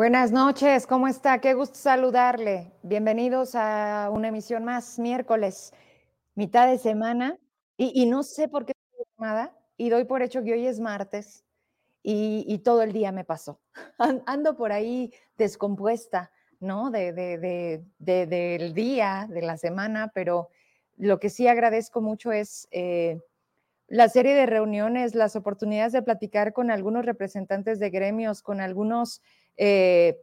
Buenas 0.00 0.32
noches, 0.32 0.86
¿cómo 0.86 1.08
está? 1.08 1.42
Qué 1.42 1.52
gusto 1.52 1.74
saludarle. 1.74 2.72
Bienvenidos 2.82 3.54
a 3.54 4.08
una 4.10 4.28
emisión 4.28 4.64
más, 4.64 4.98
miércoles, 4.98 5.74
mitad 6.34 6.66
de 6.68 6.78
semana. 6.78 7.36
Y, 7.76 8.06
no 8.06 8.22
sé 8.22 8.48
por 8.48 8.64
qué 8.64 8.72
llamada 9.18 9.54
y 9.76 9.90
doy 9.90 10.04
por 10.04 10.22
hecho 10.22 10.42
que 10.42 10.54
hoy 10.54 10.66
es 10.66 10.80
martes 10.80 11.44
y, 12.02 12.60
todo 12.64 12.80
el 12.80 12.94
día 12.94 13.12
me 13.12 13.24
pasó. 13.24 13.60
Ando 14.24 14.56
por 14.56 14.72
ahí 14.72 15.12
descompuesta, 15.36 16.32
¿no? 16.60 16.90
De, 16.90 17.12
del 17.98 18.72
día, 18.72 19.26
de 19.28 19.42
la 19.42 19.58
semana, 19.58 20.12
pero 20.14 20.48
lo 20.96 21.20
que 21.20 21.28
sí 21.28 21.46
agradezco 21.46 22.00
mucho 22.00 22.32
es 22.32 22.68
eh, 22.70 23.20
la 23.86 24.08
serie 24.08 24.34
de 24.34 24.46
reuniones, 24.46 25.14
las 25.14 25.36
oportunidades 25.36 25.92
de 25.92 26.00
platicar 26.00 26.54
con 26.54 26.70
algunos 26.70 27.04
representantes 27.04 27.78
de 27.78 27.90
gremios, 27.90 28.40
con 28.40 28.62
algunos 28.62 29.20
eh, 29.56 30.20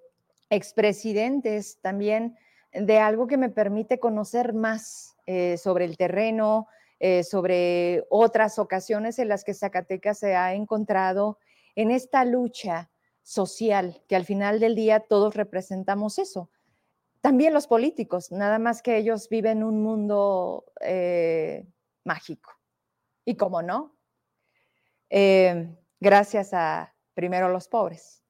expresidentes 0.49 1.79
también 1.81 2.37
de 2.71 2.99
algo 2.99 3.27
que 3.27 3.37
me 3.37 3.49
permite 3.49 3.99
conocer 3.99 4.53
más 4.53 5.15
eh, 5.25 5.57
sobre 5.57 5.85
el 5.85 5.97
terreno, 5.97 6.67
eh, 6.99 7.23
sobre 7.23 8.05
otras 8.09 8.59
ocasiones 8.59 9.19
en 9.19 9.29
las 9.29 9.43
que 9.43 9.53
Zacatecas 9.53 10.19
se 10.19 10.35
ha 10.35 10.53
encontrado 10.53 11.39
en 11.75 11.91
esta 11.91 12.25
lucha 12.25 12.89
social, 13.23 14.01
que 14.07 14.15
al 14.15 14.25
final 14.25 14.59
del 14.59 14.75
día 14.75 15.01
todos 15.01 15.35
representamos 15.35 16.17
eso. 16.17 16.49
También 17.21 17.53
los 17.53 17.67
políticos, 17.67 18.31
nada 18.31 18.57
más 18.57 18.81
que 18.81 18.97
ellos 18.97 19.27
viven 19.29 19.63
un 19.63 19.81
mundo 19.81 20.65
mágico. 22.03 22.53
Y 23.25 23.35
cómo 23.35 23.61
no, 23.61 23.97
gracias 25.99 26.53
a 26.53 26.95
primero 27.13 27.49
los 27.49 27.67
pobres. 27.67 28.23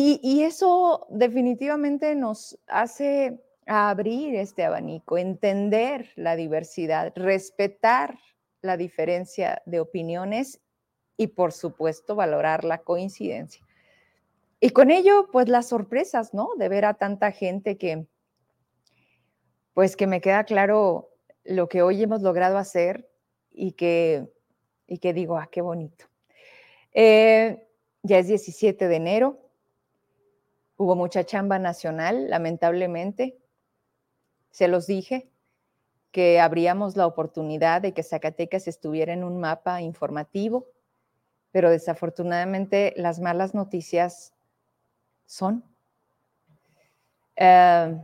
Y, 0.00 0.44
eso 0.44 1.08
definitivamente 1.10 2.14
nos 2.14 2.56
hace 2.68 3.42
abrir 3.66 4.36
este 4.36 4.64
abanico, 4.64 5.18
entender 5.18 6.12
la 6.14 6.36
diversidad, 6.36 7.12
respetar 7.16 8.16
la 8.62 8.76
diferencia 8.76 9.60
de 9.66 9.80
opiniones 9.80 10.60
y 11.16 11.26
por 11.26 11.50
supuesto 11.50 12.14
valorar 12.14 12.62
la 12.62 12.78
coincidencia. 12.78 13.66
Y 14.60 14.70
con 14.70 14.92
ello, 14.92 15.30
pues 15.32 15.48
las 15.48 15.66
sorpresas, 15.66 16.32
¿no? 16.32 16.50
De 16.56 16.68
ver 16.68 16.84
a 16.84 16.94
tanta 16.94 17.32
gente 17.32 17.76
que, 17.76 18.06
pues 19.74 19.96
que 19.96 20.06
me 20.06 20.20
queda 20.20 20.44
claro 20.44 21.10
lo 21.42 21.68
que 21.68 21.82
hoy 21.82 22.04
hemos 22.04 22.22
logrado 22.22 22.56
hacer 22.56 23.10
y 23.50 23.72
que, 23.72 24.28
y 24.86 24.98
que 24.98 25.12
digo, 25.12 25.36
ah, 25.38 25.48
qué 25.50 25.60
bonito. 25.60 26.04
Eh, 26.92 27.66
ya 28.04 28.18
es 28.20 28.28
17 28.28 28.86
de 28.86 28.94
enero, 28.94 29.47
Hubo 30.78 30.94
mucha 30.94 31.24
chamba 31.24 31.58
nacional, 31.58 32.30
lamentablemente. 32.30 33.36
Se 34.50 34.68
los 34.68 34.86
dije 34.86 35.28
que 36.12 36.40
habríamos 36.40 36.96
la 36.96 37.06
oportunidad 37.06 37.82
de 37.82 37.92
que 37.92 38.04
Zacatecas 38.04 38.68
estuviera 38.68 39.12
en 39.12 39.24
un 39.24 39.40
mapa 39.40 39.82
informativo, 39.82 40.68
pero 41.50 41.68
desafortunadamente 41.68 42.94
las 42.96 43.18
malas 43.18 43.54
noticias 43.54 44.32
son 45.26 45.64
eh, 47.34 48.00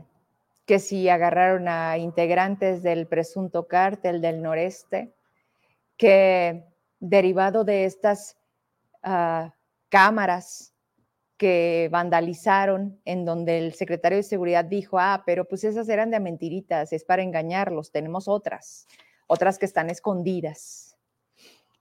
que 0.67 0.81
si 0.81 1.09
agarraron 1.09 1.69
a 1.69 1.97
integrantes 1.97 2.83
del 2.83 3.07
presunto 3.07 3.69
cártel 3.69 4.21
del 4.21 4.43
noreste, 4.43 5.15
que 5.97 6.65
derivado 6.99 7.63
de 7.63 7.85
estas 7.85 8.37
ah, 9.05 9.55
cámaras 9.91 10.74
que 11.37 11.89
vandalizaron, 11.91 13.01
en 13.05 13.25
donde 13.25 13.59
el 13.59 13.75
secretario 13.75 14.17
de 14.17 14.23
Seguridad 14.23 14.65
dijo, 14.65 14.99
ah, 14.99 15.23
pero 15.27 15.47
pues 15.47 15.65
esas 15.65 15.89
eran 15.89 16.11
de 16.11 16.21
mentiritas, 16.21 16.93
es 16.93 17.05
para 17.05 17.23
engañarlos, 17.23 17.91
tenemos 17.91 18.29
otras, 18.29 18.87
otras 19.27 19.59
que 19.59 19.67
están 19.67 19.91
escondidas. 19.91 20.97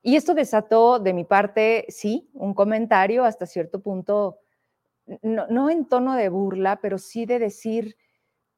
Y 0.02 0.16
esto 0.16 0.34
desató 0.34 1.00
de 1.00 1.14
mi 1.14 1.24
parte, 1.24 1.86
sí, 1.88 2.30
un 2.34 2.54
comentario 2.54 3.24
hasta 3.24 3.46
cierto 3.46 3.82
punto, 3.82 4.40
no, 5.22 5.70
en 5.70 5.86
tono 5.88 6.16
de 6.16 6.30
burla, 6.30 6.80
pero 6.82 6.98
sí 6.98 7.26
de 7.26 7.40
decir 7.40 7.96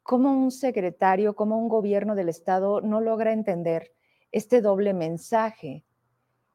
cómo 0.02 0.32
un 0.32 0.52
secretario, 0.52 1.36
cómo 1.36 1.58
un 1.58 1.68
gobierno 1.70 2.16
del 2.16 2.30
Estado 2.30 2.82
no 2.82 3.02
logra 3.02 3.32
entender 3.32 3.92
este 4.32 4.62
doble 4.62 4.94
mensaje 4.94 5.84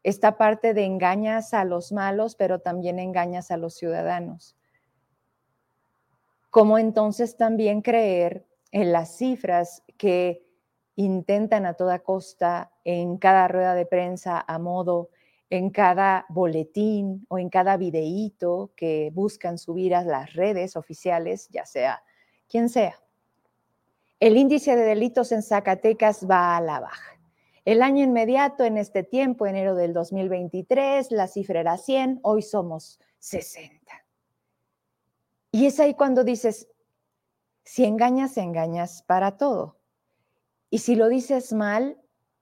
esta 0.03 0.39
parte 0.39 0.75
de 0.75 0.85
engañas 0.85 1.53
a 1.55 1.65
los 1.65 1.93
malos, 1.93 2.35
pero 2.37 2.61
también 2.61 2.99
engañas 2.99 3.51
a 3.51 3.57
los 3.57 3.75
ciudadanos. 3.75 4.57
¿Cómo 6.51 6.79
entonces 6.79 7.37
también 7.37 7.83
creer 7.83 8.47
en 8.73 8.93
las 8.93 9.17
cifras 9.17 9.83
que 9.97 10.45
intentan 10.97 11.65
a 11.67 11.75
toda 11.75 12.01
costa 12.01 12.73
en 12.85 13.19
cada 13.19 13.49
rueda 13.49 13.75
de 13.75 13.87
prensa 13.87 14.45
a 14.47 14.59
modo, 14.59 15.11
en 15.49 15.71
cada 15.71 16.27
boletín 16.29 17.27
o 17.29 17.39
en 17.39 17.49
cada 17.51 17.77
videíto 17.77 18.73
que 18.77 19.11
buscan 19.15 19.59
subir 19.59 19.95
a 19.95 20.03
las 20.03 20.35
redes 20.35 20.77
oficiales, 20.77 21.49
ya 21.51 21.67
sea 21.67 22.03
quien 22.49 22.69
sea? 22.69 23.01
El 24.19 24.37
índice 24.37 24.77
de 24.77 24.83
delitos 24.83 25.33
en 25.33 25.43
Zacatecas 25.43 26.29
va 26.29 26.57
a 26.57 26.61
la 26.61 26.81
baja. 26.81 27.20
El 27.71 27.83
año 27.83 28.03
inmediato, 28.03 28.65
en 28.65 28.77
este 28.77 29.05
tiempo, 29.05 29.47
enero 29.47 29.77
del 29.77 29.93
2023, 29.93 31.13
la 31.13 31.29
cifra 31.29 31.61
era 31.61 31.77
100, 31.77 32.19
hoy 32.25 32.43
somos 32.43 32.99
60. 33.21 34.05
Y 35.53 35.67
es 35.67 35.79
ahí 35.79 35.95
cuando 35.95 36.25
dices, 36.25 36.67
si 37.63 37.85
engañas, 37.85 38.37
engañas 38.39 39.05
para 39.05 39.37
todo. 39.37 39.79
Y 40.69 40.79
si 40.79 40.97
lo 40.97 41.07
dices 41.07 41.53
mal, 41.53 41.97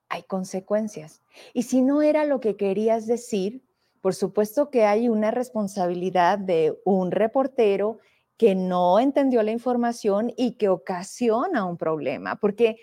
hay 0.08 0.22
consecuencias. 0.22 1.20
Y 1.52 1.64
si 1.64 1.82
no 1.82 2.00
era 2.00 2.24
lo 2.24 2.40
que 2.40 2.56
querías 2.56 3.06
decir, 3.06 3.62
por 4.00 4.14
supuesto 4.14 4.70
que 4.70 4.86
hay 4.86 5.10
una 5.10 5.30
responsabilidad 5.30 6.38
de 6.38 6.80
un 6.86 7.10
reportero 7.10 7.98
que 8.38 8.54
no 8.54 8.98
entendió 8.98 9.42
la 9.42 9.50
información 9.50 10.32
y 10.38 10.52
que 10.52 10.70
ocasiona 10.70 11.66
un 11.66 11.76
problema, 11.76 12.36
porque 12.36 12.78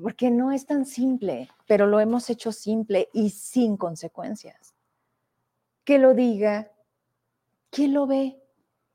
porque 0.00 0.30
no 0.30 0.52
es 0.52 0.66
tan 0.66 0.86
simple, 0.86 1.50
pero 1.66 1.86
lo 1.86 2.00
hemos 2.00 2.30
hecho 2.30 2.52
simple 2.52 3.08
y 3.12 3.30
sin 3.30 3.76
consecuencias. 3.76 4.74
Que 5.84 5.98
lo 5.98 6.14
diga, 6.14 6.70
¿quién 7.70 7.92
lo 7.92 8.06
ve? 8.06 8.40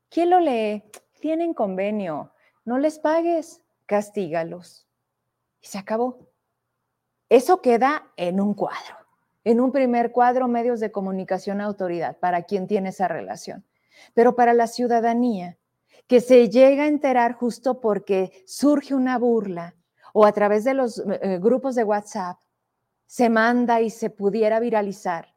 ¿Quién 0.08 0.30
lo 0.30 0.40
lee? 0.40 0.84
Tienen 1.20 1.54
convenio, 1.54 2.32
no 2.64 2.78
les 2.78 2.98
pagues, 2.98 3.62
castígalos. 3.86 4.86
Y 5.60 5.66
se 5.66 5.78
acabó. 5.78 6.28
Eso 7.28 7.60
queda 7.60 8.10
en 8.16 8.40
un 8.40 8.54
cuadro, 8.54 8.96
en 9.44 9.60
un 9.60 9.70
primer 9.70 10.12
cuadro, 10.12 10.48
medios 10.48 10.80
de 10.80 10.90
comunicación, 10.90 11.60
autoridad, 11.60 12.18
para 12.18 12.42
quien 12.42 12.66
tiene 12.66 12.88
esa 12.88 13.06
relación. 13.06 13.66
Pero 14.14 14.34
para 14.34 14.54
la 14.54 14.66
ciudadanía, 14.66 15.58
que 16.06 16.20
se 16.20 16.48
llega 16.48 16.84
a 16.84 16.88
enterar 16.88 17.34
justo 17.34 17.80
porque 17.80 18.44
surge 18.46 18.94
una 18.94 19.18
burla, 19.18 19.74
o 20.20 20.26
a 20.26 20.32
través 20.32 20.64
de 20.64 20.74
los 20.74 20.98
eh, 20.98 21.20
eh, 21.22 21.38
grupos 21.38 21.76
de 21.76 21.84
WhatsApp 21.84 22.40
se 23.06 23.30
manda 23.30 23.80
y 23.80 23.88
se 23.88 24.10
pudiera 24.10 24.58
viralizar, 24.58 25.32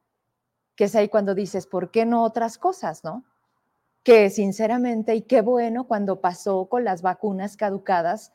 que 0.76 0.86
es 0.86 0.96
ahí 0.96 1.08
cuando 1.08 1.36
dices, 1.36 1.68
¿por 1.68 1.92
qué 1.92 2.04
no 2.04 2.24
otras 2.24 2.58
cosas, 2.58 3.04
no? 3.04 3.24
Que 4.02 4.32
sinceramente, 4.32 5.14
y 5.14 5.22
qué 5.22 5.42
bueno 5.42 5.86
cuando 5.86 6.20
pasó 6.20 6.68
con 6.68 6.84
las 6.84 7.04
vacunas 7.04 7.58
caducadas 7.58 8.34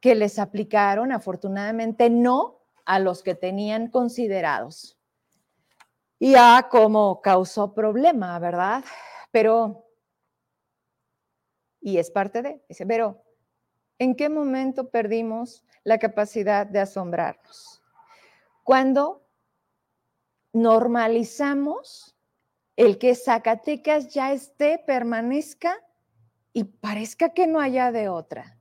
que 0.00 0.14
les 0.14 0.38
aplicaron, 0.38 1.12
afortunadamente 1.12 2.10
no 2.10 2.58
a 2.84 2.98
los 2.98 3.22
que 3.22 3.34
tenían 3.34 3.88
considerados. 3.88 4.98
Y 6.18 6.34
a 6.34 6.68
cómo 6.70 7.22
causó 7.22 7.72
problema, 7.72 8.38
¿verdad? 8.38 8.84
Pero, 9.30 9.86
y 11.80 11.96
es 11.96 12.10
parte 12.10 12.42
de, 12.42 12.62
pero 12.86 13.22
¿En 14.02 14.16
qué 14.16 14.28
momento 14.28 14.90
perdimos 14.90 15.64
la 15.84 15.96
capacidad 16.00 16.66
de 16.66 16.80
asombrarnos? 16.80 17.84
Cuando 18.64 19.28
normalizamos 20.52 22.16
el 22.74 22.98
que 22.98 23.14
Zacatecas 23.14 24.12
ya 24.12 24.32
esté, 24.32 24.82
permanezca 24.84 25.78
y 26.52 26.64
parezca 26.64 27.28
que 27.28 27.46
no 27.46 27.60
haya 27.60 27.92
de 27.92 28.08
otra. 28.08 28.58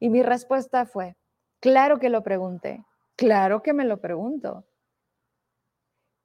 Y 0.00 0.08
mi 0.08 0.22
respuesta 0.22 0.86
fue, 0.86 1.18
claro 1.60 1.98
que 1.98 2.08
lo 2.08 2.22
pregunté, 2.22 2.82
claro 3.14 3.62
que 3.62 3.74
me 3.74 3.84
lo 3.84 4.00
pregunto. 4.00 4.64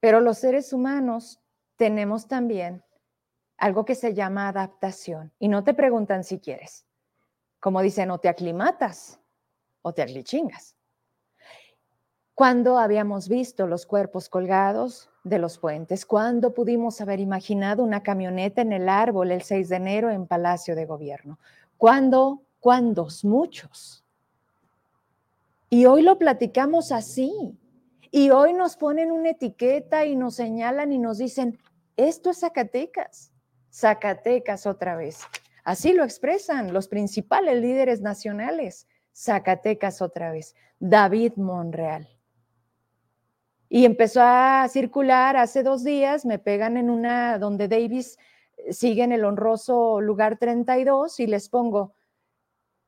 Pero 0.00 0.20
los 0.20 0.38
seres 0.38 0.72
humanos 0.72 1.38
tenemos 1.76 2.26
también 2.26 2.82
algo 3.58 3.84
que 3.84 3.94
se 3.94 4.14
llama 4.14 4.48
adaptación 4.48 5.34
y 5.38 5.48
no 5.48 5.64
te 5.64 5.74
preguntan 5.74 6.24
si 6.24 6.38
quieres 6.40 6.87
como 7.60 7.82
dicen, 7.82 8.10
o 8.10 8.18
te 8.18 8.28
aclimatas 8.28 9.18
o 9.82 9.92
te 9.92 10.24
chingas. 10.24 10.74
Cuando 12.34 12.78
habíamos 12.78 13.28
visto 13.28 13.66
los 13.66 13.86
cuerpos 13.86 14.28
colgados 14.28 15.10
de 15.28 15.38
los 15.38 15.58
puentes. 15.58 16.06
¿Cuándo 16.06 16.54
pudimos 16.54 17.00
haber 17.00 17.20
imaginado 17.20 17.82
una 17.82 18.02
camioneta 18.02 18.62
en 18.62 18.72
el 18.72 18.88
árbol 18.88 19.30
el 19.30 19.42
6 19.42 19.68
de 19.68 19.76
enero 19.76 20.10
en 20.10 20.26
Palacio 20.26 20.74
de 20.74 20.86
Gobierno? 20.86 21.38
¿Cuándo? 21.76 22.42
¿Cuándos? 22.60 23.24
Muchos. 23.24 24.04
Y 25.70 25.86
hoy 25.86 26.02
lo 26.02 26.18
platicamos 26.18 26.92
así. 26.92 27.58
Y 28.10 28.30
hoy 28.30 28.54
nos 28.54 28.76
ponen 28.76 29.12
una 29.12 29.30
etiqueta 29.30 30.06
y 30.06 30.16
nos 30.16 30.36
señalan 30.36 30.92
y 30.92 30.98
nos 30.98 31.18
dicen, 31.18 31.58
esto 31.96 32.30
es 32.30 32.40
Zacatecas, 32.40 33.32
Zacatecas 33.70 34.66
otra 34.66 34.96
vez. 34.96 35.20
Así 35.68 35.92
lo 35.92 36.02
expresan 36.02 36.72
los 36.72 36.88
principales 36.88 37.60
líderes 37.60 38.00
nacionales, 38.00 38.88
Zacatecas 39.12 40.00
otra 40.00 40.32
vez, 40.32 40.56
David 40.80 41.34
Monreal. 41.36 42.08
Y 43.68 43.84
empezó 43.84 44.22
a 44.22 44.66
circular 44.70 45.36
hace 45.36 45.62
dos 45.62 45.84
días, 45.84 46.24
me 46.24 46.38
pegan 46.38 46.78
en 46.78 46.88
una 46.88 47.38
donde 47.38 47.68
Davis 47.68 48.16
eh, 48.56 48.72
sigue 48.72 49.02
en 49.02 49.12
el 49.12 49.26
honroso 49.26 50.00
lugar 50.00 50.38
32 50.38 51.20
y 51.20 51.26
les 51.26 51.50
pongo, 51.50 51.94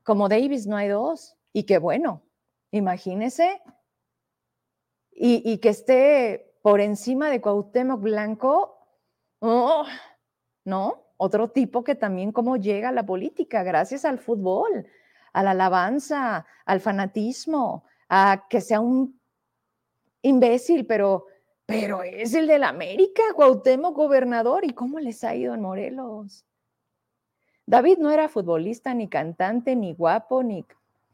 como 0.02 0.30
Davis 0.30 0.66
no 0.66 0.78
hay 0.78 0.88
dos, 0.88 1.36
y 1.52 1.64
qué 1.64 1.76
bueno, 1.76 2.22
imagínese, 2.70 3.60
y, 5.10 5.58
que 5.58 5.68
esté 5.68 6.54
por 6.62 6.80
encima 6.80 7.28
de 7.28 7.42
Cuauhtémoc 7.42 8.00
Blanco, 8.00 8.78
oh, 9.40 9.84
¿no? 10.64 11.09
Otro 11.22 11.50
tipo 11.50 11.84
que 11.84 11.94
también 11.94 12.32
cómo 12.32 12.56
llega 12.56 12.88
a 12.88 12.92
la 12.92 13.04
política, 13.04 13.62
gracias 13.62 14.06
al 14.06 14.18
fútbol, 14.18 14.86
a 15.34 15.42
la 15.42 15.50
alabanza, 15.50 16.46
al 16.64 16.80
fanatismo, 16.80 17.84
a 18.08 18.46
que 18.48 18.62
sea 18.62 18.80
un 18.80 19.20
imbécil, 20.22 20.86
pero, 20.86 21.26
pero 21.66 22.02
es 22.02 22.32
el 22.32 22.46
de 22.46 22.58
la 22.58 22.70
América, 22.70 23.22
Cuauhtémoc 23.36 23.94
gobernador, 23.94 24.64
¿y 24.64 24.70
cómo 24.72 24.98
les 24.98 25.22
ha 25.22 25.34
ido 25.34 25.52
en 25.52 25.60
Morelos? 25.60 26.46
David 27.66 27.98
no 27.98 28.10
era 28.10 28.30
futbolista, 28.30 28.94
ni 28.94 29.06
cantante, 29.06 29.76
ni 29.76 29.92
guapo, 29.92 30.42
ni... 30.42 30.64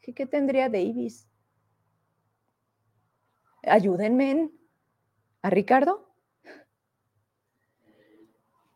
¿Qué, 0.00 0.14
qué 0.14 0.24
tendría 0.24 0.68
Davis? 0.68 1.26
Ayúdenme. 3.64 4.52
¿A 5.42 5.50
Ricardo? 5.50 6.08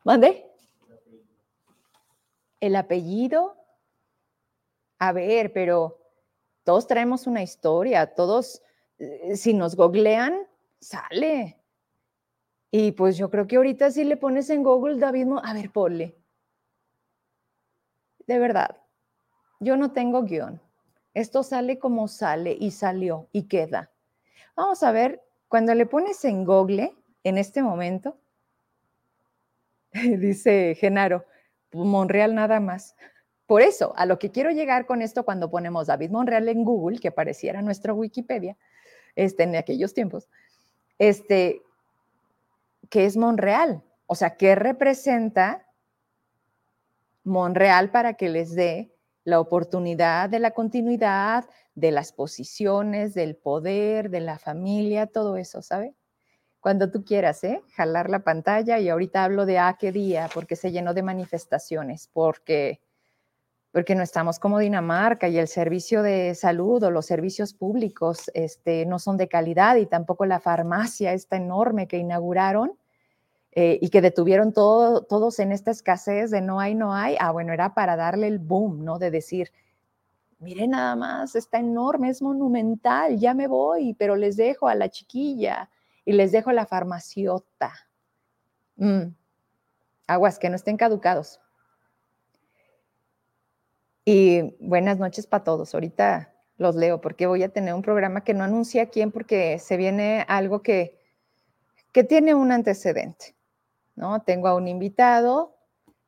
¿Mande? 0.03 0.50
El 2.61 2.77
apellido. 2.77 3.57
A 4.99 5.12
ver, 5.12 5.53
pero 5.53 5.99
todos 6.65 6.87
traemos 6.87 7.27
una 7.27 7.43
historia, 7.43 8.15
todos, 8.15 8.62
eh, 8.99 9.35
si 9.37 9.55
nos 9.55 9.75
googlean, 9.77 10.47
sale. 10.79 11.59
Y 12.71 12.93
pues 12.93 13.17
yo 13.17 13.31
creo 13.31 13.47
que 13.47 13.57
ahorita 13.57 13.91
si 13.91 14.05
le 14.05 14.17
pones 14.17 14.51
en 14.51 14.62
Google 14.62 14.99
David, 14.99 15.27
a 15.43 15.55
ver, 15.55 15.71
ponle. 15.71 16.17
De 18.27 18.39
verdad, 18.39 18.77
yo 19.59 19.77
no 19.77 19.93
tengo 19.93 20.23
guion. 20.23 20.61
Esto 21.15 21.43
sale 21.43 21.79
como 21.79 22.06
sale 22.06 22.56
y 22.59 22.71
salió 22.71 23.29
y 23.33 23.49
queda. 23.49 23.91
Vamos 24.55 24.83
a 24.83 24.93
ver, 24.93 25.23
cuando 25.49 25.75
le 25.75 25.87
pones 25.87 26.25
en 26.25 26.45
Google, 26.45 26.95
en 27.25 27.39
este 27.39 27.63
momento, 27.63 28.17
dice 29.93 30.77
Genaro, 30.79 31.25
Monreal 31.72 32.34
nada 32.34 32.61
más. 32.61 32.96
Por 33.46 33.62
eso, 33.62 33.93
a 33.96 34.06
lo 34.06 34.19
que 34.19 34.31
quiero 34.31 34.50
llegar 34.50 34.87
con 34.87 35.02
esto 35.02 35.25
cuando 35.25 35.50
ponemos 35.50 35.88
David 35.88 36.11
Monreal 36.11 36.49
en 36.49 36.64
Google, 36.64 36.99
que 36.99 37.11
pareciera 37.11 37.62
nuestra 37.62 37.93
Wikipedia, 37.93 38.56
este, 39.17 39.43
en 39.43 39.56
aquellos 39.56 39.93
tiempos, 39.93 40.28
este, 40.99 41.62
¿qué 42.90 43.06
es 43.06 43.17
Monreal? 43.17 43.82
O 44.06 44.14
sea, 44.14 44.37
¿qué 44.37 44.55
representa 44.55 45.67
Monreal 47.25 47.90
para 47.90 48.14
que 48.14 48.28
les 48.28 48.55
dé 48.55 48.94
la 49.25 49.40
oportunidad 49.40 50.31
de 50.31 50.38
la 50.38 50.52
continuidad, 50.52 51.44
de 51.75 51.90
las 51.90 52.12
posiciones, 52.12 53.14
del 53.14 53.37
poder, 53.37 54.11
de 54.11 54.20
la 54.20 54.38
familia, 54.38 55.06
todo 55.06 55.37
eso, 55.37 55.62
¿sabe? 55.62 55.94
Cuando 56.61 56.91
tú 56.91 57.05
quieras, 57.05 57.43
¿eh? 57.45 57.62
Jalar 57.75 58.11
la 58.11 58.21
pantalla 58.21 58.79
y 58.79 58.89
ahorita 58.89 59.25
hablo 59.25 59.47
de 59.47 59.59
a 59.59 59.69
ah, 59.69 59.77
qué 59.79 59.93
día, 59.93 60.29
porque 60.33 60.57
se 60.57 60.71
llenó 60.71 60.93
de 60.93 61.03
manifestaciones, 61.03 62.09
porque 62.12 62.81
porque 63.73 63.95
no 63.95 64.03
estamos 64.03 64.39
como 64.39 64.59
Dinamarca 64.59 65.29
y 65.29 65.39
el 65.39 65.47
servicio 65.47 66.03
de 66.03 66.35
salud 66.35 66.83
o 66.83 66.91
los 66.91 67.07
servicios 67.07 67.55
públicos 67.55 68.31
este, 68.35 68.85
no 68.85 68.99
son 68.99 69.17
de 69.17 69.29
calidad 69.29 69.77
y 69.77 69.87
tampoco 69.87 70.27
la 70.27 70.41
farmacia 70.41 71.12
esta 71.12 71.37
enorme 71.37 71.87
que 71.87 71.99
inauguraron 71.99 72.73
eh, 73.53 73.79
y 73.81 73.91
que 73.91 74.01
detuvieron 74.01 74.53
todo, 74.53 75.03
todos 75.03 75.39
en 75.39 75.53
esta 75.53 75.71
escasez 75.71 76.31
de 76.33 76.41
no 76.41 76.61
hay, 76.61 76.75
no 76.75 76.95
hay. 76.95 77.17
Ah, 77.21 77.31
bueno, 77.31 77.53
era 77.53 77.75
para 77.75 77.97
darle 77.97 78.27
el 78.27 78.41
boom, 78.41 78.85
¿no? 78.85 78.99
De 78.99 79.11
decir, 79.13 79.53
miren 80.41 80.71
nada 80.71 80.97
más, 80.97 81.37
está 81.37 81.59
enorme, 81.59 82.11
es 82.11 82.23
monumental, 82.23 83.19
ya 83.19 83.35
me 83.35 83.47
voy, 83.47 83.95
pero 83.95 84.17
les 84.17 84.37
dejo 84.37 84.69
a 84.69 84.75
la 84.75 84.89
chiquilla 84.89 85.71
y 86.05 86.12
les 86.12 86.32
dejo 86.32 86.52
la 86.52 86.67
farmaciota. 86.67 87.73
Mm. 88.76 89.14
Aguas, 90.06 90.38
que 90.38 90.49
no 90.49 90.56
estén 90.56 90.76
caducados. 90.76 91.41
Y 94.05 94.56
buenas 94.58 94.98
noches 94.98 95.27
para 95.27 95.44
todos. 95.44 95.75
Ahorita 95.75 96.32
los 96.56 96.75
leo 96.75 97.01
porque 97.01 97.27
voy 97.27 97.43
a 97.43 97.53
tener 97.53 97.75
un 97.75 97.82
programa 97.82 98.25
que 98.25 98.34
no 98.34 98.44
anuncié 98.44 98.81
a 98.81 98.91
quién 98.91 99.13
porque 99.13 99.58
se 99.58 99.77
viene 99.77 100.25
algo 100.29 100.63
que, 100.63 100.98
que 101.93 102.05
tiene 102.05 102.34
un 102.34 102.53
antecedente. 102.53 103.34
¿no? 103.94 104.22
Tengo 104.22 104.48
a 104.48 104.55
un 104.55 104.69
invitado 104.69 105.56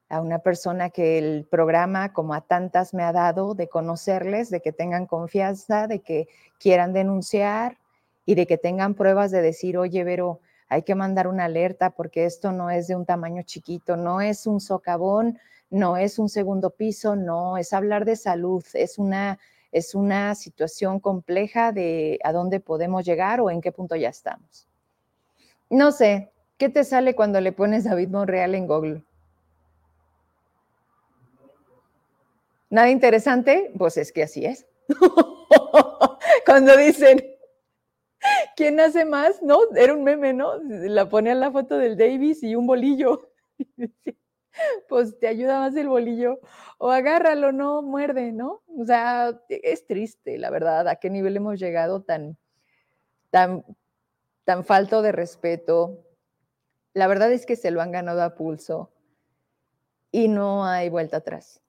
a 0.09 0.21
una 0.21 0.41
persona 0.41 0.91
que 0.91 1.17
el 1.17 1.47
programa, 1.51 2.13
como 2.13 2.35
a 2.35 2.43
tantas, 2.43 2.93
me 2.93 3.03
ha 3.03 3.13
dado 3.13 3.55
de 3.55 3.69
conocerles, 3.69 4.51
de 4.51 4.61
que 4.61 4.71
tengan 4.71 5.07
confianza, 5.07 5.87
de 5.87 6.01
que 6.01 6.29
quieran 6.59 6.93
denunciar 6.93 7.79
y 8.25 8.35
de 8.35 8.47
que 8.47 8.59
tengan 8.59 8.95
pruebas 8.95 9.31
de 9.31 9.43
decir, 9.43 9.77
oye, 9.79 10.05
Vero, 10.05 10.41
hay 10.69 10.83
que 10.83 10.95
mandar 10.95 11.27
una 11.27 11.45
alerta 11.45 11.91
porque 11.91 12.25
esto 12.25 12.53
no 12.53 12.71
es 12.71 12.87
de 12.87 12.97
un 12.97 13.05
tamaño 13.05 13.43
chiquito, 13.43 13.97
no 13.97 14.21
es 14.21 14.47
un 14.47 14.61
socavón, 14.61 15.39
no 15.71 15.97
es 15.97 16.19
un 16.19 16.29
segundo 16.29 16.71
piso, 16.71 17.17
no, 17.17 17.57
es 17.57 17.73
hablar 17.73 18.05
de 18.05 18.17
salud, 18.17 18.65
es 18.75 18.99
una, 18.99 19.39
es 19.71 19.95
una 19.95 20.35
situación 20.35 21.01
compleja 21.01 21.73
de 21.73 22.19
a 22.25 22.33
dónde 22.33 22.61
podemos 22.61 23.05
llegar 23.05 23.41
o 23.41 23.51
en 23.51 23.61
qué 23.61 23.73
punto 23.73 23.97
ya 23.97 24.09
estamos. 24.09 24.69
No 25.69 25.93
sé, 25.93 26.33
¿qué 26.59 26.69
te 26.69 26.85
sale 26.85 27.15
cuando 27.15 27.41
le 27.41 27.53
pones 27.53 27.85
David 27.85 28.09
Monreal 28.09 28.55
en 28.55 28.67
Google? 28.67 29.03
¿Nada 32.71 32.89
interesante? 32.89 33.73
Pues 33.77 33.99
es 33.99 34.13
que 34.13 34.23
así 34.23 34.47
es. 34.47 34.67
Cuando 36.47 36.75
dicen, 36.77 37.23
¿quién 38.57 38.81
hace 38.81 39.05
más? 39.05 39.43
No, 39.43 39.61
era 39.75 39.95
un 39.95 40.05
meme, 40.05 40.33
¿no? 40.33 40.59
La 40.63 41.09
ponían 41.09 41.41
la 41.41 41.51
foto 41.51 41.79
del 41.79 41.97
Davis 41.97 42.43
y 42.43 42.55
un 42.55 42.67
bolillo. 42.67 43.31
Pues 44.87 45.19
te 45.19 45.29
ayuda 45.29 45.61
más 45.61 45.75
el 45.77 45.89
bolillo. 45.89 46.39
O 46.77 46.91
agárralo, 46.91 47.53
no 47.53 47.81
muerde, 47.81 48.33
¿no? 48.33 48.63
O 48.69 48.85
sea, 48.85 49.41
es 49.49 49.87
triste, 49.87 50.37
la 50.37 50.51
verdad, 50.51 50.87
a 50.89 50.97
qué 50.97 51.09
nivel 51.09 51.39
hemos 51.39 51.59
llegado 51.59 52.03
tan, 52.03 52.37
tan, 53.31 53.65
tan 54.45 54.63
falto 54.63 55.01
de 55.01 55.11
respeto. 55.11 56.05
La 56.93 57.07
verdad 57.07 57.33
es 57.33 57.47
que 57.47 57.57
se 57.57 57.71
lo 57.71 57.81
han 57.81 57.93
ganado 57.93 58.23
a 58.23 58.35
pulso 58.35 58.93
y 60.11 60.29
no 60.29 60.67
hay 60.67 60.91
vuelta 60.91 61.17
atrás 61.17 61.63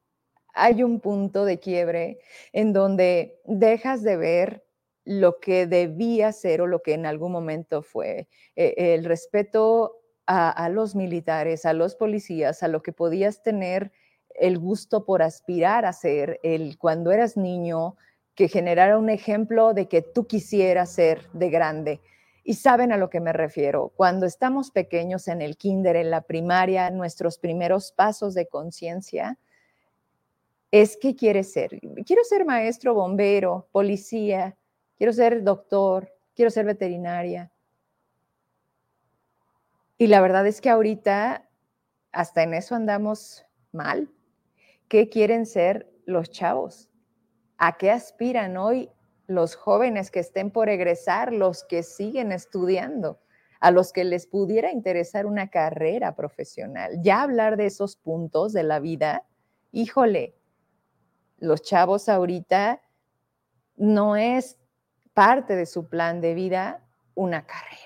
hay 0.54 0.84
un 0.84 1.00
punto 1.00 1.46
de 1.46 1.60
quiebre 1.60 2.20
en 2.52 2.74
donde 2.74 3.42
dejas 3.46 4.04
de 4.04 4.18
ver 4.18 4.63
lo 5.06 5.40
que 5.40 5.68
debía 5.68 6.32
ser 6.32 6.62
o 6.62 6.68
lo 6.68 6.82
que 6.82 6.94
en 6.94 7.06
algún 7.06 7.32
momento 7.32 7.82
fue. 7.82 8.28
Eh, 8.56 8.74
el 8.78 9.06
respeto 9.06 10.00
a, 10.26 10.70
los 10.70 10.96
militares, 10.96 11.66
a 11.66 11.74
los 11.74 11.96
policías, 11.96 12.64
a 12.64 12.70
lo 12.70 12.82
que 12.82 12.94
podías 12.94 13.44
tener 13.44 13.92
el 14.36 14.58
gusto 14.58 15.06
por 15.06 15.22
aspirar 15.22 15.86
a 15.86 15.94
ser, 15.94 16.40
el 16.44 16.78
cuando 16.78 17.12
eras 17.12 17.38
niño, 17.38 17.98
que 18.34 18.48
generara 18.48 18.98
un 18.98 19.10
ejemplo 19.10 19.74
de 19.74 19.88
que 19.88 20.02
tú 20.02 20.26
quisieras 20.26 20.92
ser 20.92 21.30
de 21.34 21.50
grande. 21.50 22.02
Y 22.46 22.56
saben 22.56 22.92
a 22.92 22.98
lo 22.98 23.10
que 23.10 23.20
me 23.20 23.32
refiero. 23.32 23.92
Cuando 23.96 24.26
estamos 24.26 24.72
pequeños 24.72 25.28
en 25.28 25.42
el 25.42 25.56
kinder, 25.56 25.96
en 25.96 26.10
la 26.10 26.22
primaria, 26.22 26.90
nuestros 26.90 27.38
primeros 27.38 27.92
pasos 27.92 28.34
de 28.34 28.48
conciencia, 28.48 29.38
es 30.72 30.98
qué 30.98 31.16
quieres 31.16 31.54
ser. 31.54 31.80
Quiero 32.06 32.24
ser 32.24 32.46
maestro, 32.46 32.96
bombero, 32.96 33.68
policía, 33.72 34.58
quiero 35.04 35.12
ser 35.12 35.44
doctor, 35.44 36.10
quiero 36.34 36.50
ser 36.50 36.66
veterinaria. 36.66 37.52
Y 39.98 40.08
la 40.08 40.22
verdad 40.22 40.48
es 40.48 40.62
que 40.62 40.70
ahorita 40.70 41.50
hasta 42.14 42.44
en 42.44 42.54
eso 42.54 42.74
andamos 42.74 43.46
mal. 43.74 44.10
¿Qué 44.88 45.10
quieren 45.10 45.46
ser 45.46 45.92
los 46.06 46.30
chavos? 46.30 46.90
¿A 47.58 47.78
qué 47.78 47.92
aspiran 47.92 48.56
hoy 48.56 48.92
los 49.28 49.56
jóvenes 49.56 50.10
que 50.10 50.22
estén 50.22 50.52
por 50.52 50.70
egresar, 50.70 51.34
los 51.34 51.66
que 51.66 51.84
siguen 51.84 52.32
estudiando? 52.32 53.20
a 53.60 53.72
los 53.72 53.92
que 53.92 54.06
les 54.06 54.26
pudiera 54.26 54.72
interesar 54.72 55.26
una 55.26 55.50
carrera 55.50 56.16
profesional. 56.16 57.00
Ya 57.02 57.22
hablar 57.22 57.56
de 57.58 57.66
esos 57.66 57.96
puntos 57.96 58.52
de 58.52 58.64
la 58.64 58.80
vida, 58.80 59.26
híjole, 59.72 60.36
los 61.40 61.62
chavos 61.62 62.10
ahorita 62.10 62.82
no 63.78 64.18
es 64.18 64.58
parte 65.14 65.56
de 65.56 65.66
su 65.66 65.88
plan 65.88 66.22
de 66.22 66.34
vida 66.34 66.84
una 67.16 67.46
carrera. 67.46 67.80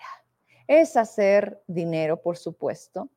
Es 0.67 0.97
hacer 0.97 1.61
dinero, 1.67 2.21
por 2.21 2.37
supuesto. 2.37 3.09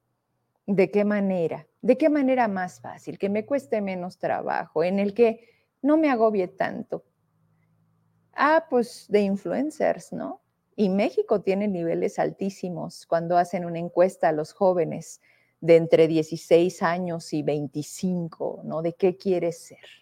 ¿De 0.66 0.90
qué 0.90 1.04
manera? 1.04 1.66
¿De 1.82 1.96
qué 1.96 2.08
manera 2.08 2.46
más 2.46 2.80
fácil? 2.80 3.18
Que 3.18 3.28
me 3.28 3.44
cueste 3.44 3.80
menos 3.80 4.18
trabajo, 4.18 4.84
en 4.84 4.98
el 4.98 5.14
que 5.14 5.48
no 5.82 5.96
me 5.96 6.10
agobie 6.10 6.48
tanto. 6.48 7.04
Ah, 8.34 8.66
pues 8.70 9.06
de 9.08 9.22
influencers, 9.22 10.12
¿no? 10.12 10.40
Y 10.76 10.88
México 10.88 11.40
tiene 11.42 11.68
niveles 11.68 12.18
altísimos 12.18 13.06
cuando 13.06 13.36
hacen 13.36 13.64
una 13.64 13.78
encuesta 13.78 14.28
a 14.28 14.32
los 14.32 14.52
jóvenes 14.52 15.20
de 15.60 15.76
entre 15.76 16.08
16 16.08 16.82
años 16.82 17.32
y 17.32 17.42
25, 17.42 18.62
¿no? 18.64 18.82
¿De 18.82 18.94
qué 18.94 19.16
quieres 19.16 19.58
ser? 19.58 19.99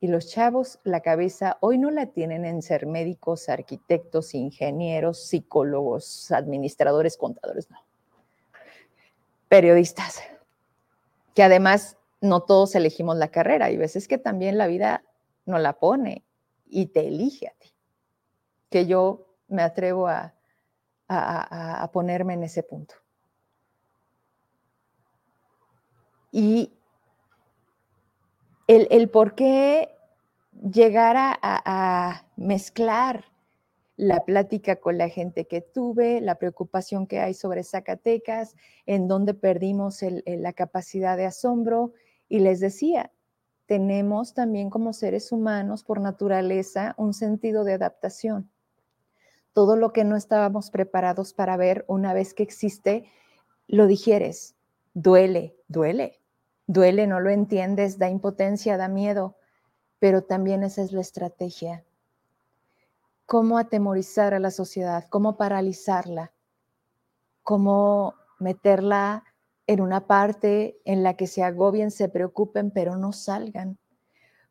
Y 0.00 0.08
los 0.08 0.28
chavos 0.28 0.78
la 0.82 1.00
cabeza 1.00 1.58
hoy 1.60 1.76
no 1.76 1.90
la 1.90 2.06
tienen 2.06 2.46
en 2.46 2.62
ser 2.62 2.86
médicos, 2.86 3.48
arquitectos, 3.48 4.34
ingenieros, 4.34 5.22
psicólogos, 5.26 6.30
administradores, 6.32 7.18
contadores, 7.18 7.70
no. 7.70 7.78
Periodistas, 9.48 10.20
que 11.34 11.42
además 11.42 11.98
no 12.20 12.40
todos 12.42 12.74
elegimos 12.74 13.16
la 13.16 13.28
carrera 13.28 13.70
y 13.70 13.76
veces 13.76 14.08
que 14.08 14.18
también 14.18 14.58
la 14.58 14.66
vida 14.66 15.04
no 15.46 15.58
la 15.58 15.74
pone 15.74 16.24
y 16.66 16.86
te 16.86 17.06
elige 17.08 17.48
a 17.48 17.52
ti. 17.58 17.68
Que 18.70 18.86
yo 18.86 19.26
me 19.48 19.62
atrevo 19.62 20.08
a, 20.08 20.34
ponerme 21.92 22.34
en 22.34 22.44
ese 22.44 22.62
punto. 22.62 22.94
Y 26.30 26.72
el, 28.70 29.08
por 29.08 29.34
qué 29.34 29.90
llegar 30.52 31.16
a, 31.18 32.26
mezclar 32.36 33.24
la 33.96 34.24
plática 34.24 34.76
con 34.76 34.96
la 34.96 35.08
gente 35.08 35.46
que 35.46 35.60
tuve, 35.60 36.20
la 36.20 36.36
preocupación 36.36 37.06
que 37.06 37.20
hay 37.20 37.34
sobre 37.34 37.64
Zacatecas, 37.64 38.56
en 38.86 39.08
donde 39.08 39.34
perdimos 39.34 40.00
la 40.24 40.52
capacidad 40.52 41.16
de 41.16 41.26
asombro. 41.26 41.92
Y 42.28 42.38
les 42.38 42.60
decía, 42.60 43.12
tenemos 43.66 44.34
también 44.34 44.70
como 44.70 44.92
seres 44.92 45.32
humanos, 45.32 45.84
por 45.84 46.00
naturaleza, 46.00 46.94
un 46.96 47.12
sentido 47.12 47.64
de 47.64 47.74
adaptación 47.74 48.50
todo 49.52 49.76
lo 49.76 49.92
que 49.92 50.04
no 50.04 50.16
estábamos 50.16 50.70
preparados 50.70 51.34
para 51.34 51.56
ver 51.56 51.84
una 51.88 52.14
vez 52.14 52.34
que 52.34 52.42
existe, 52.42 53.10
lo 53.66 53.86
digieres. 53.86 54.54
Duele, 54.94 55.56
duele, 55.68 56.19
duele, 56.72 57.08
no 57.08 57.18
lo 57.18 57.30
entiendes, 57.30 57.98
da 57.98 58.08
impotencia, 58.08 58.76
da 58.76 58.86
miedo, 58.86 59.36
pero 59.98 60.22
también 60.22 60.62
esa 60.62 60.82
es 60.82 60.92
la 60.92 61.00
estrategia. 61.00 61.84
Cómo 63.26 63.58
atemorizar 63.58 64.34
a 64.34 64.38
la 64.38 64.52
sociedad, 64.52 65.04
cómo 65.10 65.36
paralizarla, 65.36 66.32
cómo 67.42 68.14
meterla 68.38 69.24
en 69.66 69.80
una 69.80 70.06
parte 70.06 70.80
en 70.84 71.02
la 71.02 71.14
que 71.14 71.26
se 71.26 71.42
agobien, 71.42 71.90
se 71.90 72.08
preocupen, 72.08 72.70
pero 72.70 72.96
no 72.96 73.12
salgan. 73.12 73.78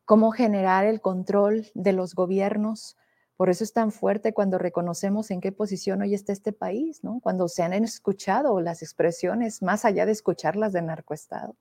Cómo 0.03 0.31
generar 0.31 0.85
el 0.85 0.99
control 0.99 1.67
de 1.73 1.93
los 1.93 2.15
gobiernos, 2.15 2.97
por 3.37 3.49
eso 3.49 3.63
es 3.63 3.71
tan 3.71 3.93
fuerte 3.93 4.33
cuando 4.33 4.57
reconocemos 4.57 5.31
en 5.31 5.39
qué 5.39 5.53
posición 5.53 6.01
hoy 6.01 6.13
está 6.13 6.33
este 6.33 6.51
país, 6.51 7.01
¿no? 7.01 7.21
Cuando 7.21 7.47
se 7.47 7.63
han 7.63 7.71
escuchado 7.71 8.59
las 8.59 8.81
expresiones, 8.81 9.61
más 9.61 9.85
allá 9.85 10.05
de 10.05 10.11
escucharlas 10.11 10.73
de 10.73 10.81
narcoestado. 10.81 11.55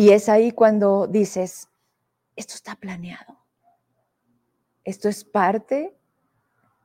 Y 0.00 0.12
es 0.12 0.30
ahí 0.30 0.50
cuando 0.50 1.06
dices, 1.06 1.68
esto 2.34 2.54
está 2.54 2.74
planeado. 2.74 3.36
Esto 4.82 5.10
es 5.10 5.26
parte 5.26 5.94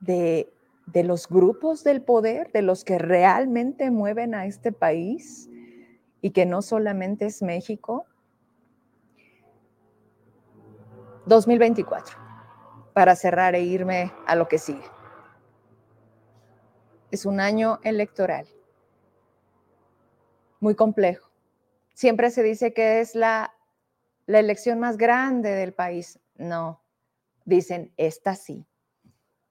de, 0.00 0.52
de 0.84 1.02
los 1.02 1.26
grupos 1.26 1.82
del 1.82 2.02
poder, 2.02 2.52
de 2.52 2.60
los 2.60 2.84
que 2.84 2.98
realmente 2.98 3.90
mueven 3.90 4.34
a 4.34 4.44
este 4.44 4.70
país 4.70 5.48
y 6.20 6.32
que 6.32 6.44
no 6.44 6.60
solamente 6.60 7.24
es 7.24 7.40
México, 7.40 8.04
2024 11.24 12.18
para 12.92 13.16
cerrar 13.16 13.54
e 13.54 13.62
irme 13.62 14.12
a 14.26 14.36
lo 14.36 14.46
que 14.46 14.58
sigue. 14.58 14.84
Es 17.10 17.24
un 17.24 17.40
año 17.40 17.80
electoral 17.82 18.46
muy 20.60 20.74
complejo. 20.74 21.25
Siempre 21.96 22.30
se 22.30 22.42
dice 22.42 22.74
que 22.74 23.00
es 23.00 23.14
la, 23.14 23.54
elección 24.26 24.78
más 24.78 24.98
grande 24.98 25.52
del 25.52 25.72
país. 25.72 26.20
No, 26.36 26.82
dicen, 27.46 27.94
esta 27.96 28.34
sí. 28.34 28.66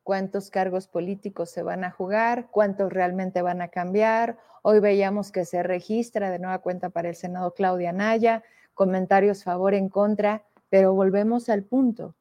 ¿Cuántos 0.03 0.51
cargos 0.51 0.87
políticos 0.87 1.49
se 1.49 1.63
van 1.63 1.83
a 1.83 1.89
jugar? 1.89 2.51
¿Cuántos 2.51 2.93
realmente 2.93 3.41
van 3.41 3.63
a 3.63 3.69
cambiar? 3.69 4.37
Hoy 4.61 4.79
veíamos 4.79 5.31
que 5.31 5.43
se 5.43 5.63
registra 5.63 6.29
de 6.29 6.37
nueva 6.37 6.59
cuenta 6.59 6.91
para 6.91 7.09
el 7.09 7.15
Senado 7.15 7.55
Claudia 7.55 7.91
Naya, 7.91 8.43
comentarios 8.75 9.43
favor 9.43 9.73
en 9.73 9.89
contra 9.89 10.45
pero 10.69 10.93
volvemos 10.93 11.49
al 11.49 11.63
punto, 11.63 12.15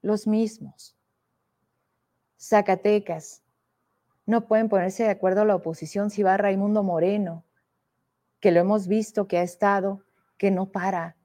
los 0.00 0.26
mismos. 0.26 0.96
Zacatecas, 2.38 3.42
no 4.26 4.46
pueden 4.46 4.68
ponerse 4.68 5.02
de 5.02 5.10
acuerdo 5.10 5.44
la 5.44 5.56
oposición 5.56 6.10
si 6.10 6.22
va 6.22 6.36
Raimundo 6.36 6.82
Moreno, 6.82 7.44
que 8.40 8.50
lo 8.50 8.60
hemos 8.60 8.88
visto, 8.88 9.28
que 9.28 9.38
ha 9.38 9.42
estado, 9.42 10.02
que 10.38 10.50
no 10.50 10.72
para, 10.72 11.16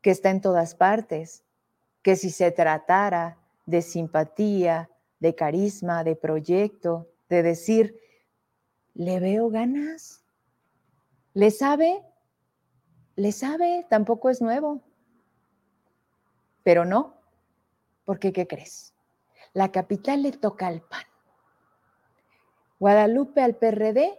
que 0.00 0.10
está 0.10 0.30
en 0.30 0.40
todas 0.40 0.74
partes, 0.74 1.44
que 2.02 2.16
si 2.16 2.30
se 2.30 2.50
tratara 2.50 3.38
de 3.66 3.82
simpatía, 3.82 4.90
de 5.20 5.34
carisma, 5.34 6.04
de 6.04 6.16
proyecto, 6.16 7.08
de 7.28 7.42
decir, 7.42 8.00
le 8.94 9.20
veo 9.20 9.50
ganas, 9.50 10.24
le 11.34 11.50
sabe, 11.50 12.02
le 13.16 13.32
sabe, 13.32 13.86
tampoco 13.90 14.30
es 14.30 14.40
nuevo. 14.40 14.82
Pero 16.62 16.84
no, 16.84 17.20
porque 18.04 18.32
¿qué 18.32 18.46
crees? 18.46 18.94
La 19.52 19.70
capital 19.70 20.22
le 20.22 20.32
toca 20.32 20.66
al 20.66 20.80
PAN, 20.80 21.04
Guadalupe 22.78 23.40
al 23.42 23.56
PRD 23.56 24.18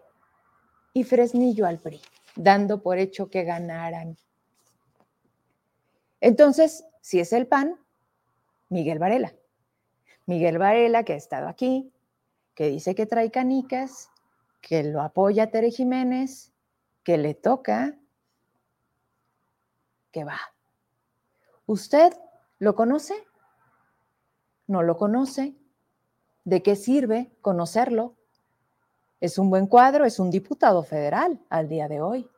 y 0.94 1.04
Fresnillo 1.04 1.66
al 1.66 1.80
PRI, 1.80 2.02
dando 2.36 2.82
por 2.82 2.98
hecho 2.98 3.30
que 3.30 3.44
ganaran. 3.44 4.18
Entonces, 6.22 6.86
si 7.02 7.20
es 7.20 7.34
el 7.34 7.48
PAN, 7.48 7.80
Miguel 8.70 9.00
Varela. 9.00 9.34
Miguel 10.26 10.58
Varela, 10.58 11.04
que 11.04 11.14
ha 11.14 11.18
estado 11.18 11.48
aquí, 11.48 11.92
que 12.54 12.68
dice 12.68 12.94
que 12.96 13.06
trae 13.06 13.32
canicas, 13.32 14.10
que 14.62 14.84
lo 14.84 15.02
apoya 15.02 15.50
Tere 15.50 15.72
Jiménez, 15.72 16.52
que 17.04 17.18
le 17.18 17.34
toca, 17.34 17.98
que 20.12 20.24
va. 20.24 20.40
Usted 21.66 22.14
¿Lo 22.60 22.76
conoce? 22.76 23.14
¿No 24.68 24.84
lo 24.84 24.98
conoce? 24.98 25.56
¿De 26.44 26.62
qué 26.62 26.76
sirve 26.76 27.32
conocerlo? 27.42 28.18
Es 29.20 29.38
un 29.38 29.50
buen 29.50 29.68
cuadro, 29.68 30.06
es 30.06 30.20
un 30.20 30.30
diputado 30.30 30.84
federal 30.84 31.40
al 31.50 31.68
día 31.68 31.88
de 31.88 32.02
hoy. 32.02 32.30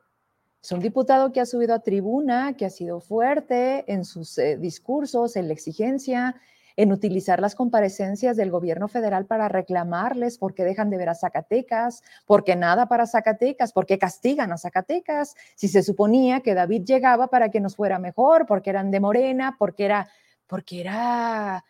Es 0.62 0.72
un 0.72 0.80
diputado 0.80 1.32
que 1.32 1.40
ha 1.40 1.46
subido 1.46 1.74
a 1.74 1.80
tribuna, 1.80 2.56
que 2.56 2.66
ha 2.66 2.70
sido 2.70 3.00
fuerte 3.00 3.84
en 3.92 4.04
sus 4.04 4.38
eh, 4.38 4.56
discursos, 4.56 5.36
en 5.36 5.48
la 5.48 5.54
exigencia, 5.54 6.36
en 6.76 6.92
utilizar 6.92 7.40
las 7.40 7.54
comparecencias 7.54 8.36
del 8.36 8.50
gobierno 8.50 8.88
federal 8.88 9.26
para 9.26 9.48
reclamarles 9.48 10.38
por 10.38 10.54
qué 10.54 10.64
dejan 10.64 10.90
de 10.90 10.96
ver 10.96 11.08
a 11.08 11.14
Zacatecas, 11.14 12.02
por 12.26 12.44
qué 12.44 12.56
nada 12.56 12.86
para 12.86 13.06
Zacatecas, 13.06 13.72
por 13.72 13.86
qué 13.86 13.98
castigan 13.98 14.52
a 14.52 14.58
Zacatecas, 14.58 15.34
si 15.54 15.68
se 15.68 15.82
suponía 15.82 16.40
que 16.40 16.54
David 16.54 16.84
llegaba 16.84 17.28
para 17.28 17.50
que 17.50 17.60
nos 17.60 17.76
fuera 17.76 17.98
mejor, 17.98 18.46
porque 18.46 18.70
eran 18.70 18.90
de 18.90 19.00
Morena, 19.00 19.56
porque 19.58 19.84
era, 19.84 20.08
porque 20.46 20.80
era 20.80 21.64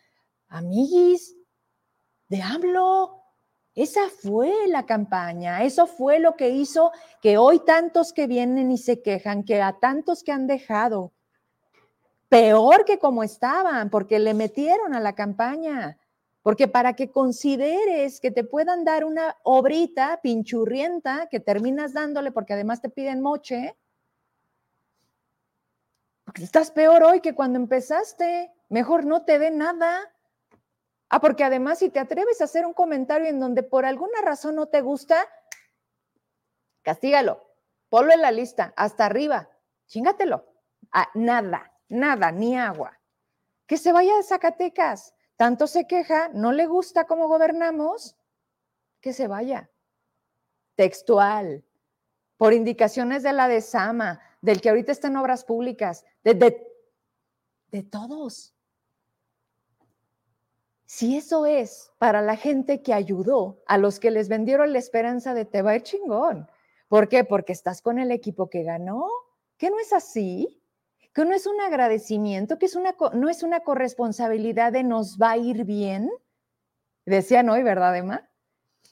amiguis 0.49 1.35
de 2.29 2.43
AMLO. 2.43 3.22
Esa 3.75 4.09
fue 4.11 4.53
la 4.69 4.85
campaña, 4.85 5.63
eso 5.65 5.87
fue 5.87 6.19
lo 6.19 6.37
que 6.37 6.51
hizo 6.51 6.93
que 7.23 7.39
hoy 7.39 7.61
tantos 7.61 8.13
que 8.13 8.27
vienen 8.27 8.71
y 8.71 8.77
se 8.77 9.01
quejan, 9.01 9.45
que 9.45 9.63
a 9.63 9.79
tantos 9.79 10.23
que 10.23 10.33
han 10.33 10.47
dejado, 10.47 11.13
peor 12.29 12.85
que 12.85 12.99
como 12.99 13.23
estaban, 13.23 13.89
porque 13.89 14.19
le 14.19 14.35
metieron 14.35 14.95
a 14.95 15.01
la 15.01 15.15
campaña. 15.15 15.99
Porque 16.43 16.67
para 16.67 16.95
que 16.95 17.11
consideres 17.11 18.21
que 18.21 18.31
te 18.31 18.43
puedan 18.43 18.85
dar 18.85 19.05
una 19.05 19.37
obrita 19.45 20.19
pinchurrienta 20.23 21.29
que 21.31 21.39
terminas 21.39 21.93
dándole 21.93 22.33
porque 22.33 22.55
además 22.55 22.83
te 22.83 22.91
piden 22.91 23.21
moche, 23.21 23.77
porque 26.25 26.43
estás 26.43 26.71
peor 26.71 27.03
hoy 27.05 27.21
que 27.21 27.35
cuando 27.35 27.59
empezaste, 27.59 28.51
mejor 28.69 29.05
no 29.05 29.25
te 29.25 29.39
dé 29.39 29.51
nada. 29.51 30.12
Ah, 31.15 31.21
porque 31.21 31.45
además 31.45 31.79
si 31.81 31.91
te 31.91 31.99
atreves 31.99 32.41
a 32.41 32.45
hacer 32.45 32.65
un 32.65 32.73
comentario 32.73 33.29
en 33.29 33.39
donde 33.39 33.63
por 33.63 33.85
alguna 33.85 34.23
razón 34.23 34.57
no 34.57 34.69
te 34.69 34.81
gusta, 34.81 35.29
castígalo, 36.81 37.47
ponlo 37.91 38.15
en 38.15 38.23
la 38.23 38.31
lista, 38.31 38.73
hasta 38.79 39.05
arriba, 39.05 39.51
chingatelo. 39.89 40.47
Ah, 40.91 41.11
nada, 41.13 41.71
nada, 41.91 42.33
ni 42.33 42.59
agua. 42.59 42.99
Que 43.67 43.77
se 43.77 43.93
vaya 43.93 44.17
de 44.17 44.23
Zacatecas. 44.23 45.15
Tanto 45.37 45.67
se 45.67 45.87
queja, 45.87 46.31
no 46.33 46.51
le 46.51 46.67
gusta 46.67 47.07
cómo 47.07 47.29
gobernamos, 47.29 48.17
que 49.03 49.13
se 49.13 49.29
vaya. 49.29 49.71
Textual, 50.77 51.63
por 52.39 52.55
indicaciones 52.55 53.23
de 53.23 53.35
la 53.35 53.49
de 53.49 53.61
Sama, 53.61 54.23
del 54.41 54.63
que 54.63 54.71
ahorita 54.71 54.93
está 54.93 55.09
en 55.09 55.19
obras 55.19 55.45
públicas, 55.45 56.07
de, 56.25 56.33
de, 56.33 56.67
de 57.67 57.83
todos. 57.83 58.55
Si 60.95 61.17
eso 61.17 61.47
es 61.47 61.91
para 61.97 62.21
la 62.21 62.37
gente 62.37 62.83
que 62.83 62.93
ayudó, 62.93 63.63
a 63.67 63.79
los 63.79 63.99
que 63.99 64.11
les 64.11 64.29
vendieron 64.29 64.75
la 64.75 64.79
esperanza 64.79 65.33
de 65.33 65.47
te 65.47 65.63
va 65.63 65.71
a 65.71 65.77
ir 65.77 65.83
chingón. 65.85 66.47
¿Por 66.89 67.09
qué? 67.09 67.25
Porque 67.25 67.55
estás 67.55 67.81
con 67.81 67.99
el 67.99 68.13
equipo 68.13 68.51
que 68.51 68.63
ganó. 68.63 69.09
¿Que 69.57 69.71
no 69.71 69.81
es 69.81 69.95
así? 69.95 70.63
¿Que 71.15 71.25
no 71.25 71.33
es 71.33 71.47
un 71.47 71.59
agradecimiento? 71.63 72.59
¿Que 72.59 72.67
es 72.67 72.77
una, 72.77 72.95
no 73.15 73.31
es 73.31 73.43
una 73.43 73.61
corresponsabilidad 73.61 74.71
de 74.71 74.83
nos 74.83 75.17
va 75.17 75.31
a 75.31 75.39
ir 75.39 75.65
bien? 75.65 76.11
Decían 77.07 77.49
hoy, 77.49 77.63
¿verdad, 77.63 77.97
Emma? 77.97 78.29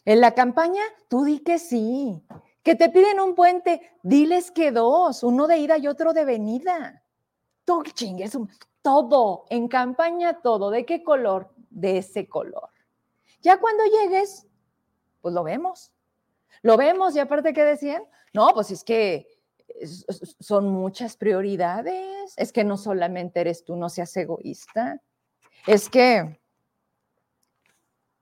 En 0.07 0.23
la 0.23 0.33
campaña, 0.33 0.83
tú 1.11 1.25
di 1.25 1.40
que 1.40 1.59
sí. 1.59 2.25
Que 2.62 2.76
te 2.76 2.88
piden 2.88 3.21
un 3.21 3.35
puente, 3.35 3.83
diles 4.02 4.50
que 4.50 4.71
dos, 4.71 5.23
uno 5.23 5.47
de 5.47 5.59
ida 5.59 5.76
y 5.76 5.87
otro 5.87 6.14
de 6.14 6.25
venida. 6.25 7.04
Tú 7.66 7.83
chingues, 7.92 8.38
todo, 8.80 9.45
en 9.50 9.69
campaña 9.69 10.40
todo. 10.40 10.71
¿De 10.71 10.87
qué 10.87 11.02
color? 11.02 11.59
De 11.70 11.98
ese 11.98 12.28
color. 12.28 12.68
Ya 13.42 13.58
cuando 13.58 13.84
llegues, 13.84 14.46
pues 15.20 15.34
lo 15.34 15.42
vemos. 15.42 15.92
Lo 16.62 16.76
vemos 16.76 17.16
y 17.16 17.20
aparte, 17.20 17.52
¿qué 17.52 17.64
decían? 17.64 18.02
No, 18.34 18.50
pues 18.52 18.70
es 18.70 18.84
que 18.84 19.26
son 20.40 20.68
muchas 20.68 21.16
prioridades. 21.16 22.34
Es 22.36 22.52
que 22.52 22.64
no 22.64 22.76
solamente 22.76 23.40
eres 23.40 23.64
tú, 23.64 23.76
no 23.76 23.88
seas 23.88 24.14
egoísta. 24.16 25.00
Es 25.66 25.88
que 25.88 26.38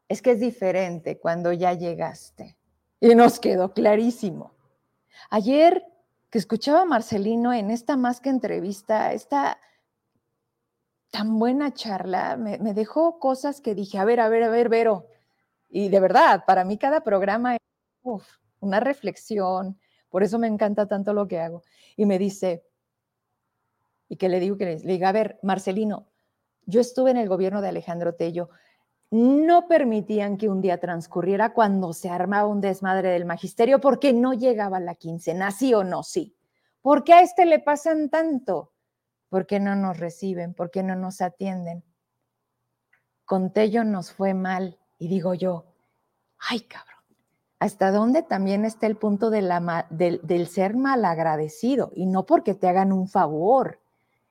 es 0.09 0.23
que 0.23 0.33
es 0.33 0.41
diferente 0.41 1.19
cuando 1.19 1.53
ya 1.53 1.75
llegaste. 1.75 2.57
Y 3.01 3.15
nos 3.15 3.39
quedó 3.39 3.73
clarísimo. 3.75 4.55
Ayer 5.31 5.85
que 6.31 6.39
escuchaba 6.39 6.83
a 6.83 6.87
Marcelino 6.87 7.53
en 7.53 7.71
esta 7.71 7.97
más 7.97 8.21
que 8.21 8.31
entrevista, 8.31 9.13
esta 9.13 9.59
tan 11.11 11.39
buena 11.39 11.73
charla, 11.73 12.37
me, 12.37 12.59
dejó 12.75 13.19
cosas 13.19 13.61
que 13.61 13.75
dije, 13.75 13.99
a 13.99 14.05
ver, 14.05 14.21
a 14.21 14.29
ver, 14.29 14.43
a 14.43 14.49
ver, 14.49 14.69
Vero. 14.69 15.07
Y 15.69 15.89
de 15.89 16.01
verdad, 16.01 16.45
para 16.47 16.65
mí 16.65 16.79
cada 16.79 17.03
programa 17.03 17.57
es 17.57 17.61
una 18.61 18.81
reflexión, 18.81 19.79
por 20.09 20.23
eso 20.23 20.39
me 20.39 20.47
encanta 20.47 20.87
tanto 20.87 21.13
lo 21.13 21.29
que 21.29 21.41
hago. 21.41 21.63
Y 21.97 22.07
me 22.07 22.19
dice, 22.19 22.65
y 24.09 24.17
que 24.17 24.29
le 24.29 24.41
digo 24.41 24.57
que 24.57 24.65
le, 24.65 24.77
diga, 24.77 25.11
a 25.11 25.13
ver, 25.13 25.39
Marcelino, 25.43 26.09
yo 26.67 26.81
estuve 26.81 27.11
en 27.11 27.17
el 27.19 27.29
gobierno 27.29 27.61
de 27.61 27.69
Alejandro 27.69 28.15
Tello, 28.15 28.51
no 29.11 29.69
permitían 29.69 30.37
que 30.37 30.51
un 30.51 30.61
día 30.61 30.79
transcurriera 30.79 31.55
cuando 31.55 31.95
se 31.95 32.11
armaba 32.11 32.47
un 32.47 32.61
desmadre 32.61 33.09
del 33.11 33.25
magisterio 33.25 33.81
porque 33.81 34.13
no 34.13 34.35
llegaba 34.35 34.81
la 34.81 34.95
quincena, 34.95 35.51
sí 35.51 35.73
o 35.73 35.83
no, 35.83 36.03
sí. 36.03 36.37
¿Por 36.83 37.05
qué 37.05 37.15
a 37.15 37.23
este 37.23 37.47
le 37.47 37.59
pasan 37.59 38.11
tanto? 38.11 38.73
¿Por 39.29 39.47
qué 39.47 39.61
no 39.61 39.75
nos 39.75 39.99
reciben? 39.99 40.55
¿Por 40.55 40.71
qué 40.71 40.83
no 40.83 40.97
nos 40.97 41.21
atienden? 41.21 41.85
Con 43.25 43.53
Tello 43.53 43.85
nos 43.85 44.13
fue 44.13 44.35
mal 44.35 44.79
y 44.99 45.09
digo 45.09 45.35
yo, 45.35 45.67
ay 46.39 46.61
cabrón, 46.61 47.05
¿hasta 47.59 47.91
dónde 47.91 48.23
también 48.23 48.65
está 48.65 48.87
el 48.87 48.97
punto 48.97 49.31
del, 49.31 49.51
del 49.91 50.49
ser 50.49 50.77
malagradecido? 50.77 51.93
Y 51.95 52.07
no 52.07 52.25
porque 52.25 52.55
te 52.55 52.69
hagan 52.69 52.93
un 52.93 53.09
favor, 53.09 53.81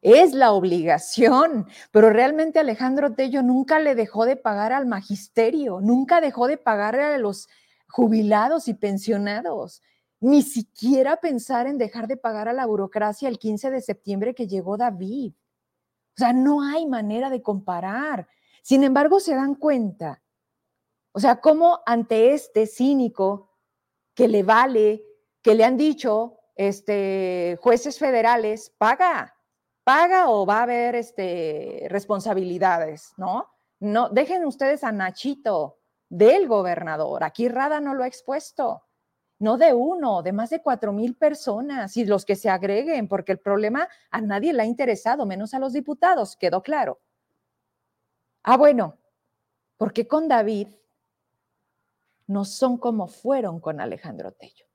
es 0.01 0.33
la 0.33 0.51
obligación, 0.51 1.67
pero 1.91 2.09
realmente 2.09 2.59
Alejandro 2.59 3.13
Tello 3.13 3.43
nunca 3.43 3.79
le 3.79 3.95
dejó 3.95 4.25
de 4.25 4.35
pagar 4.35 4.71
al 4.71 4.85
magisterio, 4.85 5.79
nunca 5.81 6.21
dejó 6.21 6.47
de 6.47 6.57
pagarle 6.57 7.03
a 7.03 7.17
los 7.17 7.49
jubilados 7.87 8.67
y 8.67 8.73
pensionados 8.73 9.81
ni 10.19 10.41
siquiera 10.41 11.17
pensar 11.17 11.67
en 11.67 11.77
dejar 11.77 12.07
de 12.07 12.17
pagar 12.17 12.47
a 12.47 12.53
la 12.53 12.65
burocracia 12.65 13.29
el 13.29 13.37
15 13.37 13.69
de 13.71 13.81
septiembre 13.81 14.33
que 14.33 14.47
llegó 14.47 14.77
David. 14.77 15.33
O 15.33 16.17
sea, 16.17 16.33
no 16.33 16.63
hay 16.63 16.87
manera 16.87 17.29
de 17.29 17.41
comparar. 17.41 18.27
Sin 18.63 18.83
embargo, 18.83 19.19
se 19.19 19.35
dan 19.35 19.55
cuenta. 19.55 20.23
O 21.11 21.19
sea, 21.19 21.39
cómo 21.39 21.81
ante 21.85 22.33
este 22.33 22.65
cínico 22.65 23.51
que 24.15 24.27
le 24.27 24.41
vale, 24.41 25.03
que 25.43 25.53
le 25.53 25.63
han 25.63 25.77
dicho 25.77 26.39
este, 26.55 27.57
jueces 27.61 27.99
federales, 27.99 28.73
paga, 28.77 29.35
paga 29.83 30.29
o 30.29 30.45
va 30.45 30.59
a 30.59 30.63
haber 30.63 30.95
este, 30.95 31.85
responsabilidades, 31.89 33.13
¿no? 33.17 33.47
No, 33.79 34.09
dejen 34.09 34.43
ustedes 34.45 34.83
a 34.83 34.91
Nachito 34.91 35.77
del 36.09 36.47
gobernador. 36.47 37.23
Aquí 37.23 37.47
Rada 37.47 37.79
no 37.79 37.93
lo 37.93 38.03
ha 38.03 38.07
expuesto 38.07 38.86
no 39.39 39.57
de 39.57 39.73
uno, 39.73 40.23
de 40.23 40.31
más 40.31 40.49
de 40.49 40.61
cuatro 40.61 40.91
mil 40.91 41.15
personas 41.15 41.95
y 41.97 42.05
los 42.05 42.25
que 42.25 42.35
se 42.35 42.49
agreguen, 42.49 43.07
porque 43.07 43.33
el 43.33 43.39
problema 43.39 43.87
a 44.09 44.21
nadie 44.21 44.53
le 44.53 44.63
ha 44.63 44.65
interesado, 44.65 45.25
menos 45.25 45.53
a 45.53 45.59
los 45.59 45.73
diputados, 45.73 46.35
quedó 46.35 46.63
claro. 46.63 46.99
Ah, 48.43 48.57
bueno, 48.57 48.97
¿por 49.77 49.93
qué 49.93 50.07
con 50.07 50.27
David 50.27 50.69
no 52.25 52.45
son 52.45 52.77
como 52.77 53.07
fueron 53.07 53.59
con 53.59 53.79
Alejandro 53.79 54.31
Tello? 54.31 54.65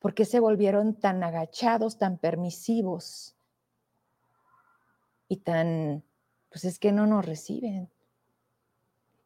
¿Por 0.00 0.14
qué 0.14 0.24
se 0.24 0.40
volvieron 0.40 0.98
tan 0.98 1.22
agachados, 1.22 1.96
tan 1.96 2.18
permisivos 2.18 3.36
y 5.28 5.38
tan, 5.38 6.04
pues 6.50 6.64
es 6.64 6.78
que 6.78 6.92
no 6.92 7.06
nos 7.06 7.24
reciben? 7.24 7.90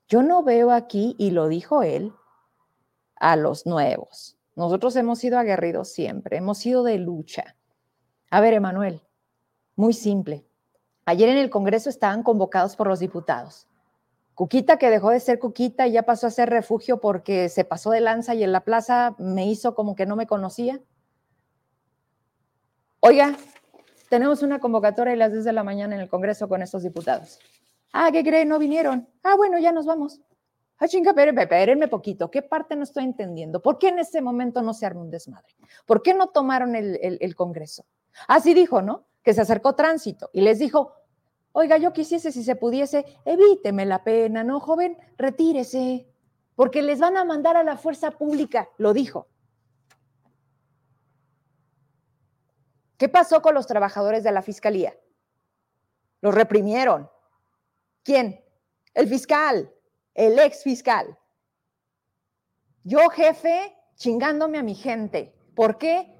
Yo 0.08 0.22
no 0.22 0.42
veo 0.42 0.70
aquí, 0.70 1.16
y 1.18 1.32
lo 1.32 1.48
dijo 1.48 1.82
él, 1.82 2.14
a 3.16 3.36
los 3.36 3.66
nuevos 3.66 4.37
nosotros 4.58 4.96
hemos 4.96 5.20
sido 5.20 5.38
aguerridos 5.38 5.88
siempre, 5.88 6.36
hemos 6.36 6.58
sido 6.58 6.82
de 6.82 6.98
lucha. 6.98 7.54
A 8.28 8.40
ver, 8.40 8.54
Emanuel, 8.54 9.02
muy 9.76 9.92
simple. 9.92 10.44
Ayer 11.04 11.28
en 11.28 11.36
el 11.36 11.48
Congreso 11.48 11.88
estaban 11.88 12.24
convocados 12.24 12.74
por 12.74 12.88
los 12.88 12.98
diputados. 12.98 13.68
Cuquita, 14.34 14.76
que 14.76 14.90
dejó 14.90 15.10
de 15.10 15.20
ser 15.20 15.38
Cuquita 15.38 15.86
y 15.86 15.92
ya 15.92 16.02
pasó 16.02 16.26
a 16.26 16.32
ser 16.32 16.50
refugio 16.50 17.00
porque 17.00 17.48
se 17.48 17.64
pasó 17.64 17.90
de 17.90 18.00
lanza 18.00 18.34
y 18.34 18.42
en 18.42 18.50
la 18.50 18.64
plaza 18.64 19.14
me 19.18 19.46
hizo 19.46 19.76
como 19.76 19.94
que 19.94 20.06
no 20.06 20.16
me 20.16 20.26
conocía. 20.26 20.80
Oiga, 22.98 23.36
tenemos 24.10 24.42
una 24.42 24.58
convocatoria 24.58 25.12
a 25.12 25.16
las 25.16 25.30
10 25.30 25.44
de 25.44 25.52
la 25.52 25.62
mañana 25.62 25.94
en 25.94 26.00
el 26.00 26.08
Congreso 26.08 26.48
con 26.48 26.62
estos 26.62 26.82
diputados. 26.82 27.38
Ah, 27.92 28.10
¿qué 28.12 28.24
creen? 28.24 28.48
No 28.48 28.58
vinieron. 28.58 29.08
Ah, 29.22 29.36
bueno, 29.36 29.60
ya 29.60 29.70
nos 29.70 29.86
vamos. 29.86 30.20
Ah, 30.80 30.86
chinga, 30.86 31.10
espérenme 31.10 31.88
poquito, 31.88 32.30
¿qué 32.30 32.40
parte 32.40 32.76
no 32.76 32.84
estoy 32.84 33.02
entendiendo? 33.02 33.60
¿Por 33.60 33.78
qué 33.78 33.88
en 33.88 33.98
ese 33.98 34.20
momento 34.20 34.62
no 34.62 34.72
se 34.72 34.86
armó 34.86 35.00
un 35.00 35.10
desmadre? 35.10 35.56
¿Por 35.84 36.02
qué 36.02 36.14
no 36.14 36.28
tomaron 36.28 36.76
el, 36.76 37.34
Congreso? 37.34 37.84
Así 38.28 38.54
dijo, 38.54 38.80
¿no? 38.80 39.06
Que 39.22 39.34
se 39.34 39.40
acercó 39.40 39.74
tránsito 39.74 40.30
y 40.32 40.40
les 40.40 40.60
dijo, 40.60 40.92
oiga, 41.50 41.78
yo 41.78 41.92
quisiese, 41.92 42.30
si 42.30 42.44
se 42.44 42.54
pudiese, 42.54 43.04
evíteme 43.24 43.86
la 43.86 44.04
pena, 44.04 44.44
¿no, 44.44 44.60
joven? 44.60 44.96
Retírese, 45.16 46.06
porque 46.54 46.80
les 46.82 47.00
van 47.00 47.16
a 47.16 47.24
mandar 47.24 47.56
a 47.56 47.64
la 47.64 47.76
fuerza 47.76 48.12
pública, 48.12 48.68
lo 48.78 48.92
dijo. 48.92 49.26
¿Qué 52.96 53.08
pasó 53.08 53.42
con 53.42 53.54
los 53.54 53.66
trabajadores 53.66 54.22
de 54.22 54.30
la 54.30 54.42
fiscalía? 54.42 54.96
Los 56.20 56.34
reprimieron. 56.34 57.10
¿Quién? 58.04 58.44
El 58.94 59.08
fiscal 59.08 59.72
el 60.18 60.36
ex 60.40 60.64
fiscal. 60.64 61.16
Yo, 62.82 63.08
jefe, 63.08 63.76
chingándome 63.94 64.58
a 64.58 64.64
mi 64.64 64.74
gente. 64.74 65.32
¿Por 65.54 65.78
qué? 65.78 66.12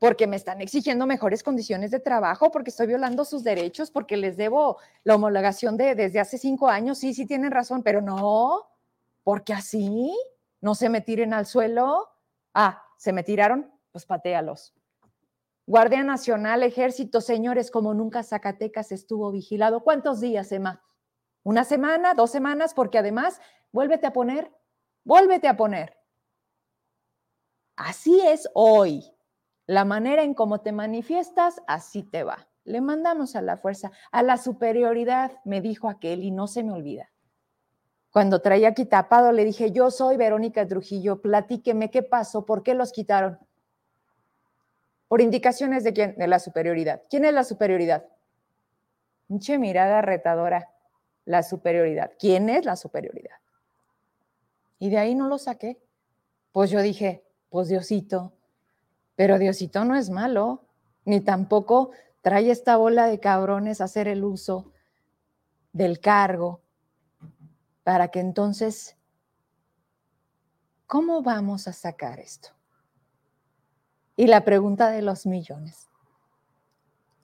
Porque 0.00 0.26
me 0.26 0.34
están 0.34 0.60
exigiendo 0.60 1.06
mejores 1.06 1.44
condiciones 1.44 1.92
de 1.92 2.00
trabajo, 2.00 2.50
porque 2.50 2.70
estoy 2.70 2.88
violando 2.88 3.24
sus 3.24 3.44
derechos, 3.44 3.92
porque 3.92 4.16
les 4.16 4.36
debo 4.36 4.78
la 5.04 5.14
homologación 5.14 5.76
de 5.76 5.94
desde 5.94 6.18
hace 6.18 6.38
cinco 6.38 6.68
años. 6.68 6.98
Sí, 6.98 7.14
sí 7.14 7.24
tienen 7.24 7.52
razón, 7.52 7.84
pero 7.84 8.02
no, 8.02 8.66
porque 9.22 9.52
así 9.52 10.12
no 10.60 10.74
se 10.74 10.88
me 10.88 11.00
tiren 11.00 11.32
al 11.32 11.46
suelo. 11.46 12.08
Ah, 12.52 12.82
se 12.98 13.12
me 13.12 13.22
tiraron, 13.22 13.72
pues 13.92 14.06
patealos. 14.06 14.74
Guardia 15.66 16.02
Nacional, 16.02 16.64
Ejército, 16.64 17.20
señores, 17.20 17.70
como 17.70 17.94
nunca 17.94 18.24
Zacatecas 18.24 18.90
estuvo 18.90 19.30
vigilado. 19.30 19.84
¿Cuántos 19.84 20.20
días, 20.20 20.50
Emma? 20.50 20.82
Una 21.46 21.62
semana, 21.62 22.14
dos 22.14 22.32
semanas, 22.32 22.74
porque 22.74 22.98
además, 22.98 23.40
vuélvete 23.70 24.04
a 24.08 24.12
poner, 24.12 24.50
vuélvete 25.04 25.46
a 25.46 25.56
poner. 25.56 25.96
Así 27.76 28.20
es 28.20 28.50
hoy. 28.52 29.14
La 29.64 29.84
manera 29.84 30.24
en 30.24 30.34
cómo 30.34 30.62
te 30.62 30.72
manifiestas, 30.72 31.62
así 31.68 32.02
te 32.02 32.24
va. 32.24 32.48
Le 32.64 32.80
mandamos 32.80 33.36
a 33.36 33.42
la 33.42 33.58
fuerza, 33.58 33.92
a 34.10 34.24
la 34.24 34.38
superioridad, 34.38 35.38
me 35.44 35.60
dijo 35.60 35.88
aquel, 35.88 36.24
y 36.24 36.32
no 36.32 36.48
se 36.48 36.64
me 36.64 36.72
olvida. 36.72 37.12
Cuando 38.10 38.42
traía 38.42 38.70
aquí 38.70 38.84
tapado, 38.84 39.30
le 39.30 39.44
dije, 39.44 39.70
yo 39.70 39.92
soy 39.92 40.16
Verónica 40.16 40.66
Trujillo, 40.66 41.22
platíqueme 41.22 41.92
qué 41.92 42.02
pasó, 42.02 42.44
por 42.44 42.64
qué 42.64 42.74
los 42.74 42.90
quitaron. 42.90 43.38
Por 45.06 45.20
indicaciones 45.20 45.84
de 45.84 45.92
quién? 45.92 46.16
De 46.16 46.26
la 46.26 46.40
superioridad. 46.40 47.02
¿Quién 47.08 47.24
es 47.24 47.32
la 47.32 47.44
superioridad? 47.44 48.04
Pinche 49.28 49.58
mirada 49.58 50.02
retadora. 50.02 50.72
La 51.26 51.42
superioridad. 51.42 52.12
¿Quién 52.18 52.48
es 52.48 52.64
la 52.64 52.76
superioridad? 52.76 53.36
Y 54.78 54.88
de 54.88 54.96
ahí 54.96 55.14
no 55.14 55.28
lo 55.28 55.36
saqué. 55.36 55.78
Pues 56.52 56.70
yo 56.70 56.80
dije, 56.80 57.22
pues 57.50 57.68
Diosito. 57.68 58.32
Pero 59.14 59.38
Diosito 59.38 59.84
no 59.84 59.94
es 59.96 60.08
malo, 60.08 60.64
ni 61.04 61.20
tampoco 61.20 61.90
trae 62.22 62.50
esta 62.50 62.76
bola 62.76 63.06
de 63.06 63.20
cabrones 63.20 63.80
a 63.80 63.84
hacer 63.84 64.08
el 64.08 64.24
uso 64.24 64.72
del 65.72 66.00
cargo 66.00 66.60
para 67.82 68.08
que 68.08 68.20
entonces, 68.20 68.96
¿cómo 70.86 71.22
vamos 71.22 71.68
a 71.68 71.72
sacar 71.72 72.18
esto? 72.18 72.50
Y 74.16 74.26
la 74.26 74.44
pregunta 74.44 74.90
de 74.90 75.02
los 75.02 75.26
millones. 75.26 75.88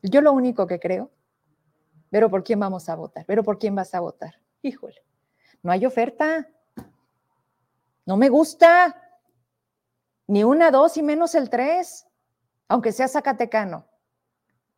Yo 0.02 0.20
lo 0.20 0.32
único 0.32 0.66
que 0.66 0.78
creo, 0.78 1.10
pero 2.12 2.28
¿por 2.28 2.44
quién 2.44 2.60
vamos 2.60 2.90
a 2.90 2.94
votar? 2.94 3.24
¿Pero 3.24 3.42
por 3.42 3.58
quién 3.58 3.74
vas 3.74 3.94
a 3.94 4.00
votar? 4.00 4.38
Híjole, 4.60 5.02
no 5.62 5.72
hay 5.72 5.86
oferta. 5.86 6.46
No 8.04 8.18
me 8.18 8.28
gusta. 8.28 8.94
Ni 10.26 10.44
una, 10.44 10.70
dos 10.70 10.98
y 10.98 11.02
menos 11.02 11.34
el 11.34 11.48
tres, 11.48 12.06
aunque 12.68 12.92
sea 12.92 13.08
zacatecano. 13.08 13.88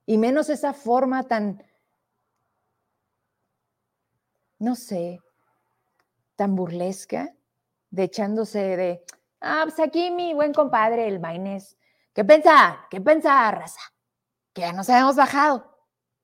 Y 0.07 0.17
menos 0.17 0.49
esa 0.49 0.73
forma 0.73 1.25
tan, 1.25 1.61
no 4.61 4.77
sé, 4.77 5.19
tan 6.37 6.55
burlesca, 6.55 7.35
de 7.91 8.05
echándose 8.05 8.77
de, 8.77 9.05
ah, 9.41 9.63
pues 9.65 9.81
aquí 9.81 10.13
mi 10.13 10.35
buen 10.35 10.55
compadre, 10.55 11.09
el 11.09 11.19
Maines, 11.19 11.77
¿qué 12.13 12.25
pensar? 12.25 12.87
¿Qué 12.91 13.01
pensar, 13.01 13.59
raza? 13.59 13.81
Que 14.53 14.61
ya 14.61 14.73
nos 14.73 14.89
habíamos 14.89 15.17
bajado. 15.17 15.74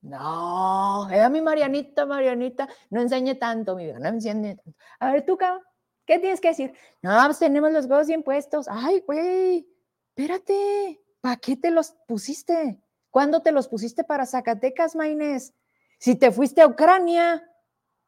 No, 0.03 1.09
era 1.11 1.29
mi 1.29 1.43
Marianita, 1.43 2.07
Marianita, 2.07 2.69
no 2.89 3.03
enseñe 3.03 3.35
tanto, 3.35 3.77
mi 3.77 3.85
vida, 3.85 3.99
no 3.99 4.09
enseñe 4.09 4.57
tanto. 4.57 4.75
A 4.99 5.13
ver, 5.13 5.27
tú, 5.27 5.37
cabrón, 5.37 5.63
¿qué 6.07 6.19
tienes 6.19 6.41
que 6.41 6.49
decir? 6.49 6.73
No, 7.03 7.23
pues 7.27 7.39
tenemos 7.39 7.71
los 7.71 7.85
huevos 7.85 8.07
bien 8.07 8.23
puestos. 8.23 8.67
Ay, 8.69 9.01
güey, 9.07 9.69
espérate, 10.09 11.01
¿para 11.21 11.37
qué 11.37 11.57
te 11.57 11.71
los 11.71 11.95
pusiste? 12.07 12.81
¿Cuándo 13.11 13.43
te 13.43 13.53
los 13.53 13.69
pusiste 13.69 14.03
para 14.03 14.25
Zacatecas, 14.25 14.97
Maines? 14.97 15.53
Si 15.99 16.15
te 16.15 16.31
fuiste 16.33 16.63
a 16.63 16.67
Ucrania 16.67 17.47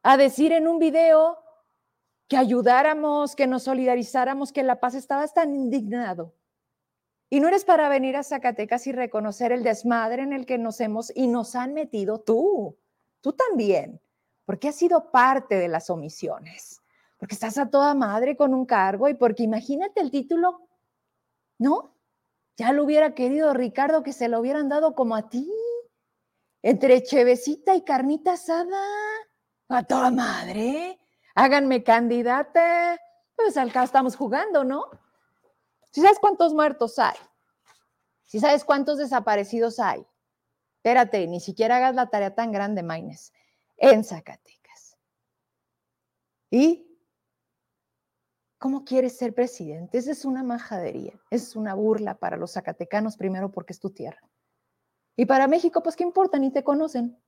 a 0.02 0.16
decir 0.16 0.52
en 0.52 0.68
un 0.68 0.78
video 0.78 1.38
que 2.26 2.38
ayudáramos, 2.38 3.36
que 3.36 3.46
nos 3.46 3.64
solidarizáramos, 3.64 4.52
que 4.52 4.62
La 4.62 4.80
Paz 4.80 4.94
estabas 4.94 5.34
tan 5.34 5.54
indignado. 5.54 6.34
Y 7.32 7.40
no 7.40 7.48
eres 7.48 7.64
para 7.64 7.88
venir 7.88 8.18
a 8.18 8.22
Zacatecas 8.22 8.86
y 8.86 8.92
reconocer 8.92 9.52
el 9.52 9.62
desmadre 9.62 10.22
en 10.22 10.34
el 10.34 10.44
que 10.44 10.58
nos 10.58 10.82
hemos 10.82 11.10
y 11.16 11.28
nos 11.28 11.56
han 11.56 11.72
metido 11.72 12.20
tú, 12.20 12.76
tú 13.22 13.32
también, 13.32 14.02
porque 14.44 14.68
has 14.68 14.76
sido 14.76 15.10
parte 15.10 15.54
de 15.54 15.68
las 15.68 15.88
omisiones, 15.88 16.82
porque 17.16 17.34
estás 17.34 17.56
a 17.56 17.70
toda 17.70 17.94
madre 17.94 18.36
con 18.36 18.52
un 18.52 18.66
cargo 18.66 19.08
y 19.08 19.14
porque 19.14 19.44
imagínate 19.44 20.02
el 20.02 20.10
título, 20.10 20.68
¿no? 21.56 21.96
Ya 22.58 22.72
lo 22.72 22.84
hubiera 22.84 23.14
querido 23.14 23.54
Ricardo 23.54 24.02
que 24.02 24.12
se 24.12 24.28
lo 24.28 24.38
hubieran 24.38 24.68
dado 24.68 24.94
como 24.94 25.16
a 25.16 25.30
ti, 25.30 25.50
entre 26.60 27.02
chevecita 27.02 27.74
y 27.74 27.80
carnita 27.80 28.34
asada, 28.34 28.84
a 29.70 29.82
toda 29.84 30.10
madre 30.10 30.98
háganme 31.34 31.82
candidata. 31.82 33.00
Pues 33.34 33.56
al 33.56 33.72
estamos 33.74 34.16
jugando, 34.16 34.64
¿no? 34.64 34.84
Si 35.92 36.00
sabes 36.00 36.18
cuántos 36.18 36.54
muertos 36.54 36.98
hay, 36.98 37.16
si 38.24 38.40
sabes 38.40 38.64
cuántos 38.64 38.96
desaparecidos 38.98 39.78
hay, 39.78 40.06
espérate, 40.76 41.26
ni 41.26 41.38
siquiera 41.38 41.76
hagas 41.76 41.94
la 41.94 42.08
tarea 42.08 42.34
tan 42.34 42.50
grande, 42.50 42.82
Maines, 42.82 43.32
en 43.76 44.02
Zacatecas. 44.02 44.96
¿Y 46.50 46.86
cómo 48.56 48.84
quieres 48.84 49.18
ser 49.18 49.34
presidente? 49.34 49.98
Esa 49.98 50.12
es 50.12 50.24
una 50.24 50.42
majadería, 50.42 51.12
es 51.30 51.56
una 51.56 51.74
burla 51.74 52.18
para 52.18 52.38
los 52.38 52.52
zacatecanos, 52.52 53.18
primero 53.18 53.52
porque 53.52 53.74
es 53.74 53.80
tu 53.80 53.90
tierra. 53.90 54.20
Y 55.14 55.26
para 55.26 55.46
México, 55.46 55.82
pues 55.82 55.94
qué 55.94 56.04
importa, 56.04 56.38
ni 56.38 56.50
te 56.50 56.64
conocen. 56.64 57.22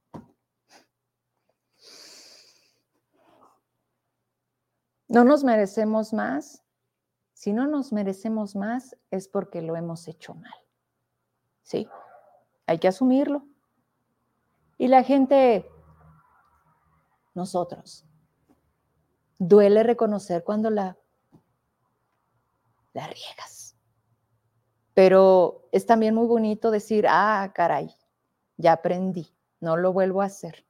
No 5.07 5.23
nos 5.23 5.45
merecemos 5.45 6.15
más. 6.15 6.64
Si 7.45 7.53
no 7.53 7.67
nos 7.67 7.93
merecemos 7.93 8.57
más 8.57 8.97
es 9.11 9.29
porque 9.29 9.61
lo 9.61 9.77
hemos 9.77 10.09
hecho 10.09 10.33
mal. 10.33 10.55
Sí, 11.63 11.87
hay 12.65 12.79
que 12.79 12.89
asumirlo. 12.89 13.47
Y 14.79 14.89
la 14.89 15.03
gente, 15.03 15.71
nosotros, 17.35 18.07
duele 19.39 19.83
reconocer 19.83 20.43
cuando 20.43 20.71
la, 20.71 20.97
la 22.95 23.09
riegas. 23.09 23.77
Pero 24.95 25.69
es 25.71 25.85
también 25.85 26.15
muy 26.15 26.27
bonito 26.27 26.71
decir, 26.71 27.05
ah, 27.07 27.53
caray, 27.55 27.95
ya 28.57 28.73
aprendí, 28.73 29.37
no 29.61 29.77
lo 29.77 29.93
vuelvo 29.93 30.23
a 30.23 30.27
hacer. 30.33 30.65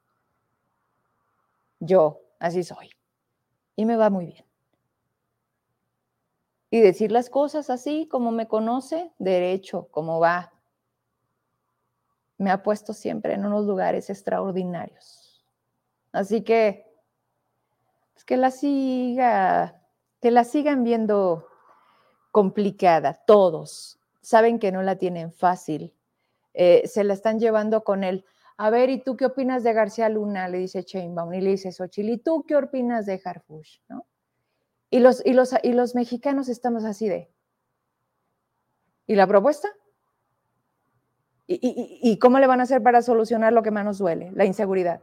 Yo, 1.78 2.20
así 2.40 2.64
soy 2.64 2.90
y 3.76 3.84
me 3.84 3.94
va 3.94 4.10
muy 4.10 4.26
bien. 4.26 4.53
Y 6.74 6.80
decir 6.80 7.12
las 7.12 7.30
cosas 7.30 7.70
así 7.70 8.08
como 8.08 8.32
me 8.32 8.48
conoce, 8.48 9.12
derecho, 9.20 9.86
como 9.92 10.18
va. 10.18 10.52
Me 12.36 12.50
ha 12.50 12.64
puesto 12.64 12.92
siempre 12.92 13.34
en 13.34 13.46
unos 13.46 13.64
lugares 13.64 14.10
extraordinarios. 14.10 15.46
Así 16.10 16.42
que, 16.42 16.92
pues 18.12 18.24
que 18.24 18.36
la 18.36 18.50
siga, 18.50 19.82
que 20.20 20.32
la 20.32 20.42
sigan 20.42 20.82
viendo 20.82 21.46
complicada, 22.32 23.22
todos. 23.24 24.00
Saben 24.20 24.58
que 24.58 24.72
no 24.72 24.82
la 24.82 24.96
tienen 24.96 25.30
fácil. 25.32 25.94
Eh, 26.54 26.88
se 26.88 27.04
la 27.04 27.14
están 27.14 27.38
llevando 27.38 27.84
con 27.84 28.02
el, 28.02 28.24
a 28.56 28.70
ver, 28.70 28.90
¿y 28.90 29.00
tú 29.00 29.16
qué 29.16 29.26
opinas 29.26 29.62
de 29.62 29.74
García 29.74 30.08
Luna? 30.08 30.48
Le 30.48 30.58
dice 30.58 30.82
Chainbaum 30.82 31.34
y 31.34 31.40
le 31.40 31.50
dice 31.50 31.70
Xochitl, 31.70 32.10
¿y 32.10 32.18
tú 32.18 32.44
qué 32.48 32.56
opinas 32.56 33.06
de 33.06 33.22
Harfush? 33.24 33.78
¿No? 33.88 34.06
Y 34.94 35.00
los, 35.00 35.26
y, 35.26 35.32
los, 35.32 35.52
y 35.64 35.72
los 35.72 35.96
mexicanos 35.96 36.48
estamos 36.48 36.84
así 36.84 37.08
de, 37.08 37.28
¿y 39.08 39.16
la 39.16 39.26
propuesta? 39.26 39.68
¿Y, 41.48 41.58
y, 42.00 42.18
cómo 42.20 42.38
le 42.38 42.46
van 42.46 42.60
a 42.60 42.62
hacer 42.62 42.80
para 42.80 43.02
solucionar 43.02 43.52
lo 43.52 43.64
que 43.64 43.72
más 43.72 43.84
nos 43.84 43.98
duele? 43.98 44.30
La 44.34 44.44
inseguridad. 44.44 45.00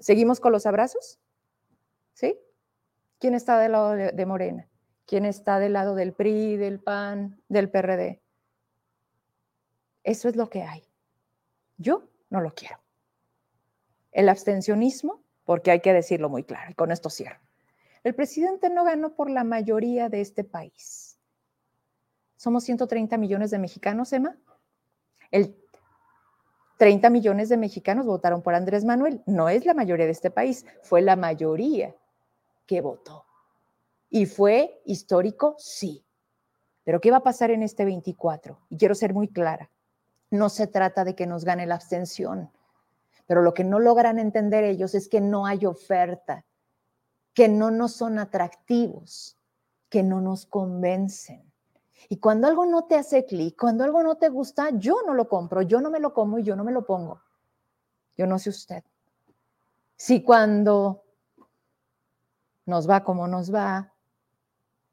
¿Seguimos 0.00 0.40
con 0.40 0.50
los 0.50 0.66
abrazos? 0.66 1.20
¿Sí? 2.12 2.36
¿Quién 3.20 3.34
está 3.34 3.56
del 3.60 3.70
lado 3.70 3.92
de, 3.92 4.10
de 4.10 4.26
Morena? 4.26 4.68
¿Quién 5.06 5.26
está 5.26 5.60
del 5.60 5.74
lado 5.74 5.94
del 5.94 6.12
PRI, 6.12 6.56
del 6.56 6.80
PAN, 6.80 7.40
del 7.48 7.70
PRD? 7.70 8.20
Eso 10.02 10.28
es 10.28 10.34
lo 10.34 10.50
que 10.50 10.64
hay. 10.64 10.82
Yo 11.76 12.08
no 12.30 12.40
lo 12.40 12.52
quiero. 12.52 12.80
El 14.10 14.28
abstencionismo, 14.28 15.22
porque 15.44 15.70
hay 15.70 15.78
que 15.78 15.92
decirlo 15.92 16.28
muy 16.28 16.42
claro, 16.42 16.72
y 16.72 16.74
con 16.74 16.90
esto 16.90 17.10
cierro. 17.10 17.38
El 18.04 18.14
presidente 18.14 18.68
no 18.68 18.84
ganó 18.84 19.14
por 19.14 19.30
la 19.30 19.44
mayoría 19.44 20.10
de 20.10 20.20
este 20.20 20.44
país. 20.44 21.18
Somos 22.36 22.64
130 22.64 23.16
millones 23.16 23.50
de 23.50 23.58
mexicanos, 23.58 24.12
Emma. 24.12 24.36
El 25.30 25.56
30 26.76 27.08
millones 27.08 27.48
de 27.48 27.56
mexicanos 27.56 28.04
votaron 28.04 28.42
por 28.42 28.54
Andrés 28.54 28.84
Manuel. 28.84 29.22
No 29.24 29.48
es 29.48 29.64
la 29.64 29.72
mayoría 29.72 30.04
de 30.04 30.12
este 30.12 30.30
país, 30.30 30.66
fue 30.82 31.00
la 31.00 31.16
mayoría 31.16 31.96
que 32.66 32.82
votó. 32.82 33.24
¿Y 34.10 34.26
fue 34.26 34.82
histórico? 34.84 35.54
Sí. 35.58 36.04
Pero 36.84 37.00
¿qué 37.00 37.10
va 37.10 37.18
a 37.18 37.22
pasar 37.22 37.50
en 37.50 37.62
este 37.62 37.86
24? 37.86 38.58
Y 38.68 38.76
quiero 38.76 38.94
ser 38.94 39.14
muy 39.14 39.28
clara. 39.28 39.70
No 40.30 40.50
se 40.50 40.66
trata 40.66 41.04
de 41.04 41.14
que 41.14 41.26
nos 41.26 41.44
gane 41.44 41.64
la 41.64 41.76
abstención, 41.76 42.50
pero 43.26 43.40
lo 43.40 43.54
que 43.54 43.64
no 43.64 43.78
logran 43.78 44.18
entender 44.18 44.64
ellos 44.64 44.94
es 44.94 45.08
que 45.08 45.20
no 45.20 45.46
hay 45.46 45.64
oferta, 45.64 46.44
que 47.34 47.48
no 47.48 47.70
nos 47.70 47.92
son 47.92 48.18
atractivos, 48.18 49.36
que 49.90 50.02
no 50.02 50.20
nos 50.20 50.46
convencen. 50.46 51.52
Y 52.08 52.18
cuando 52.18 52.46
algo 52.46 52.64
no 52.64 52.84
te 52.84 52.96
hace 52.96 53.24
clic, 53.24 53.56
cuando 53.58 53.84
algo 53.84 54.02
no 54.02 54.16
te 54.16 54.28
gusta, 54.28 54.70
yo 54.70 55.02
no 55.06 55.14
lo 55.14 55.28
compro, 55.28 55.62
yo 55.62 55.80
no 55.80 55.90
me 55.90 56.00
lo 56.00 56.14
como 56.14 56.38
y 56.38 56.44
yo 56.44 56.54
no 56.54 56.64
me 56.64 56.72
lo 56.72 56.86
pongo. 56.86 57.20
Yo 58.16 58.26
no 58.26 58.38
sé 58.38 58.50
usted. 58.50 58.84
Si 59.96 60.22
cuando 60.22 61.02
nos 62.66 62.88
va 62.88 63.02
como 63.04 63.26
nos 63.26 63.52
va, 63.52 63.92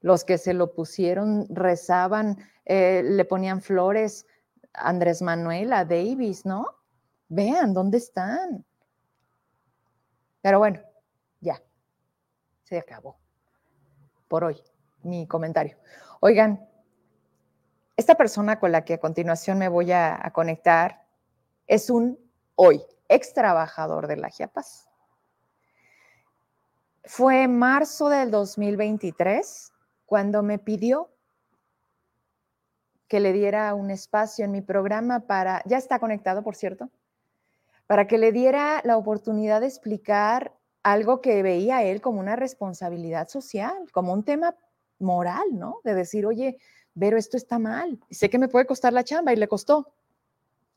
los 0.02 0.24
que 0.24 0.38
se 0.38 0.54
lo 0.54 0.74
pusieron 0.74 1.46
rezaban, 1.50 2.38
eh, 2.66 3.04
le 3.04 3.26
ponían 3.26 3.62
flores, 3.62 4.26
Andrés 4.74 5.22
Manuel, 5.22 5.74
a 5.74 5.86
Davis, 5.86 6.46
¿no? 6.46 6.66
Vean 7.28 7.74
dónde 7.74 7.98
están. 7.98 8.66
Pero 10.42 10.60
bueno. 10.60 10.91
Se 12.72 12.80
acabó. 12.80 13.18
Por 14.30 14.46
hoy, 14.46 14.64
mi 15.04 15.28
comentario. 15.28 15.78
Oigan, 16.22 16.70
esta 17.98 18.16
persona 18.16 18.62
con 18.62 18.72
la 18.72 18.86
que 18.86 18.94
a 18.94 18.98
continuación 18.98 19.58
me 19.58 19.68
voy 19.68 19.92
a, 19.92 20.18
a 20.26 20.32
conectar 20.32 21.06
es 21.68 21.90
un 21.90 22.18
hoy 22.56 22.82
ex 23.10 23.34
trabajador 23.34 24.08
de 24.08 24.16
la 24.16 24.30
Chiapas. 24.30 24.88
Fue 27.04 27.50
marzo 27.50 28.08
del 28.08 28.32
2023 28.32 29.74
cuando 30.06 30.42
me 30.42 30.58
pidió 30.58 31.10
que 33.10 33.20
le 33.20 33.34
diera 33.34 33.74
un 33.74 33.92
espacio 33.92 34.46
en 34.46 34.52
mi 34.52 34.62
programa 34.62 35.28
para, 35.28 35.62
ya 35.66 35.78
está 35.78 36.00
conectado, 36.00 36.42
por 36.42 36.56
cierto, 36.56 36.90
para 37.86 38.08
que 38.08 38.18
le 38.18 38.32
diera 38.32 38.80
la 38.86 38.96
oportunidad 38.96 39.60
de 39.60 39.68
explicar 39.68 40.54
algo 40.84 41.22
que 41.22 41.44
veía 41.44 41.84
él 41.84 42.02
como 42.02 42.20
una 42.20 42.36
responsabilidad 42.36 43.28
social, 43.28 43.90
como 43.92 44.14
un 44.14 44.24
tema 44.24 44.56
moral, 45.00 45.46
¿no? 45.52 45.80
De 45.84 45.94
decir, 45.94 46.26
oye, 46.26 46.58
pero 47.00 47.18
esto 47.18 47.38
está 47.38 47.60
mal, 47.60 48.00
sé 48.10 48.30
que 48.30 48.40
me 48.40 48.48
puede 48.48 48.66
costar 48.66 48.94
la 48.94 49.04
chamba 49.04 49.34
y 49.34 49.38
le 49.38 49.48
costó. 49.48 49.94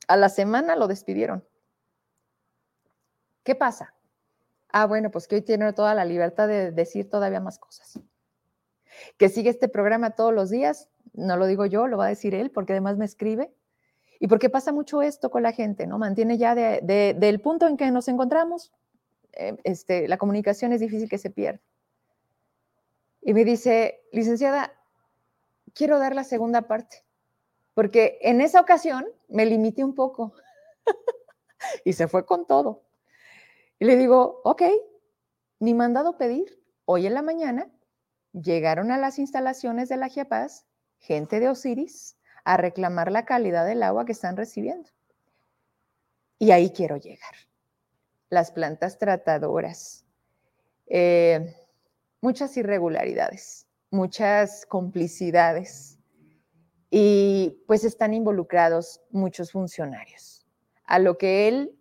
A 0.07 0.15
la 0.17 0.29
semana 0.29 0.75
lo 0.75 0.87
despidieron. 0.87 1.43
¿Qué 3.43 3.55
pasa? 3.55 3.93
Ah, 4.69 4.85
bueno, 4.85 5.09
pues 5.11 5.27
que 5.27 5.35
hoy 5.35 5.41
tiene 5.41 5.71
toda 5.73 5.93
la 5.93 6.05
libertad 6.05 6.47
de 6.47 6.71
decir 6.71 7.09
todavía 7.09 7.39
más 7.39 7.59
cosas. 7.59 7.99
Que 9.17 9.29
sigue 9.29 9.49
este 9.49 9.67
programa 9.67 10.11
todos 10.11 10.33
los 10.33 10.49
días, 10.49 10.89
no 11.13 11.37
lo 11.37 11.45
digo 11.45 11.65
yo, 11.65 11.87
lo 11.87 11.97
va 11.97 12.05
a 12.05 12.09
decir 12.09 12.35
él, 12.35 12.51
porque 12.51 12.73
además 12.73 12.97
me 12.97 13.05
escribe. 13.05 13.53
Y 14.19 14.27
porque 14.27 14.49
pasa 14.49 14.71
mucho 14.71 15.01
esto 15.01 15.29
con 15.29 15.43
la 15.43 15.51
gente, 15.51 15.87
¿no? 15.87 15.97
Mantiene 15.97 16.37
ya 16.37 16.55
del 16.55 17.41
punto 17.41 17.67
en 17.67 17.77
que 17.77 17.91
nos 17.91 18.07
encontramos, 18.07 18.73
eh, 19.35 19.57
este, 19.63 20.07
la 20.07 20.17
comunicación 20.17 20.73
es 20.73 20.79
difícil 20.79 21.09
que 21.09 21.17
se 21.17 21.29
pierda. 21.29 21.61
Y 23.21 23.33
me 23.33 23.43
dice, 23.43 24.01
licenciada, 24.11 24.71
quiero 25.73 25.99
dar 25.99 26.15
la 26.15 26.23
segunda 26.23 26.63
parte, 26.63 27.03
porque 27.73 28.19
en 28.21 28.41
esa 28.41 28.61
ocasión 28.61 29.05
me 29.27 29.45
limité 29.45 29.83
un 29.83 29.95
poco 29.95 30.33
y 31.85 31.93
se 31.93 32.07
fue 32.07 32.25
con 32.25 32.45
todo. 32.45 32.83
Y 33.79 33.85
le 33.85 33.97
digo, 33.97 34.41
ok, 34.43 34.63
ni 35.59 35.73
mandado 35.73 36.17
pedir. 36.17 36.61
Hoy 36.85 37.07
en 37.07 37.15
la 37.15 37.23
mañana 37.23 37.67
llegaron 38.31 38.91
a 38.91 38.97
las 38.97 39.17
instalaciones 39.17 39.89
de 39.89 39.97
la 39.97 40.07
Giapaz 40.07 40.65
gente 40.99 41.39
de 41.39 41.49
Osiris 41.49 42.17
a 42.43 42.57
reclamar 42.57 43.11
la 43.11 43.25
calidad 43.25 43.65
del 43.65 43.83
agua 43.83 44.05
que 44.05 44.11
están 44.11 44.37
recibiendo. 44.37 44.89
Y 46.37 46.51
ahí 46.51 46.71
quiero 46.71 46.97
llegar. 46.97 47.33
Las 48.35 48.51
plantas 48.51 48.97
tratadoras, 48.97 50.05
eh, 50.87 51.55
muchas 52.19 52.57
irregularidades, 52.57 53.65
muchas 53.91 54.65
complicidades 54.65 55.99
y 56.89 57.63
pues 57.65 57.85
están 57.85 58.13
involucrados 58.13 58.99
muchos 59.09 59.53
funcionarios. 59.53 60.45
A 60.83 60.99
lo 60.99 61.17
que 61.17 61.47
él 61.47 61.79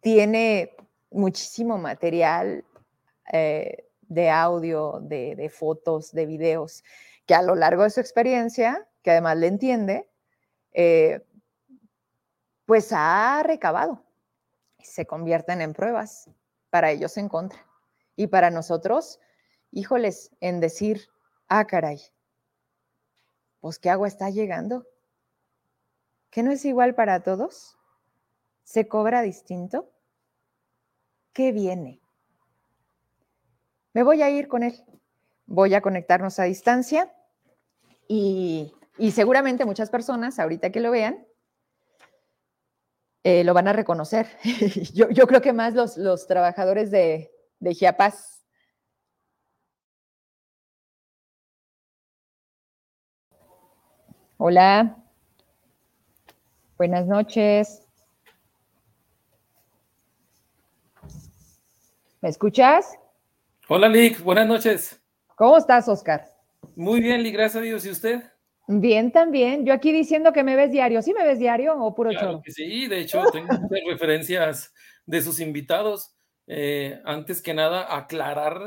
tiene 0.00 0.74
muchísimo 1.10 1.76
material 1.76 2.64
eh, 3.30 3.86
de 4.00 4.30
audio, 4.30 4.98
de, 5.02 5.52
fotos, 5.54 6.10
de 6.12 6.24
videos, 6.24 6.82
que 7.26 7.34
a 7.34 7.42
lo 7.42 7.54
largo 7.54 7.82
de 7.82 7.90
su 7.90 8.00
experiencia, 8.00 8.88
que 9.02 9.10
además 9.10 9.36
le 9.36 9.48
entiende, 9.48 10.08
eh, 10.72 11.20
pues 12.64 12.94
ha 12.94 13.42
recabado 13.44 14.06
se 14.84 15.06
convierten 15.06 15.60
en 15.60 15.72
pruebas 15.72 16.30
para 16.70 16.90
ellos 16.90 17.16
en 17.16 17.28
contra. 17.28 17.66
Y 18.16 18.28
para 18.28 18.50
nosotros, 18.50 19.20
híjoles, 19.70 20.30
en 20.40 20.60
decir, 20.60 21.08
ah, 21.48 21.66
caray, 21.66 22.00
pues 23.60 23.78
qué 23.78 23.90
agua 23.90 24.08
está 24.08 24.30
llegando. 24.30 24.86
¿Que 26.30 26.42
no 26.42 26.52
es 26.52 26.64
igual 26.64 26.94
para 26.94 27.22
todos? 27.22 27.76
¿Se 28.62 28.88
cobra 28.88 29.22
distinto? 29.22 29.90
¿Qué 31.32 31.52
viene? 31.52 32.00
Me 33.92 34.02
voy 34.02 34.22
a 34.22 34.30
ir 34.30 34.48
con 34.48 34.62
él. 34.62 34.84
Voy 35.46 35.74
a 35.74 35.80
conectarnos 35.80 36.38
a 36.38 36.44
distancia 36.44 37.12
y, 38.06 38.72
seguramente 39.12 39.64
muchas 39.64 39.90
personas, 39.90 40.38
ahorita 40.38 40.70
que 40.70 40.80
lo 40.80 40.90
vean, 40.90 41.26
eh, 43.22 43.44
lo 43.44 43.54
van 43.54 43.68
a 43.68 43.72
reconocer. 43.72 44.26
yo, 44.94 45.26
creo 45.26 45.40
que 45.40 45.52
más 45.52 45.74
los, 45.74 45.96
los 45.96 46.26
trabajadores 46.26 46.90
de, 46.90 47.30
de 47.58 47.74
Chiapas. 47.74 48.42
Hola. 54.38 54.96
Buenas 56.78 57.06
noches. 57.06 57.86
¿Me 62.22 62.28
escuchas? 62.30 62.98
Hola, 63.68 63.88
Lick, 63.88 64.22
buenas 64.22 64.46
noches. 64.46 65.00
¿Cómo 65.36 65.58
estás, 65.58 65.88
Oscar? 65.88 66.26
Muy 66.74 67.00
bien, 67.00 67.22
Lick, 67.22 67.34
gracias 67.34 67.56
a 67.56 67.64
Dios. 67.64 67.84
¿Y 67.84 67.90
usted? 67.90 68.22
Bien, 68.72 69.10
también. 69.10 69.66
Yo 69.66 69.72
aquí 69.72 69.92
diciendo 69.92 70.32
que 70.32 70.44
me 70.44 70.56
ves 70.56 70.70
diario. 70.70 71.02
¿Sí 71.02 71.12
me 71.12 71.24
ves 71.24 71.38
diario 71.38 71.76
o 71.76 71.94
puro 71.94 72.10
claro 72.10 72.42
sí, 72.46 72.86
de 72.86 73.00
hecho, 73.00 73.22
tengo 73.32 73.48
muchas 73.52 73.80
referencias 73.88 74.74
de 75.06 75.22
sus 75.22 75.40
invitados. 75.40 76.14
Eh, 76.46 77.00
antes 77.04 77.42
que 77.42 77.54
nada, 77.54 77.96
aclarar 77.96 78.58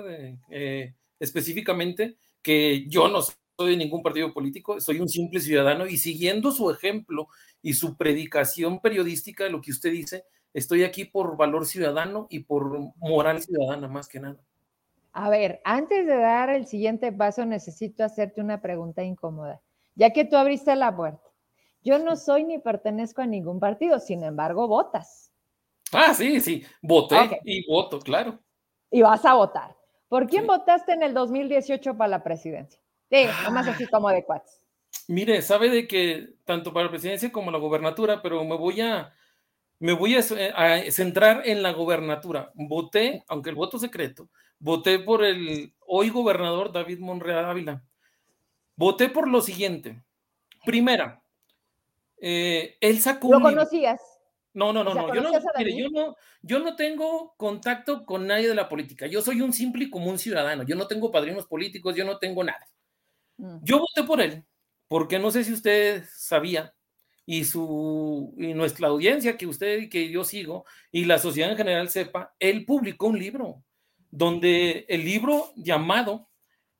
eh, 0.49 0.93
específicamente 1.19 2.17
que 2.41 2.85
yo 2.87 3.07
no 3.07 3.21
soy 3.21 3.71
de 3.71 3.77
ningún 3.77 4.03
partido 4.03 4.33
político, 4.33 4.79
soy 4.79 4.99
un 4.99 5.09
simple 5.09 5.39
ciudadano 5.39 5.85
y 5.85 5.97
siguiendo 5.97 6.51
su 6.51 6.69
ejemplo 6.69 7.27
y 7.61 7.73
su 7.73 7.97
predicación 7.97 8.79
periodística, 8.81 9.47
lo 9.49 9.61
que 9.61 9.71
usted 9.71 9.91
dice, 9.91 10.25
Estoy 10.53 10.83
aquí 10.83 11.05
por 11.05 11.35
valor 11.35 11.65
ciudadano 11.65 12.27
y 12.29 12.41
por 12.41 12.79
moral 12.97 13.41
ciudadana, 13.41 13.87
más 13.87 14.07
que 14.07 14.19
nada. 14.19 14.39
A 15.11 15.29
ver, 15.29 15.61
antes 15.63 16.05
de 16.05 16.15
dar 16.15 16.49
el 16.49 16.67
siguiente 16.67 17.11
paso, 17.11 17.45
necesito 17.45 18.03
hacerte 18.03 18.39
una 18.39 18.61
pregunta 18.61 19.03
incómoda, 19.03 19.61
ya 19.95 20.11
que 20.11 20.25
tú 20.25 20.35
abriste 20.35 20.75
la 20.75 20.95
puerta. 20.95 21.27
Yo 21.81 21.99
no 21.99 22.15
soy 22.15 22.43
ni 22.45 22.59
pertenezco 22.59 23.21
a 23.21 23.25
ningún 23.25 23.59
partido, 23.59 23.99
sin 23.99 24.23
embargo, 24.23 24.67
votas. 24.67 25.31
Ah, 25.91 26.13
sí, 26.13 26.39
sí, 26.39 26.63
voté 26.81 27.41
y 27.43 27.67
voto, 27.67 27.99
claro. 27.99 28.39
Y 28.89 29.01
vas 29.01 29.25
a 29.25 29.33
votar. 29.33 29.75
¿Por 30.07 30.27
quién 30.27 30.47
votaste 30.47 30.93
en 30.93 31.03
el 31.03 31.13
2018 31.13 31.97
para 31.97 32.07
la 32.07 32.23
presidencia? 32.23 32.79
Sí, 33.09 33.25
nomás 33.43 33.67
así 33.67 33.87
como 33.87 34.09
de 34.09 34.23
cuates. 34.23 34.63
Mire, 35.07 35.41
sabe 35.41 35.69
de 35.69 35.87
que 35.87 36.29
tanto 36.45 36.71
para 36.71 36.85
la 36.85 36.91
presidencia 36.91 37.31
como 37.31 37.51
la 37.51 37.57
gobernatura, 37.57 38.21
pero 38.21 38.43
me 38.43 38.55
voy 38.55 38.81
a, 38.81 39.13
me 39.79 39.93
voy 39.93 40.15
a, 40.15 40.21
centrar 40.91 41.41
en 41.45 41.61
la 41.61 41.73
gobernatura. 41.73 42.51
Voté, 42.53 43.23
aunque 43.27 43.49
el 43.49 43.55
voto 43.55 43.77
secreto, 43.77 44.29
voté 44.59 44.99
por 44.99 45.23
el 45.23 45.73
hoy 45.85 46.09
gobernador 46.09 46.71
David 46.71 46.99
Monreal 46.99 47.45
Ávila. 47.45 47.83
Voté 48.75 49.09
por 49.09 49.27
lo 49.27 49.41
siguiente. 49.41 50.03
Primera, 50.65 51.23
eh, 52.17 52.77
él 52.79 52.99
sacó. 52.99 53.31
¿Lo 53.31 53.41
conocías? 53.41 54.01
No, 54.53 54.71
no, 54.71 54.83
no, 54.83 54.93
no. 54.93 55.13
Yo 55.13 55.21
no, 55.21 55.31
yo 55.31 55.89
no. 55.89 56.15
Yo 56.41 56.59
no 56.59 56.75
tengo 56.75 57.33
contacto 57.37 58.05
con 58.05 58.27
nadie 58.27 58.49
de 58.49 58.55
la 58.55 58.69
política. 58.69 59.07
Yo 59.07 59.21
soy 59.21 59.41
un 59.41 59.53
simple 59.53 59.85
y 59.85 59.89
común 59.89 60.19
ciudadano. 60.19 60.63
Yo 60.63 60.75
no 60.75 60.87
tengo 60.87 61.11
padrinos 61.11 61.47
políticos, 61.47 61.95
yo 61.95 62.05
no 62.05 62.19
tengo 62.19 62.43
nada. 62.43 62.67
Mm. 63.37 63.57
Yo 63.63 63.79
voté 63.79 64.03
por 64.03 64.21
él, 64.21 64.43
porque 64.87 65.19
no 65.19 65.31
sé 65.31 65.43
si 65.43 65.53
usted 65.53 66.03
sabía, 66.13 66.73
y, 67.25 67.45
su, 67.45 68.33
y 68.37 68.53
nuestra 68.53 68.89
audiencia, 68.89 69.37
que 69.37 69.47
usted 69.47 69.83
y 69.83 69.89
que 69.89 70.09
yo 70.09 70.23
sigo, 70.23 70.65
y 70.91 71.05
la 71.05 71.19
sociedad 71.19 71.51
en 71.51 71.57
general 71.57 71.89
sepa, 71.89 72.35
él 72.39 72.65
publicó 72.65 73.07
un 73.07 73.17
libro, 73.17 73.63
donde 74.11 74.85
el 74.89 75.05
libro 75.05 75.53
llamado 75.55 76.29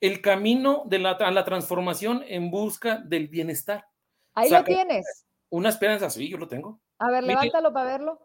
El 0.03 0.19
camino 0.19 0.83
de 0.85 0.99
la, 0.99 1.11
a 1.11 1.31
la 1.31 1.45
transformación 1.45 2.25
en 2.27 2.51
busca 2.51 2.97
del 2.97 3.29
bienestar. 3.29 3.87
Ahí 4.33 4.49
lo 4.49 4.61
tienes. 4.65 5.25
Una 5.49 5.69
esperanza, 5.69 6.09
sí, 6.09 6.27
yo 6.27 6.37
lo 6.37 6.49
tengo. 6.49 6.81
A 6.99 7.09
ver, 7.09 7.23
levántalo 7.23 7.71
para 7.71 7.85
verlo. 7.85 8.19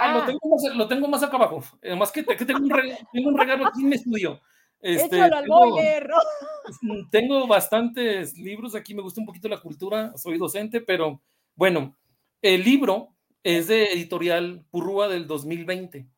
Ah, 0.00 0.12
Lo, 0.12 0.22
ah. 0.22 0.26
tengo 0.26 0.40
más, 0.48 0.76
lo, 0.76 0.88
tengo 0.88 1.06
más, 1.06 1.22
acá 1.22 1.36
abajo. 1.36 1.62
Además 1.84 2.10
que, 2.10 2.24
que 2.24 2.44
tengo, 2.44 2.64
un 2.64 2.70
regalo, 2.70 2.96
tengo, 3.12 3.28
un 3.28 3.38
regalo, 3.38 3.66
aquí 3.68 3.82
en 3.82 3.88
mi 3.90 3.94
estudio. 3.94 4.40
Este, 4.80 5.20
al 5.20 5.44
tengo, 5.44 5.76
tengo 7.12 7.46
bastantes 7.46 8.36
libros, 8.36 8.74
aquí 8.74 8.92
me 8.92 9.02
gusta 9.02 9.20
un 9.20 9.26
poquito 9.26 9.48
la 9.48 9.60
cultura, 9.60 10.16
soy 10.16 10.36
docente, 10.36 10.80
pero 10.80 11.22
bueno, 11.54 11.96
el 12.42 12.64
libro 12.64 13.14
es 13.44 13.68
de 13.68 13.92
editorial 13.92 14.64
Purrúa 14.72 15.06
del 15.06 15.28
2020. 15.28 16.08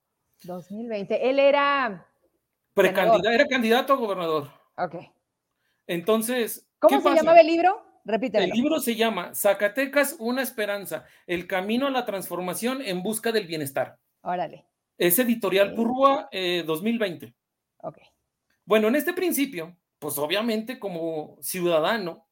2020. 0.45 1.29
Él 1.29 1.38
era... 1.38 2.07
Precandidato, 2.73 3.29
era 3.29 3.47
candidato 3.47 3.93
a 3.93 3.97
gobernador. 3.97 4.60
Ok. 4.85 4.97
Entonces... 5.87 6.66
¿Cómo 6.79 7.01
se 7.01 7.14
llamaba 7.14 7.40
el 7.40 7.47
libro? 7.47 7.83
Repítelo. 8.05 8.45
El 8.45 8.51
libro 8.51 8.81
se 8.81 8.97
llama 8.97 9.35
Zacatecas, 9.35 10.16
una 10.19 10.43
esperanza, 10.43 11.05
el 11.27 11.47
camino 11.47 11.87
a 11.87 11.90
la 11.90 12.07
transformación 12.07 12.81
en 12.81 13.03
busca 13.03 13.33
del 13.33 13.47
bienestar. 13.47 13.99
Órale. 14.23 14.66
Es 14.97 15.19
editorial 15.19 15.75
Purrúa 15.75 16.29
2020. 16.33 17.35
Ok. 17.79 17.99
Bueno, 18.64 18.88
en 18.88 18.97
este 18.97 19.12
principio, 19.12 19.77
pues 19.99 20.16
obviamente 20.19 20.79
como 20.79 21.37
ciudadano, 21.40 22.27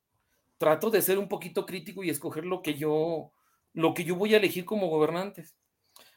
trato 0.56 0.90
de 0.90 1.02
ser 1.02 1.18
un 1.18 1.28
poquito 1.28 1.66
crítico 1.66 2.02
y 2.02 2.10
escoger 2.10 2.44
lo 2.44 2.62
que 2.62 2.74
yo, 2.74 3.32
lo 3.72 3.94
que 3.94 4.04
yo 4.04 4.16
voy 4.16 4.34
a 4.34 4.38
elegir 4.38 4.64
como 4.64 4.88
gobernantes. 4.88 5.56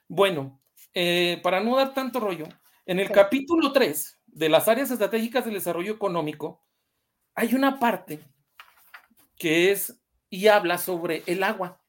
Bueno, 0.07 0.61
eh, 0.93 1.39
para 1.43 1.59
no 1.61 1.75
dar 1.75 1.93
tanto 1.93 2.19
rollo, 2.19 2.47
en 2.91 2.99
el 2.99 3.09
capítulo 3.09 3.71
3 3.71 4.19
de 4.27 4.49
las 4.49 4.67
áreas 4.67 4.91
estratégicas 4.91 5.45
del 5.45 5.53
desarrollo 5.53 5.93
económico, 5.93 6.61
hay 7.33 7.55
una 7.55 7.79
parte 7.79 8.19
que 9.37 9.71
es 9.71 9.97
y 10.29 10.47
habla 10.47 10.77
sobre 10.77 11.23
el 11.25 11.41
agua. 11.43 11.81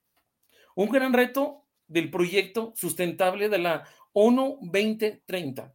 Un 0.76 0.90
gran 0.90 1.12
reto 1.12 1.66
del 1.88 2.08
proyecto 2.08 2.72
sustentable 2.76 3.48
de 3.48 3.58
la 3.58 3.84
ONU 4.12 4.58
2030. 4.60 5.74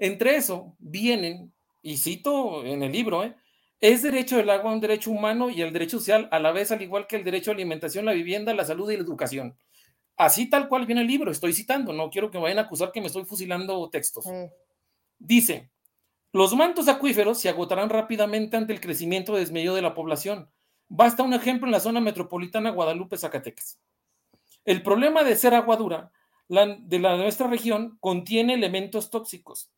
Entre 0.00 0.34
eso 0.34 0.74
vienen, 0.80 1.54
y 1.80 1.96
cito 1.96 2.64
en 2.64 2.82
el 2.82 2.90
libro, 2.90 3.22
¿eh? 3.22 3.36
es 3.78 4.02
derecho 4.02 4.38
del 4.38 4.50
agua 4.50 4.72
un 4.72 4.80
derecho 4.80 5.12
humano 5.12 5.50
y 5.50 5.62
el 5.62 5.72
derecho 5.72 6.00
social 6.00 6.28
a 6.32 6.40
la 6.40 6.50
vez, 6.50 6.72
al 6.72 6.82
igual 6.82 7.06
que 7.06 7.14
el 7.14 7.22
derecho 7.22 7.52
a 7.52 7.54
alimentación, 7.54 8.06
la 8.06 8.12
vivienda, 8.12 8.52
la 8.52 8.64
salud 8.64 8.90
y 8.90 8.96
la 8.96 9.04
educación. 9.04 9.56
Así 10.16 10.50
tal 10.50 10.68
cual 10.68 10.84
viene 10.84 11.02
el 11.02 11.06
libro, 11.06 11.30
estoy 11.30 11.52
citando, 11.52 11.92
no 11.92 12.10
quiero 12.10 12.28
que 12.28 12.38
me 12.38 12.42
vayan 12.44 12.58
a 12.58 12.62
acusar 12.62 12.90
que 12.90 13.00
me 13.00 13.06
estoy 13.06 13.24
fusilando 13.24 13.88
textos. 13.90 14.26
Dice, 15.18 15.70
los 16.32 16.54
mantos 16.54 16.88
acuíferos 16.88 17.40
se 17.40 17.48
agotarán 17.48 17.90
rápidamente 17.90 18.56
ante 18.56 18.72
el 18.72 18.80
crecimiento 18.80 19.36
desmedido 19.36 19.74
de 19.74 19.82
la 19.82 19.94
población. 19.94 20.50
Basta 20.88 21.22
un 21.22 21.32
ejemplo 21.32 21.66
en 21.66 21.72
la 21.72 21.80
zona 21.80 22.00
metropolitana 22.00 22.70
Guadalupe-Zacatecas. 22.70 23.78
El 24.64 24.82
problema 24.82 25.22
de 25.22 25.36
ser 25.36 25.54
agua 25.54 25.76
dura 25.76 26.10
de 26.48 26.98
la, 26.98 27.16
nuestra 27.16 27.46
región 27.46 27.96
contiene 28.00 28.54
elementos 28.54 29.10
tóxicos. 29.10 29.70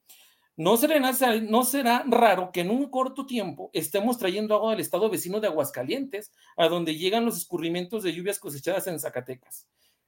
No 0.56 0.78
será, 0.78 0.98
no 1.42 1.64
será 1.64 2.04
raro 2.06 2.50
que 2.50 2.62
en 2.62 2.70
un 2.70 2.88
corto 2.88 3.26
tiempo 3.26 3.70
estemos 3.74 4.16
trayendo 4.16 4.54
agua 4.54 4.70
del 4.70 4.80
estado 4.80 5.10
vecino 5.10 5.40
de 5.40 5.48
Aguascalientes, 5.48 6.32
a 6.56 6.68
donde 6.68 6.96
llegan 6.96 7.26
los 7.26 7.36
escurrimientos 7.36 8.02
de 8.02 8.14
lluvias 8.14 8.38
cosechadas 8.38 8.86
en 8.86 8.98
Zacatecas. 8.98 9.66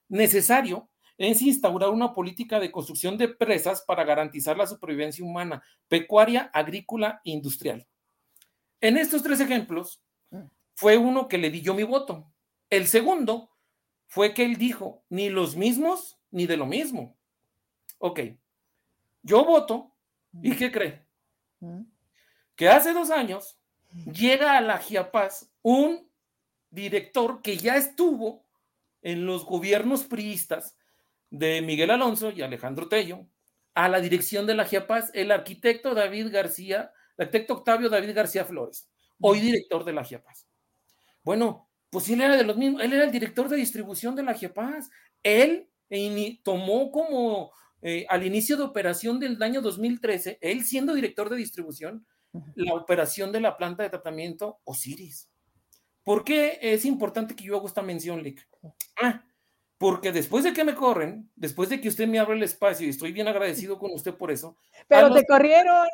Necesario 0.09 0.89
es 1.19 1.43
instaurar 1.43 1.91
una 1.91 2.15
política 2.15 2.61
de 2.61 2.71
construcción 2.71 3.19
de 3.19 3.29
presas 3.29 3.83
para 3.83 4.05
garantizar 4.05 4.57
la 4.57 4.69
supervivencia 4.69 5.25
humana, 5.25 5.63
pecuaria, 5.89 6.51
agrícola 6.55 7.21
e 7.25 7.33
industrial. 7.33 7.87
En 8.81 8.97
estos 8.97 9.25
tres 9.25 9.41
ejemplos, 9.41 10.01
mm. 10.31 10.45
fue 10.75 10.97
uno 10.97 11.27
que 11.27 11.39
le 11.39 11.51
di 11.51 11.61
yo 11.61 11.75
mi 11.75 11.83
voto. 11.83 12.33
El 12.71 12.87
segundo 12.87 13.51
fue 14.07 14.33
que 14.33 14.45
él 14.45 14.57
dijo, 14.57 15.03
ni 15.09 15.29
los 15.29 15.57
mismos 15.57 16.19
ni 16.31 16.47
de 16.47 16.57
lo 16.57 16.67
mismo. 16.67 17.19
Ok, 17.99 18.21
yo 19.23 19.45
voto, 19.45 19.93
¿y 20.41 20.55
qué 20.55 20.71
cree? 20.71 21.05
Mm. 21.59 21.83
Que 22.55 22.69
hace 22.69 22.93
dos 22.93 23.11
años 23.11 23.59
llega 24.13 24.57
a 24.57 24.61
la 24.61 24.79
Giapaz 24.79 25.51
un 25.63 26.09
director 26.71 27.43
que 27.43 27.57
ya 27.57 27.77
estuvo 27.77 28.47
en 29.03 29.27
los 29.27 29.45
gobiernos 29.45 30.05
priistas 30.05 30.77
de 31.31 31.63
Miguel 31.63 31.91
Alonso 31.91 32.31
y 32.31 32.43
Alejandro 32.43 32.89
Tello 32.89 33.27
a 33.75 33.89
la 33.89 34.01
dirección 34.01 34.47
de 34.47 34.55
la 34.55 34.65
Giapaz 34.65 35.11
el 35.15 35.31
arquitecto 35.31 35.95
David 35.95 36.29
García, 36.33 36.93
el 37.17 37.27
arquitecto 37.27 37.55
Octavio 37.55 37.89
David 37.89 38.15
García 38.15 38.45
Flores, 38.45 38.89
hoy 39.21 39.41
director 39.41 39.85
de 39.85 39.93
la 39.93 40.05
Giapaz. 40.05 40.47
Bueno, 41.23 41.69
pues 41.91 42.09
él 42.11 42.21
era 42.21 42.37
de 42.37 42.45
los 42.45 42.57
mismos, 42.57 42.83
él 42.83 42.93
era 42.93 43.05
el 43.05 43.13
director 43.13 43.49
de 43.49 43.57
distribución 43.57 44.15
de 44.17 44.23
la 44.23 44.35
Giapaz. 44.35 44.91
Él 45.23 45.69
tomó 46.43 46.91
como 46.91 47.53
eh, 47.83 48.07
al 48.09 48.27
inicio 48.27 48.57
de 48.57 48.65
operación 48.65 49.21
del 49.21 49.43
año 49.43 49.63
2013, 49.63 50.39
él 50.41 50.65
siendo 50.65 50.95
director 50.95 51.29
de 51.29 51.37
distribución, 51.37 52.07
la 52.55 52.75
operación 52.75 53.33
de 53.33 53.41
la 53.41 53.57
planta 53.57 53.83
de 53.83 53.91
tratamiento 53.91 54.61
Osiris. 54.65 55.31
¿Por 56.03 56.25
qué 56.25 56.59
es 56.61 56.85
importante 56.85 57.37
que 57.37 57.45
yo 57.45 57.57
haga 57.57 57.67
esta 57.67 57.83
mención, 57.83 58.23
Lick? 58.23 58.47
Ah, 59.01 59.25
porque 59.79 60.11
después 60.11 60.43
de 60.43 60.53
que 60.53 60.65
me 60.65 60.75
corren, 60.75 61.31
después 61.37 61.69
de 61.69 61.81
que 61.81 61.89
usted 61.89 62.09
me 62.09 62.19
abre 62.19 62.37
el 62.37 62.43
espacio 62.43 62.85
y 62.85 62.91
estoy 62.91 63.13
bien 63.13 63.29
agradecido 63.29 63.79
con 63.79 63.93
usted 63.93 64.13
por 64.13 64.33
eso. 64.33 64.57
Pero 64.89 65.13
te 65.15 65.25
corrieron. 65.25 65.87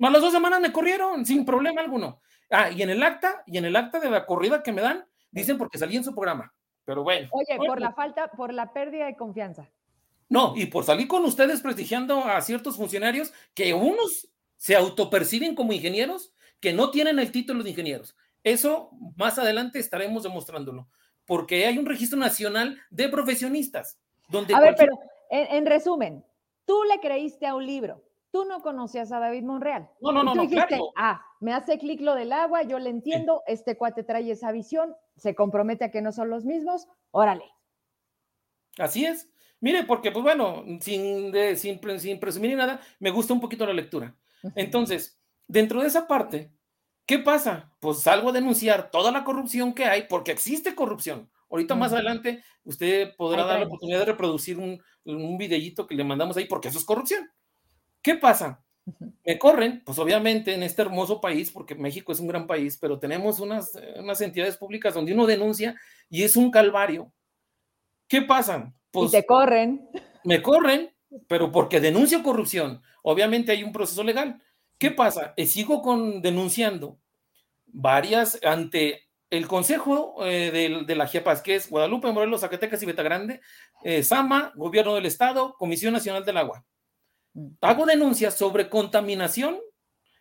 A 0.00 0.10
las 0.10 0.20
dos 0.20 0.32
semanas 0.32 0.60
me 0.60 0.72
corrieron 0.72 1.24
sin 1.24 1.44
problema 1.44 1.80
alguno. 1.80 2.20
Ah, 2.50 2.70
y 2.70 2.82
en 2.82 2.90
el 2.90 3.02
acta, 3.02 3.42
y 3.46 3.56
en 3.56 3.64
el 3.64 3.74
acta 3.74 3.98
de 3.98 4.10
la 4.10 4.26
corrida 4.26 4.62
que 4.62 4.72
me 4.72 4.82
dan, 4.82 5.06
dicen 5.30 5.56
porque 5.56 5.78
salí 5.78 5.96
en 5.96 6.04
su 6.04 6.14
programa. 6.14 6.52
Pero 6.84 7.02
bueno. 7.02 7.28
Oye, 7.32 7.56
por 7.56 7.80
la 7.80 7.92
falta, 7.92 8.28
por 8.28 8.52
la 8.52 8.72
pérdida 8.72 9.06
de 9.06 9.16
confianza. 9.16 9.70
No, 10.28 10.52
y 10.54 10.66
por 10.66 10.84
salir 10.84 11.08
con 11.08 11.24
ustedes 11.24 11.62
prestigiando 11.62 12.24
a 12.24 12.40
ciertos 12.42 12.76
funcionarios 12.76 13.32
que 13.54 13.72
unos 13.72 14.28
se 14.56 14.76
autoperciben 14.76 15.54
como 15.54 15.72
ingenieros 15.72 16.34
que 16.60 16.72
no 16.72 16.90
tienen 16.90 17.18
el 17.18 17.32
título 17.32 17.62
de 17.62 17.70
ingenieros. 17.70 18.14
Eso 18.44 18.90
más 19.16 19.38
adelante 19.38 19.78
estaremos 19.78 20.22
demostrándolo 20.22 20.88
porque 21.26 21.66
hay 21.66 21.78
un 21.78 21.86
registro 21.86 22.18
nacional 22.18 22.78
de 22.90 23.08
profesionistas. 23.08 23.98
Donde 24.28 24.54
a 24.54 24.60
ver, 24.60 24.74
pero 24.76 24.98
en, 25.30 25.66
resumen, 25.66 26.24
tú 26.64 26.82
le 26.84 27.00
creíste 27.00 27.46
a 27.46 27.54
un 27.54 27.66
libro, 27.66 28.02
tú 28.30 28.44
no 28.44 28.62
conocías 28.62 29.12
a 29.12 29.20
David 29.20 29.42
Monreal. 29.42 29.88
No, 30.00 30.12
no, 30.12 30.22
no, 30.22 30.34
no 30.34 30.42
dijiste, 30.42 30.80
ah, 30.96 31.24
me 31.40 31.52
hace 31.52 31.78
clic 31.78 32.00
lo 32.00 32.14
del 32.14 32.32
agua, 32.32 32.62
yo 32.62 32.78
le 32.78 32.90
entiendo, 32.90 33.42
este 33.46 33.76
cuate 33.76 34.04
trae 34.04 34.30
esa 34.30 34.52
visión, 34.52 34.94
se 35.16 35.34
compromete 35.34 35.84
a 35.84 35.90
que 35.90 36.02
no 36.02 36.12
son 36.12 36.30
los 36.30 36.44
mismos, 36.44 36.88
órale. 37.10 37.44
Así 38.78 39.04
es. 39.04 39.28
Mire, 39.60 39.84
porque 39.84 40.10
pues 40.10 40.24
bueno, 40.24 40.64
sin, 40.80 41.30
de, 41.30 41.56
sin, 41.56 41.80
sin 42.00 42.18
presumir 42.18 42.50
ni 42.50 42.56
nada, 42.56 42.80
me 42.98 43.10
gusta 43.10 43.32
un 43.32 43.40
poquito 43.40 43.64
la 43.64 43.72
lectura. 43.72 44.16
Entonces, 44.56 45.20
dentro 45.46 45.80
de 45.80 45.86
esa 45.86 46.08
parte, 46.08 46.50
¿Qué 47.06 47.18
pasa? 47.18 47.72
Pues 47.80 48.00
salgo 48.00 48.30
a 48.30 48.32
denunciar 48.32 48.90
toda 48.90 49.10
la 49.10 49.24
corrupción 49.24 49.74
que 49.74 49.84
hay, 49.84 50.02
porque 50.08 50.32
existe 50.32 50.74
corrupción. 50.74 51.30
Ahorita 51.50 51.74
más 51.74 51.92
adelante 51.92 52.42
usted 52.64 53.14
podrá 53.16 53.44
dar 53.44 53.58
la 53.58 53.66
oportunidad 53.66 53.98
de 54.00 54.06
reproducir 54.06 54.58
un, 54.58 54.80
un 55.04 55.36
videíto 55.36 55.86
que 55.86 55.94
le 55.94 56.04
mandamos 56.04 56.36
ahí, 56.36 56.46
porque 56.46 56.68
eso 56.68 56.78
es 56.78 56.84
corrupción. 56.84 57.30
¿Qué 58.00 58.14
pasa? 58.14 58.64
Me 59.24 59.38
corren, 59.38 59.82
pues 59.84 59.98
obviamente 59.98 60.54
en 60.54 60.62
este 60.62 60.82
hermoso 60.82 61.20
país, 61.20 61.50
porque 61.50 61.74
México 61.74 62.10
es 62.10 62.20
un 62.20 62.26
gran 62.26 62.46
país, 62.46 62.78
pero 62.80 62.98
tenemos 62.98 63.38
unas, 63.38 63.78
unas 63.96 64.20
entidades 64.20 64.56
públicas 64.56 64.94
donde 64.94 65.12
uno 65.12 65.26
denuncia 65.26 65.76
y 66.10 66.24
es 66.24 66.36
un 66.36 66.50
calvario. 66.50 67.12
¿Qué 68.08 68.22
pasa? 68.22 68.74
Pues, 68.90 69.10
y 69.10 69.12
te 69.12 69.26
corren. 69.26 69.88
Me 70.24 70.42
corren, 70.42 70.90
pero 71.28 71.52
porque 71.52 71.80
denuncio 71.80 72.22
corrupción. 72.22 72.82
Obviamente 73.02 73.52
hay 73.52 73.62
un 73.62 73.72
proceso 73.72 74.02
legal. 74.02 74.40
¿Qué 74.82 74.90
pasa? 74.90 75.32
Eh, 75.36 75.46
sigo 75.46 75.80
con, 75.80 76.20
denunciando 76.22 76.98
varias 77.66 78.36
ante 78.42 79.08
el 79.30 79.46
Consejo 79.46 80.26
eh, 80.26 80.50
de, 80.84 80.96
la 80.96 81.06
GIAPAS, 81.06 81.40
que 81.40 81.54
es 81.54 81.70
Guadalupe, 81.70 82.10
Morelos, 82.10 82.40
Zacatecas 82.40 82.82
y 82.82 82.86
Betagrande, 82.86 83.40
eh, 83.84 84.02
SAMA, 84.02 84.52
Gobierno 84.56 84.96
del 84.96 85.06
Estado, 85.06 85.54
Comisión 85.56 85.92
Nacional 85.92 86.24
del 86.24 86.36
Agua. 86.36 86.64
Mm. 87.32 87.50
Hago 87.60 87.86
denuncias 87.86 88.36
sobre 88.36 88.68
contaminación 88.68 89.60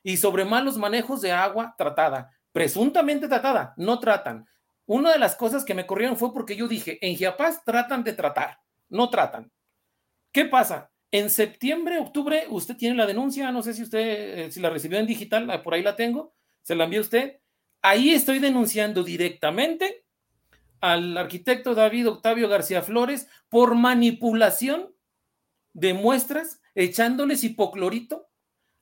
y 0.04 0.18
sobre 0.18 0.46
malos 0.46 0.78
manejos 0.78 1.22
de 1.22 1.32
agua 1.32 1.74
tratada, 1.76 2.30
presuntamente 2.52 3.28
tratada, 3.28 3.74
no 3.78 4.00
tratan. 4.00 4.46
Una 4.86 5.12
de 5.12 5.18
las 5.18 5.36
cosas 5.36 5.66
que 5.66 5.74
me 5.74 5.88
corrieron 5.88 6.18
fue 6.18 6.32
porque 6.32 6.56
yo 6.56 6.68
dije, 6.68 7.00
en 7.02 7.16
Giapaz 7.16 7.64
tratan 7.66 8.04
de 8.04 8.14
tratar, 8.14 8.60
no 8.90 9.10
tratan. 9.10 9.52
¿Qué 10.32 10.46
pasa? 10.46 10.91
En 11.12 11.30
septiembre, 11.30 11.99
octubre, 11.99 12.45
usted 12.49 12.78
tiene 12.78 12.95
la 12.95 13.05
denuncia, 13.05 13.51
no 13.51 13.62
sé 13.62 13.74
si 13.74 13.84
usted, 13.84 14.39
eh, 14.39 14.51
si 14.51 14.62
la 14.62 14.70
recibió 14.70 14.97
en 14.97 15.05
digital, 15.05 15.49
ah, 15.51 15.62
por 15.62 15.74
ahí 15.74 15.84
la 15.84 15.97
tengo, 15.97 16.34
se 16.62 16.74
la 16.74 16.86
envió 16.86 17.01
usted. 17.01 17.41
Ahí 17.82 18.12
estoy 18.12 18.39
denunciando 18.39 19.03
directamente 19.03 20.05
al 20.80 21.18
arquitecto 21.18 21.76
David 21.76 22.07
Octavio 22.07 22.47
García 22.47 22.82
Flores 22.82 23.28
por 23.49 23.76
manipulación 23.76 24.95
de 25.74 25.93
muestras, 25.93 26.62
echándoles 26.76 27.43
hipoclorito 27.43 28.30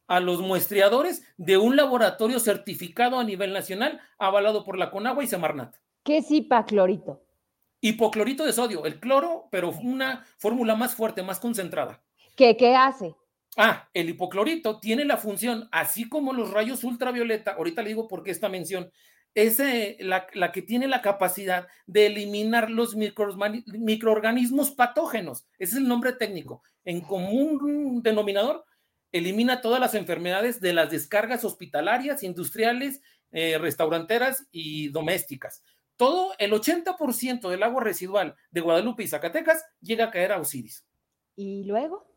a 0.08 0.20
los 0.20 0.42
muestreadores 0.42 1.24
de 1.38 1.58
un 1.58 1.76
laboratorio 1.76 2.40
certificado 2.40 3.20
a 3.20 3.24
nivel 3.24 3.54
nacional, 3.54 4.02
avalado 4.20 4.64
por 4.64 4.78
la 4.78 4.92
CONAGUA 4.92 5.24
y 5.24 5.28
Semarnat. 5.28 5.76
¿Qué 6.04 6.18
es 6.18 6.30
hipoclorito? 6.30 7.24
Hipoclorito 7.82 8.46
de 8.46 8.54
sodio, 8.54 8.86
el 8.86 9.00
cloro, 9.00 9.48
pero 9.52 9.72
una 9.72 10.26
fórmula 10.38 10.76
más 10.76 10.94
fuerte, 10.94 11.24
más 11.24 11.40
concentrada. 11.40 12.04
¿Qué, 12.40 12.74
hace? 12.74 13.18
Ah, 13.58 13.90
el 13.94 14.10
hipoclorito 14.10 14.80
tiene 14.80 15.04
la 15.04 15.18
función, 15.18 15.68
así 15.74 16.08
como 16.08 16.32
los 16.32 16.52
rayos 16.52 16.86
ultravioleta, 16.86 17.52
ahorita 17.52 17.82
le 17.82 17.90
digo 17.90 18.08
por 18.08 18.24
qué 18.24 18.32
esta 18.32 18.48
mención, 18.48 18.90
es 19.36 19.60
la, 20.00 20.52
que 20.54 20.62
tiene 20.62 20.88
la 20.88 21.02
capacidad 21.02 21.68
de 21.86 22.06
eliminar 22.06 22.70
los 22.70 22.96
microorganismos 22.96 24.72
patógenos. 24.72 25.46
Ese 25.58 25.74
es 25.74 25.78
el 25.80 25.88
nombre 25.90 26.14
técnico. 26.14 26.64
En 26.86 27.02
común 27.02 28.02
denominador, 28.02 28.64
elimina 29.12 29.60
todas 29.60 29.82
las 29.82 29.94
enfermedades 29.94 30.62
de 30.62 30.72
las 30.72 30.92
descargas 30.92 31.44
hospitalarias, 31.44 32.24
industriales, 32.24 33.02
eh, 33.32 33.58
restauranteras 33.58 34.48
y 34.52 34.88
domésticas. 34.90 35.62
Todo 35.98 36.34
el 36.38 36.54
80% 36.54 37.50
del 37.50 37.64
agua 37.64 37.84
residual 37.84 38.36
de 38.50 38.62
Guadalupe 38.62 39.04
y 39.04 39.08
Zacatecas 39.08 39.66
llega 39.82 40.06
a 40.06 40.12
caer 40.12 40.32
a 40.32 40.40
Osiris. 40.40 40.86
¿Y 41.36 41.66
luego? 41.66 42.09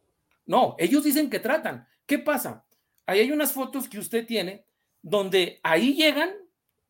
No, 0.53 0.77
ellos 0.79 1.03
dicen 1.03 1.31
que 1.31 1.41
tratan. 1.41 1.89
¿Qué 2.05 2.19
pasa? 2.19 2.67
ahí 3.07 3.21
hay 3.21 3.33
unas 3.33 3.55
fotos 3.55 3.89
que 3.89 3.99
usted 3.99 4.27
tiene 4.27 4.67
donde 5.01 5.61
ahí 5.63 5.95
llegan 5.95 6.31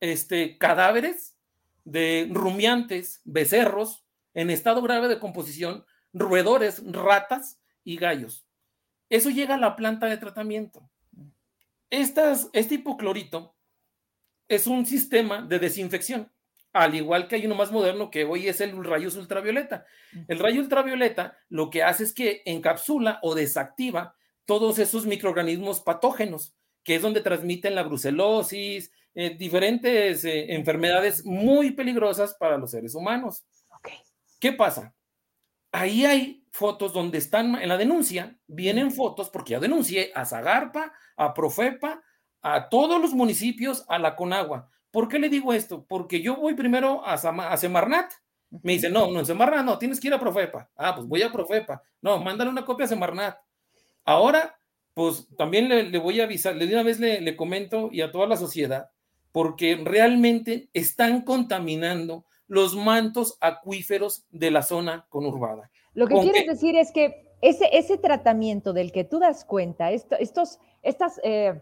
este, 0.01 0.59
cadáveres 0.59 1.37
de 1.85 2.29
rumiantes, 2.33 3.21
becerros 3.25 4.05
en 4.35 4.51
estado 4.51 4.83
grave 4.83 5.07
de 5.07 5.21
composición, 5.21 5.87
roedores, 6.13 6.83
ratas 6.85 7.61
y 7.85 7.99
gallos. 7.99 8.45
Eso 9.09 9.31
llega 9.31 9.55
a 9.55 9.59
la 9.59 9.77
planta 9.77 10.07
de 10.07 10.17
tratamiento. 10.17 10.91
Este 11.89 12.75
hipoclorito 12.75 13.55
es 14.49 14.67
un 14.67 14.87
sistema 14.87 15.41
de 15.41 15.61
desinfección, 15.61 16.33
al 16.73 16.95
igual 16.95 17.29
que 17.29 17.37
hay 17.37 17.47
uno 17.47 17.55
más 17.55 17.71
moderno 17.71 18.11
que 18.11 18.25
hoy 18.25 18.49
es 18.49 18.61
el 18.61 18.83
rayos 18.83 19.17
ultravioleta. 19.17 19.85
El 20.29 20.39
rayo 20.39 20.61
ultravioleta 20.61 21.37
lo 21.49 21.71
que 21.71 21.83
hace 21.83 22.05
es 22.05 22.13
que 22.13 22.43
encapsula 22.47 23.19
o 23.23 23.35
desactiva 23.35 24.17
todos 24.45 24.79
esos 24.79 25.07
microorganismos 25.07 25.81
patógenos, 25.81 26.55
que 26.83 26.97
es 26.97 27.03
donde 27.03 27.21
transmiten 27.21 27.75
la 27.75 27.83
brucelosis, 27.83 28.91
eh, 29.15 29.37
diferentes 29.37 30.25
eh, 30.25 30.55
enfermedades 30.55 31.25
muy 31.25 31.73
peligrosas 31.73 32.35
para 32.35 32.57
los 32.57 32.71
seres 32.71 32.95
humanos. 32.95 33.45
¿Qué 34.41 34.53
pasa? 34.53 34.95
Ahí 35.71 36.05
hay 36.05 36.45
fotos 36.51 36.93
donde 36.93 37.19
están, 37.19 37.55
en 37.55 37.69
la 37.69 37.77
denuncia, 37.77 38.37
vienen 38.47 38.91
fotos, 38.91 39.31
porque 39.31 39.53
ya 39.53 39.61
denuncié 39.61 40.11
a 40.15 40.25
Zagarpa, 40.25 40.93
a 41.17 41.33
Profepa, 41.33 42.03
a 42.41 42.69
todos 42.69 43.01
los 43.01 43.13
municipios, 43.13 43.85
a 43.89 43.99
la 43.99 44.17
Conagua. 44.17 44.69
¿Por 44.93 45.09
qué 45.09 45.19
le 45.19 45.29
digo 45.29 45.53
esto? 45.53 45.85
Porque 45.89 46.23
yo 46.23 46.37
voy 46.37 46.55
primero 46.55 47.05
a, 47.05 47.15
a 47.15 47.57
Semarnat. 47.57 48.13
Me 48.63 48.75
dice, 48.75 48.91
no, 48.91 49.11
no, 49.11 49.21
en 49.21 49.27
Semarnat 49.27 49.65
no, 49.65 49.79
tienes 49.79 49.99
que 49.99 50.07
ir 50.07 50.15
a 50.15 50.21
Profepa. 50.21 50.71
Ah, 50.77 50.95
pues 50.95 51.09
voy 51.09 51.23
a 51.23 51.33
Profepa. 51.33 51.83
No, 52.01 52.19
mándale 52.19 52.51
una 52.51 52.65
copia 52.65 52.85
a 52.85 52.89
Semarnat. 52.89 53.37
Ahora, 54.05 54.59
pues 54.95 55.27
también 55.37 55.69
le, 55.69 55.99
voy 55.99 56.21
a 56.21 56.25
avisar, 56.25 56.57
de 56.57 56.67
una 56.67 56.83
vez 56.83 57.01
le, 57.01 57.21
le 57.21 57.37
comento 57.37 57.89
y 57.91 58.03
a 58.03 58.13
toda 58.13 58.27
la 58.27 58.37
sociedad, 58.37 58.91
porque 59.33 59.81
realmente 59.83 60.69
están 60.75 61.23
contaminando 61.23 62.27
los 62.47 62.77
mantos 62.77 63.39
acuíferos 63.41 64.27
de 64.31 64.51
la 64.51 64.63
zona 64.63 65.07
conurbada. 65.09 65.71
Lo 65.95 66.07
que 66.07 66.21
quieres 66.21 66.47
decir 66.47 66.77
es 66.77 66.93
que 66.93 67.33
ese, 67.41 67.69
ese 67.73 67.99
tratamiento 67.99 68.73
del 68.73 68.93
que 68.93 69.05
tú 69.05 69.19
das 69.19 69.45
cuenta, 69.45 69.91
estos, 69.91 70.61
estas, 70.83 71.21
eh, 71.25 71.61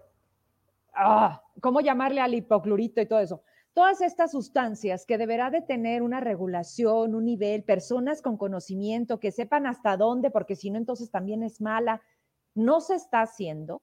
ah, 0.95 1.43
¿cómo 1.61 1.81
llamarle 1.81 2.21
al 2.21 2.35
hipoclorito 2.35 3.01
y 3.01 3.07
todo 3.07 3.21
eso? 3.21 3.43
Todas 3.73 4.01
estas 4.01 4.33
sustancias 4.33 5.07
que 5.07 5.17
deberá 5.17 5.51
de 5.51 5.63
tener 5.63 6.03
una 6.03 6.21
regulación, 6.21 7.15
un 7.15 7.25
nivel, 7.25 7.63
personas 7.63 8.21
con 8.21 8.37
conocimiento 8.37 9.21
que 9.21 9.31
sepan 9.31 9.67
hasta 9.67 9.97
dónde, 9.97 10.31
porque 10.31 10.57
si 10.57 10.71
no, 10.71 10.79
entonces 10.79 11.11
también 11.11 11.45
es 11.45 11.61
mala, 11.61 12.03
no 12.55 12.81
se 12.81 12.97
está 12.97 13.23
haciendo. 13.23 13.83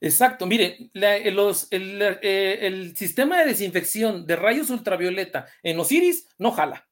Exacto, 0.00 0.46
mire, 0.46 0.90
eh, 0.94 1.30
los, 1.30 1.68
eh, 1.70 2.58
el, 2.62 2.96
sistema 2.96 3.38
de 3.38 3.48
desinfección 3.48 4.26
de 4.26 4.36
rayos 4.36 4.70
ultravioleta 4.70 5.46
en 5.62 5.76
los 5.76 5.92
iris 5.92 6.26
no 6.38 6.52
jala. 6.52 6.88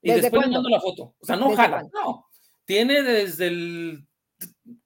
Y 0.00 0.12
después 0.12 0.46
le 0.46 0.52
mando 0.52 0.68
la 0.70 0.80
foto. 0.80 1.14
O 1.18 1.26
sea, 1.26 1.36
no 1.36 1.54
jala, 1.54 1.82
no. 1.92 2.26
Tiene 2.64 3.02
desde 3.02 3.48
el, 3.48 4.06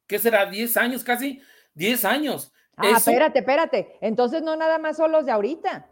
¿qué 0.06 0.18
será? 0.18 0.46
10 0.46 0.76
años 0.76 1.04
casi, 1.04 1.40
10 1.74 2.04
años. 2.04 2.52
Ah, 2.82 2.96
espérate, 2.96 3.40
espérate. 3.40 3.98
Entonces 4.00 4.42
no 4.42 4.56
nada 4.56 4.78
más 4.78 4.96
son 4.96 5.12
los 5.12 5.26
de 5.26 5.32
ahorita. 5.32 5.88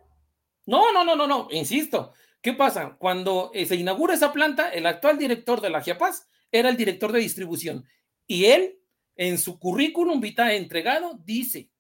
No, 0.67 0.93
no, 0.93 1.05
no, 1.05 1.17
no, 1.17 1.27
no, 1.27 1.49
insisto. 1.51 2.13
¿Qué 2.41 2.53
pasa? 2.53 2.97
Cuando 2.99 3.51
eh, 3.55 3.67
se 3.67 3.77
inaugura 3.77 4.15
esa 4.15 4.33
planta, 4.33 4.69
el 4.71 4.87
actual 4.87 5.19
director 5.19 5.61
de 5.61 5.71
la 5.71 5.81
GIAPAS 5.81 6.29
era 6.53 6.69
el 6.69 6.77
director 6.77 7.13
de 7.13 7.21
distribución 7.21 7.85
y 8.27 8.47
él 8.47 8.79
en 9.17 9.39
su 9.39 9.59
currículum 9.59 10.21
vitae 10.21 10.57
entregado 10.57 11.19
dice 11.25 11.71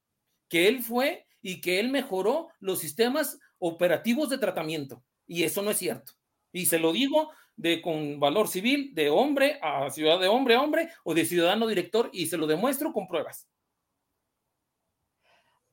que 0.48 0.66
él 0.66 0.82
fue 0.82 1.26
y 1.40 1.60
que 1.60 1.78
él 1.78 1.90
mejoró 1.90 2.48
los 2.58 2.80
sistemas 2.80 3.38
operativos 3.58 4.28
de 4.28 4.38
tratamiento. 4.38 5.04
Y 5.26 5.44
eso 5.44 5.62
no 5.62 5.70
es 5.70 5.78
cierto. 5.78 6.12
Y 6.52 6.66
se 6.66 6.78
lo 6.78 6.92
digo 6.92 7.30
de 7.56 7.82
con 7.82 8.18
valor 8.18 8.48
civil, 8.48 8.94
de 8.94 9.10
hombre 9.10 9.58
a 9.62 9.90
ciudad 9.90 10.18
de 10.18 10.28
hombre 10.28 10.54
a 10.54 10.62
hombre 10.62 10.88
o 11.04 11.14
de 11.14 11.24
ciudadano 11.24 11.66
director 11.66 12.10
y 12.12 12.26
se 12.26 12.36
lo 12.36 12.46
demuestro 12.46 12.92
con 12.92 13.06
pruebas. 13.06 13.48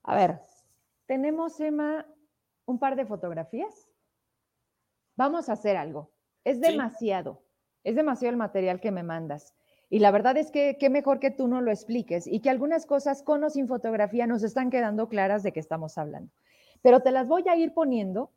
A 0.07 0.15
ver, 0.15 0.39
tenemos, 1.07 1.59
Emma, 1.59 2.05
un 2.65 2.77
par 2.77 2.95
de 2.95 3.05
fotografías. 3.05 3.89
Vamos 5.15 5.49
a 5.49 5.53
hacer 5.53 5.77
algo. 5.77 6.11
Es 6.43 6.61
demasiado, 6.61 7.41
es 7.83 7.95
demasiado 7.95 8.31
el 8.31 8.37
material 8.37 8.79
que 8.79 8.91
me 8.91 9.01
mandas. 9.01 9.55
Y 9.89 9.99
la 9.99 10.11
verdad 10.11 10.37
es 10.37 10.51
que 10.51 10.77
qué 10.79 10.91
mejor 10.91 11.19
que 11.19 11.31
tú 11.31 11.47
no 11.47 11.59
lo 11.61 11.71
expliques 11.71 12.27
y 12.27 12.39
que 12.39 12.51
algunas 12.51 12.85
cosas 12.85 13.23
con 13.23 13.43
o 13.43 13.49
sin 13.49 13.67
fotografía 13.67 14.27
nos 14.27 14.43
están 14.43 14.69
quedando 14.69 15.09
claras 15.09 15.41
de 15.41 15.53
qué 15.53 15.59
estamos 15.59 15.97
hablando. 15.97 16.31
Pero 16.83 16.99
te 16.99 17.11
las 17.11 17.27
voy 17.27 17.47
a 17.47 17.55
ir 17.55 17.73
poniendo 17.73 18.31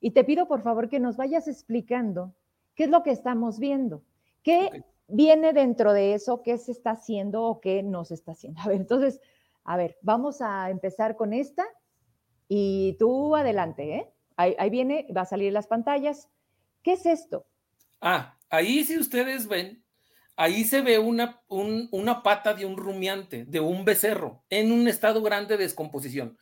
y 0.00 0.10
te 0.10 0.24
pido 0.24 0.46
por 0.46 0.62
favor 0.62 0.90
que 0.90 1.00
nos 1.00 1.16
vayas 1.16 1.48
explicando 1.48 2.34
qué 2.74 2.84
es 2.84 2.90
lo 2.90 3.02
que 3.02 3.12
estamos 3.12 3.58
viendo, 3.58 4.02
qué 4.42 4.84
viene 5.08 5.54
dentro 5.54 5.94
de 5.94 6.14
eso, 6.14 6.42
qué 6.42 6.58
se 6.58 6.72
está 6.72 6.90
haciendo 6.90 7.44
o 7.44 7.60
qué 7.60 7.82
no 7.82 8.04
se 8.04 8.14
está 8.14 8.32
haciendo. 8.32 8.60
A 8.60 8.68
ver, 8.68 8.76
entonces, 8.76 9.20
a 9.64 9.76
ver, 9.76 9.96
vamos 10.02 10.40
a 10.40 10.70
empezar 10.70 11.16
con 11.16 11.32
esta 11.32 11.64
y 12.48 12.96
tú 12.98 13.34
adelante, 13.34 13.96
¿eh? 13.96 14.14
Ahí, 14.36 14.54
ahí 14.58 14.70
viene, 14.70 15.06
va 15.16 15.22
a 15.22 15.26
salir 15.26 15.52
las 15.52 15.66
pantallas. 15.66 16.28
¿Qué 16.82 16.92
es 16.92 17.06
esto? 17.06 17.46
Ah, 18.00 18.36
ahí 18.50 18.84
si 18.84 18.98
ustedes 18.98 19.48
ven, 19.48 19.84
ahí 20.36 20.64
se 20.64 20.82
ve 20.82 20.98
una, 20.98 21.42
una 21.48 22.22
pata 22.22 22.54
de 22.54 22.66
un 22.66 22.76
rumiante, 22.76 23.44
de 23.46 23.60
un 23.60 23.84
becerro, 23.84 24.44
en 24.50 24.72
un 24.72 24.88
estado 24.88 25.22
grande 25.22 25.56
de 25.56 25.64
descomposición. 25.64 26.36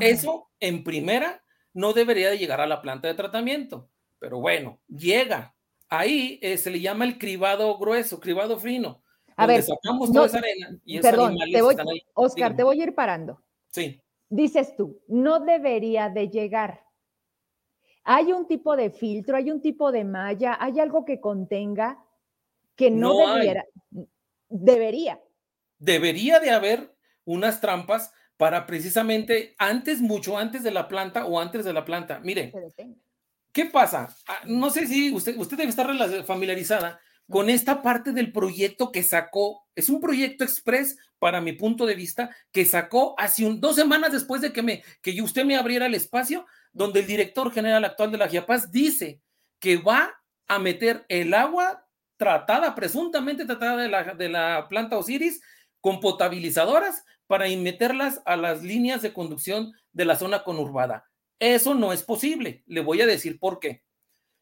Eso, 0.00 0.50
en 0.60 0.84
primera, 0.84 1.42
no 1.72 1.92
debería 1.92 2.30
de 2.30 2.38
llegar 2.38 2.60
a 2.60 2.66
la 2.66 2.82
planta 2.82 3.08
de 3.08 3.14
tratamiento, 3.14 3.90
pero 4.18 4.40
bueno, 4.40 4.80
llega. 4.88 5.54
Ahí 5.88 6.38
eh, 6.42 6.58
se 6.58 6.70
le 6.70 6.80
llama 6.80 7.04
el 7.04 7.18
cribado 7.18 7.78
grueso, 7.78 8.18
cribado 8.18 8.58
fino. 8.58 9.02
A 9.36 9.46
ver, 9.46 9.62
sacamos 9.62 10.12
toda 10.12 10.26
esa 10.26 10.38
arena 10.38 10.78
y 10.84 11.00
perdón, 11.00 11.36
te 11.52 11.62
voy, 11.62 11.76
Oscar, 12.14 12.56
te 12.56 12.62
voy 12.62 12.80
a 12.80 12.84
ir 12.84 12.94
parando. 12.94 13.42
Sí. 13.70 14.00
Dices 14.28 14.74
tú, 14.76 15.00
no 15.08 15.40
debería 15.40 16.08
de 16.08 16.28
llegar. 16.28 16.84
¿Hay 18.02 18.32
un 18.32 18.46
tipo 18.46 18.76
de 18.76 18.90
filtro, 18.90 19.36
hay 19.36 19.50
un 19.50 19.60
tipo 19.60 19.92
de 19.92 20.04
malla, 20.04 20.56
hay 20.60 20.80
algo 20.80 21.04
que 21.04 21.20
contenga? 21.20 22.02
que 22.76 22.90
no, 22.90 23.34
debiera, 23.34 23.64
debería. 24.48 25.20
Debería 25.78 26.38
de 26.38 26.50
haber 26.50 26.94
unas 27.24 27.60
trampas 27.60 28.12
para 28.36 28.66
precisamente 28.66 29.54
antes, 29.58 30.00
mucho 30.00 30.38
antes 30.38 30.62
de 30.62 30.70
la 30.70 30.86
planta 30.86 31.24
o 31.24 31.40
antes 31.40 31.64
de 31.64 31.72
la 31.72 31.84
planta. 31.84 32.20
Mire, 32.20 32.52
¿qué 33.50 33.64
pasa? 33.64 34.14
Ah, 34.28 34.40
no 34.44 34.70
sé 34.70 34.86
si 34.86 35.12
usted, 35.12 35.36
usted 35.38 35.56
debe 35.56 35.70
estar 35.70 35.86
familiarizada 36.24 37.00
con 37.28 37.50
esta 37.50 37.82
parte 37.82 38.12
del 38.12 38.32
proyecto 38.32 38.92
que 38.92 39.02
sacó. 39.02 39.66
Es 39.74 39.88
un 39.88 40.00
proyecto 40.00 40.44
express, 40.44 40.96
para 41.18 41.40
mi 41.40 41.52
punto 41.52 41.86
de 41.86 41.94
vista, 41.94 42.34
que 42.52 42.64
sacó 42.66 43.14
hace 43.18 43.48
dos 43.58 43.76
semanas 43.76 44.12
después 44.12 44.40
de 44.42 44.52
que 44.52 45.22
usted 45.22 45.44
me 45.44 45.56
abriera 45.56 45.86
el 45.86 45.94
espacio, 45.94 46.46
donde 46.72 47.00
el 47.00 47.06
director 47.06 47.52
general 47.52 47.84
actual 47.84 48.10
de 48.10 48.18
la 48.18 48.28
GIAPAS 48.28 48.70
dice 48.70 49.20
que 49.58 49.78
va 49.78 50.14
a 50.46 50.58
meter 50.58 51.04
el 51.08 51.32
agua 51.34 51.86
tratada, 52.16 52.74
presuntamente 52.74 53.46
tratada 53.46 53.82
de 53.82 53.88
la, 53.88 54.14
de 54.14 54.28
la 54.28 54.66
planta 54.68 54.98
Osiris, 54.98 55.40
con 55.80 56.00
potabilizadoras 56.00 57.04
para 57.26 57.48
meterlas 57.48 58.20
a 58.24 58.36
las 58.36 58.62
líneas 58.62 59.02
de 59.02 59.12
conducción 59.12 59.72
de 59.92 60.04
la 60.04 60.16
zona 60.16 60.44
conurbada. 60.44 61.08
Eso 61.38 61.74
no 61.74 61.92
es 61.92 62.02
posible. 62.02 62.62
Le 62.66 62.80
voy 62.80 63.00
a 63.02 63.06
decir 63.06 63.38
por 63.38 63.58
qué. 63.58 63.84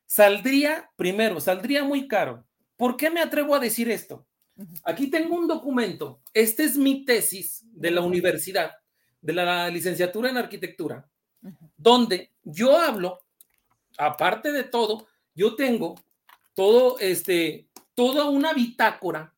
Saldría, 0.07 0.91
primero, 0.97 1.41
saldría 1.41 1.85
muy 1.85 2.09
caro. 2.09 2.47
¿Por 2.76 2.96
qué 2.96 3.10
me 3.10 3.20
atrevo 3.20 3.54
a 3.54 3.60
decir 3.60 3.90
esto? 3.90 4.26
Aquí 4.84 5.08
tengo 5.08 5.36
un 5.36 5.46
documento. 5.48 6.20
Este 6.32 6.64
es 6.64 6.76
mi 6.76 7.04
tesis 7.04 7.64
de 7.72 7.90
la 7.90 8.00
universidad, 8.00 8.72
de 9.20 9.32
la 9.32 9.68
licenciatura 9.70 10.30
en 10.30 10.36
arquitectura, 10.36 11.08
donde 11.76 12.32
yo 12.42 12.76
hablo, 12.76 13.20
aparte 13.98 14.52
de 14.52 14.64
todo, 14.64 15.06
yo 15.34 15.56
tengo 15.56 15.94
todo 16.54 16.98
este, 17.00 17.68
toda 17.94 18.28
una 18.28 18.52
bitácora, 18.52 19.34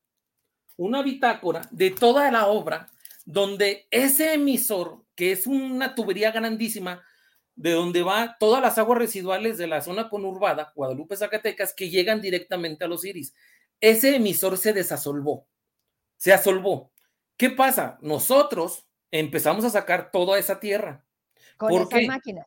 una 0.76 1.02
bitácora 1.02 1.62
de 1.70 1.90
toda 1.90 2.30
la 2.30 2.46
obra, 2.46 2.90
donde 3.24 3.86
ese 3.90 4.34
emisor, 4.34 5.02
que 5.14 5.32
es 5.32 5.46
una 5.46 5.94
tubería 5.94 6.30
grandísima, 6.30 7.02
de 7.56 7.72
donde 7.72 8.02
va 8.02 8.36
todas 8.38 8.62
las 8.62 8.78
aguas 8.78 8.98
residuales 8.98 9.58
de 9.58 9.66
la 9.66 9.80
zona 9.80 10.08
conurbada, 10.08 10.72
Guadalupe, 10.74 11.16
Zacatecas, 11.16 11.74
que 11.74 11.90
llegan 11.90 12.20
directamente 12.20 12.84
a 12.84 12.88
los 12.88 13.04
iris. 13.04 13.34
Ese 13.80 14.14
emisor 14.14 14.58
se 14.58 14.72
desasolvó, 14.72 15.48
se 16.16 16.32
asolvó. 16.32 16.92
¿Qué 17.36 17.50
pasa? 17.50 17.98
Nosotros 18.00 18.86
empezamos 19.10 19.64
a 19.64 19.70
sacar 19.70 20.10
toda 20.10 20.38
esa 20.38 20.60
tierra. 20.60 21.04
Con 21.56 21.72
esas 21.72 22.06
máquinas. 22.06 22.46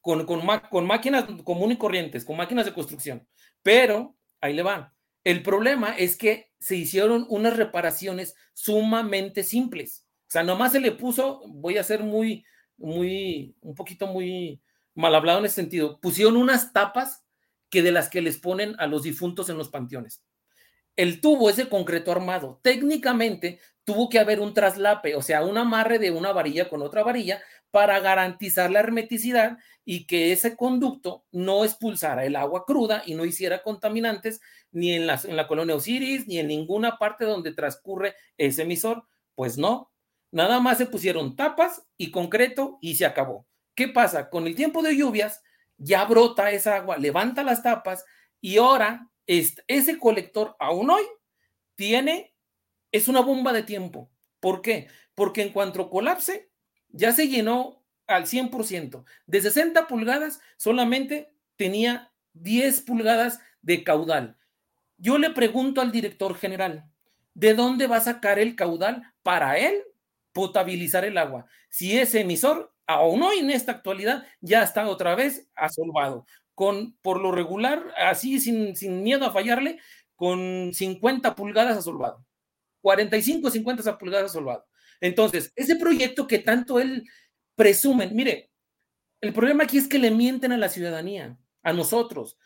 Con, 0.00 0.24
con, 0.24 0.40
con 0.70 0.86
máquinas 0.86 1.24
comunes 1.44 1.76
y 1.76 1.78
corrientes, 1.78 2.24
con 2.24 2.36
máquinas 2.36 2.64
de 2.64 2.72
construcción. 2.72 3.26
Pero, 3.62 4.16
ahí 4.40 4.54
le 4.54 4.62
van. 4.62 4.92
El 5.24 5.42
problema 5.42 5.94
es 5.96 6.16
que 6.16 6.50
se 6.58 6.76
hicieron 6.76 7.26
unas 7.28 7.56
reparaciones 7.56 8.34
sumamente 8.54 9.42
simples, 9.42 10.06
O 10.26 10.30
sea, 10.30 10.42
nomás 10.42 10.72
se 10.72 10.80
le 10.80 10.92
puso, 10.92 11.42
voy 11.46 11.78
a 11.78 11.84
ser 11.84 12.02
muy, 12.02 12.44
muy, 12.80 13.54
un 13.60 13.74
poquito 13.74 14.06
muy 14.06 14.60
mal 14.94 15.14
hablado 15.14 15.38
en 15.38 15.44
ese 15.44 15.56
sentido, 15.56 16.00
pusieron 16.00 16.36
unas 16.36 16.72
tapas 16.72 17.24
que 17.68 17.82
de 17.82 17.92
las 17.92 18.08
que 18.08 18.22
les 18.22 18.38
ponen 18.38 18.74
a 18.78 18.86
los 18.86 19.04
difuntos 19.04 19.48
en 19.48 19.58
los 19.58 19.68
panteones. 19.68 20.22
El 20.96 21.20
tubo 21.20 21.48
ese 21.48 21.68
concreto 21.68 22.10
armado. 22.10 22.58
Técnicamente 22.62 23.60
tuvo 23.84 24.08
que 24.08 24.18
haber 24.18 24.40
un 24.40 24.52
traslape, 24.52 25.14
o 25.14 25.22
sea, 25.22 25.44
un 25.44 25.56
amarre 25.56 25.98
de 25.98 26.10
una 26.10 26.32
varilla 26.32 26.68
con 26.68 26.82
otra 26.82 27.02
varilla 27.02 27.40
para 27.70 28.00
garantizar 28.00 28.70
la 28.70 28.80
hermeticidad 28.80 29.58
y 29.84 30.06
que 30.06 30.32
ese 30.32 30.56
conducto 30.56 31.24
no 31.30 31.64
expulsara 31.64 32.24
el 32.24 32.36
agua 32.36 32.64
cruda 32.66 33.02
y 33.06 33.14
no 33.14 33.24
hiciera 33.24 33.62
contaminantes 33.62 34.40
ni 34.72 34.92
en 34.92 35.06
la, 35.06 35.20
en 35.24 35.36
la 35.36 35.46
colonia 35.46 35.76
Osiris 35.76 36.26
ni 36.26 36.38
en 36.38 36.48
ninguna 36.48 36.98
parte 36.98 37.24
donde 37.24 37.52
transcurre 37.52 38.14
ese 38.36 38.62
emisor. 38.62 39.04
Pues 39.34 39.56
no, 39.56 39.89
nada 40.30 40.60
más 40.60 40.78
se 40.78 40.86
pusieron 40.86 41.36
tapas 41.36 41.86
y 41.96 42.10
concreto 42.10 42.78
y 42.80 42.94
se 42.96 43.06
acabó. 43.06 43.46
¿Qué 43.74 43.88
pasa? 43.88 44.30
Con 44.30 44.46
el 44.46 44.54
tiempo 44.54 44.82
de 44.82 44.96
lluvias 44.96 45.42
ya 45.76 46.04
brota 46.04 46.50
esa 46.50 46.76
agua, 46.76 46.98
levanta 46.98 47.42
las 47.42 47.62
tapas 47.62 48.04
y 48.40 48.58
ahora 48.58 49.08
ese 49.26 49.98
colector 49.98 50.56
aún 50.58 50.90
hoy 50.90 51.04
tiene, 51.74 52.34
es 52.92 53.08
una 53.08 53.20
bomba 53.20 53.52
de 53.52 53.62
tiempo. 53.62 54.10
¿Por 54.40 54.60
qué? 54.60 54.88
Porque 55.14 55.42
en 55.42 55.52
cuanto 55.52 55.88
colapse, 55.88 56.50
ya 56.88 57.12
se 57.12 57.28
llenó 57.28 57.82
al 58.06 58.26
100%. 58.26 59.04
De 59.26 59.40
60 59.40 59.86
pulgadas, 59.86 60.40
solamente 60.56 61.32
tenía 61.56 62.12
10 62.34 62.82
pulgadas 62.82 63.40
de 63.62 63.84
caudal. 63.84 64.36
Yo 64.98 65.16
le 65.18 65.30
pregunto 65.30 65.80
al 65.80 65.92
director 65.92 66.34
general, 66.36 66.90
¿de 67.34 67.54
dónde 67.54 67.86
va 67.86 67.96
a 67.96 68.02
sacar 68.02 68.38
el 68.38 68.56
caudal 68.56 69.14
para 69.22 69.58
él 69.58 69.84
potabilizar 70.32 71.04
el 71.04 71.18
agua? 71.18 71.46
Si 71.68 71.98
ese 71.98 72.20
emisor, 72.20 72.72
aún 72.86 73.22
hoy 73.22 73.38
en 73.38 73.50
esta 73.50 73.72
actualidad, 73.72 74.26
ya 74.40 74.62
está 74.62 74.88
otra 74.88 75.14
vez 75.14 75.48
asolvado, 75.54 76.26
con, 76.54 76.96
por 77.02 77.20
lo 77.20 77.32
regular, 77.32 77.92
así 77.96 78.40
sin, 78.40 78.76
sin 78.76 79.02
miedo 79.02 79.26
a 79.26 79.32
fallarle, 79.32 79.78
con 80.16 80.72
50 80.74 81.34
pulgadas 81.34 81.78
asolvado. 81.78 82.24
45, 82.82 83.50
50 83.50 83.98
pulgadas 83.98 84.30
asolvado. 84.30 84.66
Entonces, 85.00 85.52
ese 85.56 85.76
proyecto 85.76 86.26
que 86.26 86.38
tanto 86.38 86.78
él 86.80 87.08
presume, 87.54 88.08
mire, 88.08 88.50
el 89.20 89.32
problema 89.32 89.64
aquí 89.64 89.78
es 89.78 89.88
que 89.88 89.98
le 89.98 90.10
mienten 90.10 90.52
a 90.52 90.58
la 90.58 90.68
ciudadanía, 90.68 91.38
a 91.62 91.72
nosotros. 91.72 92.38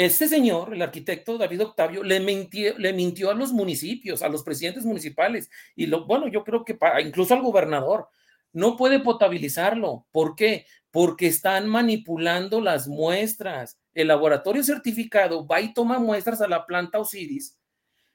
Este 0.00 0.28
señor, 0.28 0.72
el 0.72 0.80
arquitecto 0.80 1.36
David 1.36 1.60
Octavio, 1.60 2.02
le 2.02 2.20
mintió, 2.20 2.78
le 2.78 2.94
mintió 2.94 3.30
a 3.30 3.34
los 3.34 3.52
municipios, 3.52 4.22
a 4.22 4.30
los 4.30 4.42
presidentes 4.42 4.86
municipales, 4.86 5.50
y 5.76 5.84
lo, 5.88 6.06
bueno, 6.06 6.26
yo 6.26 6.42
creo 6.42 6.64
que 6.64 6.72
para, 6.72 7.02
incluso 7.02 7.34
al 7.34 7.42
gobernador, 7.42 8.08
no 8.54 8.78
puede 8.78 9.00
potabilizarlo. 9.00 10.06
¿Por 10.10 10.36
qué? 10.36 10.64
Porque 10.90 11.26
están 11.26 11.68
manipulando 11.68 12.62
las 12.62 12.88
muestras. 12.88 13.78
El 13.92 14.08
laboratorio 14.08 14.62
certificado 14.62 15.46
va 15.46 15.60
y 15.60 15.74
toma 15.74 15.98
muestras 15.98 16.40
a 16.40 16.48
la 16.48 16.64
planta 16.64 16.98
Osiris, 16.98 17.58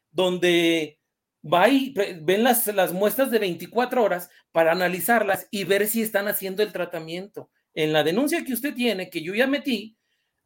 donde 0.10 0.98
va 1.44 1.70
y 1.70 1.94
ven 2.20 2.44
las, 2.44 2.66
las 2.66 2.94
muestras 2.94 3.30
de 3.30 3.38
24 3.38 4.04
horas 4.04 4.32
para 4.52 4.72
analizarlas 4.72 5.48
y 5.52 5.66
ver 5.66 5.86
si 5.86 6.02
están 6.02 6.28
haciendo 6.28 6.64
el 6.64 6.72
tratamiento. 6.72 7.52
En 7.76 7.94
la 7.94 8.04
denuncia 8.04 8.44
que 8.44 8.54
usted 8.54 8.74
tiene, 8.74 9.12
que 9.12 9.22
yo 9.22 9.36
ya 9.36 9.46
metí, 9.46 9.96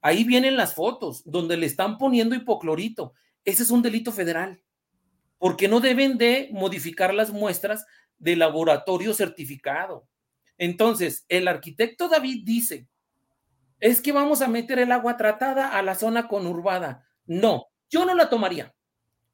ahí 0.02 0.24
vienen 0.24 0.58
las 0.58 0.74
fotos 0.74 1.24
donde 1.26 1.58
le 1.58 1.66
están 1.66 1.98
poniendo 1.98 2.36
hipoclorito. 2.36 3.14
Ese 3.46 3.64
es 3.64 3.72
un 3.72 3.82
delito 3.82 4.12
federal, 4.12 4.62
porque 5.38 5.68
no 5.68 5.80
deben 5.80 6.18
de 6.18 6.50
modificar 6.52 7.14
las 7.14 7.32
muestras 7.32 7.86
de 8.18 8.36
laboratorio 8.36 9.14
certificado. 9.14 10.08
Entonces, 10.58 11.26
el 11.30 11.48
arquitecto 11.48 12.10
David 12.10 12.44
dice, 12.44 12.88
es 13.80 14.02
que 14.02 14.12
vamos 14.12 14.42
a 14.42 14.48
meter 14.48 14.80
el 14.80 14.92
agua 14.92 15.16
tratada 15.16 15.70
a 15.70 15.82
la 15.82 15.96
zona 15.96 16.28
conurbada. 16.28 17.06
No, 17.26 17.68
yo 17.90 18.06
no 18.06 18.14
la 18.14 18.30
tomaría. 18.30 18.76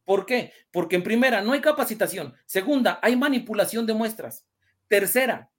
¿Por 0.03 0.27
qué? 0.27 0.53
Porque 0.71 0.95
en 0.95 1.03
primera, 1.03 1.41
no 1.41 1.53
hay 1.53 1.61
capacitación. 1.61 2.35
Segunda, 2.45 2.99
hay 3.01 3.15
manipulación 3.15 3.87
de 3.87 3.95
muestras. 3.95 4.45
Tercera, 4.87 5.51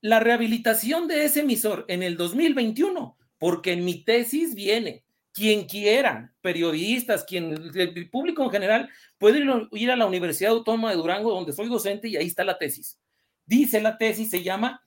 la 0.00 0.18
rehabilitación 0.18 1.06
de 1.06 1.24
ese 1.24 1.40
emisor 1.40 1.84
en 1.88 2.02
el 2.02 2.16
2021, 2.16 3.16
porque 3.38 3.72
en 3.72 3.84
mi 3.84 4.04
tesis 4.04 4.54
viene, 4.54 5.04
quien 5.32 5.66
quiera, 5.66 6.32
periodistas, 6.40 7.24
quien, 7.24 7.70
el 7.74 8.10
público 8.10 8.42
en 8.44 8.50
general, 8.50 8.90
puede 9.18 9.44
ir 9.72 9.90
a 9.90 9.96
la 9.96 10.06
Universidad 10.06 10.52
Autónoma 10.52 10.90
de 10.90 10.96
Durango, 10.96 11.30
donde 11.30 11.52
soy 11.52 11.68
docente, 11.68 12.08
y 12.08 12.16
ahí 12.16 12.26
está 12.26 12.44
la 12.44 12.58
tesis. 12.58 12.98
Dice 13.44 13.80
la 13.80 13.98
tesis, 13.98 14.30
se 14.30 14.42
llama 14.42 14.82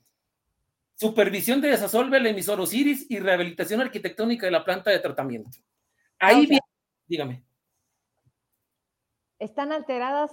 Supervisión 0.95 1.61
de 1.61 1.69
desasolve 1.69 2.17
el 2.17 2.27
emisor 2.27 2.59
Osiris 2.59 3.05
y 3.09 3.19
rehabilitación 3.19 3.79
arquitectónica 3.79 4.45
de 4.45 4.51
la 4.51 4.65
planta 4.65 4.91
de 4.91 4.99
tratamiento. 4.99 5.57
Ahí 6.19 6.45
viene, 6.45 6.61
dígame 7.07 7.43
están 9.39 9.71
alteradas 9.71 10.31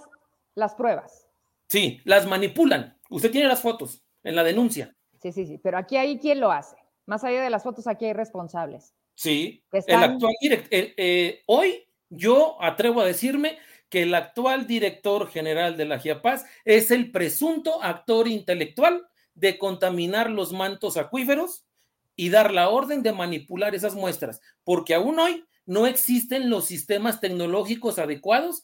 las 0.53 0.75
pruebas. 0.75 1.27
Sí, 1.67 2.01
las 2.03 2.27
manipulan. 2.27 2.97
Usted 3.09 3.31
tiene 3.31 3.47
las 3.47 3.61
fotos 3.61 4.03
en 4.23 4.35
la 4.35 4.43
denuncia. 4.43 4.95
Sí, 5.21 5.31
sí, 5.31 5.45
sí, 5.45 5.57
pero 5.57 5.77
aquí 5.77 5.97
hay 5.97 6.19
quien 6.19 6.39
lo 6.39 6.51
hace. 6.51 6.75
Más 7.07 7.23
allá 7.23 7.41
de 7.41 7.49
las 7.49 7.63
fotos, 7.63 7.87
aquí 7.87 8.05
hay 8.05 8.13
responsables. 8.13 8.93
Sí, 9.15 9.63
el 9.71 10.03
actual 10.03 10.35
eh, 10.41 10.93
eh, 10.95 11.41
hoy 11.47 11.87
yo 12.09 12.61
atrevo 12.61 13.01
a 13.01 13.05
decirme 13.05 13.57
que 13.89 14.03
el 14.03 14.13
actual 14.13 14.67
director 14.67 15.27
general 15.29 15.77
de 15.77 15.85
la 15.85 15.99
GIAPAS 15.99 16.45
es 16.65 16.91
el 16.91 17.11
presunto 17.11 17.81
actor 17.81 18.27
intelectual 18.27 19.07
de 19.33 19.57
contaminar 19.57 20.29
los 20.29 20.51
mantos 20.51 20.97
acuíferos 20.97 21.65
y 22.15 22.29
dar 22.29 22.53
la 22.53 22.69
orden 22.69 23.03
de 23.03 23.13
manipular 23.13 23.73
esas 23.73 23.95
muestras, 23.95 24.41
porque 24.63 24.93
aún 24.93 25.17
hoy 25.19 25.45
no 25.65 25.87
existen 25.87 26.49
los 26.49 26.65
sistemas 26.65 27.21
tecnológicos 27.21 27.99
adecuados 27.99 28.63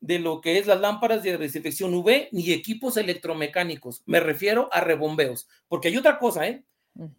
de 0.00 0.18
lo 0.18 0.40
que 0.40 0.58
es 0.58 0.66
las 0.66 0.80
lámparas 0.80 1.22
de 1.22 1.38
desinfección 1.38 1.94
UV 1.94 2.28
ni 2.32 2.52
equipos 2.52 2.96
electromecánicos. 2.96 4.02
Me 4.06 4.20
refiero 4.20 4.68
a 4.72 4.80
rebombeos, 4.80 5.48
porque 5.68 5.88
hay 5.88 5.96
otra 5.96 6.18
cosa, 6.18 6.46
¿eh? 6.46 6.64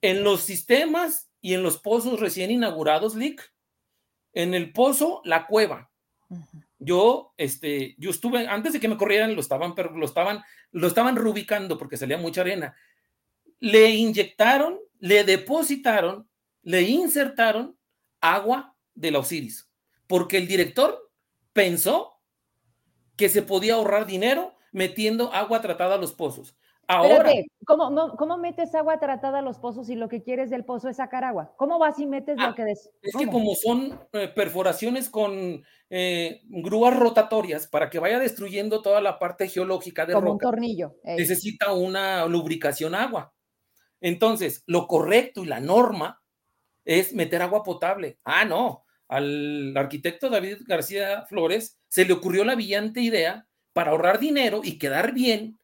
En 0.01 0.23
los 0.23 0.41
sistemas 0.41 1.29
y 1.41 1.53
en 1.53 1.63
los 1.63 1.77
pozos 1.77 2.19
recién 2.19 2.51
inaugurados, 2.51 3.15
Lick, 3.15 3.53
en 4.33 4.53
el 4.53 4.71
pozo, 4.71 5.21
la 5.25 5.47
cueva. 5.47 5.91
Yo, 6.79 7.33
este, 7.37 7.95
yo 7.97 8.09
estuve, 8.09 8.47
antes 8.47 8.73
de 8.73 8.79
que 8.79 8.87
me 8.87 8.97
corrieran, 8.97 9.35
lo 9.35 9.41
estaban, 9.41 9.73
lo 9.95 10.05
estaban, 10.05 10.43
lo 10.71 10.87
estaban 10.87 11.15
rubicando 11.15 11.77
porque 11.77 11.97
salía 11.97 12.17
mucha 12.17 12.41
arena. 12.41 12.75
Le 13.59 13.91
inyectaron, 13.91 14.79
le 14.99 15.23
depositaron, 15.23 16.27
le 16.61 16.81
insertaron 16.83 17.77
agua 18.19 18.75
de 18.95 19.11
la 19.11 19.19
Osiris, 19.19 19.69
porque 20.07 20.37
el 20.37 20.47
director 20.47 21.11
pensó 21.53 22.19
que 23.15 23.29
se 23.29 23.41
podía 23.41 23.75
ahorrar 23.75 24.05
dinero 24.05 24.55
metiendo 24.71 25.31
agua 25.33 25.61
tratada 25.61 25.95
a 25.95 25.99
los 25.99 26.13
pozos. 26.13 26.57
Ahora. 26.87 27.31
¿cómo, 27.65 28.37
metes 28.37 28.75
agua 28.75 28.99
tratada 28.99 29.39
a 29.39 29.41
los 29.41 29.57
pozos 29.57 29.87
si 29.87 29.95
lo 29.95 30.09
que 30.09 30.21
quieres 30.21 30.49
del 30.49 30.65
pozo 30.65 30.89
es 30.89 30.97
sacar 30.97 31.23
agua? 31.23 31.53
¿Cómo 31.57 31.79
vas 31.79 31.97
y 31.99 32.05
metes 32.05 32.37
lo 32.37 32.47
ah, 32.47 32.55
que 32.55 32.63
des? 32.63 32.91
Es 33.01 33.15
que 33.15 33.27
como 33.27 33.55
son 33.55 33.99
eh, 34.11 34.27
perforaciones 34.27 35.09
con 35.09 35.63
eh, 35.89 36.41
grúas 36.43 36.97
rotatorias 36.97 37.67
para 37.67 37.89
que 37.89 37.99
vaya 37.99 38.19
destruyendo 38.19 38.81
toda 38.81 39.01
la 39.01 39.17
parte 39.17 39.47
geológica 39.47 40.05
de 40.05 40.13
como 40.13 40.33
un 40.33 40.39
tornillo. 40.39 40.95
Necesita 41.03 41.73
una 41.73 42.25
lubricación 42.25 42.95
agua. 42.95 43.33
Entonces, 44.01 44.63
lo 44.67 44.87
correcto 44.87 45.43
y 45.43 45.47
la 45.47 45.61
norma 45.61 46.21
es 46.83 47.13
meter 47.13 47.41
agua 47.41 47.63
potable. 47.63 48.19
Ah, 48.25 48.43
no 48.43 48.83
al 49.13 49.77
arquitecto 49.77 50.29
David 50.29 50.59
García 50.65 51.25
Flores 51.27 51.79
se 51.87 52.05
le 52.05 52.13
ocurrió 52.13 52.43
la 52.43 52.55
brillante 52.55 52.99
idea 53.01 53.47
para 53.71 53.91
ahorrar 53.91 54.19
dinero 54.19 54.61
y 54.63 54.79
quedar 54.79 55.13
bien, 55.13 55.59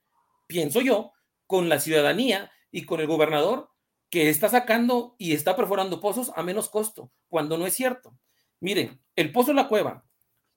pienso 0.50 0.82
yo, 0.82 1.14
con 1.45 1.70
la 1.70 1.80
ciudadanía 1.80 2.52
y 2.72 2.86
con 2.86 3.00
el 3.00 3.08
gobernador 3.08 3.70
que 4.10 4.30
está 4.30 4.50
sacando 4.50 5.16
y 5.20 5.34
está 5.34 5.56
perforando 5.56 6.02
pozos 6.02 6.32
a 6.36 6.41
menos 6.41 6.70
costo, 6.70 7.12
cuando 7.30 7.58
no 7.58 7.68
es 7.68 7.76
cierto. 7.76 8.18
Miren, 8.60 9.00
el 9.16 9.32
Pozo 9.32 9.54
La 9.54 9.68
Cueva, 9.68 10.04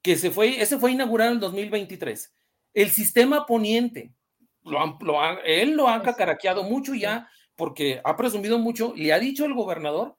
que 0.00 0.16
se 0.16 0.30
fue, 0.30 0.62
ese 0.62 0.78
fue 0.78 0.92
inaugurado 0.92 1.32
en 1.32 1.40
2023. 1.40 2.34
El 2.72 2.90
sistema 2.90 3.44
poniente, 3.44 4.14
él 5.44 5.72
lo 5.72 5.88
ha 5.88 6.02
cacaraqueado 6.02 6.62
mucho 6.62 6.94
ya, 6.94 7.28
porque 7.54 8.00
ha 8.02 8.16
presumido 8.16 8.58
mucho, 8.58 8.94
le 8.96 9.12
ha 9.12 9.18
dicho 9.18 9.44
el 9.44 9.52
gobernador 9.52 10.16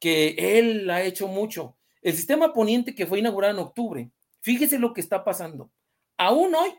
que 0.00 0.34
él 0.36 0.90
ha 0.90 1.02
hecho 1.02 1.28
mucho. 1.28 1.76
El 2.02 2.14
sistema 2.14 2.52
poniente 2.52 2.92
que 2.92 3.06
fue 3.06 3.20
inaugurado 3.20 3.54
en 3.54 3.60
octubre, 3.60 4.10
fíjese 4.40 4.80
lo 4.80 4.92
que 4.92 5.00
está 5.00 5.22
pasando. 5.22 5.70
Aún 6.18 6.52
hoy 6.56 6.74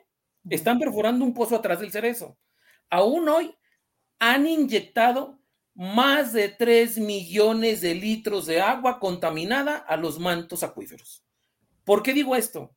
están 0.49 0.79
perforando 0.79 1.25
un 1.25 1.33
pozo 1.33 1.55
atrás 1.55 1.79
del 1.79 1.91
cerezo. 1.91 2.37
Aún 2.89 3.27
hoy 3.29 3.55
han 4.19 4.47
inyectado 4.47 5.39
más 5.75 6.33
de 6.33 6.49
3 6.49 6.99
millones 6.99 7.81
de 7.81 7.95
litros 7.95 8.45
de 8.45 8.61
agua 8.61 8.99
contaminada 8.99 9.77
a 9.77 9.97
los 9.97 10.19
mantos 10.19 10.63
acuíferos. 10.63 11.25
¿Por 11.83 12.03
qué 12.03 12.13
digo 12.13 12.35
esto? 12.35 12.75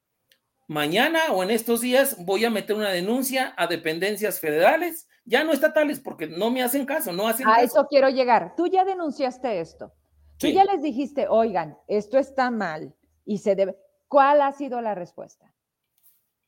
mañana 0.69 1.21
o 1.33 1.43
en 1.43 1.51
estos 1.51 1.81
días 1.81 2.17
voy 2.25 2.45
a 2.45 2.51
meter 2.51 2.77
una 2.77 2.91
denuncia 2.91 3.55
a 3.57 3.67
dependencias 3.67 4.41
federales, 4.41 5.09
ya 5.25 5.45
no 5.45 5.53
estatales, 5.53 6.01
porque 6.01 6.27
no 6.27 6.51
me 6.51 6.63
hacen 6.63 6.87
caso, 6.87 7.13
no 7.13 7.29
hacen 7.29 7.47
a 7.49 7.61
eso 7.61 7.87
quiero 7.89 8.09
llegar. 8.09 8.55
Tú 8.57 8.67
ya 8.67 8.85
denunciaste 8.85 9.61
esto. 9.61 9.93
Tú 10.39 10.49
ya 10.49 10.65
les 10.65 10.83
dijiste, 10.83 11.29
oigan, 11.29 11.79
esto 11.89 12.19
está 12.19 12.51
mal 12.51 12.95
y 13.25 13.39
se 13.39 13.55
debe. 13.55 13.77
¿Cuál 14.07 14.43
ha 14.43 14.53
sido 14.53 14.81
la 14.83 14.95
respuesta? 14.95 15.53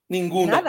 Ninguna. 0.09 0.63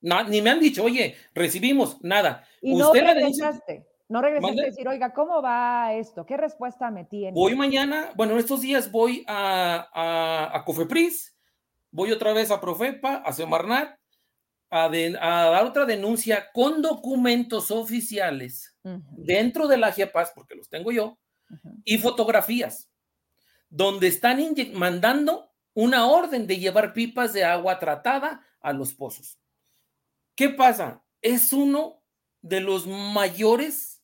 Nada. 0.00 0.28
ni 0.28 0.40
me 0.42 0.50
han 0.50 0.60
dicho, 0.60 0.84
oye, 0.84 1.16
recibimos 1.34 2.02
nada. 2.02 2.46
Y 2.60 2.74
no 2.74 2.92
regresaste. 2.92 3.86
No 4.08 4.20
regresaste 4.20 4.60
a 4.60 4.64
decir, 4.66 4.86
oiga, 4.86 5.12
¿cómo 5.14 5.40
va 5.40 5.94
esto? 5.94 6.26
¿Qué 6.26 6.36
respuesta 6.36 6.90
me 6.90 7.04
tiene? 7.04 7.32
Voy 7.32 7.56
mañana, 7.56 8.12
bueno, 8.16 8.38
estos 8.38 8.60
días 8.60 8.92
voy 8.92 9.24
a, 9.26 9.88
a, 9.92 10.56
a 10.56 10.64
Cofepris, 10.64 11.34
voy 11.90 12.12
otra 12.12 12.34
vez 12.34 12.50
a 12.50 12.60
Profepa, 12.60 13.22
a 13.24 13.32
Semarnat, 13.32 13.98
a, 14.74 14.88
dar 14.88 15.64
otra 15.64 15.84
denuncia 15.86 16.50
con 16.52 16.82
documentos 16.82 17.70
oficiales 17.70 18.76
dentro 19.12 19.68
de 19.68 19.78
la 19.78 19.92
GIAPAS, 19.92 20.32
porque 20.34 20.56
los 20.56 20.68
tengo 20.68 20.90
yo, 20.90 21.18
y 21.84 21.98
fotografías, 21.98 22.90
donde 23.68 24.08
están 24.08 24.40
mandando 24.74 25.53
una 25.74 26.06
orden 26.06 26.46
de 26.46 26.58
llevar 26.58 26.92
pipas 26.92 27.32
de 27.32 27.44
agua 27.44 27.78
tratada 27.78 28.46
a 28.60 28.72
los 28.72 28.94
pozos. 28.94 29.38
¿Qué 30.34 30.48
pasa? 30.48 31.02
Es 31.20 31.52
uno 31.52 32.02
de 32.42 32.60
los 32.60 32.86
mayores 32.86 34.02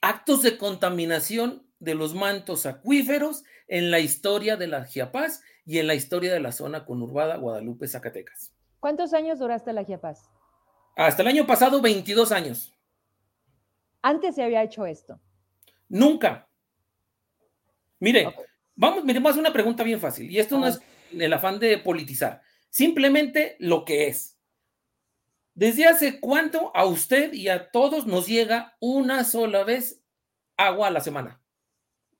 actos 0.00 0.42
de 0.42 0.58
contaminación 0.58 1.66
de 1.78 1.94
los 1.94 2.14
mantos 2.14 2.66
acuíferos 2.66 3.44
en 3.68 3.90
la 3.90 4.00
historia 4.00 4.56
de 4.56 4.66
la 4.66 4.84
Giapaz 4.84 5.42
y 5.64 5.78
en 5.78 5.86
la 5.86 5.94
historia 5.94 6.32
de 6.32 6.40
la 6.40 6.52
zona 6.52 6.84
conurbada 6.84 7.36
Guadalupe, 7.36 7.86
Zacatecas. 7.86 8.52
¿Cuántos 8.80 9.12
años 9.12 9.38
duraste 9.38 9.72
la 9.72 9.84
Giapaz? 9.84 10.28
Hasta 10.96 11.22
el 11.22 11.28
año 11.28 11.46
pasado, 11.46 11.80
22 11.80 12.32
años. 12.32 12.74
¿Antes 14.02 14.34
se 14.34 14.42
había 14.42 14.62
hecho 14.62 14.86
esto? 14.86 15.20
Nunca. 15.88 16.48
Mire, 18.00 18.34
vamos 18.78 19.36
a 19.36 19.40
una 19.40 19.52
pregunta 19.52 19.82
bien 19.82 20.00
fácil. 20.00 20.30
Y 20.30 20.38
esto 20.38 20.58
no 20.58 20.66
es 20.66 20.80
el 21.12 21.32
afán 21.32 21.58
de 21.58 21.78
politizar, 21.78 22.40
simplemente 22.70 23.56
lo 23.58 23.84
que 23.84 24.08
es. 24.08 24.36
¿Desde 25.54 25.86
hace 25.86 26.20
cuánto 26.20 26.70
a 26.74 26.86
usted 26.86 27.32
y 27.32 27.48
a 27.48 27.70
todos 27.70 28.06
nos 28.06 28.28
llega 28.28 28.76
una 28.78 29.24
sola 29.24 29.64
vez 29.64 30.04
agua 30.56 30.86
a 30.86 30.90
la 30.90 31.00
semana? 31.00 31.40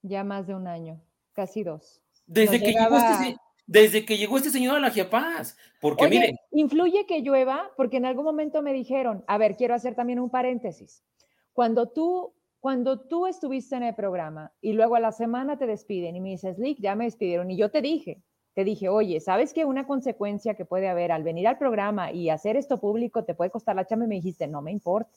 Ya 0.02 0.24
más 0.24 0.48
de 0.48 0.54
un 0.54 0.66
año, 0.66 1.00
casi 1.34 1.62
dos. 1.62 2.02
Desde 2.26 2.60
que, 2.60 2.72
llegó 2.72 2.96
este, 2.96 3.36
desde 3.66 4.04
que 4.04 4.18
llegó 4.18 4.36
este 4.36 4.50
señor 4.50 4.76
a 4.76 4.80
la 4.80 4.90
Giapaz. 4.90 5.56
Porque 5.80 6.08
miren. 6.08 6.36
Influye 6.50 7.06
que 7.06 7.20
llueva, 7.20 7.70
porque 7.76 7.98
en 7.98 8.06
algún 8.06 8.24
momento 8.24 8.60
me 8.60 8.72
dijeron, 8.72 9.24
a 9.28 9.38
ver, 9.38 9.56
quiero 9.56 9.74
hacer 9.74 9.94
también 9.94 10.18
un 10.18 10.30
paréntesis. 10.30 11.04
Cuando 11.52 11.88
tú, 11.88 12.34
cuando 12.60 13.00
tú 13.00 13.26
estuviste 13.26 13.76
en 13.76 13.84
el 13.84 13.94
programa 13.94 14.52
y 14.60 14.72
luego 14.72 14.96
a 14.96 15.00
la 15.00 15.12
semana 15.12 15.56
te 15.58 15.66
despiden 15.66 16.16
y 16.16 16.20
me 16.20 16.30
dices, 16.30 16.58
Lick, 16.58 16.80
ya 16.80 16.94
me 16.94 17.04
despidieron, 17.04 17.50
y 17.50 17.56
yo 17.56 17.70
te 17.70 17.80
dije, 17.80 18.22
te 18.54 18.64
dije, 18.64 18.88
oye, 18.88 19.20
¿sabes 19.20 19.54
que 19.54 19.64
una 19.64 19.86
consecuencia 19.86 20.54
que 20.54 20.64
puede 20.64 20.88
haber 20.88 21.12
al 21.12 21.22
venir 21.22 21.46
al 21.46 21.58
programa 21.58 22.10
y 22.10 22.28
hacer 22.28 22.56
esto 22.56 22.80
público 22.80 23.24
te 23.24 23.34
puede 23.34 23.50
costar 23.50 23.76
la 23.76 23.86
chamba? 23.86 24.06
Y 24.06 24.08
me 24.08 24.14
dijiste, 24.16 24.48
no 24.48 24.62
me 24.62 24.72
importa. 24.72 25.16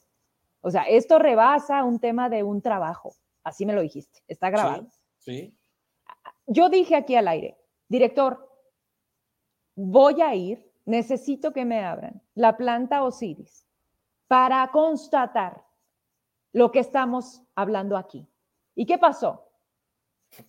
O 0.62 0.70
sea, 0.70 0.84
esto 0.84 1.18
rebasa 1.18 1.84
un 1.84 2.00
tema 2.00 2.30
de 2.30 2.44
un 2.44 2.62
trabajo. 2.62 3.16
Así 3.44 3.66
me 3.66 3.74
lo 3.74 3.82
dijiste. 3.82 4.20
Está 4.28 4.52
grabado. 4.52 4.86
Sí. 5.18 5.58
Yo 6.46 6.70
dije 6.70 6.96
aquí 6.96 7.16
al 7.16 7.28
aire, 7.28 7.58
director, 7.88 8.48
voy 9.76 10.22
a 10.22 10.36
ir, 10.36 10.72
necesito 10.86 11.52
que 11.52 11.66
me 11.66 11.84
abran 11.84 12.22
la 12.36 12.58
planta 12.58 13.04
Osiris 13.04 13.66
para 14.28 14.70
constatar 14.72 15.64
lo 16.54 16.72
que 16.72 16.80
estamos 16.80 17.42
hablando 17.56 17.98
aquí. 17.98 18.28
¿Y 18.76 18.86
qué 18.86 18.98
pasó? 18.98 19.48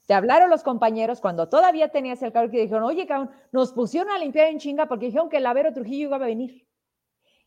Te 0.06 0.14
hablaron 0.14 0.50
los 0.50 0.62
compañeros 0.62 1.20
cuando 1.20 1.48
todavía 1.48 1.88
tenías 1.88 2.22
el 2.22 2.32
carro 2.32 2.50
que 2.50 2.60
dijeron, 2.60 2.84
oye, 2.84 3.06
cabrón, 3.06 3.30
nos 3.50 3.72
pusieron 3.72 4.10
a 4.10 4.18
limpiar 4.18 4.48
en 4.48 4.58
chinga 4.58 4.86
porque 4.86 5.06
dijeron 5.06 5.28
que 5.28 5.38
el 5.38 5.46
Avero 5.46 5.72
Trujillo 5.72 6.06
iba 6.06 6.16
a 6.16 6.20
venir. 6.20 6.66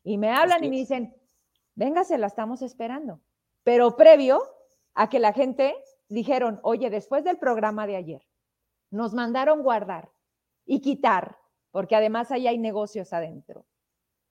Y 0.04 0.18
me 0.18 0.30
hablan 0.30 0.64
y 0.64 0.70
me 0.70 0.76
dicen, 0.76 1.16
véngase, 1.76 2.18
la 2.18 2.28
estamos 2.28 2.62
esperando. 2.62 3.22
Pero 3.64 3.96
previo 3.96 4.42
a 4.94 5.10
que 5.10 5.20
la 5.20 5.34
gente 5.34 5.76
dijeron, 6.10 6.60
oye, 6.62 6.90
después 6.90 7.24
del 7.24 7.38
programa 7.38 7.88
de 7.88 7.96
ayer, 7.96 8.28
nos 8.92 9.14
mandaron 9.14 9.64
guardar 9.64 10.12
y 10.66 10.82
quitar, 10.82 11.38
porque 11.72 11.96
además 11.96 12.32
ahí 12.32 12.48
hay 12.48 12.58
negocios 12.58 13.14
adentro, 13.14 13.66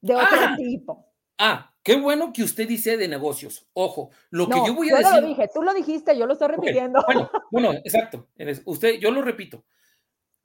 de 0.00 0.14
otro 0.14 0.38
ah. 0.40 0.54
tipo. 0.56 1.06
Ah, 1.38 1.73
qué 1.84 1.96
bueno 1.96 2.32
que 2.32 2.42
usted 2.42 2.66
dice 2.66 2.96
de 2.96 3.06
negocios. 3.06 3.68
Ojo, 3.74 4.10
lo 4.30 4.48
que 4.48 4.58
yo 4.66 4.74
voy 4.74 4.90
a 4.90 4.96
decir. 4.96 5.14
Yo 5.14 5.20
lo 5.20 5.26
dije, 5.28 5.50
tú 5.54 5.62
lo 5.62 5.74
dijiste, 5.74 6.18
yo 6.18 6.26
lo 6.26 6.32
estoy 6.32 6.48
repitiendo. 6.48 7.04
Bueno, 7.06 7.30
bueno, 7.52 7.72
exacto. 7.72 8.28
Usted, 8.64 8.98
yo 8.98 9.12
lo 9.12 9.22
repito. 9.22 9.64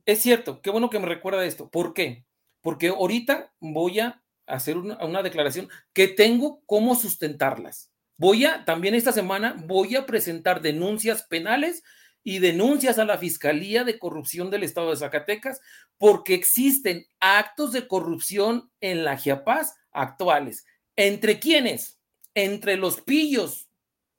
Es 0.05 0.21
cierto, 0.21 0.61
qué 0.61 0.69
bueno 0.69 0.89
que 0.89 0.99
me 0.99 1.07
recuerda 1.07 1.45
esto. 1.45 1.69
¿Por 1.69 1.93
qué? 1.93 2.25
Porque 2.61 2.89
ahorita 2.89 3.53
voy 3.59 3.99
a 3.99 4.21
hacer 4.45 4.77
una 4.77 5.23
declaración 5.23 5.69
que 5.93 6.07
tengo 6.07 6.61
cómo 6.65 6.95
sustentarlas. 6.95 7.91
Voy 8.17 8.45
a, 8.45 8.65
también 8.65 8.95
esta 8.95 9.13
semana, 9.13 9.55
voy 9.65 9.95
a 9.95 10.05
presentar 10.05 10.61
denuncias 10.61 11.23
penales 11.23 11.83
y 12.21 12.39
denuncias 12.39 12.99
a 12.99 13.05
la 13.05 13.17
Fiscalía 13.17 13.85
de 13.85 13.97
Corrupción 13.97 14.49
del 14.49 14.63
Estado 14.63 14.89
de 14.89 14.97
Zacatecas 14.97 15.61
porque 15.97 16.33
existen 16.33 17.05
actos 17.21 17.71
de 17.71 17.87
corrupción 17.87 18.69
en 18.81 19.05
la 19.05 19.15
Giapaz 19.15 19.75
actuales. 19.91 20.65
¿Entre 20.99 21.39
quiénes? 21.39 21.97
Entre 22.33 22.75
los 22.75 22.99
pillos 22.99 23.69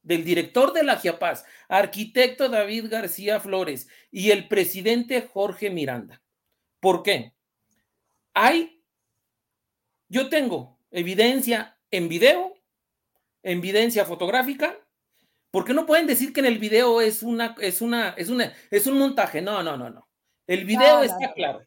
del 0.03 0.25
director 0.25 0.73
de 0.73 0.83
la 0.83 0.97
Giapaz, 0.97 1.45
arquitecto 1.69 2.49
David 2.49 2.87
García 2.89 3.39
Flores 3.39 3.87
y 4.11 4.31
el 4.31 4.49
presidente 4.49 5.21
Jorge 5.21 5.69
Miranda. 5.69 6.23
¿Por 6.81 7.03
qué? 7.03 7.35
Hay, 8.33 8.83
yo 10.09 10.31
tengo 10.31 10.79
evidencia 10.91 11.79
en 11.91 12.09
video 12.09 12.55
evidencia 13.43 14.07
fotográfica, 14.07 14.75
porque 15.51 15.75
no 15.75 15.85
pueden 15.85 16.07
decir 16.07 16.33
que 16.33 16.41
en 16.41 16.47
el 16.47 16.59
video 16.59 17.03
es 17.03 17.23
una, 17.23 17.55
es 17.61 17.83
una, 17.83 18.11
es 18.17 18.31
una, 18.31 18.55
es 18.71 18.87
un 18.87 18.99
montaje. 18.99 19.43
No, 19.43 19.63
no, 19.63 19.77
no, 19.77 19.91
no. 19.91 20.09
El 20.47 20.65
video 20.65 21.03
está 21.03 21.31
claro. 21.35 21.61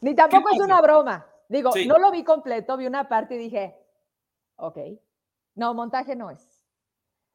Ni 0.00 0.14
tampoco 0.14 0.50
es 0.52 0.60
una 0.60 0.80
broma. 0.80 1.26
Digo, 1.48 1.72
no 1.88 1.98
lo 1.98 2.12
vi 2.12 2.22
completo, 2.22 2.76
vi 2.76 2.86
una 2.86 3.08
parte 3.08 3.34
y 3.34 3.38
dije, 3.38 3.74
ok. 4.56 4.78
No, 5.54 5.74
montaje 5.74 6.16
no 6.16 6.30
es. 6.30 6.64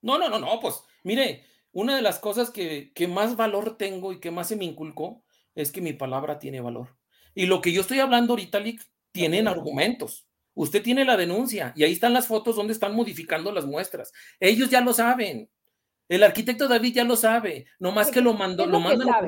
No, 0.01 0.17
no, 0.17 0.29
no, 0.29 0.39
no, 0.39 0.59
pues 0.59 0.83
mire, 1.03 1.45
una 1.71 1.95
de 1.95 2.01
las 2.01 2.19
cosas 2.19 2.49
que, 2.49 2.91
que 2.93 3.07
más 3.07 3.35
valor 3.35 3.77
tengo 3.77 4.13
y 4.13 4.19
que 4.19 4.31
más 4.31 4.47
se 4.47 4.55
me 4.55 4.65
inculcó 4.65 5.23
es 5.55 5.71
que 5.71 5.81
mi 5.81 5.93
palabra 5.93 6.39
tiene 6.39 6.61
valor. 6.61 6.97
Y 7.33 7.45
lo 7.45 7.61
que 7.61 7.71
yo 7.71 7.81
estoy 7.81 7.99
hablando 7.99 8.33
ahorita, 8.33 8.59
Lick, 8.59 8.81
tienen 9.11 9.47
argumentos. 9.47 10.27
Usted 10.53 10.83
tiene 10.83 11.05
la 11.05 11.17
denuncia 11.17 11.73
y 11.75 11.83
ahí 11.83 11.93
están 11.93 12.13
las 12.13 12.27
fotos 12.27 12.55
donde 12.55 12.73
están 12.73 12.93
modificando 12.93 13.51
las 13.51 13.65
muestras. 13.65 14.11
Ellos 14.39 14.69
ya 14.69 14.81
lo 14.81 14.93
saben. 14.93 15.49
El 16.09 16.23
arquitecto 16.23 16.67
David 16.67 16.95
ya 16.95 17.03
lo 17.05 17.15
sabe, 17.15 17.67
nomás 17.79 18.11
que 18.11 18.19
lo 18.19 18.33
mandó, 18.33 18.65
lo, 18.65 18.81
mandan 18.81 19.09
a 19.09 19.21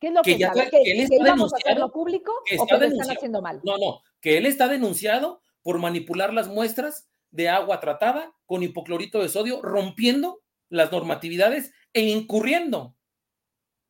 ¿Qué 0.00 0.08
es 0.08 0.14
lo 0.14 0.22
que, 0.22 0.38
sabe? 0.38 0.70
¿Que, 0.70 0.92
él 0.92 1.00
está 1.00 1.24
denunciado, 1.24 1.92
público 1.92 2.32
o 2.58 2.66
que 2.66 2.74
están 2.74 3.10
haciendo 3.10 3.42
mal? 3.42 3.60
No, 3.64 3.76
no, 3.76 4.00
que 4.20 4.38
él 4.38 4.46
está 4.46 4.66
denunciado 4.66 5.42
por 5.62 5.78
manipular 5.78 6.32
las 6.32 6.48
muestras 6.48 7.06
de 7.36 7.48
agua 7.48 7.80
tratada 7.80 8.32
con 8.46 8.62
hipoclorito 8.62 9.20
de 9.20 9.28
sodio, 9.28 9.62
rompiendo 9.62 10.40
las 10.68 10.90
normatividades 10.90 11.72
e 11.92 12.02
incurriendo 12.02 12.96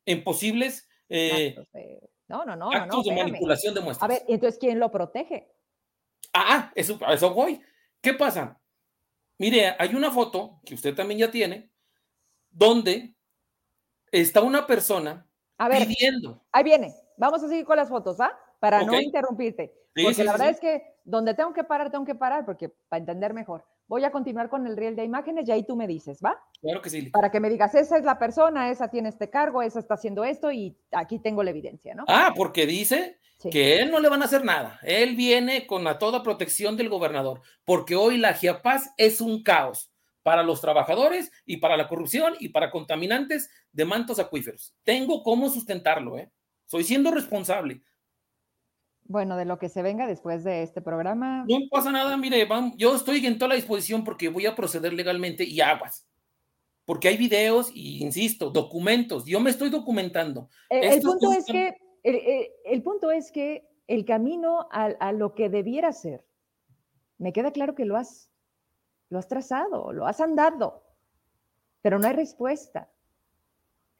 en 0.05 0.23
posibles 0.23 0.87
eh, 1.09 1.55
no, 2.27 2.43
no, 2.45 2.55
no, 2.55 2.71
actos 2.71 3.05
de 3.05 3.15
manipulación 3.15 3.73
de 3.73 3.81
muestras. 3.81 4.09
A 4.09 4.13
ver, 4.13 4.23
entonces, 4.27 4.59
¿quién 4.59 4.79
lo 4.79 4.91
protege? 4.91 5.49
Ah, 6.33 6.71
eso, 6.75 6.99
a 7.05 7.13
eso 7.13 7.33
voy. 7.33 7.61
¿Qué 8.01 8.13
pasa? 8.13 8.59
Mire, 9.37 9.75
hay 9.79 9.95
una 9.95 10.11
foto 10.11 10.59
que 10.65 10.73
usted 10.73 10.93
también 10.93 11.21
ya 11.21 11.31
tiene, 11.31 11.71
donde 12.49 13.15
está 14.11 14.41
una 14.41 14.67
persona 14.67 15.29
a 15.57 15.69
ver, 15.69 15.87
pidiendo. 15.87 16.45
Ahí 16.51 16.63
viene. 16.63 16.93
Vamos 17.17 17.43
a 17.43 17.47
seguir 17.47 17.65
con 17.65 17.77
las 17.77 17.89
fotos, 17.89 18.19
¿va? 18.19 18.37
Para 18.59 18.83
no 18.83 18.99
interrumpirte. 18.99 19.73
porque 19.95 20.23
la 20.23 20.33
verdad 20.33 20.49
es 20.49 20.59
que 20.59 20.96
donde 21.07 21.33
tengo 21.33 21.53
que 21.53 21.63
parar, 21.63 21.89
tengo 21.89 22.03
que 22.03 22.15
parar, 22.15 22.45
porque 22.45 22.69
para 22.89 22.99
entender 22.99 23.33
mejor. 23.33 23.65
Voy 23.87 24.03
a 24.03 24.11
continuar 24.11 24.49
con 24.49 24.67
el 24.67 24.75
riel 24.75 24.97
de 24.97 25.05
imágenes 25.05 25.47
y 25.47 25.51
ahí 25.53 25.65
tú 25.65 25.77
me 25.77 25.87
dices, 25.87 26.19
¿va? 26.23 26.37
Claro 26.59 26.81
que 26.81 26.89
sí. 26.89 27.09
Para 27.11 27.31
que 27.31 27.39
me 27.39 27.49
digas, 27.49 27.73
esa 27.75 27.97
es 27.97 28.03
la 28.03 28.19
persona, 28.19 28.69
esa 28.69 28.89
tiene 28.89 29.07
este 29.07 29.29
cargo, 29.29 29.61
esa 29.61 29.79
está 29.79 29.93
haciendo 29.93 30.25
esto 30.25 30.51
y 30.51 30.77
aquí 30.91 31.19
tengo 31.19 31.43
la 31.43 31.51
evidencia, 31.51 31.95
¿no? 31.95 32.03
Ah, 32.09 32.33
porque 32.35 32.65
dice 32.65 33.19
que 33.49 33.79
él 33.79 33.89
no 33.89 34.01
le 34.01 34.09
van 34.09 34.21
a 34.21 34.25
hacer 34.25 34.43
nada. 34.43 34.81
Él 34.83 35.15
viene 35.15 35.65
con 35.65 35.85
la 35.85 35.97
toda 35.97 36.23
protección 36.23 36.75
del 36.75 36.89
gobernador, 36.89 37.39
porque 37.63 37.95
hoy 37.95 38.17
la 38.17 38.33
Giapaz 38.33 38.93
es 38.97 39.21
un 39.21 39.43
caos 39.43 39.89
para 40.23 40.43
los 40.43 40.59
trabajadores 40.59 41.31
y 41.45 41.57
para 41.57 41.77
la 41.77 41.87
corrupción 41.87 42.33
y 42.37 42.49
para 42.49 42.69
contaminantes 42.69 43.49
de 43.71 43.85
mantos 43.85 44.19
acuíferos. 44.19 44.75
Tengo 44.83 45.23
cómo 45.23 45.49
sustentarlo, 45.49 46.17
¿eh? 46.17 46.29
Soy 46.65 46.83
siendo 46.83 47.11
responsable. 47.11 47.81
Bueno, 49.09 49.37
de 49.37 49.45
lo 49.45 49.57
que 49.57 49.69
se 49.69 49.81
venga 49.81 50.05
después 50.05 50.43
de 50.43 50.63
este 50.63 50.81
programa. 50.81 51.45
No 51.47 51.57
pasa 51.71 51.91
nada, 51.91 52.17
mire, 52.17 52.47
yo 52.75 52.95
estoy 52.95 53.25
en 53.25 53.37
toda 53.37 53.49
la 53.49 53.55
disposición 53.55 54.03
porque 54.03 54.29
voy 54.29 54.45
a 54.45 54.55
proceder 54.55 54.93
legalmente 54.93 55.43
y 55.43 55.61
aguas. 55.61 56.05
Porque 56.85 57.07
hay 57.07 57.17
videos 57.17 57.71
y, 57.73 58.03
insisto, 58.03 58.49
documentos. 58.49 59.25
Yo 59.25 59.39
me 59.39 59.49
estoy 59.49 59.69
documentando. 59.69 60.49
Eh, 60.69 60.93
el, 60.93 61.01
punto 61.01 61.31
es 61.31 61.45
que, 61.45 61.75
el, 62.03 62.83
punto 62.83 63.11
es 63.11 63.31
que 63.31 63.67
el 63.87 64.05
camino 64.05 64.67
a, 64.71 65.11
lo 65.11 65.35
que 65.35 65.49
debiera 65.49 65.91
ser, 65.93 66.25
me 67.17 67.33
queda 67.33 67.51
claro 67.51 67.75
que 67.75 67.85
lo 67.85 67.97
has, 67.97 68.29
lo 69.09 69.19
has 69.19 69.27
trazado, 69.27 69.91
lo 69.91 70.05
has 70.05 70.21
andado, 70.21 70.83
pero 71.81 71.99
no 71.99 72.07
hay 72.07 72.13
respuesta. 72.13 72.89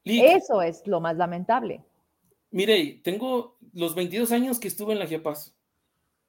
Eso 0.04 0.62
es 0.62 0.86
lo 0.86 1.02
más 1.02 1.18
lamentable. 1.18 1.84
Mire, 2.52 3.02
tengo 3.04 3.58
los 3.74 3.96
22 3.96 4.32
años 4.32 4.60
que 4.60 4.68
estuve 4.68 4.94
en 4.94 5.00
la 5.00 5.08
GEPAS. 5.08 5.56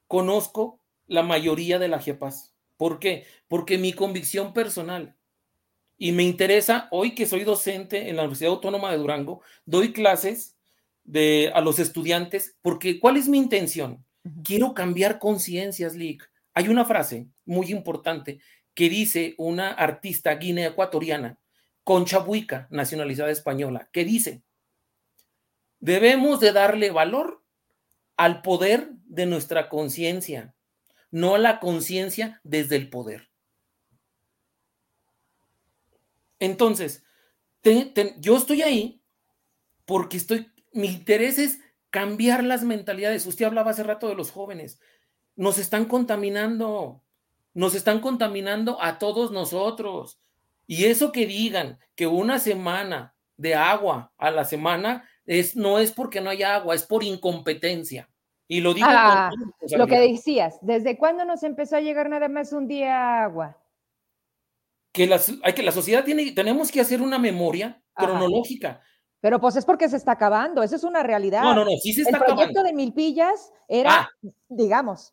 Conozco 0.06 0.80
la 1.06 1.22
mayoría 1.22 1.78
de 1.78 1.88
la 1.88 2.00
GEPAS. 2.00 2.54
¿Por 2.76 2.98
qué? 2.98 3.26
Porque 3.48 3.78
mi 3.78 3.92
convicción 3.92 4.52
personal 4.52 5.16
y 5.98 6.12
me 6.12 6.22
interesa, 6.22 6.86
hoy 6.92 7.14
que 7.14 7.26
soy 7.26 7.42
docente 7.42 8.08
en 8.08 8.16
la 8.16 8.22
Universidad 8.22 8.52
Autónoma 8.52 8.92
de 8.92 8.98
Durango, 8.98 9.42
doy 9.66 9.92
clases 9.92 10.56
de, 11.02 11.50
a 11.54 11.60
los 11.60 11.80
estudiantes, 11.80 12.56
porque 12.62 13.00
¿cuál 13.00 13.16
es 13.16 13.28
mi 13.28 13.36
intención? 13.36 14.04
Quiero 14.44 14.74
cambiar 14.74 15.18
conciencias, 15.18 15.96
Lick. 15.96 16.30
Hay 16.54 16.68
una 16.68 16.84
frase 16.84 17.26
muy 17.44 17.72
importante 17.72 18.38
que 18.74 18.88
dice 18.88 19.34
una 19.38 19.70
artista 19.70 20.34
guinea 20.36 20.68
ecuatoriana, 20.68 21.38
Concha 21.82 22.18
Buica, 22.18 22.68
nacionalizada 22.70 23.32
española, 23.32 23.88
que 23.92 24.04
dice, 24.04 24.42
Debemos 25.80 26.40
de 26.40 26.52
darle 26.52 26.90
valor 26.90 27.42
al 28.16 28.42
poder 28.42 28.90
de 29.04 29.26
nuestra 29.26 29.68
conciencia, 29.68 30.54
no 31.10 31.36
a 31.36 31.38
la 31.38 31.60
conciencia 31.60 32.40
desde 32.44 32.76
el 32.76 32.90
poder. 32.90 33.30
Entonces, 36.40 37.04
yo 38.18 38.36
estoy 38.36 38.62
ahí 38.62 39.02
porque 39.84 40.16
estoy, 40.16 40.50
mi 40.72 40.88
interés 40.88 41.38
es 41.38 41.60
cambiar 41.90 42.44
las 42.44 42.62
mentalidades. 42.62 43.26
Usted 43.26 43.46
hablaba 43.46 43.70
hace 43.70 43.82
rato 43.82 44.08
de 44.08 44.14
los 44.14 44.30
jóvenes. 44.30 44.80
Nos 45.36 45.58
están 45.58 45.86
contaminando, 45.86 47.02
nos 47.54 47.74
están 47.74 48.00
contaminando 48.00 48.82
a 48.82 48.98
todos 48.98 49.30
nosotros. 49.30 50.20
Y 50.66 50.84
eso 50.84 51.12
que 51.12 51.26
digan 51.26 51.78
que 51.94 52.06
una 52.06 52.38
semana 52.38 53.14
de 53.36 53.54
agua 53.54 54.12
a 54.18 54.30
la 54.30 54.44
semana 54.44 55.08
es, 55.28 55.56
no 55.56 55.78
es 55.78 55.92
porque 55.92 56.22
no 56.22 56.30
haya 56.30 56.56
agua, 56.56 56.74
es 56.74 56.84
por 56.84 57.04
incompetencia. 57.04 58.08
Y 58.48 58.62
lo 58.62 58.72
digo 58.72 58.86
ah, 58.88 59.30
Lo 59.76 59.86
que 59.86 60.00
decías, 60.00 60.58
¿desde 60.62 60.96
cuándo 60.96 61.26
nos 61.26 61.42
empezó 61.42 61.76
a 61.76 61.82
llegar 61.82 62.08
nada 62.08 62.28
más 62.28 62.52
un 62.54 62.66
día 62.66 63.22
agua? 63.22 63.58
Que, 64.90 65.06
las, 65.06 65.30
hay 65.42 65.52
que 65.52 65.62
la 65.62 65.70
sociedad 65.70 66.02
tiene, 66.02 66.32
tenemos 66.32 66.72
que 66.72 66.80
hacer 66.80 67.02
una 67.02 67.18
memoria 67.18 67.80
cronológica. 67.92 68.80
Pero 69.20 69.38
pues 69.38 69.56
es 69.56 69.66
porque 69.66 69.88
se 69.90 69.96
está 69.96 70.12
acabando, 70.12 70.62
eso 70.62 70.76
es 70.76 70.84
una 70.84 71.02
realidad. 71.02 71.42
No, 71.42 71.54
no, 71.54 71.64
no, 71.66 71.72
sí 71.82 71.92
se 71.92 72.02
está 72.02 72.16
acabando. 72.16 72.42
El 72.42 72.48
proyecto 72.48 72.62
de 72.62 72.72
Milpillas 72.72 73.52
era, 73.68 73.92
ah. 73.92 74.10
digamos. 74.48 75.12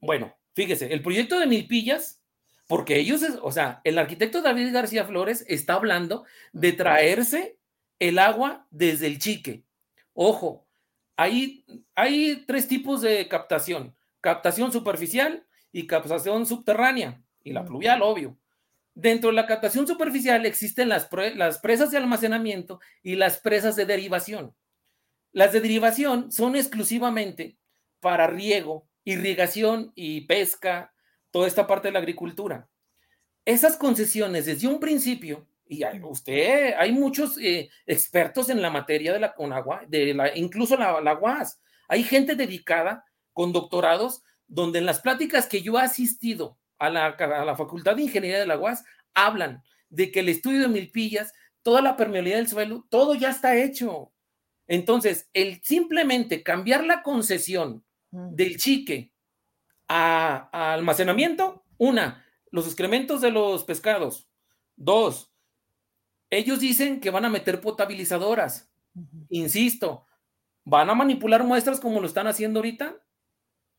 Bueno, 0.00 0.34
fíjese, 0.52 0.92
el 0.92 1.00
proyecto 1.00 1.40
de 1.40 1.46
Milpillas, 1.46 2.20
porque 2.66 2.98
ellos, 2.98 3.22
o 3.40 3.50
sea, 3.50 3.80
el 3.84 3.96
arquitecto 3.96 4.42
David 4.42 4.74
García 4.74 5.06
Flores 5.06 5.46
está 5.48 5.74
hablando 5.74 6.24
de 6.52 6.72
traerse 6.72 7.57
el 7.98 8.18
agua 8.18 8.66
desde 8.70 9.06
el 9.06 9.18
chique. 9.18 9.64
Ojo, 10.12 10.66
hay, 11.16 11.64
hay 11.94 12.44
tres 12.46 12.68
tipos 12.68 13.00
de 13.00 13.28
captación. 13.28 13.94
Captación 14.20 14.72
superficial 14.72 15.46
y 15.72 15.86
captación 15.86 16.46
subterránea. 16.46 17.22
Y 17.42 17.52
la 17.52 17.64
pluvial, 17.64 18.02
obvio. 18.02 18.38
Dentro 18.94 19.30
de 19.30 19.36
la 19.36 19.46
captación 19.46 19.86
superficial 19.86 20.44
existen 20.44 20.88
las, 20.88 21.08
las 21.34 21.58
presas 21.58 21.90
de 21.90 21.98
almacenamiento 21.98 22.80
y 23.02 23.14
las 23.14 23.38
presas 23.38 23.76
de 23.76 23.86
derivación. 23.86 24.54
Las 25.32 25.52
de 25.52 25.60
derivación 25.60 26.32
son 26.32 26.56
exclusivamente 26.56 27.58
para 28.00 28.26
riego, 28.26 28.88
irrigación 29.04 29.92
y 29.94 30.22
pesca, 30.22 30.92
toda 31.30 31.46
esta 31.46 31.66
parte 31.66 31.88
de 31.88 31.92
la 31.92 32.00
agricultura. 32.00 32.68
Esas 33.44 33.76
concesiones 33.76 34.46
desde 34.46 34.66
un 34.66 34.80
principio 34.80 35.46
y 35.68 35.82
hay, 35.82 36.00
usted, 36.02 36.74
hay 36.76 36.92
muchos 36.92 37.38
eh, 37.38 37.68
expertos 37.86 38.48
en 38.48 38.62
la 38.62 38.70
materia 38.70 39.12
de 39.12 39.20
la 39.20 39.34
Conagua, 39.34 39.82
de 39.86 40.14
la, 40.14 40.36
incluso 40.36 40.76
la, 40.76 41.00
la 41.00 41.18
UAS. 41.18 41.60
Hay 41.88 42.02
gente 42.02 42.34
dedicada 42.34 43.04
con 43.32 43.52
doctorados 43.52 44.22
donde 44.46 44.78
en 44.78 44.86
las 44.86 45.00
pláticas 45.00 45.46
que 45.46 45.62
yo 45.62 45.78
he 45.78 45.82
asistido 45.82 46.58
a 46.78 46.90
la, 46.90 47.06
a 47.06 47.44
la 47.44 47.56
Facultad 47.56 47.96
de 47.96 48.02
Ingeniería 48.02 48.40
de 48.40 48.46
la 48.46 48.58
UAS 48.58 48.84
hablan 49.14 49.62
de 49.90 50.10
que 50.10 50.20
el 50.20 50.28
estudio 50.28 50.62
de 50.62 50.68
milpillas, 50.68 51.32
toda 51.62 51.82
la 51.82 51.96
permeabilidad 51.96 52.38
del 52.38 52.48
suelo, 52.48 52.86
todo 52.88 53.14
ya 53.14 53.30
está 53.30 53.56
hecho. 53.56 54.12
Entonces, 54.66 55.28
el 55.32 55.62
simplemente 55.62 56.42
cambiar 56.42 56.84
la 56.84 57.02
concesión 57.02 57.84
del 58.10 58.56
chique 58.56 59.12
a, 59.86 60.48
a 60.52 60.74
almacenamiento, 60.74 61.64
una, 61.76 62.24
los 62.50 62.66
excrementos 62.66 63.20
de 63.20 63.30
los 63.30 63.64
pescados, 63.64 64.28
dos, 64.76 65.32
ellos 66.30 66.60
dicen 66.60 67.00
que 67.00 67.10
van 67.10 67.24
a 67.24 67.30
meter 67.30 67.60
potabilizadoras. 67.60 68.70
Insisto, 69.28 70.06
¿van 70.64 70.90
a 70.90 70.94
manipular 70.94 71.44
muestras 71.44 71.80
como 71.80 72.00
lo 72.00 72.06
están 72.06 72.26
haciendo 72.26 72.58
ahorita? 72.58 72.96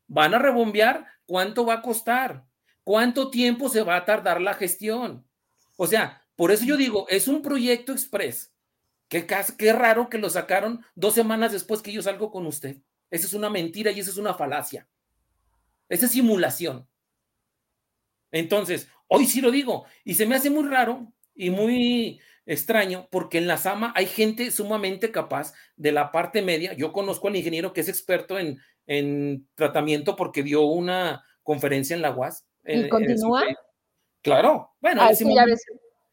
¿Van 0.06 0.34
a 0.34 0.38
rebombear? 0.38 1.06
¿Cuánto 1.26 1.64
va 1.64 1.74
a 1.74 1.82
costar? 1.82 2.44
¿Cuánto 2.82 3.30
tiempo 3.30 3.68
se 3.68 3.82
va 3.82 3.96
a 3.96 4.04
tardar 4.04 4.40
la 4.40 4.54
gestión? 4.54 5.26
O 5.76 5.86
sea, 5.86 6.22
por 6.34 6.50
eso 6.50 6.64
yo 6.64 6.76
digo, 6.76 7.06
es 7.08 7.28
un 7.28 7.42
proyecto 7.42 7.92
express. 7.92 8.52
Qué, 9.08 9.26
qué 9.58 9.72
raro 9.72 10.08
que 10.08 10.18
lo 10.18 10.30
sacaron 10.30 10.84
dos 10.94 11.14
semanas 11.14 11.52
después 11.52 11.82
que 11.82 11.92
yo 11.92 12.02
salgo 12.02 12.30
con 12.30 12.46
usted. 12.46 12.76
Esa 13.10 13.26
es 13.26 13.34
una 13.34 13.50
mentira 13.50 13.90
y 13.90 14.00
esa 14.00 14.10
es 14.10 14.16
una 14.16 14.34
falacia. 14.34 14.88
Esa 15.88 16.06
es 16.06 16.12
simulación. 16.12 16.88
Entonces, 18.30 18.88
hoy 19.08 19.26
sí 19.26 19.40
lo 19.40 19.50
digo, 19.50 19.84
y 20.04 20.14
se 20.14 20.26
me 20.26 20.36
hace 20.36 20.50
muy 20.50 20.68
raro 20.68 21.12
y 21.34 21.50
muy 21.50 22.20
extraño 22.46 23.08
porque 23.10 23.38
en 23.38 23.46
la 23.46 23.56
SAMA 23.56 23.92
hay 23.96 24.06
gente 24.06 24.50
sumamente 24.50 25.10
capaz 25.10 25.52
de 25.76 25.92
la 25.92 26.12
parte 26.12 26.42
media. 26.42 26.72
Yo 26.74 26.92
conozco 26.92 27.28
al 27.28 27.36
ingeniero 27.36 27.72
que 27.72 27.80
es 27.80 27.88
experto 27.88 28.38
en, 28.38 28.58
en 28.86 29.48
tratamiento 29.54 30.16
porque 30.16 30.42
dio 30.42 30.62
una 30.62 31.24
conferencia 31.42 31.94
en 31.94 32.02
la 32.02 32.10
UAS. 32.10 32.46
¿Y 32.64 32.88
continúa? 32.88 33.44
claro, 34.22 34.74
bueno. 34.80 35.02
Ah, 35.02 35.10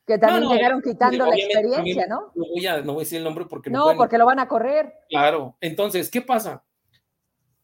que 0.08 0.18
también 0.18 0.50
llegaron 0.50 0.82
quitando 0.82 1.26
la 1.26 1.36
experiencia, 1.36 2.08
¿no? 2.08 2.32
No 2.34 2.46
voy, 2.48 2.66
a, 2.66 2.82
no 2.82 2.94
voy 2.94 3.02
a 3.02 3.04
decir 3.04 3.18
el 3.18 3.26
nombre 3.26 3.46
porque 3.46 3.70
no. 3.70 3.94
porque 3.98 4.18
lo 4.18 4.26
van 4.26 4.40
a 4.40 4.48
correr. 4.48 4.94
Claro, 5.10 5.58
entonces, 5.60 6.10
¿qué 6.10 6.22
pasa? 6.22 6.64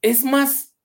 Es 0.02 0.26
más 0.26 0.76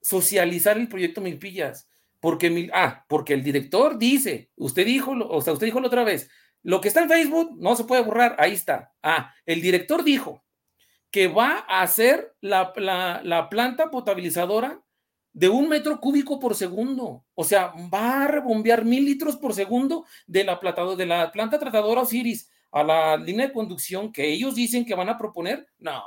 socializar 0.00 0.78
el 0.78 0.88
proyecto 0.88 1.20
Milpillas. 1.20 1.88
Porque, 2.20 2.70
ah, 2.74 3.04
porque 3.08 3.32
el 3.32 3.42
director 3.42 3.98
dice, 3.98 4.50
usted 4.54 4.84
dijo, 4.84 5.12
o 5.12 5.40
sea, 5.40 5.54
usted 5.54 5.66
dijo 5.66 5.80
la 5.80 5.86
otra 5.86 6.04
vez, 6.04 6.30
lo 6.62 6.80
que 6.80 6.88
está 6.88 7.02
en 7.02 7.08
Facebook 7.08 7.56
no 7.58 7.74
se 7.74 7.84
puede 7.84 8.02
borrar, 8.02 8.36
ahí 8.38 8.52
está. 8.52 8.92
Ah, 9.02 9.34
el 9.46 9.62
director 9.62 10.04
dijo 10.04 10.44
que 11.10 11.28
va 11.28 11.64
a 11.68 11.82
hacer 11.82 12.36
la, 12.40 12.72
planta 13.50 13.90
potabilizadora 13.90 14.82
de 15.32 15.48
un 15.48 15.68
metro 15.68 16.00
cúbico 16.00 16.38
por 16.38 16.54
segundo. 16.54 17.24
O 17.34 17.44
sea, 17.44 17.72
va 17.92 18.24
a 18.24 18.28
rebombear 18.28 18.84
mil 18.84 19.04
litros 19.04 19.36
por 19.36 19.54
segundo 19.54 20.04
de 20.26 20.44
la, 20.44 20.60
de 20.96 21.06
la 21.06 21.32
planta 21.32 21.58
tratadora 21.58 22.02
Osiris 22.02 22.50
a 22.72 22.84
la 22.84 23.16
línea 23.16 23.48
de 23.48 23.52
conducción 23.52 24.12
que 24.12 24.30
ellos 24.30 24.54
dicen 24.54 24.84
que 24.84 24.94
van 24.94 25.08
a 25.08 25.18
proponer. 25.18 25.66
No, 25.78 26.02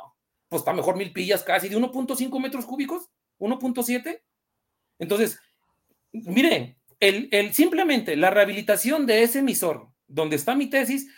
pues 0.47 0.61
está 0.61 0.71
mejor 0.71 0.95
mil 0.95 1.11
pillas 1.11 1.43
casi 1.43 1.67
de 1.67 1.77
1.5 1.77 2.39
metros 2.39 2.65
cúbicos, 2.65 3.09
1.7. 3.39 4.21
Entonces, 4.99 5.39
miren, 6.11 6.77
el, 6.99 7.27
el, 7.31 7.53
simplemente 7.53 8.15
la 8.15 8.29
rehabilitación 8.29 9.05
de 9.05 9.23
ese 9.23 9.39
emisor 9.39 9.92
donde 10.13 10.35
está 10.35 10.55
mi 10.55 10.67
tesis, 10.67 11.09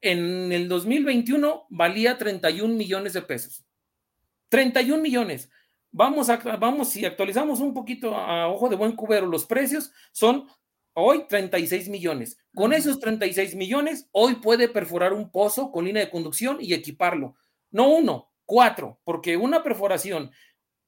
en 0.00 0.52
el 0.52 0.68
2021 0.68 1.66
valía 1.70 2.18
31 2.18 2.74
millones 2.74 3.12
de 3.12 3.22
pesos. 3.22 3.64
31 4.48 5.00
millones. 5.00 5.50
Vamos 5.92 6.28
a, 6.30 6.36
vamos, 6.36 6.88
si 6.88 7.04
actualizamos 7.04 7.60
un 7.60 7.74
poquito 7.74 8.16
a 8.16 8.48
ojo 8.48 8.68
de 8.68 8.76
buen 8.76 8.92
cubero, 8.92 9.26
los 9.26 9.46
precios 9.46 9.92
son 10.12 10.46
hoy 10.94 11.26
36 11.28 11.88
millones. 11.88 12.38
Con 12.54 12.72
esos 12.72 12.98
36 12.98 13.54
millones, 13.54 14.08
hoy 14.12 14.36
puede 14.36 14.68
perforar 14.68 15.12
un 15.12 15.30
pozo 15.30 15.70
con 15.70 15.84
línea 15.84 16.04
de 16.04 16.10
conducción 16.10 16.58
y 16.60 16.74
equiparlo. 16.74 17.36
No 17.70 17.88
uno, 17.88 18.32
cuatro, 18.46 19.00
porque 19.04 19.36
una 19.36 19.62
perforación, 19.62 20.32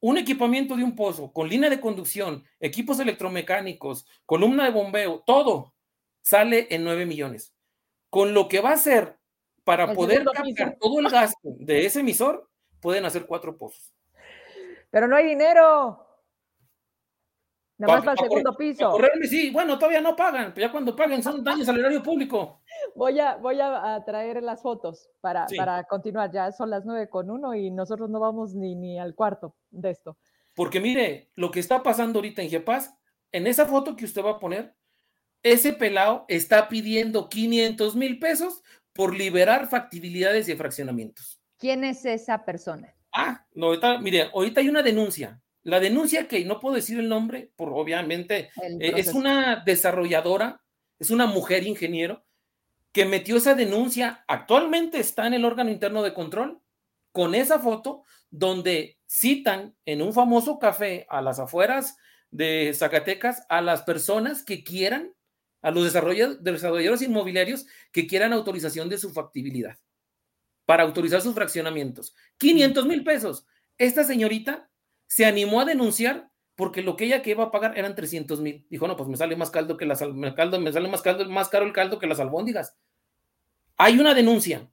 un 0.01 0.19
equipamiento 0.19 0.77
de 0.77 0.83
un 0.83 0.97
pozo 0.97 1.33
con 1.33 1.49
línea 1.49 1.71
de 1.71 1.81
conducción, 1.81 2.45
equipos 2.59 2.99
electromecánicos, 2.99 4.07
columna 4.27 4.65
de 4.65 4.71
bombeo, 4.71 5.23
todo 5.25 5.75
sale 6.23 6.69
en 6.71 6.85
9 6.85 7.07
millones. 7.07 7.52
Con 8.13 8.35
lo 8.35 8.47
que 8.47 8.61
va 8.61 8.69
a 8.69 8.75
hacer 8.75 9.17
para 9.65 9.95
poder 9.95 10.23
captar 10.23 10.77
todo 10.79 11.01
el 11.01 11.09
gasto 11.09 11.39
de 11.45 11.87
ese 11.87 12.01
emisor, 12.01 12.47
pueden 12.79 13.07
hacer 13.07 13.25
cuatro 13.25 13.57
pozos. 13.57 13.95
Pero 14.91 15.09
no 15.09 15.17
hay 15.17 15.25
dinero. 15.25 16.07
Nada 17.79 17.95
más 17.95 18.05
para 18.05 18.13
el 18.13 18.19
segundo 18.19 18.55
piso. 18.55 18.91
correrme, 18.91 19.27
sí, 19.27 19.49
bueno, 19.49 19.79
todavía 19.79 20.03
no 20.03 20.15
pagan, 20.15 20.53
ya 20.55 20.71
cuando 20.71 20.95
paguen 20.95 21.23
son 21.23 21.43
daños 21.43 21.67
al 21.71 21.79
erario 21.79 22.03
público. 22.03 22.61
Voy 22.95 23.19
a, 23.19 23.37
voy 23.37 23.59
a, 23.59 24.03
traer 24.05 24.43
las 24.43 24.61
fotos 24.61 25.09
para, 25.23 25.47
para 25.57 25.85
continuar. 25.85 26.31
Ya 26.31 26.53
son 26.53 26.69
las 26.69 26.85
nueve 26.85 27.09
con 27.09 27.31
uno 27.31 27.55
y 27.55 27.71
nosotros 27.71 28.11
no 28.11 28.21
vamos 28.21 28.55
ni, 28.55 28.75
ni 28.75 28.99
al 28.99 29.15
cuarto 29.15 29.55
de 29.71 29.89
esto. 29.89 30.19
Porque 30.55 30.81
mire, 30.81 31.31
lo 31.35 31.51
que 31.51 31.61
está 31.61 31.83
pasando 31.83 32.19
ahorita 32.19 32.43
en 32.43 32.51
Jepaz, 32.51 32.95
en 33.31 33.47
esa 33.47 33.65
foto 33.65 33.97
que 33.97 34.05
usted 34.05 34.23
va 34.23 34.33
a 34.33 34.39
poner, 34.39 34.75
ese 35.43 35.72
pelado 35.72 36.24
está 36.28 36.68
pidiendo 36.68 37.28
500 37.28 37.97
mil 37.97 38.18
pesos 38.18 38.62
por 38.93 39.16
liberar 39.16 39.68
factibilidades 39.68 40.49
y 40.49 40.55
fraccionamientos. 40.55 41.40
¿Quién 41.59 41.84
es 41.84 42.05
esa 42.05 42.45
persona? 42.45 42.95
Ah, 43.12 43.47
no, 43.55 43.66
ahorita, 43.66 43.99
mire, 43.99 44.30
ahorita 44.32 44.61
hay 44.61 44.68
una 44.68 44.82
denuncia 44.82 45.43
la 45.64 45.78
denuncia 45.78 46.26
que 46.26 46.45
no 46.45 46.59
puedo 46.59 46.74
decir 46.74 46.99
el 46.99 47.09
nombre, 47.09 47.53
por 47.57 47.72
obviamente, 47.72 48.51
eh, 48.62 48.95
es 48.97 49.14
una 49.14 49.62
desarrolladora, 49.64 50.61
es 50.99 51.11
una 51.11 51.26
mujer 51.26 51.64
ingeniero 51.66 52.24
que 52.90 53.05
metió 53.05 53.36
esa 53.36 53.55
denuncia, 53.55 54.24
actualmente 54.28 54.99
está 54.99 55.26
en 55.26 55.34
el 55.34 55.45
órgano 55.45 55.70
interno 55.70 56.03
de 56.03 56.12
control, 56.14 56.61
con 57.12 57.34
esa 57.34 57.59
foto 57.59 58.03
donde 58.30 58.99
citan 59.07 59.74
en 59.86 60.03
un 60.03 60.12
famoso 60.12 60.59
café 60.59 61.07
a 61.09 61.22
las 61.22 61.38
afueras 61.38 61.97
de 62.30 62.72
Zacatecas 62.74 63.47
a 63.49 63.61
las 63.61 63.82
personas 63.82 64.43
que 64.43 64.64
quieran, 64.64 65.12
a 65.63 65.71
los 65.71 65.85
desarrolladores 65.85 67.03
inmobiliarios 67.03 67.67
que 67.93 68.07
quieran 68.07 68.33
autorización 68.33 68.89
de 68.89 68.99
su 68.99 69.11
factibilidad 69.11 69.79
para 70.67 70.83
autorizar 70.83 71.21
sus 71.21 71.35
fraccionamientos. 71.35 72.15
500 72.39 72.87
mil 72.87 73.05
pesos. 73.05 73.47
Esta 73.79 74.05
señorita 74.05 74.71
se 75.07 75.25
animó 75.25 75.61
a 75.61 75.65
denunciar 75.65 76.31
porque 76.55 76.83
lo 76.83 76.97
que 76.97 77.05
ella 77.05 77.23
que 77.23 77.31
iba 77.31 77.45
a 77.45 77.51
pagar 77.51 77.79
eran 77.79 77.95
300 77.95 78.41
mil. 78.41 78.67
Dijo, 78.69 78.87
no, 78.87 78.97
pues 78.97 79.09
me 79.09 79.17
sale 79.17 79.37
más 79.37 79.51
caldo 79.51 79.77
que 79.77 79.87
las 79.87 80.01
caldo, 80.37 80.61
me 80.61 80.73
sale 80.73 80.89
más 80.89 81.03
caldo, 81.03 81.29
más 81.29 81.49
caro 81.49 81.65
el 81.65 81.73
caldo 81.73 81.99
que 81.99 82.07
las 82.07 82.21
albóndigas. 82.21 82.77
Hay 83.77 83.99
una 83.99 84.15
denuncia 84.15 84.71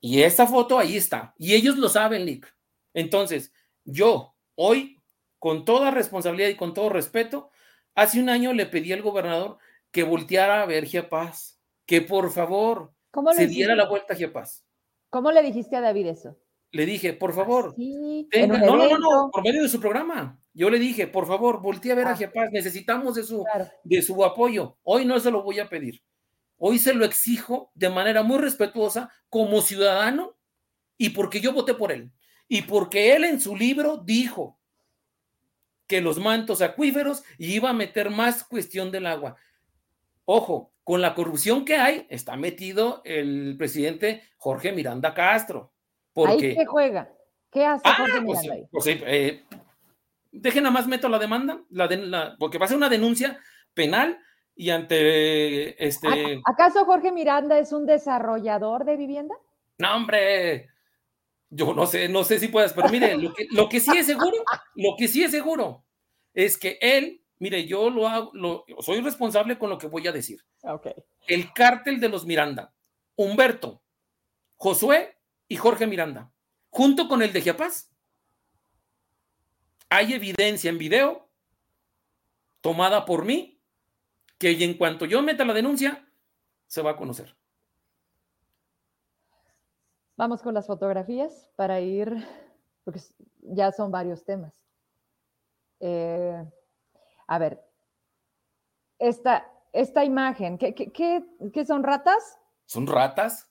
y 0.00 0.22
esa 0.22 0.46
foto 0.46 0.78
ahí 0.78 0.96
está 0.96 1.34
y 1.38 1.54
ellos 1.54 1.76
lo 1.76 1.88
saben, 1.88 2.24
Lick. 2.24 2.54
Entonces, 2.94 3.52
yo 3.84 4.34
hoy, 4.54 5.00
con 5.38 5.64
toda 5.64 5.90
responsabilidad 5.90 6.48
y 6.48 6.56
con 6.56 6.74
todo 6.74 6.88
respeto, 6.88 7.50
hace 7.94 8.20
un 8.20 8.28
año 8.28 8.52
le 8.52 8.66
pedí 8.66 8.92
al 8.92 9.02
gobernador 9.02 9.58
que 9.90 10.02
volteara 10.02 10.62
a 10.62 10.66
ver 10.66 10.86
Paz, 11.08 11.60
que 11.86 12.02
por 12.02 12.30
favor 12.30 12.94
se 13.34 13.46
diera 13.46 13.74
la 13.74 13.88
vuelta 13.88 14.14
a 14.14 14.32
Paz. 14.32 14.64
¿Cómo 15.10 15.32
le 15.32 15.42
dijiste 15.42 15.76
a 15.76 15.80
David 15.80 16.06
eso? 16.06 16.38
Le 16.70 16.84
dije, 16.84 17.14
por 17.14 17.32
favor, 17.32 17.74
no, 17.78 18.76
no, 18.76 18.98
no, 18.98 19.30
por 19.32 19.42
medio 19.42 19.62
de 19.62 19.68
su 19.70 19.80
programa. 19.80 20.38
Yo 20.52 20.68
le 20.68 20.78
dije, 20.78 21.06
por 21.06 21.26
favor, 21.26 21.62
voltee 21.62 21.92
a 21.92 21.94
ver 21.94 22.08
a 22.08 22.12
ah. 22.12 22.32
Paz, 22.34 22.50
necesitamos 22.52 23.14
de 23.14 23.22
su, 23.22 23.42
de 23.84 24.02
su 24.02 24.22
apoyo. 24.22 24.76
Hoy 24.82 25.06
no 25.06 25.18
se 25.18 25.30
lo 25.30 25.42
voy 25.42 25.60
a 25.60 25.68
pedir. 25.68 26.02
Hoy 26.58 26.78
se 26.78 26.92
lo 26.92 27.04
exijo 27.04 27.70
de 27.74 27.88
manera 27.88 28.22
muy 28.22 28.38
respetuosa 28.38 29.10
como 29.30 29.62
ciudadano 29.62 30.36
y 30.98 31.10
porque 31.10 31.40
yo 31.40 31.52
voté 31.52 31.74
por 31.74 31.92
él. 31.92 32.12
Y 32.48 32.62
porque 32.62 33.14
él 33.14 33.24
en 33.24 33.40
su 33.40 33.56
libro 33.56 33.98
dijo 33.98 34.58
que 35.86 36.00
los 36.00 36.18
mantos 36.18 36.60
acuíferos 36.60 37.22
iba 37.38 37.70
a 37.70 37.74
meter 37.74 38.10
más 38.10 38.44
cuestión 38.44 38.90
del 38.90 39.06
agua. 39.06 39.36
Ojo, 40.30 40.74
con 40.84 41.00
la 41.00 41.14
corrupción 41.14 41.64
que 41.64 41.76
hay, 41.76 42.06
está 42.10 42.36
metido 42.36 43.00
el 43.06 43.56
presidente 43.56 44.24
Jorge 44.36 44.72
Miranda 44.72 45.14
Castro 45.14 45.72
¿Ahí 46.16 46.54
qué 46.54 46.66
juega? 46.66 47.10
¿Qué 47.50 47.64
hace 47.64 47.82
ah, 47.86 48.22
pues, 48.26 48.40
pues 48.70 48.86
eh, 48.86 49.42
dejen 50.30 50.64
nada 50.64 50.72
más 50.74 50.86
meto 50.86 51.08
la 51.08 51.18
demanda, 51.18 51.62
la, 51.70 52.36
porque 52.38 52.58
va 52.58 52.66
a 52.66 52.68
ser 52.68 52.76
una 52.76 52.90
denuncia 52.90 53.40
penal 53.72 54.18
y 54.54 54.68
ante 54.68 55.82
este. 55.82 56.42
¿Acaso 56.44 56.84
Jorge 56.84 57.10
Miranda 57.10 57.58
es 57.58 57.72
un 57.72 57.86
desarrollador 57.86 58.84
de 58.84 58.98
vivienda? 58.98 59.34
No, 59.78 59.96
hombre. 59.96 60.68
Yo 61.48 61.72
no 61.72 61.86
sé, 61.86 62.06
no 62.10 62.22
sé 62.24 62.38
si 62.38 62.48
puedes, 62.48 62.74
pero 62.74 62.90
mire, 62.90 63.16
lo 63.16 63.32
que, 63.70 63.80
sí 63.80 63.96
es 63.96 64.04
seguro, 64.04 64.36
lo 64.74 64.90
que 64.98 65.08
sí 65.08 65.24
es 65.24 65.30
seguro 65.30 65.86
es 66.34 66.58
que 66.58 66.76
él, 66.82 67.22
mire, 67.38 67.66
yo 67.66 67.90
lo 67.90 68.08
hago, 68.08 68.32
soy 68.80 69.00
responsable 69.00 69.58
con 69.58 69.70
lo 69.70 69.78
que 69.78 69.86
voy 69.86 70.06
a 70.06 70.12
decir. 70.12 70.44
Okay. 70.62 70.94
El 71.26 71.52
cártel 71.52 72.00
de 72.00 72.08
los 72.08 72.26
Miranda, 72.26 72.72
Humberto, 73.16 73.82
Josué 74.56 75.16
y 75.46 75.56
Jorge 75.56 75.86
Miranda, 75.86 76.32
junto 76.70 77.08
con 77.08 77.22
el 77.22 77.32
de 77.32 77.40
Giapaz. 77.40 77.90
Hay 79.90 80.12
evidencia 80.12 80.68
en 80.68 80.78
video 80.78 81.28
tomada 82.60 83.04
por 83.04 83.24
mí 83.24 83.58
que 84.38 84.50
en 84.62 84.74
cuanto 84.74 85.04
yo 85.04 85.22
meta 85.22 85.44
la 85.44 85.52
denuncia, 85.52 86.06
se 86.66 86.82
va 86.82 86.92
a 86.92 86.96
conocer. 86.96 87.36
Vamos 90.16 90.42
con 90.42 90.54
las 90.54 90.66
fotografías 90.66 91.50
para 91.56 91.80
ir, 91.80 92.12
porque 92.84 93.00
ya 93.40 93.72
son 93.72 93.90
varios 93.90 94.24
temas. 94.24 94.54
Eh, 95.80 96.44
a 97.28 97.38
ver, 97.38 97.64
esta, 98.98 99.46
esta 99.72 100.04
imagen, 100.04 100.58
¿qué, 100.58 100.74
qué 100.74 101.66
son 101.66 101.84
ratas? 101.84 102.38
Son 102.66 102.86
ratas 102.86 103.48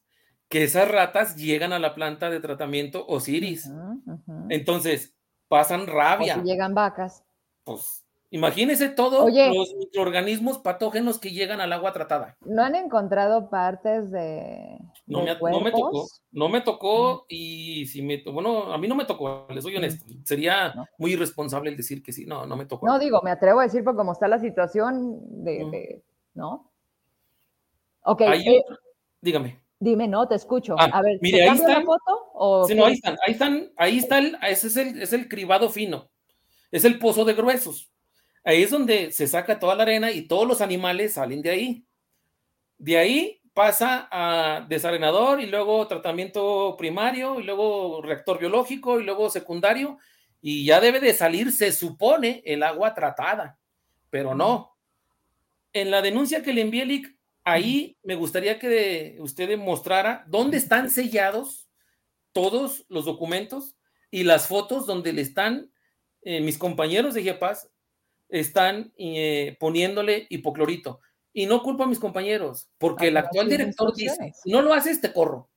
que 0.50 0.64
esas 0.64 0.90
ratas 0.90 1.36
llegan 1.36 1.74
a 1.74 1.80
la 1.80 1.94
planta 1.94 2.30
de 2.30 2.40
tratamiento 2.40 3.06
Osiris. 3.08 3.70
Entonces, 4.50 5.16
pasan 5.48 5.88
rabia. 5.88 6.38
O 6.38 6.44
llegan 6.44 6.74
vacas. 6.74 7.24
Pues 7.64 8.07
imagínese 8.30 8.90
todos 8.90 9.32
los 9.34 9.76
microorganismos 9.76 10.60
patógenos 10.60 11.20
que 11.20 11.32
llegan 11.32 11.62
al 11.62 11.74
agua 11.74 11.94
tratada. 11.94 12.38
¿No 12.46 12.64
han 12.64 12.76
encontrado 12.76 13.50
partes 13.50 14.12
de, 14.12 14.78
no, 15.06 15.24
me, 15.24 15.36
no 15.36 15.62
me, 15.62 15.72
tocó, 15.72 16.08
no 16.32 16.50
me 16.50 16.62
tocó 16.62 17.26
y 17.30 17.86
si 17.88 18.02
me 18.02 18.24
bueno, 18.24 18.74
a 18.74 18.78
mí 18.78 18.88
no 18.88 18.96
me 18.96 19.06
tocó, 19.06 19.48
les 19.50 19.64
soy 19.64 19.76
honesto. 19.78 20.06
Sería 20.24 20.74
muy 20.98 21.14
irresponsable 21.14 21.70
el 21.70 21.78
decir 21.78 22.04
que 22.04 22.12
sí, 22.12 22.26
no, 22.26 22.46
no 22.46 22.58
me 22.58 22.66
tocó. 22.66 22.86
No 22.86 23.00
digo, 23.00 23.22
me 23.24 23.32
atrevo 23.32 23.60
a 23.62 23.64
decir 23.64 23.84
por 23.84 23.96
cómo 23.96 24.12
está 24.12 24.28
la 24.28 24.40
situación 24.40 25.44
de, 25.44 26.04
¿no? 26.34 26.72
Ok. 28.02 28.22
Eh, 28.22 28.64
dígame. 29.22 29.62
Dime, 29.80 30.08
no, 30.08 30.28
te 30.28 30.36
escucho. 30.36 30.76
Ah, 30.80 30.90
a 30.92 31.02
ver, 31.02 31.20
mire, 31.22 31.48
ahí 31.48 31.56
está. 31.56 31.82
foto? 31.84 32.66
sí, 32.68 32.74
no, 32.74 32.86
ahí 32.86 32.94
están, 32.94 33.18
ahí 33.26 33.34
están, 33.34 33.72
ahí 33.78 33.98
está 33.98 34.18
el, 34.18 34.38
ese 34.42 34.68
es 34.68 34.78
el, 34.78 35.02
es 35.02 35.14
el 35.14 35.30
cribado 35.30 35.70
fino, 35.70 36.10
es 36.72 36.84
el 36.84 36.98
pozo 36.98 37.26
de 37.26 37.34
gruesos. 37.34 37.92
Ahí 38.48 38.64
es 38.64 38.72
donde 38.72 39.12
se 39.12 39.28
saca 39.28 39.60
toda 39.60 39.76
la 39.76 39.84
arena 39.84 40.10
y 40.10 40.22
todos 40.22 40.48
los 40.48 40.62
animales 40.62 41.16
salen 41.16 41.42
de 41.42 41.50
ahí. 41.50 41.86
De 42.78 42.98
ahí 42.98 43.42
pasa 43.54 44.08
a 44.10 44.66
desarenador 44.70 45.42
y 45.42 45.48
luego 45.48 45.86
tratamiento 45.86 46.74
primario 46.78 47.42
y 47.42 47.44
luego 47.44 48.02
reactor 48.02 48.40
biológico 48.40 49.02
y 49.02 49.04
luego 49.04 49.30
secundario 49.30 49.98
y 50.40 50.64
ya 50.64 50.80
debe 50.80 51.02
de 51.02 51.14
salir, 51.14 51.52
se 51.52 51.74
supone, 51.74 52.42
el 52.46 52.64
agua 52.64 52.94
tratada, 52.94 53.60
pero 54.10 54.34
no. 54.34 54.78
En 55.74 55.92
la 55.92 56.02
denuncia 56.02 56.42
que 56.42 56.54
le 56.54 56.62
envié 56.62 57.04
ahí 57.44 57.98
me 58.02 58.16
gustaría 58.16 58.60
que 58.60 59.18
usted 59.20 59.50
demostrara 59.50 60.24
dónde 60.30 60.56
están 60.56 60.90
sellados 60.90 61.68
todos 62.32 62.86
los 62.88 63.04
documentos 63.04 63.76
y 64.10 64.24
las 64.24 64.48
fotos 64.48 64.88
donde 64.88 65.12
le 65.12 65.24
están, 65.24 65.70
eh, 66.22 66.40
mis 66.40 66.58
compañeros 66.58 67.14
de 67.14 67.24
GEPAS 67.24 67.70
están 68.30 68.94
eh, 68.98 69.58
poniéndole 69.60 70.28
hipoclorito. 70.30 71.00
Y 71.34 71.46
no 71.46 71.62
culpo 71.62 71.84
a 71.84 71.88
mis 71.88 72.00
compañeros, 72.00 72.70
porque 72.78 73.06
ah, 73.06 73.08
el 73.10 73.18
actual 73.18 73.50
director 73.50 73.94
dice, 73.96 74.34
no 74.46 74.62
lo 74.62 74.74
haces, 74.74 75.02
te 75.02 75.14
corro. 75.14 75.50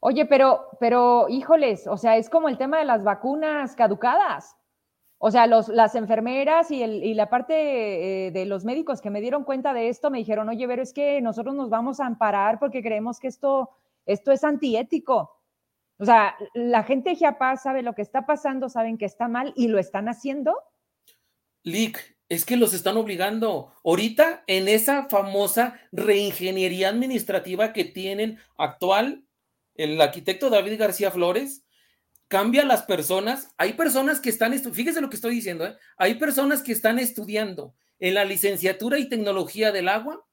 Oye, 0.00 0.26
pero, 0.26 0.68
pero, 0.80 1.26
híjoles, 1.28 1.86
o 1.86 1.96
sea, 1.96 2.16
es 2.16 2.28
como 2.28 2.48
el 2.48 2.58
tema 2.58 2.78
de 2.78 2.84
las 2.84 3.04
vacunas 3.04 3.76
caducadas. 3.76 4.56
O 5.18 5.30
sea, 5.30 5.46
las 5.46 5.94
enfermeras 5.94 6.72
y, 6.72 7.14
la 7.14 7.30
parte 7.30 8.26
eh, 8.26 8.30
de 8.32 8.44
los 8.44 8.64
médicos 8.64 9.00
que 9.00 9.10
me 9.10 9.20
dieron 9.20 9.44
cuenta 9.44 9.72
de 9.72 9.88
esto 9.88 10.10
me 10.10 10.18
dijeron, 10.18 10.48
oye, 10.48 10.66
pero 10.66 10.82
es 10.82 10.92
que 10.92 11.20
nosotros 11.20 11.54
nos 11.54 11.70
vamos 11.70 12.00
a 12.00 12.06
amparar 12.06 12.58
porque 12.58 12.82
creemos 12.82 13.20
que 13.20 13.28
esto, 13.28 13.70
esto 14.04 14.32
es 14.32 14.42
antiético. 14.42 15.38
O 15.98 16.04
sea, 16.04 16.34
la 16.54 16.82
gente 16.82 17.10
de 17.10 17.16
Chiapas 17.16 17.62
sabe 17.62 17.82
lo 17.82 17.94
que 17.94 18.02
está 18.02 18.26
pasando, 18.26 18.68
saben 18.68 18.98
que 18.98 19.04
está 19.04 19.28
mal 19.28 19.52
y 19.54 19.68
lo 19.68 19.78
están 19.78 20.08
haciendo. 20.08 20.56
Lick, 21.62 22.16
es 22.28 22.44
que 22.44 22.56
los 22.56 22.72
están 22.74 22.96
obligando. 22.96 23.72
Ahorita, 23.84 24.42
en 24.46 24.68
esa 24.68 25.08
famosa 25.08 25.78
reingeniería 25.92 26.88
administrativa 26.88 27.72
que 27.72 27.84
tienen 27.84 28.38
actual, 28.56 29.24
el 29.74 30.00
arquitecto 30.00 30.50
David 30.50 30.78
García 30.78 31.10
Flores, 31.10 31.62
cambia 32.28 32.64
las 32.64 32.84
personas. 32.84 33.52
Hay 33.58 33.74
personas 33.74 34.18
que 34.18 34.30
están, 34.30 34.58
fíjese 34.72 35.02
lo 35.02 35.10
que 35.10 35.16
estoy 35.16 35.34
diciendo, 35.34 35.66
¿eh? 35.66 35.76
hay 35.98 36.14
personas 36.14 36.62
que 36.62 36.72
están 36.72 36.98
estudiando 36.98 37.74
en 37.98 38.14
la 38.14 38.24
licenciatura 38.24 38.98
y 38.98 39.08
tecnología 39.08 39.70
del 39.70 39.88
agua, 39.88 40.24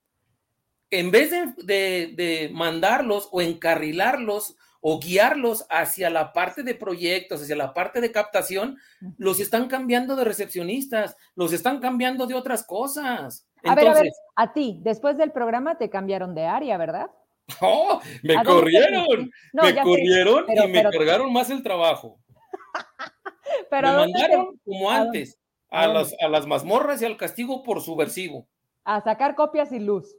en 0.90 1.12
vez 1.12 1.32
de, 1.58 2.50
mandarlos 2.54 3.28
o 3.32 3.42
encarrilarlos 3.42 4.56
o 4.82 5.00
guiarlos 5.00 5.66
hacia 5.70 6.10
la 6.10 6.32
parte 6.34 6.64
de 6.64 6.76
proyectos, 6.76 7.42
hacia 7.42 7.56
la 7.56 7.74
parte 7.74 8.02
de 8.02 8.12
captación, 8.12 8.78
los 9.18 9.40
están 9.40 9.68
cambiando 9.68 10.16
de 10.16 10.24
recepcionistas, 10.24 11.18
los 11.36 11.54
están 11.54 11.80
cambiando 11.80 12.28
de 12.28 12.36
otras 12.36 12.64
cosas. 12.66 13.48
a 13.64 13.76
ver, 13.76 13.88
a 13.88 13.94
ver, 13.94 14.12
a 14.36 14.54
ti, 14.54 14.80
después 14.82 15.18
del 15.18 15.32
programa 15.32 15.78
te 15.78 15.90
cambiaron 15.90 16.34
de 16.34 16.46
área, 16.46 16.78
¿verdad? 16.78 17.12
¡Oh! 17.62 18.00
Me 18.24 18.42
corrieron, 18.44 19.32
me 19.54 19.82
corrieron 19.82 20.46
y 20.48 20.68
me 20.68 20.84
cargaron 20.84 21.34
más 21.34 21.50
el 21.50 21.64
trabajo. 21.64 22.20
pero 23.70 23.90
me 23.90 23.98
mandaron 23.98 24.60
como 24.64 24.90
antes 24.90 25.38
a, 25.70 25.88
las, 25.88 26.16
a 26.22 26.28
las 26.28 26.48
mazmorras 26.48 27.02
y 27.02 27.06
al 27.06 27.18
castigo 27.18 27.64
por 27.64 27.82
subversivo. 27.82 28.48
A 28.84 29.02
sacar 29.02 29.36
copias 29.36 29.72
y 29.72 29.80
luz. 29.80 30.16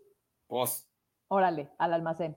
Pues. 0.46 0.86
Órale, 1.28 1.70
al 1.78 1.94
almacén. 1.94 2.36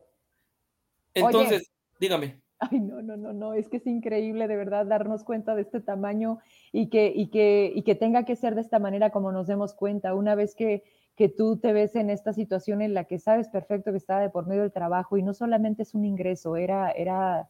Entonces, 1.16 1.72
dígame. 2.04 2.42
Ay, 2.60 2.80
no, 2.80 3.02
no, 3.02 3.18
no, 3.18 3.34
no, 3.34 3.54
es 3.54 3.70
que 3.70 3.78
es 3.78 3.88
increíble 3.88 4.48
de 4.48 4.56
verdad 4.58 4.86
darnos 4.86 5.24
cuenta 5.24 5.56
de 5.56 5.62
este 5.62 5.80
tamaño 5.80 6.40
y 6.72 6.88
que, 6.88 7.12
y 7.14 7.28
que, 7.28 7.72
y 7.74 7.84
que 7.84 7.96
tenga 7.96 8.24
que 8.26 8.36
ser 8.36 8.56
de 8.56 8.62
esta 8.62 8.80
manera 8.80 9.10
como 9.10 9.32
nos 9.32 9.48
demos 9.48 9.74
cuenta. 9.74 10.14
Una 10.14 10.36
vez 10.36 10.54
que, 10.54 10.84
que 11.16 11.30
tú 11.30 11.58
te 11.58 11.72
ves 11.74 11.96
en 11.96 12.10
esta 12.10 12.34
situación 12.34 12.82
en 12.82 12.94
la 12.94 13.06
que 13.06 13.20
sabes 13.20 13.48
perfecto 13.48 13.92
que 13.92 13.98
estaba 13.98 14.22
de 14.22 14.30
por 14.30 14.48
medio 14.48 14.62
del 14.62 14.72
trabajo 14.72 15.18
y 15.18 15.24
no 15.24 15.34
solamente 15.34 15.84
es 15.84 15.94
un 15.94 16.06
ingreso, 16.06 16.58
era, 16.58 16.92
era, 16.92 17.48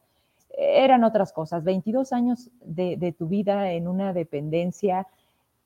eran 0.56 1.02
otras 1.04 1.32
cosas. 1.32 1.64
22 1.64 2.12
años 2.12 2.50
de, 2.64 2.96
de 2.96 3.12
tu 3.12 3.26
vida 3.26 3.72
en 3.72 3.88
una 3.88 4.12
dependencia 4.12 5.06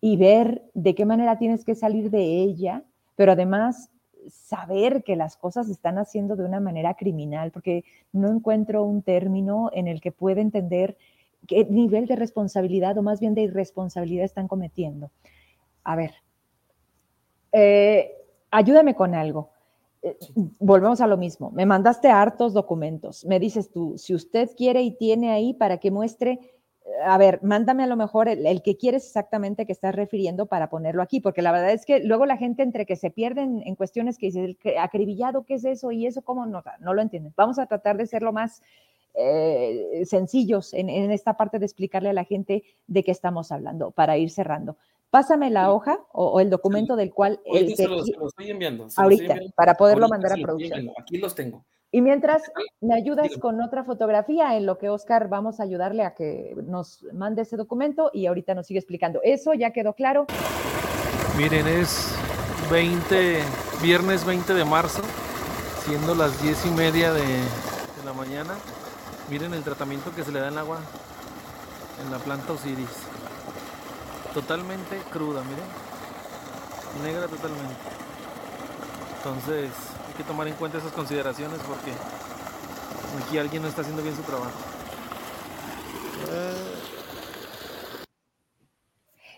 y 0.01 0.17
ver 0.17 0.63
de 0.75 0.95
qué 0.95 1.05
manera 1.05 1.39
tienes 1.39 1.65
que 1.65 1.75
salir 1.75 2.11
de 2.11 2.43
ella, 2.43 2.83
pero 3.17 3.33
además 3.33 3.91
saber 4.29 5.05
que 5.05 5.17
las 5.17 5.37
cosas 5.37 5.67
se 5.67 5.73
están 5.73 5.99
haciendo 5.99 6.37
de 6.37 6.45
una 6.45 6.61
manera 6.61 6.95
criminal, 6.95 7.51
porque 7.51 7.85
no 8.13 8.29
encuentro 8.31 8.85
un 8.85 9.03
término 9.03 9.71
en 9.73 9.89
el 9.89 10.01
que 10.01 10.13
pueda 10.13 10.41
entender 10.41 10.97
qué 11.47 11.65
nivel 11.65 12.07
de 12.07 12.17
responsabilidad 12.17 12.99
o 12.99 13.03
más 13.03 13.21
bien 13.21 13.35
de 13.35 13.43
irresponsabilidad 13.43 14.25
están 14.25 14.49
cometiendo. 14.49 15.11
A 15.85 15.97
ver, 15.97 16.15
eh, 17.53 18.13
ayúdame 18.51 18.95
con 18.95 19.15
algo. 19.15 19.51
Eh, 20.03 20.17
volvemos 20.61 21.01
a 21.01 21.07
lo 21.07 21.17
mismo. 21.17 21.51
Me 21.51 21.67
mandaste 21.67 22.09
hartos 22.09 22.53
documentos. 22.53 23.25
Me 23.25 23.39
dices 23.39 23.71
tú, 23.71 23.97
si 23.97 24.15
usted 24.15 24.51
quiere 24.57 24.83
y 24.83 24.93
tiene 24.93 25.31
ahí 25.31 25.55
para 25.55 25.79
que 25.79 25.91
muestre, 25.91 26.58
a 27.05 27.19
ver, 27.19 27.41
mándame 27.43 27.85
a 27.85 27.87
lo 27.87 27.97
mejor 27.97 28.29
el, 28.29 28.63
que 28.63 28.77
quieres 28.77 29.07
exactamente 29.07 29.67
que 29.67 29.73
estás 29.73 29.95
refiriendo 29.95 30.47
para 30.47 30.71
ponerlo 30.71 31.03
aquí, 31.03 31.21
porque 31.21 31.43
la 31.43 31.53
verdad 31.53 31.73
es 31.73 31.85
que 31.85 32.01
luego 32.01 32.27
la 32.27 32.37
gente 32.37 32.63
entre 32.63 32.87
que 32.87 32.97
se 32.97 33.11
pierden 33.11 33.63
en 33.65 33.75
cuestiones 33.75 34.19
que 34.19 34.27
dice, 34.27 34.57
acribillado, 34.79 35.45
¿qué 35.45 35.55
es 35.55 35.65
eso? 35.65 35.93
Y 35.93 36.07
eso, 36.07 36.23
¿cómo 36.23 36.47
no? 36.47 36.63
No 36.81 36.95
lo 36.95 37.03
entienden. 37.03 37.33
Vamos 37.37 37.59
a 37.59 37.67
tratar 37.67 37.97
de 37.97 38.07
ser 38.07 38.23
lo 38.23 38.33
más 38.33 38.63
eh, 39.15 40.03
sencillos 40.05 40.75
en, 40.75 40.89
esta 41.11 41.35
parte 41.35 41.59
de 41.59 41.67
explicarle 41.67 42.11
a 42.11 42.13
la 42.15 42.25
gente 42.25 42.65
de 42.87 43.05
qué 43.05 43.11
estamos 43.11 43.53
hablando 43.53 43.91
para 43.91 44.17
ir 44.17 44.31
cerrando. 44.31 44.77
Pásame 45.11 45.51
la 45.51 45.73
hoja 45.73 46.01
o, 46.13 46.41
el 46.41 46.51
documento 46.51 46.95
del 46.95 47.13
cual... 47.13 47.41
El 47.45 47.75
se, 47.75 47.87
lo, 47.87 48.03
estoy 48.05 48.51
enviando. 48.51 48.89
ahorita, 48.97 49.39
para 49.55 49.75
poderlo 49.75 50.09
mandar 50.09 50.33
a 50.33 50.37
producción. 50.37 50.91
Aquí 50.99 51.17
los 51.17 51.35
tengo. 51.35 51.65
Y 51.91 52.03
mientras 52.03 52.43
me 52.81 52.95
ayudas 52.95 53.37
con 53.39 53.61
otra 53.63 53.85
fotografía 53.85 54.57
en 54.57 54.67
lo 54.67 54.77
que 54.77 54.91
Oscar 54.91 55.29
vamos 55.29 55.59
a 55.59 55.63
ayudarle 55.63 56.05
a 56.05 56.15
que 56.15 56.55
nos 56.67 57.03
mande 57.15 57.43
ese 57.43 57.57
documento 57.57 58.11
y 58.13 58.27
ahorita 58.27 58.55
nos 58.55 58.67
sigue 58.67 58.79
explicando. 58.79 59.21
Eso 59.23 59.55
ya 59.55 59.73
quedó 59.73 59.95
claro. 59.95 60.27
Miren, 61.37 61.67
es 61.67 62.15
20, 62.71 63.41
viernes 63.83 64.27
20 64.27 64.53
de 64.53 64.65
marzo, 64.65 65.03
siendo 65.85 66.15
las 66.15 66.43
10 66.43 66.67
y 66.67 66.71
media 66.71 67.13
de, 67.13 67.23
de 67.23 68.05
la 68.05 68.13
mañana. 68.13 68.55
Miren 69.31 69.55
el 69.55 69.63
tratamiento 69.63 70.15
que 70.15 70.25
se 70.25 70.33
le 70.33 70.41
da 70.41 70.49
en 70.49 70.59
agua 70.59 70.79
en 72.05 72.11
la 72.11 72.19
planta 72.19 72.53
Osiris 72.53 73.09
totalmente 74.35 74.99
cruda, 75.11 75.43
miren. 75.43 75.65
Negra 77.03 77.27
totalmente. 77.27 77.75
Entonces 79.17 79.71
que 80.19 80.25
tomar 80.25 80.49
en 80.49 80.55
cuenta 80.55 80.79
esas 80.79 80.93
consideraciones 80.93 81.61
porque 81.61 81.93
aquí 83.25 83.39
alguien 83.39 83.63
no 83.63 83.69
está 83.69 83.83
haciendo 83.83 84.03
bien 84.03 84.17
su 84.17 84.23
trabajo. 84.23 84.51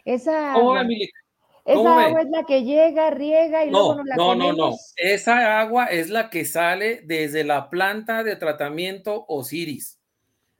Esa, 0.07 0.55
esa 0.55 0.55
agua 0.55 2.23
es 2.23 2.31
la 2.31 2.45
que 2.45 2.65
llega, 2.65 3.11
riega 3.11 3.65
y 3.67 3.71
luego 3.71 3.97
no 3.97 4.05
la 4.05 4.17
No, 4.17 4.35
no, 4.35 4.53
no. 4.55 4.77
Esa 4.97 5.61
agua 5.61 5.87
es 5.87 6.09
la 6.09 6.31
que 6.31 6.47
sale 6.47 7.03
desde 7.05 7.45
la 7.45 7.69
planta 7.69 8.25
de 8.25 8.37
tratamiento 8.37 9.27
Osiris. 9.29 10.01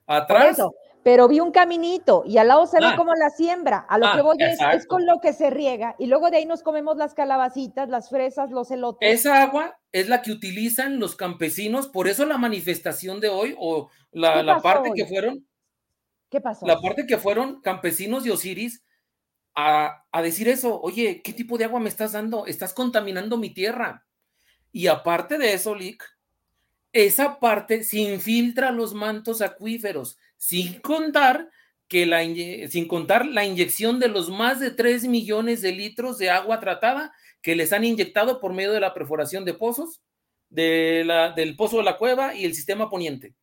Atrás, 0.07 0.59
pero 1.03 1.29
vi 1.29 1.41
un 1.41 1.51
caminito 1.51 2.25
y 2.27 2.39
al 2.39 2.49
lado 2.49 2.67
se 2.67 2.79
ve 2.79 2.87
ah. 2.87 2.97
como 2.97 3.15
la 3.15 3.31
siembra. 3.31 3.79
A 3.89 3.99
lo 3.99 4.13
que 4.13 4.19
ah, 4.19 4.23
voy 4.23 4.37
es, 4.75 4.87
con 4.87 5.07
lo 5.07 5.21
que 5.21 5.33
se 5.33 5.51
riega 5.51 5.95
y 5.99 6.07
luego 6.07 6.31
de 6.31 6.39
ahí 6.39 6.47
nos 6.47 6.63
comemos 6.63 6.97
las 6.97 7.15
calabacitas, 7.15 7.89
las 7.89 8.11
fresas, 8.11 8.51
los 8.51 8.71
elotes. 8.71 9.09
Esa 9.09 9.43
agua 9.43 9.79
es 9.93 10.09
la 10.09 10.23
que 10.23 10.33
utilizan 10.33 10.99
los 10.99 11.17
campesinos, 11.17 11.89
por 11.89 12.09
eso 12.09 12.27
la 12.27 12.39
manifestación 12.39 13.21
de 13.21 13.29
hoy 13.29 13.55
o 13.59 13.89
la, 14.13 14.61
parte 14.61 14.91
que 14.95 15.07
fueron. 15.07 15.47
¿Qué 16.29 16.41
pasó? 16.41 16.67
La 16.67 16.81
parte 16.81 17.07
que 17.07 17.17
fueron 17.17 17.61
campesinos 17.63 18.25
de 18.25 18.33
Osiris 18.33 18.85
a, 19.55 20.05
a 20.13 20.23
decir 20.23 20.49
eso, 20.49 20.81
oye, 20.81 21.23
¿qué 21.23 21.33
tipo 21.33 21.57
de 21.57 21.65
agua 21.65 21.81
me 21.81 21.89
estás 21.89 22.13
dando? 22.13 22.47
Estás 22.47 22.75
contaminando 22.75 23.37
mi 23.37 23.51
tierra. 23.51 24.05
Y 24.71 24.87
aparte 24.87 25.39
de 25.39 25.55
eso, 25.55 25.75
Lick, 25.75 26.05
esa 26.93 27.41
parte 27.41 27.85
se 27.85 27.99
infiltra 27.99 28.71
los 28.71 28.95
mantos 28.95 29.41
acuíferos 29.41 30.19
sin 30.41 30.81
contar 30.81 31.51
que 31.87 32.07
la, 32.07 32.23
sin 32.23 32.89
contar 32.89 33.27
la 33.27 33.45
inyección 33.45 34.01
de 34.01 34.09
los 34.09 34.31
más 34.31 34.59
de 34.59 34.71
3 34.71 35.05
millones 35.05 35.61
de 35.61 35.73
litros 35.73 36.17
de 36.17 36.31
agua 36.31 36.59
tratada 36.59 37.13
que 37.43 37.55
les 37.55 37.73
han 37.75 37.85
inyectado 37.85 38.41
por 38.41 38.55
medio 38.55 38.73
de 38.73 38.81
la 38.81 38.95
perforación 38.95 39.45
de 39.45 39.55
pozos, 39.55 40.01
de 40.49 41.03
la, 41.05 41.33
del 41.33 41.57
pozo 41.57 41.77
de 41.77 41.83
la 41.83 41.99
cueva 41.99 42.35
y 42.35 42.47
el 42.47 42.55
sistema 42.55 42.89
poniente. 42.89 43.35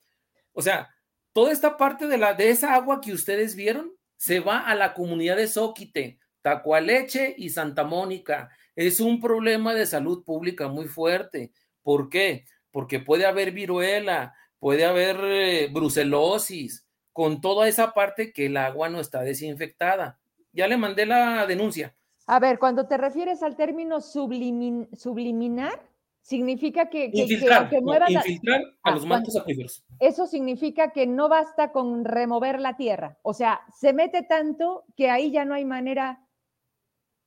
O 0.53 0.61
sea, 0.63 0.89
toda 1.33 1.51
esta 1.51 1.77
parte 1.77 2.07
de, 2.07 2.17
la, 2.17 2.33
de 2.33 2.49
esa 2.49 2.73
agua 2.73 2.99
que 2.99 3.13
ustedes 3.13 3.55
vieron 3.55 3.93
se 4.17 4.39
va 4.39 4.61
a 4.61 4.73
la 4.73 4.95
comunidad 4.95 5.37
de 5.37 5.47
Zóquite, 5.47 6.17
Tacualeche 6.41 7.35
y 7.37 7.49
Santa 7.49 7.83
Mónica. 7.83 8.49
Es 8.75 8.99
un 8.99 9.21
problema 9.21 9.75
de 9.75 9.85
salud 9.85 10.23
pública 10.23 10.67
muy 10.67 10.87
fuerte. 10.87 11.51
¿Por 11.83 12.09
qué? 12.09 12.45
Porque 12.71 12.99
puede 12.99 13.27
haber 13.27 13.51
viruela, 13.51 14.33
puede 14.57 14.85
haber 14.85 15.17
eh, 15.21 15.69
brucelosis, 15.71 16.86
con 17.17 17.41
toda 17.41 17.67
esa 17.67 17.95
parte 17.95 18.31
que 18.31 18.45
el 18.45 18.57
agua 18.57 18.89
no 18.89 18.99
está 18.99 19.21
desinfectada. 19.21 20.19
Ya 20.53 20.67
le 20.67 20.77
mandé 20.77 21.07
la 21.07 21.47
denuncia. 21.47 21.95
A 22.27 22.39
ver, 22.39 22.59
cuando 22.59 22.87
te 22.87 22.95
refieres 22.95 23.41
al 23.41 23.55
término 23.55 24.01
subliminar, 24.01 25.81
significa 26.21 26.91
que, 26.91 27.09
que, 27.09 27.21
infiltrar, 27.21 27.73
infiltrar 28.07 28.61
a 28.61 28.67
ah, 28.83 28.91
los 28.91 29.07
mantos 29.07 29.35
acuíferos. 29.35 29.83
Eso 29.99 30.27
significa 30.27 30.91
que 30.91 31.07
no 31.07 31.27
basta 31.27 31.71
con 31.71 32.05
remover 32.05 32.59
la 32.59 32.77
tierra. 32.77 33.17
O 33.23 33.33
sea, 33.33 33.61
se 33.75 33.93
mete 33.93 34.21
tanto 34.21 34.85
que 34.95 35.09
ahí 35.09 35.31
ya 35.31 35.43
no 35.43 35.55
hay 35.55 35.65
manera 35.65 36.23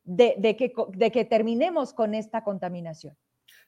de, 0.04 0.36
de, 0.38 0.54
que, 0.54 0.72
de 0.92 1.10
que 1.10 1.24
terminemos 1.24 1.92
con 1.94 2.14
esta 2.14 2.44
contaminación. 2.44 3.18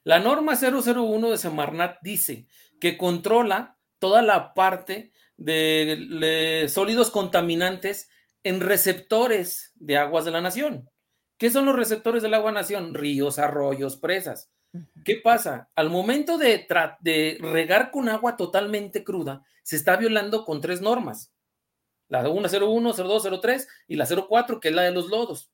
La 0.05 0.21
norma 0.21 0.55
001 0.55 1.31
de 1.31 1.37
Semarnat 1.37 1.99
dice 2.01 2.47
que 2.79 2.97
controla 2.97 3.77
toda 3.99 4.23
la 4.23 4.55
parte 4.55 5.11
de, 5.37 6.67
sólidos 6.69 7.11
contaminantes 7.11 8.09
en 8.43 8.61
receptores 8.61 9.73
de 9.75 9.97
aguas 9.97 10.25
de 10.25 10.31
la 10.31 10.41
nación. 10.41 10.89
¿Qué 11.39 11.51
son 11.51 11.67
los 11.67 11.77
receptores 11.77 12.23
del 12.23 12.35
agua 12.35 12.53
nación? 12.53 12.95
Ríos, 12.95 13.39
arroyos, 13.39 13.97
presas. 13.97 14.51
¿Qué 15.05 15.17
pasa? 15.17 15.71
Al 15.75 15.91
momento 15.91 16.39
de, 16.39 16.67
de 17.01 17.39
regar 17.41 17.91
con 17.91 18.09
agua 18.09 18.37
totalmente 18.37 19.05
cruda, 19.05 19.45
se 19.63 19.77
está 19.77 19.97
violando 19.97 20.45
con 20.45 20.61
tres 20.61 20.81
normas. 20.81 21.33
La 22.09 22.23
101, 22.23 22.93
02, 22.93 23.41
03 23.41 23.69
y 23.89 23.97
la 23.97 24.07
04, 24.07 24.61
que 24.61 24.69
es 24.69 24.75
la 24.75 24.83
de 24.83 24.93
los 24.93 25.09
lodos. 25.09 25.51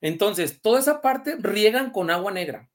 Entonces, 0.00 0.60
toda 0.60 0.80
esa 0.80 1.00
parte 1.00 1.36
riegan 1.38 1.90
con 1.90 2.10
agua 2.10 2.32
negra. 2.32 2.70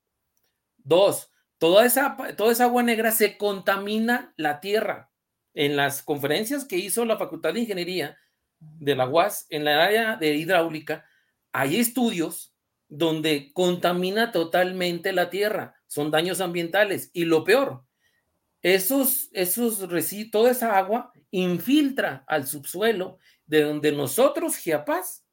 Dos, 0.78 1.32
toda 1.58 1.86
esa, 1.86 2.18
toda 2.36 2.52
esa 2.52 2.66
agua 2.66 2.84
negra 2.84 3.12
se 3.12 3.38
contamina 3.38 4.34
la 4.36 4.60
tierra 4.60 5.13
en 5.54 5.76
las 5.76 6.02
conferencias 6.02 6.66
que 6.66 6.78
hizo 6.78 7.06
la 7.06 7.18
Facultad 7.18 7.54
de 7.54 7.62
Ingeniería 7.62 8.18
de 8.60 8.96
la 8.96 9.08
UAS 9.08 9.46
en 9.50 9.66
la 9.66 9.84
área 9.84 10.16
de 10.16 10.36
hidráulica, 10.36 11.06
hay 11.52 11.78
estudios 11.78 12.54
donde 12.88 13.52
contamina 13.54 14.32
totalmente 14.32 15.12
la 15.14 15.30
tierra, 15.30 15.76
son 15.88 16.12
daños 16.12 16.42
ambientales 16.42 17.10
y 17.14 17.26
lo 17.26 17.44
peor, 17.44 17.84
esos, 18.62 19.30
esos 19.34 19.90
residuos, 19.90 20.32
toda 20.32 20.52
esa 20.52 20.78
agua 20.78 21.12
infiltra 21.32 22.24
al 22.28 22.48
subsuelo 22.48 23.18
de 23.46 23.64
donde 23.64 23.92
nosotros, 23.92 24.56
Giapaz, 24.58 25.24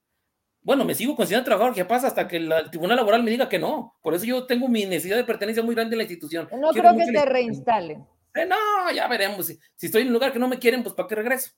bueno, 0.62 0.84
me 0.84 0.94
sigo 0.94 1.16
considerando 1.16 1.46
trabajador 1.46 1.74
Giapaz 1.74 2.04
hasta 2.04 2.28
que 2.28 2.36
el 2.36 2.52
Tribunal 2.70 2.96
Laboral 2.96 3.22
me 3.22 3.30
diga 3.30 3.48
que 3.48 3.58
no. 3.58 3.96
Por 4.02 4.14
eso 4.14 4.26
yo 4.26 4.46
tengo 4.46 4.68
mi 4.68 4.84
necesidad 4.84 5.16
de 5.16 5.24
pertenencia 5.24 5.62
muy 5.62 5.74
grande 5.74 5.94
en 5.94 5.98
la 5.98 6.04
institución. 6.04 6.48
No 6.52 6.70
creo 6.70 6.94
que 6.96 7.10
te 7.10 7.24
reinstalen. 7.24 8.06
Eh, 8.34 8.46
no, 8.46 8.90
ya 8.94 9.08
veremos. 9.08 9.46
Si, 9.46 9.58
si, 9.76 9.86
estoy 9.86 10.02
en 10.02 10.08
un 10.08 10.14
lugar 10.14 10.32
que 10.32 10.38
no 10.38 10.48
me 10.48 10.58
quieren, 10.58 10.82
pues 10.82 10.94
para 10.94 11.08
qué 11.08 11.14
regreso. 11.16 11.50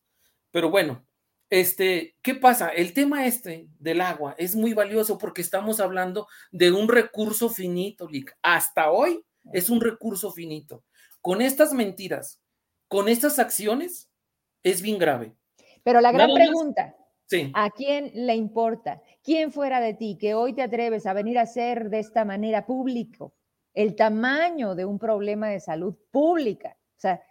Pero 0.51 0.70
bueno, 0.70 1.05
este, 1.53 2.16
¿qué 2.23 2.35
pasa? 2.35 2.70
El 2.70 2.95
tema 2.95 3.27
este 3.27 3.68
del 3.79 4.01
agua 4.01 4.35
es 4.39 4.57
muy 4.57 4.73
valioso 4.73 5.18
porque 5.18 5.43
estamos 5.43 5.81
hablando 5.81 6.27
de 6.51 6.73
un 6.73 6.89
recurso 6.89 7.51
finito, 7.51 8.09
Lick. 8.09 8.35
Hasta 8.41 8.91
hoy 8.91 9.23
es 9.53 9.68
un 9.68 9.83
recurso 9.83 10.33
finito. 10.33 10.83
Con 11.20 11.43
estas 11.43 11.75
mentiras, 11.75 12.41
con 12.89 13.07
estas 13.07 13.39
acciones, 13.39 14.09
es 14.62 14.81
bien 14.81 14.99
grave. 14.99 15.35
Pero 15.83 16.01
la 16.01 16.11
gran 16.11 16.33
pregunta, 16.33 16.97
¿a 17.53 17.70
quién 17.70 18.11
le 18.14 18.35
importa? 18.35 19.03
¿Quién 19.23 19.53
fuera 19.53 19.81
de 19.81 19.93
ti 19.93 20.16
que 20.18 20.33
hoy 20.33 20.55
te 20.55 20.62
atreves 20.62 21.05
a 21.05 21.12
venir 21.12 21.39
a 21.39 21.43
hacer 21.43 21.91
de 21.91 21.99
esta 21.99 22.25
manera 22.25 22.64
público 22.64 23.35
el 23.75 23.97
tamaño 23.97 24.75
de 24.75 24.85
un 24.85 24.99
problema 24.99 25.49
de 25.49 25.61
salud 25.61 25.95
pública? 26.11 26.77
O 26.97 27.01
sea, 27.01 27.23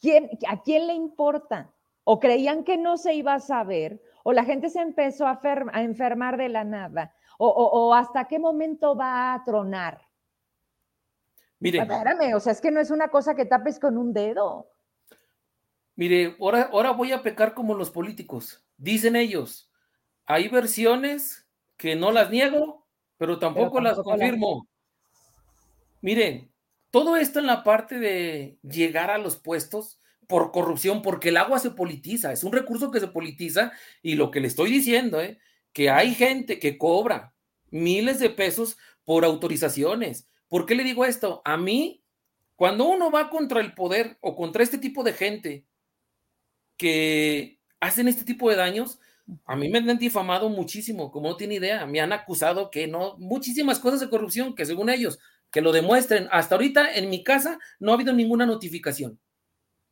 ¿quién, 0.00 0.30
¿a 0.48 0.62
quién 0.62 0.86
le 0.86 0.94
importa? 0.94 1.72
o 2.04 2.18
creían 2.18 2.64
que 2.64 2.76
no 2.76 2.96
se 2.96 3.14
iba 3.14 3.34
a 3.34 3.40
saber, 3.40 4.02
o 4.24 4.32
la 4.32 4.44
gente 4.44 4.68
se 4.68 4.80
empezó 4.80 5.28
a, 5.28 5.40
enfermar 5.74 6.36
de 6.36 6.48
la 6.48 6.64
nada, 6.64 7.14
o, 7.38 7.94
hasta 7.94 8.26
qué 8.26 8.38
momento 8.40 8.96
va 8.96 9.32
a 9.32 9.44
tronar. 9.44 10.06
Mire. 11.60 11.78
Espérame, 11.78 12.34
o 12.34 12.40
sea, 12.40 12.52
es 12.52 12.60
que 12.60 12.72
no 12.72 12.80
es 12.80 12.90
una 12.90 13.08
cosa 13.08 13.36
que 13.36 13.44
tapes 13.44 13.78
con 13.78 13.96
un 13.96 14.12
dedo. 14.12 14.70
Mire, 15.94 16.36
ahora, 16.40 16.70
ahora 16.72 16.90
voy 16.90 17.12
a 17.12 17.22
pecar 17.22 17.54
como 17.54 17.74
los 17.74 17.90
políticos. 17.90 18.66
Dicen 18.76 19.14
ellos, 19.14 19.70
hay 20.26 20.48
versiones 20.48 21.46
que 21.76 21.94
no 21.94 22.10
las 22.10 22.30
niego, 22.30 22.88
pero 23.18 23.38
tampoco, 23.38 23.80
las 23.80 23.98
confirmo. 24.00 24.66
Miren, 26.00 26.50
todo 26.90 27.16
esto 27.16 27.38
en 27.38 27.46
la 27.46 27.62
parte 27.62 27.98
de 27.98 28.58
llegar 28.62 29.10
a 29.10 29.18
los 29.18 29.36
puestos 29.36 30.00
por 30.26 30.52
corrupción, 30.52 31.02
porque 31.02 31.30
el 31.30 31.36
agua 31.36 31.58
se 31.58 31.70
politiza, 31.70 32.32
es 32.32 32.44
un 32.44 32.52
recurso 32.52 32.90
que 32.90 33.00
se 33.00 33.08
politiza 33.08 33.72
y 34.02 34.14
lo 34.14 34.30
que 34.30 34.40
le 34.40 34.48
estoy 34.48 34.70
diciendo, 34.70 35.20
¿eh? 35.20 35.38
que 35.72 35.90
hay 35.90 36.14
gente 36.14 36.58
que 36.58 36.78
cobra 36.78 37.34
miles 37.70 38.18
de 38.18 38.30
pesos 38.30 38.78
por 39.04 39.24
autorizaciones. 39.24 40.28
¿Por 40.48 40.66
qué 40.66 40.74
le 40.74 40.84
digo 40.84 41.04
esto? 41.04 41.42
A 41.44 41.56
mí, 41.56 42.04
cuando 42.56 42.88
uno 42.88 43.10
va 43.10 43.28
contra 43.28 43.60
el 43.60 43.74
poder 43.74 44.18
o 44.20 44.36
contra 44.36 44.62
este 44.62 44.78
tipo 44.78 45.02
de 45.02 45.12
gente 45.12 45.64
que 46.76 47.58
hacen 47.80 48.08
este 48.08 48.24
tipo 48.24 48.50
de 48.50 48.56
daños, 48.56 49.00
a 49.44 49.56
mí 49.56 49.68
me 49.68 49.78
han 49.78 49.98
difamado 49.98 50.48
muchísimo, 50.48 51.10
como 51.10 51.28
no 51.28 51.36
tiene 51.36 51.54
idea, 51.56 51.86
me 51.86 52.00
han 52.00 52.12
acusado 52.12 52.70
que 52.70 52.86
no, 52.86 53.16
muchísimas 53.18 53.78
cosas 53.78 54.00
de 54.00 54.10
corrupción 54.10 54.54
que 54.54 54.66
según 54.66 54.90
ellos, 54.90 55.18
que 55.50 55.60
lo 55.60 55.72
demuestren. 55.72 56.28
Hasta 56.30 56.54
ahorita 56.54 56.94
en 56.94 57.10
mi 57.10 57.22
casa 57.24 57.58
no 57.78 57.92
ha 57.92 57.94
habido 57.94 58.12
ninguna 58.12 58.46
notificación. 58.46 59.18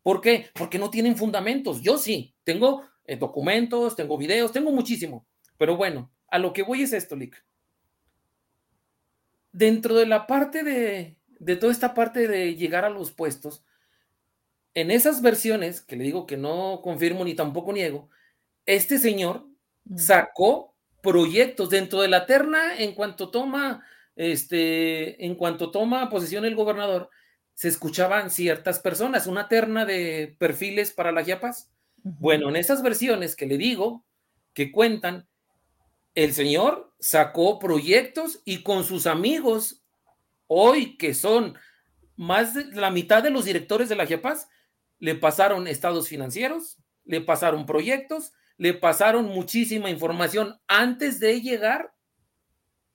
¿Por 0.02 0.20
qué? 0.20 0.50
Porque 0.54 0.78
no 0.78 0.90
tienen 0.90 1.16
fundamentos. 1.16 1.82
Yo 1.82 1.98
sí, 1.98 2.34
tengo 2.44 2.84
eh, 3.04 3.16
documentos, 3.16 3.96
tengo 3.96 4.16
videos, 4.16 4.52
tengo 4.52 4.70
muchísimo. 4.72 5.26
Pero 5.58 5.76
bueno, 5.76 6.10
a 6.28 6.38
lo 6.38 6.52
que 6.52 6.62
voy 6.62 6.82
es 6.82 6.92
esto, 6.92 7.16
Lick. 7.16 7.44
Dentro 9.52 9.96
de 9.96 10.06
la 10.06 10.26
parte 10.26 10.62
de, 10.62 11.18
de 11.38 11.56
toda 11.56 11.72
esta 11.72 11.94
parte 11.94 12.28
de 12.28 12.54
llegar 12.54 12.84
a 12.84 12.90
los 12.90 13.12
puestos, 13.12 13.64
en 14.74 14.90
esas 14.90 15.22
versiones, 15.22 15.80
que 15.80 15.96
le 15.96 16.04
digo 16.04 16.26
que 16.26 16.36
no 16.36 16.80
confirmo 16.82 17.24
ni 17.24 17.34
tampoco 17.34 17.72
niego, 17.72 18.10
este 18.64 18.98
señor 18.98 19.46
sacó 19.96 20.76
proyectos 21.02 21.70
dentro 21.70 22.00
de 22.00 22.08
la 22.08 22.26
terna 22.26 22.76
en 22.78 22.94
cuanto 22.94 23.30
toma, 23.30 23.84
este, 24.18 25.24
en 25.24 25.36
cuanto 25.36 25.70
toma 25.70 26.10
posesión 26.10 26.44
el 26.44 26.56
gobernador, 26.56 27.08
se 27.54 27.68
escuchaban 27.68 28.30
ciertas 28.30 28.80
personas, 28.80 29.28
una 29.28 29.46
terna 29.46 29.86
de 29.86 30.34
perfiles 30.40 30.90
para 30.90 31.12
la 31.12 31.24
Chiapas. 31.24 31.70
Bueno, 32.02 32.48
en 32.48 32.56
esas 32.56 32.82
versiones 32.82 33.36
que 33.36 33.46
le 33.46 33.56
digo, 33.56 34.04
que 34.54 34.72
cuentan, 34.72 35.28
el 36.16 36.34
señor 36.34 36.92
sacó 36.98 37.60
proyectos 37.60 38.42
y 38.44 38.64
con 38.64 38.82
sus 38.82 39.06
amigos, 39.06 39.84
hoy 40.48 40.96
que 40.96 41.14
son 41.14 41.56
más 42.16 42.54
de 42.54 42.64
la 42.72 42.90
mitad 42.90 43.22
de 43.22 43.30
los 43.30 43.44
directores 43.44 43.88
de 43.88 43.94
la 43.94 44.06
Chiapas, 44.06 44.48
le 44.98 45.14
pasaron 45.14 45.68
estados 45.68 46.08
financieros, 46.08 46.78
le 47.04 47.20
pasaron 47.20 47.66
proyectos, 47.66 48.32
le 48.56 48.74
pasaron 48.74 49.26
muchísima 49.26 49.90
información 49.90 50.60
antes 50.66 51.20
de 51.20 51.40
llegar 51.40 51.94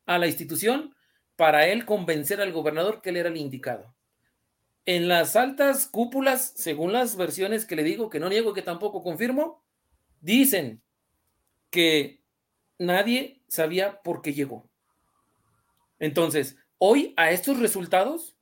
a 0.06 0.20
la 0.20 0.28
institución 0.28 0.94
para 1.36 1.68
él 1.68 1.86
convencer 1.86 2.42
al 2.42 2.52
gobernador 2.52 3.02
que 3.02 3.10
él 3.10 3.18
era 3.18 3.30
el 3.30 3.38
indicado. 3.38 3.94
En 4.86 5.08
las 5.08 5.36
altas 5.36 5.88
cúpulas, 5.88 6.54
según 6.56 6.94
las 6.94 7.16
versiones 7.16 7.66
que 7.66 7.76
le 7.76 7.84
digo, 7.84 8.10
que 8.10 8.20
no 8.20 8.30
niego 8.30 8.54
que 8.54 8.62
tampoco 8.62 9.02
confirmo, 9.02 9.64
dicen 10.20 10.82
que 11.70 12.22
nadie 12.78 13.42
sabía 13.48 14.02
por 14.02 14.22
qué 14.22 14.34
llegó. 14.34 14.70
Entonces, 16.00 16.58
hoy 16.78 17.14
a 17.18 17.32
estos 17.32 17.60
resultados, 17.60 18.36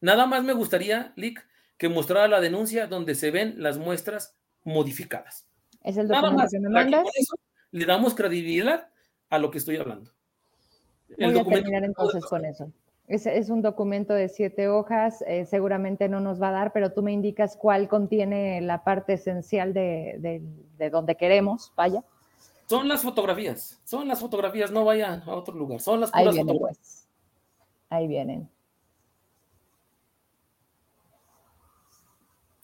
nada 0.00 0.26
más 0.26 0.44
me 0.44 0.52
gustaría, 0.52 1.12
Lick, 1.16 1.46
que 1.78 1.88
mostrara 1.88 2.28
la 2.28 2.40
denuncia 2.40 2.86
donde 2.86 3.14
se 3.14 3.30
ven 3.30 3.54
las 3.58 3.78
muestras 3.78 4.36
modificadas. 4.62 5.48
Es 5.82 5.96
el 5.96 6.08
documento 6.08 6.44
que 6.50 6.58
me 6.58 6.68
mandas. 6.68 7.04
le 7.70 7.84
damos 7.86 8.14
credibilidad 8.14 8.90
a 9.30 9.38
lo 9.38 9.50
que 9.50 9.58
estoy 9.58 9.76
hablando. 9.76 10.15
Voy 11.18 11.38
a 11.38 11.44
terminar 11.44 11.84
entonces 11.84 12.24
con 12.26 12.44
eso. 12.44 12.70
Es, 13.08 13.50
un 13.50 13.62
documento 13.62 14.14
de 14.14 14.28
siete 14.28 14.68
hojas, 14.68 15.22
eh, 15.28 15.46
seguramente 15.46 16.08
no 16.08 16.18
nos 16.18 16.42
va 16.42 16.48
a 16.48 16.52
dar, 16.52 16.72
pero 16.72 16.92
tú 16.92 17.02
me 17.02 17.12
indicas 17.12 17.56
cuál 17.56 17.88
contiene 17.88 18.60
la 18.60 18.82
parte 18.82 19.12
esencial 19.12 19.72
de, 19.72 20.42
donde 20.90 21.14
queremos, 21.14 21.72
vaya. 21.76 22.02
Son 22.68 22.88
las 22.88 23.02
fotografías, 23.02 23.80
son 23.84 24.08
las 24.08 24.18
fotografías, 24.18 24.72
no 24.72 24.84
vaya 24.84 25.22
a 25.24 25.34
otro 25.36 25.54
lugar, 25.54 25.80
son 25.80 26.00
las 26.00 26.10
Ahí 26.12 26.28
vienen, 26.28 26.58
pues. 26.58 27.06
Ahí 27.88 28.08
vienen. 28.08 28.48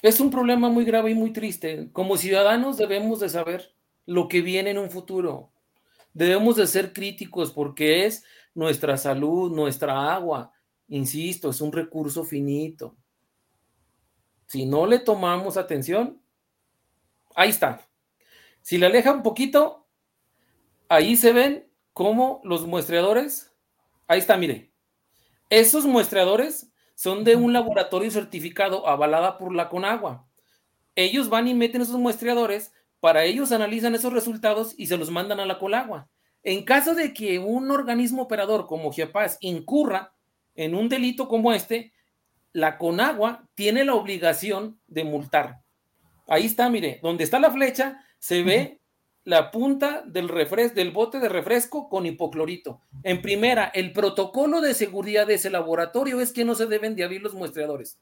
Es 0.03 0.19
un 0.19 0.33
problema 0.33 0.69
muy 0.69 0.85
grave 0.85 1.13
y 1.13 1.15
muy 1.15 1.33
triste. 1.33 1.89
Como 1.93 2.17
ciudadanos 2.17 2.77
debemos 2.77 3.21
de 3.21 3.29
saber 3.29 3.73
lo 4.05 4.27
que 4.27 4.43
viene 4.43 4.71
en 4.71 4.79
un 4.79 4.91
futuro. 4.91 5.52
Debemos 6.13 6.57
de 6.57 6.67
ser 6.67 6.93
críticos 6.93 7.53
porque 7.53 8.07
es 8.07 8.25
nuestra 8.55 8.97
salud, 8.97 9.51
nuestra 9.53 10.15
agua. 10.15 10.53
Insisto, 10.89 11.51
es 11.51 11.61
un 11.61 11.73
recurso 11.73 12.25
finito. 12.25 12.97
Si 14.47 14.67
no 14.67 14.87
le 14.87 14.99
tomamos 14.99 15.57
atención, 15.57 16.21
ahí 17.35 17.49
está. 17.51 17.89
Si 18.61 18.79
le 18.79 18.87
aleja 18.87 19.13
un 19.13 19.23
poquito, 19.23 19.87
ahí 20.89 21.17
se 21.17 21.33
ven 21.33 21.71
cómo 21.93 22.41
los 22.45 22.67
muestreadores, 22.67 23.53
ahí 24.07 24.19
está, 24.19 24.37
mire, 24.37 24.73
esos 25.49 25.87
muestreadores 25.87 26.71
son 26.95 27.25
de 27.25 27.37
un 27.37 27.53
laboratorio 27.53 28.11
certificado 28.11 28.87
avalada 28.87 29.39
por 29.39 29.55
la 29.55 29.69
Conagua. 29.69 30.29
Ellos 30.95 31.29
van 31.29 31.49
y 31.49 31.55
meten 31.55 31.83
esos 31.83 31.99
muestreadores, 31.99 32.73
para 33.03 33.25
ellos 33.25 33.51
analizan 33.51 33.97
esos 33.97 34.13
resultados 34.13 34.75
y 34.79 34.87
se 34.87 34.97
los 34.97 35.11
mandan 35.11 35.41
a 35.41 35.45
la 35.45 35.59
Colagua. 35.59 36.09
En 36.45 36.65
caso 36.65 36.95
de 36.95 37.13
que 37.13 37.41
un 37.41 37.69
organismo 37.73 38.23
operador 38.23 38.69
como 38.69 38.93
GEPAS 38.93 39.39
incurra 39.41 40.15
en 40.55 40.77
un 40.77 40.89
delito 40.89 41.27
como 41.27 41.53
este, 41.53 41.93
la 42.53 42.79
CONAGUA 42.79 43.49
tiene 43.57 43.85
la 43.85 43.97
obligación 43.97 44.79
de 44.87 45.03
multar. 45.03 45.63
Ahí 46.29 46.47
está, 46.47 46.71
mire, 46.71 47.01
donde 47.03 47.25
está 47.25 47.41
la 47.41 47.51
flecha, 47.51 48.01
se 48.21 48.45
ve 48.45 48.81
la 49.25 49.51
punta 49.51 50.05
del, 50.07 50.29
del 50.73 50.93
bote 50.93 51.19
de 51.19 51.29
refresco 51.29 51.89
con 51.89 52.07
hipoclorito. 52.07 52.83
En 53.03 53.21
primera, 53.21 53.65
el 53.75 53.93
protocolo 53.93 54.61
de 54.61 54.75
seguridad 54.75 55.27
de 55.27 55.35
ese 55.35 55.51
laboratorio 55.51 56.21
es 56.21 56.33
que 56.33 56.45
no 56.45 56.55
se 56.55 56.67
deben 56.67 56.95
de 56.95 57.03
abrir 57.03 57.21
los 57.21 57.35
muestreadores. 57.35 57.99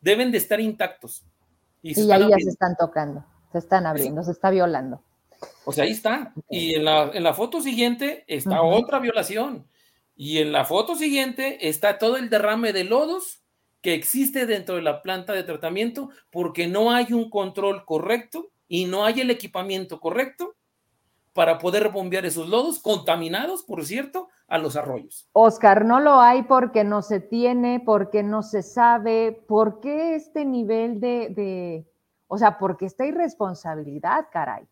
Deben 0.00 0.32
de 0.32 0.38
estar 0.38 0.58
intactos. 0.58 1.26
Y, 1.82 1.90
ahí 2.10 2.30
ya 2.30 2.38
se 2.38 2.48
están 2.48 2.76
tocando, 2.78 3.26
se 3.52 3.58
están 3.58 3.86
abriendo, 3.86 4.22
se 4.22 4.32
está 4.32 4.50
violando. 4.50 5.02
O 5.64 5.72
sea, 5.72 5.84
ahí 5.84 5.90
está. 5.90 6.32
Y 6.48 6.74
en 6.74 6.84
la, 6.84 7.34
foto 7.34 7.60
siguiente 7.60 8.24
está 8.26 8.62
otra 8.62 8.98
violación. 8.98 9.66
Y 10.16 10.38
en 10.38 10.52
la 10.52 10.64
foto 10.64 10.96
siguiente 10.96 11.68
está 11.68 11.98
todo 11.98 12.16
el 12.16 12.28
derrame 12.28 12.72
de 12.72 12.84
lodos 12.84 13.42
que 13.80 13.94
existe 13.94 14.46
dentro 14.46 14.74
de 14.74 14.82
la 14.82 15.02
planta 15.02 15.32
de 15.32 15.44
tratamiento 15.44 16.10
porque 16.30 16.66
no 16.66 16.90
hay 16.90 17.12
un 17.12 17.30
control 17.30 17.84
correcto 17.84 18.50
y 18.66 18.86
no 18.86 19.04
hay 19.04 19.20
el 19.20 19.30
equipamiento 19.30 20.00
correcto 20.00 20.56
para 21.32 21.58
poder 21.58 21.90
bombear 21.90 22.26
esos 22.26 22.48
lodos 22.48 22.80
contaminados, 22.80 23.62
por 23.62 23.84
cierto, 23.84 24.28
a 24.48 24.58
los 24.58 24.74
arroyos. 24.74 25.28
Oscar, 25.32 25.84
no 25.84 26.00
lo 26.00 26.20
hay 26.20 26.42
porque 26.42 26.82
no 26.82 27.00
se 27.00 27.20
tiene, 27.20 27.80
porque 27.84 28.24
no 28.24 28.42
se 28.42 28.62
sabe, 28.62 29.44
¿por 29.46 29.80
qué 29.80 30.16
este 30.16 30.44
nivel 30.44 30.98
de, 30.98 31.28
de 31.28 31.86
o 32.28 32.38
sea, 32.38 32.58
porque 32.58 32.86
esta 32.86 33.06
irresponsabilidad, 33.06 34.26
caray? 34.30 34.66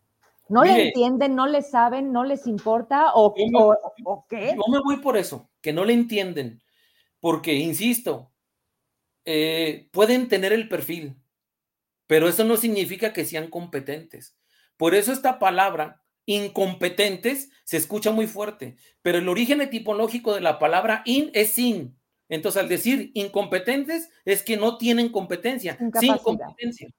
¿No 0.49 0.63
le 0.63 0.87
entienden, 0.87 1.35
no 1.35 1.45
le 1.45 1.61
saben, 1.61 2.13
no 2.13 2.23
les 2.23 2.47
importa 2.47 3.11
o, 3.13 3.33
qué? 4.29 4.55
Yo 4.55 4.71
me 4.71 4.79
voy 4.79 4.97
por 4.97 5.17
eso, 5.17 5.49
que 5.61 5.73
no 5.73 5.83
le 5.83 5.93
entienden, 5.93 6.61
porque, 7.19 7.55
insisto, 7.55 8.31
eh, 9.25 9.89
pueden 9.91 10.29
tener 10.29 10.53
el 10.53 10.69
perfil, 10.69 11.17
pero 12.05 12.29
eso 12.29 12.45
no 12.45 12.55
significa 12.55 13.11
que 13.11 13.25
sean 13.25 13.49
competentes. 13.49 14.37
Por 14.77 14.95
eso 14.95 15.11
esta 15.11 15.37
palabra, 15.39 16.01
incompetentes, 16.25 17.49
se 17.65 17.77
escucha 17.77 18.11
muy 18.11 18.27
fuerte, 18.27 18.77
pero 19.01 19.17
el 19.17 19.27
origen 19.27 19.59
etimológico 19.59 20.33
de 20.33 20.41
la 20.41 20.59
palabra 20.59 21.01
in 21.05 21.29
es 21.33 21.51
sin. 21.53 21.97
Entonces, 22.29 22.61
al 22.61 22.69
decir 22.69 23.11
incompetentes, 23.15 24.09
es 24.23 24.43
que 24.43 24.57
no 24.57 24.77
tienen 24.77 25.09
competencia, 25.09 25.77
sin 25.99 26.17
competencia. 26.17 26.89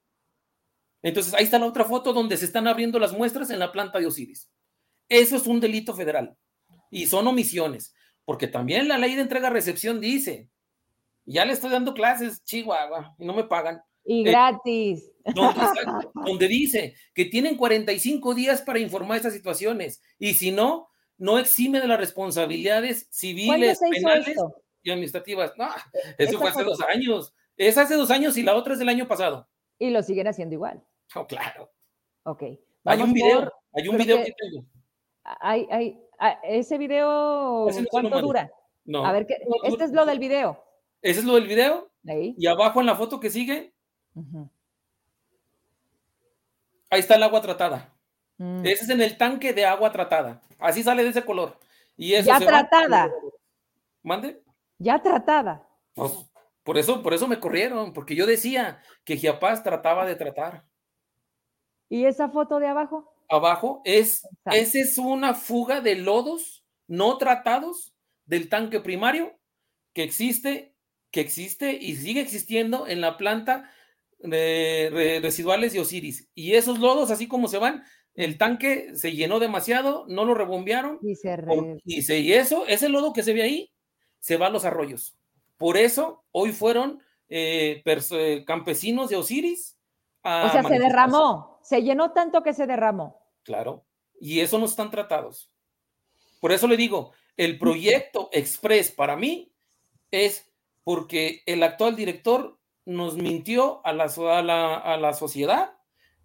Entonces, 1.02 1.34
ahí 1.34 1.44
está 1.44 1.58
la 1.58 1.66
otra 1.66 1.84
foto 1.84 2.12
donde 2.12 2.36
se 2.36 2.44
están 2.44 2.66
abriendo 2.66 2.98
las 2.98 3.12
muestras 3.12 3.50
en 3.50 3.58
la 3.58 3.72
planta 3.72 3.98
de 3.98 4.06
Osiris. 4.06 4.50
Eso 5.08 5.36
es 5.36 5.46
un 5.46 5.60
delito 5.60 5.94
federal 5.94 6.36
y 6.90 7.06
son 7.06 7.26
omisiones, 7.26 7.94
porque 8.24 8.46
también 8.46 8.88
la 8.88 8.98
ley 8.98 9.14
de 9.14 9.22
entrega-recepción 9.22 10.00
dice, 10.00 10.48
ya 11.24 11.44
le 11.44 11.52
estoy 11.52 11.70
dando 11.70 11.94
clases, 11.94 12.42
Chihuahua, 12.44 13.14
y 13.18 13.24
no 13.24 13.34
me 13.34 13.44
pagan. 13.44 13.80
Y 14.04 14.26
eh, 14.26 14.30
gratis. 14.30 15.10
donde, 16.14 16.48
dice 16.48 16.94
que 17.14 17.26
tienen 17.26 17.56
45 17.56 18.34
días 18.34 18.62
para 18.62 18.78
informar 18.78 19.18
estas 19.18 19.34
situaciones 19.34 20.00
y 20.18 20.34
si 20.34 20.50
no, 20.50 20.88
no 21.18 21.38
exime 21.38 21.80
de 21.80 21.88
las 21.88 21.98
responsabilidades 21.98 23.08
civiles, 23.10 23.78
penales 23.78 24.36
y 24.82 24.90
administrativas. 24.90 25.52
No, 25.58 25.68
eso 26.16 26.38
fue 26.38 26.50
hace 26.50 26.64
dos 26.64 26.80
años. 26.80 27.34
Es 27.56 27.76
hace 27.76 27.94
dos 27.96 28.10
años 28.10 28.36
y 28.38 28.42
la 28.42 28.54
otra 28.54 28.72
es 28.72 28.78
del 28.78 28.88
año 28.88 29.06
pasado. 29.06 29.48
Y 29.78 29.90
lo 29.90 30.02
siguen 30.02 30.26
haciendo 30.26 30.54
igual. 30.54 30.82
Oh, 31.14 31.26
claro. 31.26 31.70
Ok. 32.24 32.42
hay 32.84 33.02
un 33.02 33.12
video, 33.12 33.52
hay 33.72 33.88
un 33.88 33.96
video 33.96 34.18
que, 34.18 34.34
tengo. 34.36 34.66
Hay, 35.24 35.66
hay, 35.70 36.00
ah, 36.18 36.38
ese 36.42 36.78
video, 36.78 37.68
¿cuánto 37.90 38.20
dura? 38.20 38.50
No. 38.84 39.04
A 39.04 39.12
ver, 39.12 39.26
¿qué, 39.26 39.36
este 39.64 39.84
es 39.84 39.92
lo 39.92 40.06
del 40.06 40.18
video. 40.18 40.64
Ese 41.02 41.20
es 41.20 41.26
lo 41.26 41.34
del 41.34 41.46
video. 41.46 41.90
Ahí. 42.06 42.34
Y 42.38 42.46
abajo 42.46 42.80
en 42.80 42.86
la 42.86 42.96
foto 42.96 43.20
que 43.20 43.30
sigue, 43.30 43.74
ahí 46.90 47.00
está 47.00 47.16
el 47.16 47.22
agua 47.22 47.40
tratada. 47.40 47.94
Mm. 48.38 48.64
Ese 48.64 48.84
es 48.84 48.90
en 48.90 49.00
el 49.00 49.16
tanque 49.16 49.52
de 49.52 49.66
agua 49.66 49.92
tratada. 49.92 50.40
Así 50.58 50.82
sale 50.82 51.02
de 51.02 51.10
ese 51.10 51.24
color. 51.24 51.58
Y 51.96 52.14
eso 52.14 52.26
ya 52.26 52.38
tratada. 52.40 53.10
¿Mande? 54.02 54.42
Ya 54.78 55.02
tratada. 55.02 55.66
Pues, 55.94 56.12
por 56.68 56.76
eso, 56.76 57.02
por 57.02 57.14
eso 57.14 57.26
me 57.26 57.40
corrieron, 57.40 57.94
porque 57.94 58.14
yo 58.14 58.26
decía 58.26 58.82
que 59.02 59.16
Giapaz 59.16 59.62
trataba 59.62 60.04
de 60.04 60.16
tratar. 60.16 60.66
¿Y 61.88 62.04
esa 62.04 62.28
foto 62.28 62.58
de 62.58 62.66
abajo? 62.66 63.10
Abajo 63.30 63.80
es, 63.86 64.28
esa 64.52 64.78
es 64.78 64.98
una 64.98 65.32
fuga 65.32 65.80
de 65.80 65.94
lodos 65.94 66.66
no 66.86 67.16
tratados 67.16 67.94
del 68.26 68.50
tanque 68.50 68.80
primario 68.80 69.34
que 69.94 70.02
existe, 70.02 70.74
que 71.10 71.20
existe 71.20 71.72
y 71.72 71.96
sigue 71.96 72.20
existiendo 72.20 72.86
en 72.86 73.00
la 73.00 73.16
planta 73.16 73.70
de 74.18 75.20
residuales 75.22 75.72
de 75.72 75.80
Osiris. 75.80 76.28
Y 76.34 76.52
esos 76.52 76.80
lodos, 76.80 77.10
así 77.10 77.28
como 77.28 77.48
se 77.48 77.56
van, 77.56 77.82
el 78.12 78.36
tanque 78.36 78.94
se 78.94 79.12
llenó 79.12 79.38
demasiado, 79.38 80.04
no 80.06 80.26
lo 80.26 80.34
rebombearon. 80.34 80.98
Y, 81.00 81.14
se 81.14 82.18
y, 82.18 82.28
y 82.28 82.32
eso, 82.34 82.66
ese 82.66 82.90
lodo 82.90 83.14
que 83.14 83.22
se 83.22 83.32
ve 83.32 83.40
ahí, 83.40 83.72
se 84.18 84.36
va 84.36 84.48
a 84.48 84.50
los 84.50 84.66
arroyos. 84.66 85.17
Por 85.58 85.76
eso 85.76 86.24
hoy 86.32 86.52
fueron 86.52 87.02
eh, 87.28 87.82
eh, 87.84 88.44
campesinos 88.46 89.10
de 89.10 89.16
Osiris. 89.16 89.76
o 90.22 90.48
sea, 90.50 90.62
se 90.62 90.78
derramó, 90.78 91.60
se 91.62 91.82
llenó 91.82 92.12
tanto 92.12 92.42
que 92.42 92.54
se 92.54 92.66
derramó. 92.66 93.20
Claro, 93.42 93.84
y 94.20 94.40
eso 94.40 94.58
no 94.58 94.64
están 94.64 94.90
tratados. 94.90 95.50
Por 96.40 96.52
eso 96.52 96.66
le 96.66 96.76
digo, 96.76 97.12
el 97.36 97.58
proyecto 97.58 98.30
Express 98.32 98.90
para 98.90 99.16
mí 99.16 99.52
es 100.10 100.50
porque 100.84 101.42
el 101.46 101.62
actual 101.62 101.96
director 101.96 102.58
nos 102.84 103.16
mintió 103.16 103.84
a 103.84 103.92
la, 103.92 104.04
a 104.04 104.96
la, 104.96 105.12
sociedad, 105.12 105.76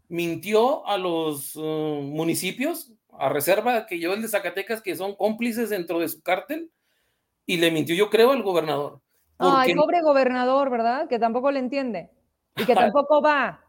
mintió 0.08 0.88
a 0.88 0.98
los 0.98 1.56
uh, 1.58 2.02
municipios, 2.02 2.94
a 3.20 3.30
reserva 3.30 3.86
que 3.86 4.00
yo 4.00 4.14
el 4.14 4.22
de 4.22 4.30
Zacatecas, 4.30 4.82
que 4.82 4.96
son 4.96 5.16
cómplices 5.16 5.70
dentro 5.70 6.00
de 6.00 6.08
su 6.08 6.22
cártel, 6.22 6.72
y 7.46 7.58
le 7.58 7.72
mintió, 7.72 7.96
yo 7.96 8.10
creo, 8.10 8.32
al 8.32 8.42
gobernador. 8.42 9.03
Ay, 9.38 9.76
pobre 9.76 10.02
gobernador, 10.02 10.70
¿verdad? 10.70 11.08
Que 11.08 11.20
tampoco 11.20 11.52
le 11.52 11.60
entiende 11.60 12.12
y 12.56 12.66
que 12.66 12.76
tampoco 12.76 13.22
va. 13.22 13.60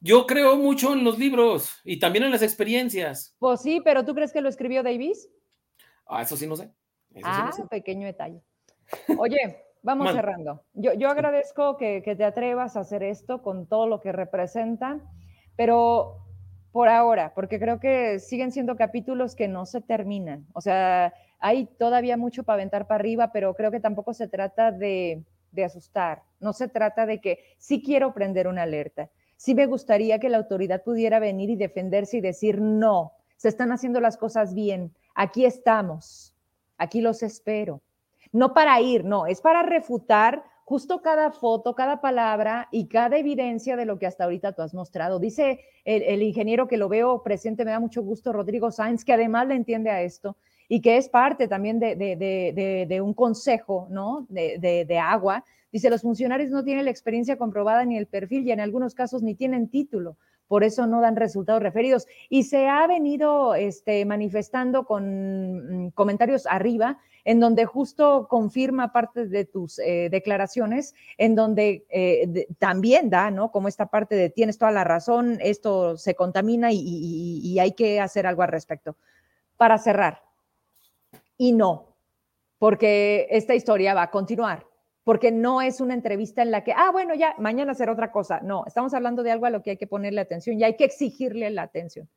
Yo 0.00 0.26
creo 0.26 0.56
mucho 0.56 0.92
en 0.92 1.04
los 1.04 1.18
libros 1.18 1.80
y 1.84 2.00
también 2.00 2.24
en 2.24 2.32
las 2.32 2.42
experiencias. 2.42 3.36
Pues 3.38 3.60
sí, 3.60 3.80
pero 3.84 4.04
¿tú 4.04 4.14
crees 4.14 4.32
que 4.32 4.40
lo 4.40 4.48
escribió 4.48 4.82
Davis? 4.82 5.30
Ah, 6.06 6.22
eso 6.22 6.36
sí 6.36 6.46
no 6.46 6.56
sé. 6.56 6.72
ah, 7.22 7.50
pequeño 7.70 8.06
detalle. 8.06 8.42
Oye, 9.16 9.64
vamos 9.82 10.12
cerrando. 10.12 10.64
Yo, 10.74 10.92
yo 10.94 11.08
agradezco 11.08 11.76
que, 11.76 12.02
que, 12.02 12.16
te 12.16 12.24
atrevas 12.24 12.76
a 12.76 12.80
hacer 12.80 13.04
esto 13.04 13.42
con 13.42 13.68
todo 13.68 13.86
lo 13.86 14.00
que 14.00 14.10
representa, 14.10 14.98
pero 15.56 16.26
por 16.72 16.88
ahora, 16.88 17.32
porque 17.34 17.60
creo 17.60 17.78
que 17.78 18.18
siguen 18.18 18.50
siendo 18.50 18.76
capítulos 18.76 19.36
que 19.36 19.46
no 19.46 19.66
se 19.66 19.82
terminan. 19.82 20.46
O 20.52 20.60
sea, 20.60 21.14
hay 21.42 21.66
todavía 21.66 22.16
mucho 22.16 22.44
para 22.44 22.54
aventar 22.54 22.86
para 22.86 23.00
arriba, 23.00 23.32
pero 23.32 23.54
creo 23.54 23.72
que 23.72 23.80
tampoco 23.80 24.14
se 24.14 24.28
trata 24.28 24.70
de, 24.70 25.24
asustar, 25.62 26.22
no 26.40 26.52
se 26.52 26.68
trata 26.68 27.04
de 27.04 27.20
que 27.20 27.40
sí 27.58 27.82
quiero 27.82 28.14
prender 28.14 28.46
una 28.46 28.62
alerta, 28.62 29.10
sí 29.36 29.54
me 29.54 29.66
gustaría 29.66 30.20
que 30.20 30.28
la 30.28 30.38
autoridad 30.38 30.84
pudiera 30.84 31.18
venir 31.18 31.50
y 31.50 31.56
defenderse 31.56 32.18
y 32.18 32.20
decir, 32.20 32.60
no, 32.60 33.12
se 33.36 33.48
están 33.48 33.72
haciendo 33.72 34.00
las 34.00 34.16
cosas 34.16 34.54
bien, 34.54 34.94
aquí 35.16 35.44
estamos, 35.44 36.32
aquí 36.78 37.00
los 37.00 37.22
espero. 37.22 37.82
No 38.30 38.54
para 38.54 38.80
ir, 38.80 39.04
no, 39.04 39.26
es 39.26 39.40
para 39.42 39.62
refutar 39.62 40.44
justo 40.64 41.02
cada 41.02 41.32
foto, 41.32 41.74
cada 41.74 42.00
palabra 42.00 42.68
y 42.70 42.86
cada 42.86 43.18
evidencia 43.18 43.76
de 43.76 43.84
lo 43.84 43.98
que 43.98 44.06
hasta 44.06 44.24
ahorita 44.24 44.52
tú 44.52 44.62
has 44.62 44.72
mostrado. 44.72 45.18
Dice 45.18 45.60
el, 45.84 46.02
el, 46.02 46.22
ingeniero 46.22 46.66
que 46.66 46.78
lo 46.78 46.88
veo 46.88 47.22
presente, 47.22 47.64
me 47.64 47.72
da 47.72 47.80
mucho 47.80 48.00
gusto, 48.00 48.32
Rodrigo 48.32 48.70
Sáenz, 48.70 49.04
que 49.04 49.12
además 49.12 49.48
le 49.48 49.56
entiende 49.56 49.90
a 49.90 50.00
esto 50.00 50.36
y 50.72 50.80
que 50.80 50.96
es 50.96 51.10
parte 51.10 51.48
también 51.48 51.78
de, 51.78 53.00
un 53.04 53.12
consejo 53.12 53.86
¿no? 53.90 54.24
de, 54.30 54.98
agua. 54.98 55.44
Dice, 55.70 55.90
los 55.90 56.00
funcionarios 56.00 56.50
no 56.50 56.64
tienen 56.64 56.86
la 56.86 56.90
experiencia 56.90 57.36
comprobada 57.36 57.84
ni 57.84 57.98
el 57.98 58.06
perfil 58.06 58.48
y 58.48 58.52
en 58.52 58.60
algunos 58.60 58.94
casos 58.94 59.22
ni 59.22 59.34
tienen 59.34 59.68
título, 59.68 60.16
por 60.48 60.64
eso 60.64 60.86
no 60.86 61.02
dan 61.02 61.16
resultados 61.16 61.62
referidos. 61.62 62.06
Y 62.30 62.44
se 62.44 62.68
ha 62.68 62.86
venido 62.86 63.54
este, 63.54 64.06
manifestando 64.06 64.86
con 64.86 65.88
mm, 65.88 65.90
comentarios 65.90 66.46
arriba, 66.46 66.98
en 67.26 67.38
donde 67.38 67.66
justo 67.66 68.26
confirma 68.30 68.94
parte 68.94 69.26
de 69.26 69.44
tus 69.44 69.78
eh, 69.78 70.08
declaraciones, 70.10 70.94
en 71.18 71.34
donde 71.34 71.84
eh, 71.90 72.46
también 72.58 73.10
da, 73.10 73.30
¿no? 73.30 73.50
Como 73.50 73.68
esta 73.68 73.88
parte 73.88 74.14
de 74.14 74.30
tienes 74.30 74.56
toda 74.56 74.70
la 74.70 74.84
razón, 74.84 75.36
esto 75.42 75.98
se 75.98 76.14
contamina 76.14 76.70
y 76.72 77.58
hay 77.58 77.72
que 77.72 78.00
hacer 78.00 78.26
algo 78.26 78.40
al 78.40 78.48
respecto. 78.48 78.96
Para 79.58 79.76
cerrar, 79.76 80.31
y 81.36 81.52
no, 81.52 81.96
porque 82.58 83.26
esta 83.30 83.54
historia 83.54 83.94
va 83.94 84.02
a 84.02 84.10
continuar, 84.10 84.66
porque 85.04 85.32
no 85.32 85.62
es 85.62 85.80
una 85.80 85.94
entrevista 85.94 86.42
en 86.42 86.50
la 86.50 86.62
que, 86.62 86.72
ah, 86.72 86.90
bueno, 86.92 87.14
ya, 87.14 87.34
mañana 87.38 87.74
será 87.74 87.92
otra 87.92 88.12
cosa. 88.12 88.40
No, 88.40 88.64
estamos 88.66 88.94
hablando 88.94 89.22
de 89.22 89.32
algo 89.32 89.46
a 89.46 89.50
lo 89.50 89.62
que 89.62 89.70
hay 89.70 89.76
que 89.76 89.86
ponerle 89.86 90.20
atención 90.20 90.58
y 90.58 90.64
hay 90.64 90.76
que 90.76 90.84
exigirle 90.84 91.50
la 91.50 91.62
atención. 91.62 92.08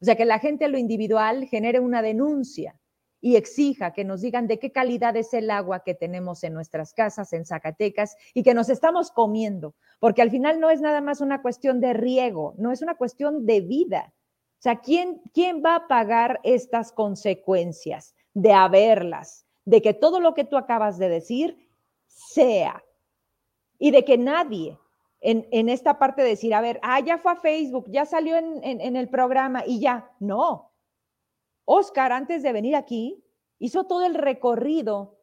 O 0.00 0.04
sea, 0.04 0.14
que 0.14 0.24
la 0.24 0.38
gente 0.38 0.66
a 0.66 0.68
lo 0.68 0.78
individual 0.78 1.46
genere 1.46 1.80
una 1.80 2.02
denuncia 2.02 2.78
y 3.20 3.36
exija 3.36 3.92
que 3.92 4.04
nos 4.04 4.20
digan 4.20 4.46
de 4.46 4.58
qué 4.58 4.70
calidad 4.70 5.16
es 5.16 5.34
el 5.34 5.50
agua 5.50 5.82
que 5.82 5.94
tenemos 5.94 6.44
en 6.44 6.54
nuestras 6.54 6.94
casas, 6.94 7.32
en 7.32 7.44
Zacatecas, 7.44 8.16
y 8.34 8.44
que 8.44 8.54
nos 8.54 8.68
estamos 8.68 9.10
comiendo, 9.10 9.74
porque 9.98 10.22
al 10.22 10.30
final 10.30 10.60
no 10.60 10.70
es 10.70 10.80
nada 10.80 11.00
más 11.00 11.20
una 11.20 11.42
cuestión 11.42 11.80
de 11.80 11.94
riego, 11.94 12.54
no 12.58 12.70
es 12.70 12.82
una 12.82 12.94
cuestión 12.94 13.44
de 13.46 13.60
vida. 13.60 14.14
O 14.58 14.62
sea, 14.62 14.80
¿quién, 14.80 15.20
quién 15.34 15.62
va 15.64 15.76
a 15.76 15.88
pagar 15.88 16.40
estas 16.44 16.92
consecuencias? 16.92 18.14
De 18.34 18.52
haberlas, 18.52 19.46
de 19.64 19.82
que 19.82 19.94
todo 19.94 20.20
lo 20.20 20.34
que 20.34 20.44
tú 20.44 20.56
acabas 20.56 20.98
de 20.98 21.08
decir 21.08 21.68
sea 22.06 22.84
y 23.78 23.90
de 23.90 24.04
que 24.04 24.18
nadie 24.18 24.78
en, 25.20 25.68
esta 25.68 25.98
parte 25.98 26.22
de 26.22 26.28
decir, 26.28 26.54
a 26.54 26.60
ver, 26.60 26.78
ah, 26.82 27.00
ya 27.00 27.18
fue 27.18 27.32
a 27.32 27.36
Facebook, 27.36 27.86
ya 27.88 28.06
salió 28.06 28.36
en, 28.36 28.62
en 28.62 28.94
el 28.94 29.08
programa 29.08 29.64
y 29.66 29.80
ya, 29.80 30.12
no. 30.20 30.72
Oscar, 31.64 32.12
antes 32.12 32.42
de 32.42 32.52
venir 32.52 32.76
aquí, 32.76 33.24
hizo 33.58 33.84
todo 33.84 34.06
el 34.06 34.14
recorrido 34.14 35.18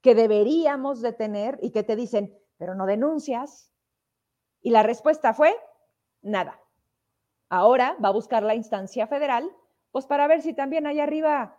que 0.00 0.14
deberíamos 0.14 1.00
de 1.02 1.12
tener 1.12 1.58
y 1.62 1.70
que 1.70 1.82
te 1.82 1.96
dicen, 1.96 2.38
pero 2.58 2.74
no 2.74 2.86
denuncias. 2.86 3.70
Y 4.60 4.70
la 4.70 4.82
respuesta 4.82 5.32
fue, 5.34 5.54
nada. 6.22 6.60
Ahora 7.48 7.96
va 8.02 8.08
a 8.08 8.12
buscar 8.12 8.42
la 8.42 8.54
instancia 8.54 9.06
federal, 9.06 9.50
pues 9.90 10.06
para 10.06 10.26
ver 10.26 10.42
si 10.42 10.52
también 10.52 10.86
allá 10.86 11.04
arriba 11.04 11.58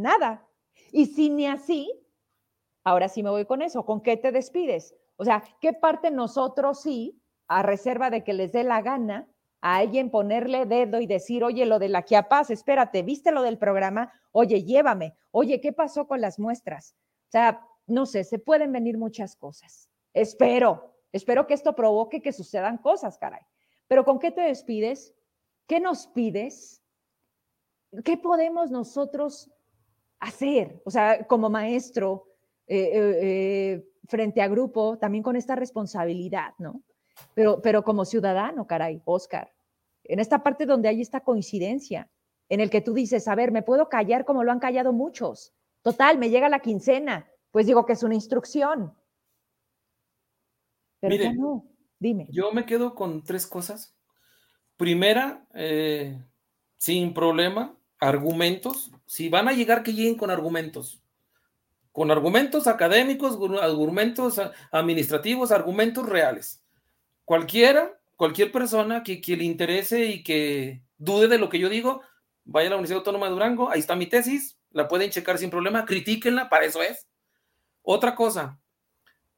nada. 0.00 0.46
Y 0.92 1.06
si 1.06 1.30
ni 1.30 1.46
así, 1.46 1.90
ahora 2.84 3.08
sí 3.08 3.22
me 3.22 3.30
voy 3.30 3.46
con 3.46 3.62
eso, 3.62 3.84
¿con 3.84 4.00
qué 4.00 4.16
te 4.16 4.32
despides? 4.32 4.94
O 5.16 5.24
sea, 5.24 5.42
¿qué 5.60 5.72
parte 5.72 6.10
nosotros 6.10 6.80
sí, 6.82 7.20
a 7.46 7.62
reserva 7.62 8.10
de 8.10 8.24
que 8.24 8.32
les 8.32 8.52
dé 8.52 8.64
la 8.64 8.82
gana, 8.82 9.28
a 9.60 9.76
alguien 9.76 10.10
ponerle 10.10 10.66
dedo 10.66 11.00
y 11.00 11.06
decir, 11.06 11.42
oye, 11.42 11.64
lo 11.64 11.78
de 11.78 11.88
la 11.88 12.04
Chiapas, 12.04 12.50
espérate, 12.50 13.02
¿viste 13.02 13.32
lo 13.32 13.42
del 13.42 13.56
programa? 13.56 14.12
Oye, 14.30 14.62
llévame. 14.62 15.16
Oye, 15.30 15.60
¿qué 15.60 15.72
pasó 15.72 16.06
con 16.06 16.20
las 16.20 16.38
muestras? 16.38 16.94
O 17.28 17.30
sea, 17.30 17.66
no 17.86 18.04
sé, 18.04 18.24
se 18.24 18.38
pueden 18.38 18.72
venir 18.72 18.98
muchas 18.98 19.36
cosas. 19.36 19.88
Espero, 20.12 20.94
espero 21.12 21.46
que 21.46 21.54
esto 21.54 21.74
provoque 21.74 22.20
que 22.20 22.32
sucedan 22.32 22.78
cosas, 22.78 23.16
caray. 23.16 23.40
Pero 23.88 24.04
¿con 24.04 24.18
qué 24.18 24.30
te 24.30 24.42
despides? 24.42 25.14
¿Qué 25.66 25.80
nos 25.80 26.08
pides? 26.08 26.82
¿Qué 28.04 28.18
podemos 28.18 28.70
nosotros 28.70 29.50
hacer? 30.24 30.82
O 30.84 30.90
sea, 30.90 31.26
como 31.26 31.50
maestro, 31.50 32.26
eh, 32.66 32.90
eh, 32.92 33.18
eh, 33.22 33.88
frente 34.08 34.40
a 34.40 34.48
grupo, 34.48 34.98
también 34.98 35.22
con 35.22 35.36
esta 35.36 35.54
responsabilidad, 35.54 36.54
¿no? 36.58 36.82
Pero, 37.34 37.60
pero 37.62 37.84
como 37.84 38.04
ciudadano, 38.04 38.66
caray, 38.66 39.00
Oscar, 39.04 39.52
en 40.04 40.18
esta 40.18 40.42
parte 40.42 40.66
donde 40.66 40.88
hay 40.88 41.00
esta 41.00 41.20
coincidencia, 41.20 42.10
en 42.48 42.60
el 42.60 42.70
que 42.70 42.80
tú 42.80 42.92
dices, 42.94 43.28
a 43.28 43.34
ver, 43.34 43.52
me 43.52 43.62
puedo 43.62 43.88
callar 43.88 44.24
como 44.24 44.44
lo 44.44 44.52
han 44.52 44.60
callado 44.60 44.92
muchos. 44.92 45.54
Total, 45.82 46.18
me 46.18 46.30
llega 46.30 46.48
la 46.48 46.60
quincena, 46.60 47.30
pues 47.50 47.66
digo 47.66 47.86
que 47.86 47.92
es 47.92 48.02
una 48.02 48.14
instrucción. 48.14 48.94
Pero 51.00 51.16
ya 51.16 51.32
no, 51.32 51.66
dime. 51.98 52.26
Yo 52.30 52.50
me 52.52 52.64
quedo 52.64 52.94
con 52.94 53.22
tres 53.22 53.46
cosas. 53.46 53.94
Primera, 54.76 55.46
sin 56.78 57.14
problema, 57.14 57.78
argumentos. 58.00 58.90
Si 59.06 59.28
van 59.28 59.48
a 59.48 59.52
llegar, 59.52 59.82
que 59.82 59.92
lleguen 59.92 60.16
con 60.16 60.30
argumentos 60.30 61.04
con 61.94 62.10
argumentos 62.10 62.66
académicos, 62.66 63.38
argumentos 63.62 64.40
administrativos, 64.72 65.52
argumentos 65.52 66.04
reales. 66.08 66.60
Cualquiera, 67.24 68.00
cualquier 68.16 68.50
persona 68.50 69.04
que, 69.04 69.22
le 69.24 69.44
interese 69.44 70.06
y 70.06 70.24
que 70.24 70.82
dude 70.98 71.28
de 71.28 71.38
lo 71.38 71.48
que 71.48 71.60
yo 71.60 71.68
digo, 71.68 72.02
vaya 72.44 72.66
a 72.66 72.70
la 72.70 72.76
Universidad 72.78 72.98
Autónoma 72.98 73.26
de 73.26 73.32
Durango, 73.34 73.70
ahí 73.70 73.78
está 73.78 73.94
mi 73.94 74.06
tesis, 74.06 74.58
la 74.72 74.88
pueden 74.88 75.10
checar 75.10 75.38
sin 75.38 75.50
problema, 75.50 75.84
critíquenla, 75.84 76.48
para 76.48 76.64
eso 76.64 76.82
es. 76.82 77.06
Otra 77.82 78.16
cosa, 78.16 78.58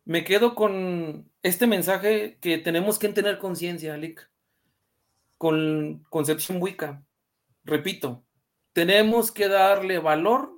me 0.06 0.24
quedo 0.24 0.54
con 0.54 1.30
este 1.42 1.66
mensaje 1.66 2.38
que 2.40 2.56
tenemos 2.56 2.98
que 2.98 3.10
tener 3.10 3.36
conciencia, 3.38 3.92
Alic, 3.92 4.30
con 5.36 6.06
Concepción 6.08 6.62
Wicca. 6.62 7.04
Repito, 7.64 8.24
tenemos 8.76 9.32
que 9.32 9.48
darle 9.48 9.98
valor 9.98 10.52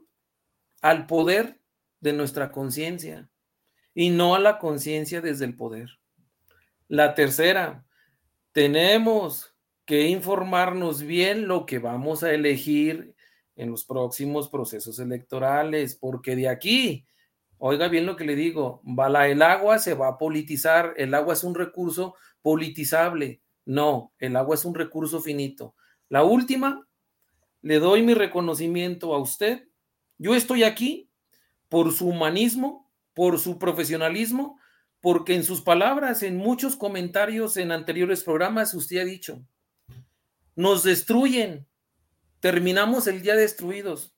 al 0.83 1.07
poder 1.07 1.61
de 2.01 2.13
nuestra 2.13 2.51
conciencia 2.51 3.31
y 3.95 4.11
no 4.11 4.35
a 4.35 4.41
la 4.41 4.59
conciencia 4.59 5.21
desde 5.21 5.45
el 5.45 5.55
poder. 5.55 6.01
La 6.89 7.15
tercera, 7.15 7.87
tenemos 8.51 9.55
que 9.85 10.09
informarnos 10.09 11.01
bien 11.03 11.47
lo 11.47 11.65
que 11.65 11.79
vamos 11.79 12.25
a 12.25 12.33
elegir 12.33 13.15
en 13.55 13.71
los 13.71 13.85
próximos 13.85 14.49
procesos 14.49 14.99
electorales, 14.99 15.95
porque 15.95 16.35
de 16.35 16.49
aquí, 16.49 17.07
oiga 17.57 17.87
bien 17.87 18.05
lo 18.05 18.17
que 18.17 18.25
le 18.25 18.35
digo, 18.35 18.83
el 18.85 19.43
agua 19.43 19.79
se 19.79 19.95
va 19.95 20.09
a 20.09 20.19
politizar, 20.19 20.93
el 20.97 21.15
agua 21.15 21.35
es 21.35 21.45
un 21.45 21.55
recurso 21.55 22.17
politizable, 22.43 23.43
no, 23.65 24.13
el 24.19 24.35
agua 24.35 24.57
es 24.57 24.65
un 24.65 24.75
recurso 24.75 25.21
finito. 25.21 25.77
La 26.09 26.25
última, 26.25 26.88
le 27.69 27.81
doy 27.81 28.03
mi 28.03 28.15
reconocimiento 28.15 29.15
a 29.15 29.19
usted. 29.19 29.69
Yo 30.17 30.35
estoy 30.35 30.65
aquí 30.65 31.11
por 31.69 31.93
su 31.93 32.09
humanismo, 32.09 32.91
por 33.13 33.39
su 33.39 33.59
profesionalismo, 33.59 34.59
porque 35.03 35.35
en 35.35 35.45
sus 35.45 35.61
palabras, 35.61 36.23
en 36.23 36.39
muchos 36.39 36.77
comentarios 36.77 37.59
en 37.59 37.71
anteriores 37.71 38.25
programas, 38.25 38.73
usted 38.73 39.01
ha 39.01 39.05
dicho, 39.05 39.45
nos 40.57 40.83
destruyen, 40.83 41.69
terminamos 42.41 43.07
el 43.07 43.21
día 43.21 43.37
destruidos, 43.37 44.15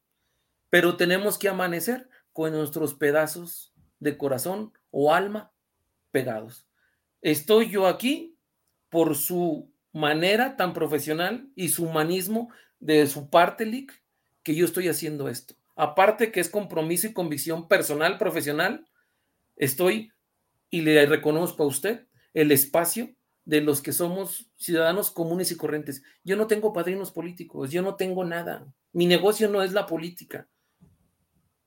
pero 0.68 0.96
tenemos 0.96 1.36
que 1.36 1.48
amanecer 1.48 2.08
con 2.32 2.52
nuestros 2.52 2.94
pedazos 2.94 3.74
de 3.98 4.16
corazón 4.16 4.72
o 4.92 5.12
alma 5.12 5.52
pegados. 6.12 6.68
Estoy 7.20 7.68
yo 7.68 7.88
aquí 7.88 8.38
por 8.90 9.16
su 9.16 9.74
manera 9.92 10.56
tan 10.56 10.72
profesional 10.72 11.50
y 11.56 11.70
su 11.70 11.82
humanismo 11.82 12.50
de 12.80 13.06
su 13.06 13.30
parte, 13.30 13.64
Lick, 13.66 14.02
que 14.42 14.54
yo 14.54 14.64
estoy 14.64 14.88
haciendo 14.88 15.28
esto 15.28 15.54
aparte 15.80 16.30
que 16.30 16.40
es 16.40 16.50
compromiso 16.50 17.06
y 17.06 17.14
convicción 17.14 17.66
personal, 17.66 18.18
profesional, 18.18 18.86
estoy 19.56 20.12
y 20.68 20.82
le 20.82 21.06
reconozco 21.06 21.62
a 21.62 21.66
usted 21.66 22.06
el 22.34 22.52
espacio 22.52 23.14
de 23.46 23.62
los 23.62 23.80
que 23.80 23.92
somos 23.92 24.50
ciudadanos 24.56 25.10
comunes 25.10 25.50
y 25.50 25.56
corrientes. 25.56 26.02
Yo 26.22 26.36
no 26.36 26.46
tengo 26.46 26.74
padrinos 26.74 27.10
políticos, 27.12 27.70
yo 27.70 27.80
no 27.80 27.96
tengo 27.96 28.26
nada. 28.26 28.66
Mi 28.92 29.06
negocio 29.06 29.48
no 29.48 29.62
es 29.62 29.72
la 29.72 29.86
política. 29.86 30.46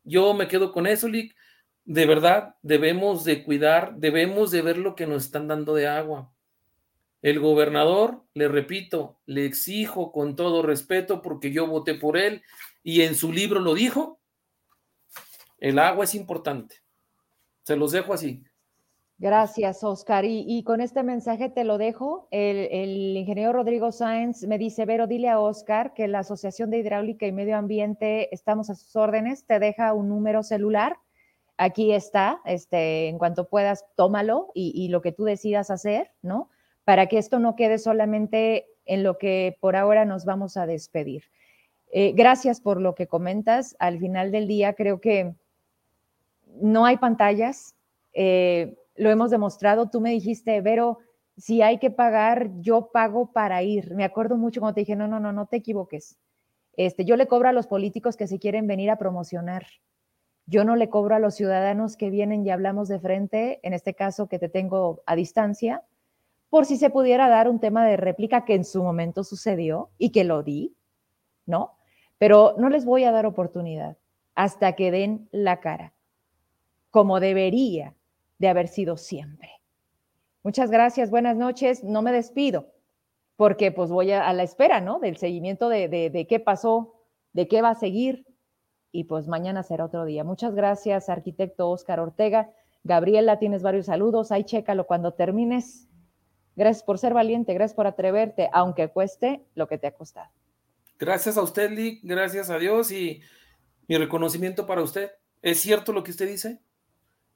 Yo 0.03 0.35
me 0.35 0.47
quedo 0.47 0.71
con 0.71 0.85
eso, 0.85 1.07
Lick. 1.07 1.35
De 1.83 2.05
verdad, 2.05 2.55
debemos 2.61 3.23
de 3.23 3.43
cuidar, 3.43 3.95
debemos 3.95 4.51
de 4.51 4.61
ver 4.61 4.77
lo 4.77 4.95
que 4.95 5.07
nos 5.07 5.25
están 5.25 5.47
dando 5.47 5.73
de 5.73 5.87
agua. 5.87 6.31
El 7.23 7.39
gobernador, 7.39 8.25
le 8.33 8.49
repito, 8.49 9.17
le 9.25 9.45
exijo 9.45 10.11
con 10.11 10.35
todo 10.35 10.61
respeto 10.61 11.21
porque 11.21 11.53
yo 11.53 11.65
voté 11.65 11.95
por 11.95 12.17
él 12.17 12.43
y 12.83 13.01
en 13.01 13.15
su 13.15 13.31
libro 13.31 13.61
lo 13.61 13.73
dijo, 13.73 14.19
el 15.57 15.79
agua 15.79 16.03
es 16.03 16.15
importante. 16.15 16.75
Se 17.63 17.77
los 17.77 17.93
dejo 17.93 18.13
así. 18.13 18.43
Gracias, 19.17 19.85
Oscar. 19.85 20.25
Y, 20.25 20.63
con 20.65 20.81
este 20.81 21.01
mensaje 21.01 21.47
te 21.49 21.63
lo 21.63 21.77
dejo. 21.77 22.27
El, 22.29 23.15
ingeniero 23.15 23.53
Rodrigo 23.53 23.93
Sáenz 23.93 24.45
me 24.45 24.57
dice, 24.57 24.83
Vero, 24.85 25.07
dile 25.07 25.29
a 25.29 25.39
Oscar 25.39 25.93
que 25.93 26.09
la 26.09 26.19
Asociación 26.19 26.69
de 26.71 26.79
Hidráulica 26.79 27.25
y 27.25 27.31
Medio 27.31 27.55
Ambiente 27.55 28.35
estamos 28.35 28.69
a 28.69 28.75
sus 28.75 28.93
órdenes. 28.97 29.45
Te 29.45 29.59
deja 29.59 29.93
un 29.93 30.09
número 30.09 30.43
celular. 30.43 30.97
Aquí 31.55 31.93
está. 31.93 32.41
Este, 32.43 33.07
en 33.07 33.17
cuanto 33.17 33.47
puedas, 33.47 33.85
tómalo 33.95 34.51
y, 34.53 34.73
y 34.75 34.89
lo 34.89 35.01
que 35.01 35.13
tú 35.13 35.23
decidas 35.23 35.69
hacer, 35.71 36.11
¿no? 36.21 36.49
Para 36.85 37.07
que 37.07 37.17
esto 37.17 37.39
no 37.39 37.55
quede 37.55 37.77
solamente 37.77 38.67
en 38.85 39.03
lo 39.03 39.17
que 39.17 39.57
por 39.59 39.75
ahora 39.75 40.05
nos 40.05 40.25
vamos 40.25 40.57
a 40.57 40.65
despedir. 40.65 41.23
Eh, 41.91 42.11
gracias 42.13 42.59
por 42.59 42.81
lo 42.81 42.95
que 42.95 43.07
comentas. 43.07 43.75
Al 43.79 43.99
final 43.99 44.31
del 44.31 44.47
día 44.47 44.73
creo 44.73 44.99
que 44.99 45.35
no 46.61 46.85
hay 46.85 46.97
pantallas. 46.97 47.75
Eh, 48.13 48.75
lo 48.95 49.09
hemos 49.09 49.31
demostrado. 49.31 49.89
Tú 49.89 50.01
me 50.01 50.11
dijiste, 50.11 50.59
Vero, 50.61 50.99
si 51.37 51.61
hay 51.61 51.79
que 51.79 51.91
pagar, 51.91 52.49
yo 52.59 52.89
pago 52.91 53.31
para 53.31 53.63
ir. 53.63 53.93
Me 53.95 54.03
acuerdo 54.03 54.37
mucho 54.37 54.59
cuando 54.59 54.75
te 54.75 54.81
dije, 54.81 54.95
no, 54.95 55.07
no, 55.07 55.19
no, 55.19 55.31
no 55.31 55.45
te 55.45 55.57
equivoques. 55.57 56.17
Este, 56.75 57.05
yo 57.05 57.15
le 57.15 57.27
cobro 57.27 57.49
a 57.49 57.53
los 57.53 57.67
políticos 57.67 58.17
que 58.17 58.27
se 58.27 58.39
quieren 58.39 58.67
venir 58.67 58.89
a 58.89 58.97
promocionar. 58.97 59.65
Yo 60.45 60.65
no 60.65 60.75
le 60.75 60.89
cobro 60.89 61.15
a 61.15 61.19
los 61.19 61.35
ciudadanos 61.35 61.95
que 61.95 62.09
vienen 62.09 62.45
y 62.45 62.49
hablamos 62.49 62.87
de 62.87 62.99
frente, 62.99 63.59
en 63.63 63.73
este 63.73 63.93
caso 63.93 64.27
que 64.27 64.39
te 64.39 64.49
tengo 64.49 65.01
a 65.05 65.15
distancia, 65.15 65.83
por 66.53 66.67
si 66.67 66.77
se 66.77 66.91
pudiera 66.91 67.29
dar 67.29 67.49
un 67.49 67.59
tema 67.59 67.83
de 67.83 67.97
réplica 67.97 68.45
que 68.45 68.53
en 68.53 68.63
su 68.63 68.83
momento 68.83 69.23
sucedió 69.23 69.89
y 69.97 70.11
que 70.11 70.23
lo 70.23 70.43
di, 70.43 70.75
¿no? 71.47 71.79
pero 72.19 72.53
no 72.59 72.69
les 72.69 72.85
voy 72.85 73.05
a 73.05 73.11
dar 73.11 73.25
oportunidad 73.25 73.97
hasta 74.35 74.73
que 74.73 74.91
den 74.91 75.27
la 75.31 75.61
cara, 75.61 75.95
como 76.91 77.19
debería 77.19 77.95
de 78.37 78.49
haber 78.49 78.67
sido 78.67 78.97
siempre. 78.97 79.49
Muchas 80.43 80.69
gracias, 80.69 81.09
buenas 81.09 81.37
noches. 81.37 81.83
No 81.83 82.03
me 82.03 82.11
despido, 82.11 82.67
porque 83.35 83.71
pues 83.71 83.89
voy 83.89 84.11
a, 84.11 84.31
la 84.31 84.43
espera, 84.43 84.79
¿no? 84.79 84.99
Del 84.99 85.17
seguimiento 85.17 85.69
de, 85.69 85.89
de 85.89 86.27
qué 86.27 86.39
pasó, 86.39 86.93
de 87.31 87.47
qué 87.47 87.63
va 87.63 87.71
a 87.71 87.75
seguir, 87.75 88.27
y 88.91 89.05
pues 89.05 89.27
mañana 89.27 89.63
será 89.63 89.85
otro 89.85 90.05
día. 90.05 90.23
Muchas 90.23 90.53
gracias, 90.53 91.09
arquitecto 91.09 91.71
Oscar 91.71 91.99
Ortega. 91.99 92.51
Gabriela, 92.83 93.39
tienes 93.39 93.63
varios 93.63 93.87
saludos, 93.87 94.31
ahí 94.31 94.43
chécalo 94.43 94.85
cuando 94.85 95.15
termines. 95.15 95.89
Gracias 96.55 96.83
por 96.83 96.99
ser 96.99 97.13
valiente, 97.13 97.53
gracias 97.53 97.75
por 97.75 97.87
atreverte, 97.87 98.49
aunque 98.53 98.89
cueste 98.89 99.43
lo 99.55 99.67
que 99.67 99.77
te 99.77 99.87
ha 99.87 99.91
costado. 99.91 100.29
Gracias 100.99 101.37
a 101.37 101.41
usted, 101.41 101.71
Lee, 101.71 101.99
gracias 102.03 102.49
a 102.49 102.57
Dios 102.57 102.91
y 102.91 103.21
mi 103.87 103.97
reconocimiento 103.97 104.65
para 104.65 104.81
usted. 104.81 105.11
¿Es 105.41 105.59
cierto 105.59 105.91
lo 105.91 106.03
que 106.03 106.11
usted 106.11 106.27
dice? 106.27 106.59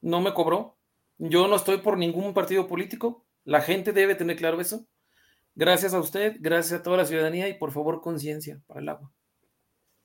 No 0.02 0.22
me 0.22 0.34
cobró. 0.34 0.78
Yo 1.18 1.48
no 1.48 1.56
estoy 1.56 1.80
por 1.80 1.98
ningún 1.98 2.34
partido 2.34 2.68
político. 2.68 3.26
La 3.44 3.62
gente 3.62 3.92
debe 3.92 4.16
tener 4.16 4.38
claro 4.38 4.62
eso. 4.62 4.86
Gracias 5.56 5.94
a 5.94 6.00
usted, 6.00 6.38
gracias 6.40 6.80
a 6.80 6.84
toda 6.84 6.98
la 6.98 7.06
ciudadanía 7.06 7.48
y 7.48 7.56
por 7.56 7.72
favor 7.72 8.02
conciencia 8.02 8.62
para 8.68 8.80
el 8.80 8.90
agua. 8.90 9.12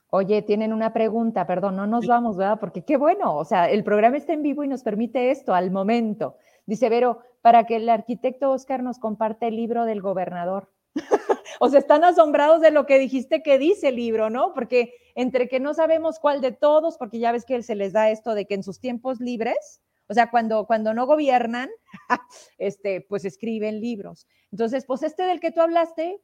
Oye, 0.08 0.42
tienen 0.42 0.72
una 0.72 0.92
pregunta, 0.92 1.46
perdón, 1.46 1.76
no 1.76 1.86
nos 1.86 2.06
vamos, 2.06 2.36
¿verdad? 2.36 2.58
Porque 2.58 2.84
qué 2.84 2.96
bueno, 2.96 3.36
o 3.36 3.44
sea, 3.44 3.70
el 3.70 3.84
programa 3.84 4.16
está 4.16 4.32
en 4.32 4.42
vivo 4.42 4.64
y 4.64 4.68
nos 4.68 4.82
permite 4.82 5.30
esto 5.30 5.54
al 5.54 5.70
momento. 5.70 6.36
Dice 6.66 6.88
Vero, 6.88 7.20
para 7.40 7.64
que 7.66 7.76
el 7.76 7.88
arquitecto 7.88 8.50
Oscar 8.50 8.82
nos 8.82 8.98
comparte 8.98 9.48
el 9.48 9.56
libro 9.56 9.84
del 9.84 10.00
gobernador. 10.00 10.72
o 11.60 11.68
sea, 11.68 11.80
están 11.80 12.04
asombrados 12.04 12.60
de 12.60 12.70
lo 12.70 12.86
que 12.86 12.98
dijiste 12.98 13.42
que 13.42 13.58
dice 13.58 13.88
el 13.88 13.96
libro, 13.96 14.30
¿no? 14.30 14.52
Porque 14.54 14.94
entre 15.14 15.48
que 15.48 15.60
no 15.60 15.74
sabemos 15.74 16.18
cuál 16.18 16.40
de 16.40 16.52
todos, 16.52 16.96
porque 16.98 17.18
ya 17.18 17.32
ves 17.32 17.44
que 17.44 17.62
se 17.62 17.74
les 17.74 17.92
da 17.92 18.10
esto 18.10 18.34
de 18.34 18.46
que 18.46 18.54
en 18.54 18.62
sus 18.62 18.80
tiempos 18.80 19.20
libres, 19.20 19.82
o 20.08 20.14
sea, 20.14 20.30
cuando, 20.30 20.66
cuando 20.66 20.94
no 20.94 21.06
gobiernan, 21.06 21.70
este, 22.58 23.00
pues 23.00 23.24
escriben 23.24 23.80
libros. 23.80 24.26
Entonces, 24.50 24.84
pues 24.86 25.02
este 25.02 25.22
del 25.24 25.40
que 25.40 25.50
tú 25.50 25.60
hablaste, 25.60 26.20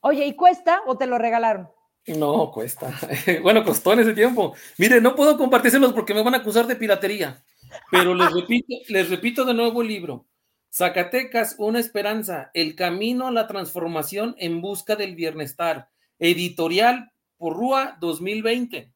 oye, 0.00 0.26
¿y 0.26 0.34
cuesta 0.34 0.82
o 0.86 0.96
te 0.96 1.06
lo 1.06 1.18
regalaron? 1.18 1.70
No, 2.06 2.50
cuesta. 2.52 2.92
bueno, 3.42 3.64
costó 3.64 3.92
en 3.92 4.00
ese 4.00 4.14
tiempo. 4.14 4.54
Mire, 4.78 5.00
no 5.00 5.14
puedo 5.14 5.36
compartírselos 5.36 5.92
porque 5.92 6.14
me 6.14 6.22
van 6.22 6.34
a 6.34 6.38
acusar 6.38 6.66
de 6.66 6.76
piratería. 6.76 7.42
Pero 7.90 8.14
les 8.14 8.32
repito, 8.32 8.74
les 8.88 9.10
repito 9.10 9.44
de 9.44 9.54
nuevo 9.54 9.82
el 9.82 9.88
libro. 9.88 10.26
Zacatecas, 10.70 11.56
una 11.58 11.80
esperanza, 11.80 12.50
el 12.54 12.74
camino 12.74 13.26
a 13.26 13.32
la 13.32 13.46
transformación 13.46 14.34
en 14.38 14.60
busca 14.60 14.96
del 14.96 15.14
bienestar. 15.14 15.88
Editorial 16.18 17.12
Purrúa 17.36 17.96
2020. 18.00 18.92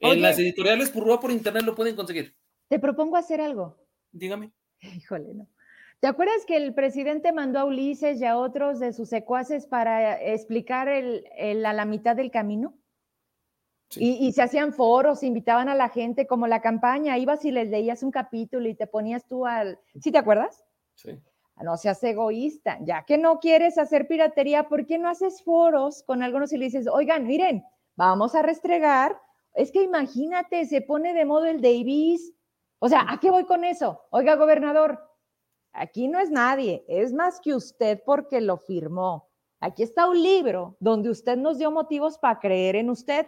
en 0.00 0.22
las 0.22 0.38
editoriales 0.38 0.90
Purrúa 0.90 1.20
por 1.20 1.30
internet 1.30 1.62
lo 1.64 1.74
pueden 1.74 1.96
conseguir. 1.96 2.34
Te 2.68 2.78
propongo 2.78 3.16
hacer 3.16 3.40
algo. 3.40 3.76
Dígame. 4.12 4.52
Híjole, 4.80 5.34
no. 5.34 5.48
¿Te 6.00 6.08
acuerdas 6.08 6.44
que 6.46 6.56
el 6.56 6.74
presidente 6.74 7.32
mandó 7.32 7.58
a 7.58 7.64
Ulises 7.64 8.20
y 8.20 8.24
a 8.24 8.36
otros 8.36 8.78
de 8.78 8.92
sus 8.92 9.08
secuaces 9.08 9.66
para 9.66 10.22
explicar 10.22 10.88
el, 10.88 11.24
a 11.64 11.72
la 11.72 11.84
mitad 11.86 12.14
del 12.14 12.30
camino? 12.30 12.78
Y, 13.94 14.32
se 14.32 14.42
hacían 14.42 14.72
foros, 14.72 15.22
invitaban 15.22 15.68
a 15.68 15.74
la 15.74 15.88
gente 15.88 16.26
como 16.26 16.46
la 16.46 16.60
campaña, 16.60 17.18
ibas 17.18 17.44
y 17.44 17.52
les 17.52 17.68
leías 17.68 18.02
un 18.02 18.10
capítulo 18.10 18.68
y 18.68 18.74
te 18.74 18.86
ponías 18.86 19.26
tú 19.26 19.46
al... 19.46 19.78
¿Sí 20.00 20.10
te 20.10 20.18
acuerdas? 20.18 20.64
Sí. 20.94 21.22
No 21.62 21.76
seas 21.76 22.02
egoísta, 22.02 22.78
ya 22.82 23.04
que 23.04 23.16
no 23.16 23.38
quieres 23.38 23.78
hacer 23.78 24.06
piratería, 24.08 24.68
¿por 24.68 24.86
qué 24.86 24.98
no 24.98 25.08
haces 25.08 25.42
foros 25.42 26.02
con 26.02 26.22
algunos 26.22 26.52
y 26.52 26.58
le 26.58 26.66
dices, 26.66 26.86
oigan, 26.86 27.26
miren, 27.26 27.64
vamos 27.94 28.34
a 28.34 28.42
restregar? 28.42 29.18
Es 29.54 29.72
que 29.72 29.82
imagínate, 29.82 30.66
se 30.66 30.82
pone 30.82 31.14
de 31.14 31.24
modo 31.24 31.46
el 31.46 31.62
Davis. 31.62 32.34
O 32.78 32.88
sea, 32.90 33.06
¿a 33.08 33.18
qué 33.20 33.30
voy 33.30 33.44
con 33.44 33.64
eso? 33.64 34.02
Oiga, 34.10 34.34
gobernador, 34.34 35.00
aquí 35.72 36.08
no 36.08 36.18
es 36.18 36.30
nadie, 36.30 36.84
es 36.88 37.14
más 37.14 37.40
que 37.40 37.54
usted 37.54 38.02
porque 38.04 38.42
lo 38.42 38.58
firmó. 38.58 39.30
Aquí 39.60 39.82
está 39.82 40.10
un 40.10 40.22
libro 40.22 40.76
donde 40.80 41.08
usted 41.08 41.38
nos 41.38 41.56
dio 41.56 41.70
motivos 41.70 42.18
para 42.18 42.38
creer 42.38 42.76
en 42.76 42.90
usted 42.90 43.26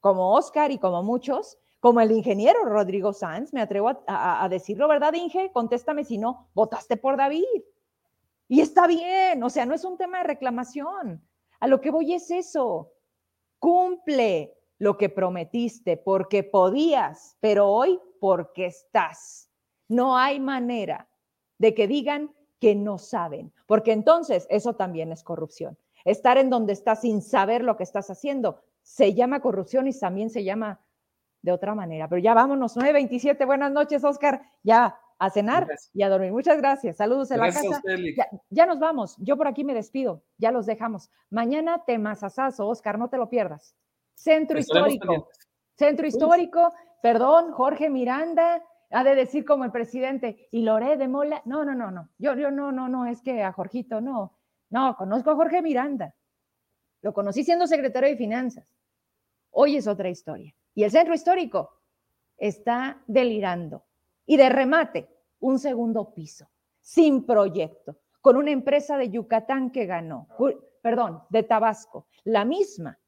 como 0.00 0.34
Oscar 0.34 0.70
y 0.70 0.78
como 0.78 1.02
muchos, 1.02 1.58
como 1.78 2.00
el 2.00 2.12
ingeniero 2.12 2.64
Rodrigo 2.64 3.12
Sanz, 3.12 3.52
me 3.52 3.62
atrevo 3.62 4.02
a, 4.06 4.46
decirlo, 4.50 4.88
¿verdad, 4.88 5.14
Inge? 5.14 5.50
Contéstame 5.52 6.04
si 6.04 6.18
no, 6.18 6.48
votaste 6.54 6.96
por 6.96 7.16
David. 7.16 7.44
Y 8.48 8.60
está 8.60 8.86
bien, 8.86 9.42
o 9.42 9.48
sea, 9.48 9.64
no 9.64 9.74
es 9.74 9.84
un 9.84 9.96
tema 9.96 10.18
de 10.18 10.24
reclamación. 10.24 11.26
A 11.60 11.66
lo 11.68 11.80
que 11.80 11.90
voy 11.90 12.14
es 12.14 12.30
eso. 12.30 12.92
Cumple 13.58 14.54
lo 14.78 14.96
que 14.96 15.08
prometiste 15.08 15.96
porque 15.96 16.42
podías, 16.42 17.36
pero 17.40 17.68
hoy 17.68 18.00
porque 18.18 18.66
estás. 18.66 19.50
No 19.88 20.16
hay 20.16 20.40
manera 20.40 21.08
de 21.58 21.74
que 21.74 21.86
digan 21.86 22.34
que 22.58 22.74
no 22.74 22.98
saben, 22.98 23.52
porque 23.66 23.92
entonces 23.92 24.46
eso 24.50 24.74
también 24.74 25.12
es 25.12 25.22
corrupción. 25.22 25.78
Estar 26.04 26.38
en 26.38 26.50
donde 26.50 26.72
estás 26.72 27.02
sin 27.02 27.22
saber 27.22 27.62
lo 27.62 27.76
que 27.76 27.84
estás 27.84 28.10
haciendo 28.10 28.62
se 28.90 29.14
llama 29.14 29.40
corrupción 29.40 29.86
y 29.86 29.96
también 29.96 30.30
se 30.30 30.42
llama 30.42 30.80
de 31.42 31.52
otra 31.52 31.76
manera. 31.76 32.08
Pero 32.08 32.20
ya 32.20 32.34
vámonos, 32.34 32.76
9.27, 32.76 33.46
buenas 33.46 33.70
noches, 33.70 34.02
Oscar, 34.02 34.42
ya 34.64 34.98
a 35.16 35.30
cenar 35.30 35.68
y 35.94 36.02
a 36.02 36.08
dormir. 36.08 36.32
Muchas 36.32 36.58
gracias, 36.58 36.96
saludos 36.96 37.30
en 37.30 37.38
la 37.38 37.52
casa. 37.52 37.80
ya, 38.50 38.66
nos 38.66 38.80
vamos, 38.80 39.16
yo 39.18 39.36
por 39.36 39.46
aquí 39.46 39.62
me 39.62 39.74
despido, 39.74 40.24
ya 40.38 40.50
los 40.50 40.66
dejamos. 40.66 41.08
Mañana 41.30 41.84
temazazazo, 41.86 42.66
Oscar, 42.66 42.98
no 42.98 43.08
te 43.08 43.16
lo 43.16 43.28
pierdas. 43.28 43.76
Centro 44.14 44.58
Histórico, 44.58 45.28
Centro 45.76 46.06
Histórico, 46.06 46.72
perdón, 47.00 47.52
Jorge 47.52 47.90
Miranda, 47.90 48.60
ha 48.90 49.04
de 49.04 49.14
decir 49.14 49.44
como 49.44 49.64
el 49.64 49.70
presidente, 49.70 50.48
y 50.50 50.62
Loré 50.62 50.96
de 50.96 51.06
Mola, 51.06 51.42
no, 51.44 51.64
no, 51.64 51.76
no, 51.76 51.92
no, 51.92 52.08
yo, 52.18 52.34
yo 52.34 52.50
no, 52.50 52.72
no, 52.72 52.88
no, 52.88 53.06
es 53.06 53.22
que 53.22 53.44
a 53.44 53.52
Jorgito, 53.52 54.00
no, 54.00 54.36
no, 54.68 54.96
conozco 54.96 55.30
a 55.30 55.36
Jorge 55.36 55.62
Miranda, 55.62 56.12
lo 57.02 57.12
conocí 57.12 57.44
siendo 57.44 57.68
secretario 57.68 58.10
de 58.10 58.16
Finanzas. 58.16 58.66
Hoy 59.50 59.76
es 59.76 59.86
otra 59.86 60.08
historia. 60.08 60.54
Y 60.74 60.84
el 60.84 60.90
centro 60.90 61.14
histórico 61.14 61.80
está 62.36 63.02
delirando. 63.06 63.84
Y 64.26 64.36
de 64.36 64.48
remate, 64.48 65.08
un 65.40 65.58
segundo 65.58 66.14
piso, 66.14 66.48
sin 66.80 67.24
proyecto, 67.24 67.98
con 68.20 68.36
una 68.36 68.50
empresa 68.50 68.96
de 68.96 69.10
Yucatán 69.10 69.70
que 69.70 69.86
ganó, 69.86 70.28
perdón, 70.82 71.22
de 71.30 71.42
Tabasco, 71.42 72.06
la 72.24 72.44
misma 72.44 72.98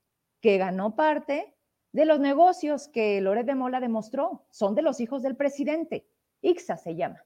que 0.41 0.59
ganó 0.59 0.97
parte 0.97 1.55
de 1.93 2.05
los 2.07 2.19
negocios 2.19 2.89
que 2.89 3.21
Loret 3.21 3.47
de 3.47 3.55
Mola 3.55 3.81
demostró. 3.81 4.47
Son 4.51 4.75
de 4.75 4.83
los 4.83 5.01
hijos 5.01 5.23
del 5.23 5.37
presidente. 5.37 6.07
IXA 6.41 6.77
se 6.77 6.97
llama. 6.97 7.25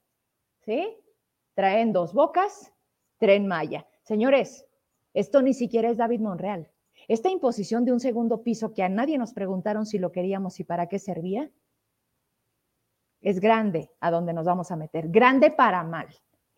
¿Sí? 0.60 0.96
Traen 1.54 1.92
dos 1.92 2.12
bocas, 2.12 2.72
tren 3.18 3.46
Maya. 3.46 3.86
Señores, 4.02 4.66
esto 5.14 5.40
ni 5.40 5.54
siquiera 5.54 5.88
es 5.88 5.96
David 5.96 6.20
Monreal. 6.20 6.70
Esta 7.08 7.30
imposición 7.30 7.84
de 7.84 7.92
un 7.92 8.00
segundo 8.00 8.42
piso 8.42 8.74
que 8.74 8.82
a 8.82 8.88
nadie 8.88 9.18
nos 9.18 9.32
preguntaron 9.32 9.86
si 9.86 9.98
lo 9.98 10.12
queríamos 10.12 10.58
y 10.60 10.64
para 10.64 10.88
qué 10.88 10.98
servía, 10.98 11.50
es 13.20 13.40
grande 13.40 13.90
a 14.00 14.10
donde 14.10 14.32
nos 14.32 14.46
vamos 14.46 14.70
a 14.70 14.76
meter, 14.76 15.08
grande 15.08 15.50
para 15.50 15.82
mal. 15.82 16.08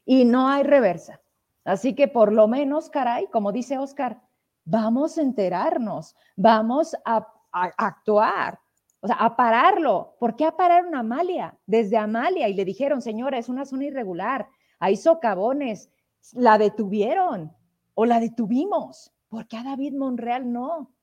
Y 0.05 0.25
no 0.25 0.49
hay 0.49 0.62
reversa. 0.62 1.20
Así 1.65 1.95
que 1.95 2.09
por 2.09 2.33
lo 2.33 2.49
menos, 2.49 2.89
caray, 2.89 3.27
como 3.27 3.53
dice 3.53 3.79
Oscar, 3.79 4.23
vamos 4.65 5.19
a 5.19 5.23
enterarnos, 5.23 6.16
vamos 6.37 6.97
a, 7.05 7.27
actuar, 7.53 8.59
o 9.01 9.07
sea, 9.07 9.16
a 9.16 9.37
pararlo. 9.37 10.16
¿Por 10.19 10.37
qué 10.37 10.45
a 10.47 10.57
parar 10.57 10.85
a 10.93 10.99
Amalia? 10.99 11.59
Desde 11.66 11.97
Amalia 11.97 12.49
y 12.49 12.55
le 12.55 12.65
dijeron, 12.65 13.03
señora, 13.03 13.39
es 13.39 13.49
una 13.49 13.65
zona 13.65 13.85
irregular, 13.85 14.49
hay 14.79 14.97
socavones, 14.97 15.91
la 16.33 16.59
detuvieron 16.59 17.55
o 17.95 18.07
la 18.07 18.20
detuvimos. 18.20 19.12
¿Por 19.29 19.47
qué 19.47 19.57
a 19.59 19.63
David 19.63 19.95
Monreal 19.95 20.53
no? 20.53 20.95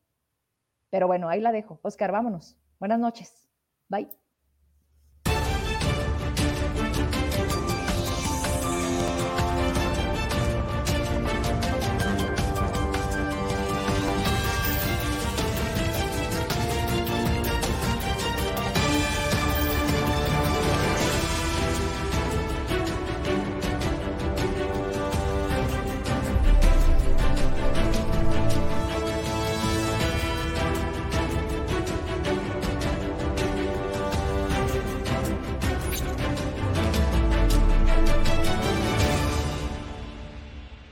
Pero 0.90 1.08
bueno, 1.08 1.30
ahí 1.30 1.42
la 1.42 1.52
dejo. 1.52 1.80
Oscar, 1.84 2.12
vámonos. 2.12 2.58
Buenas 2.80 3.00
noches. 3.00 3.50
Bye. 3.88 4.10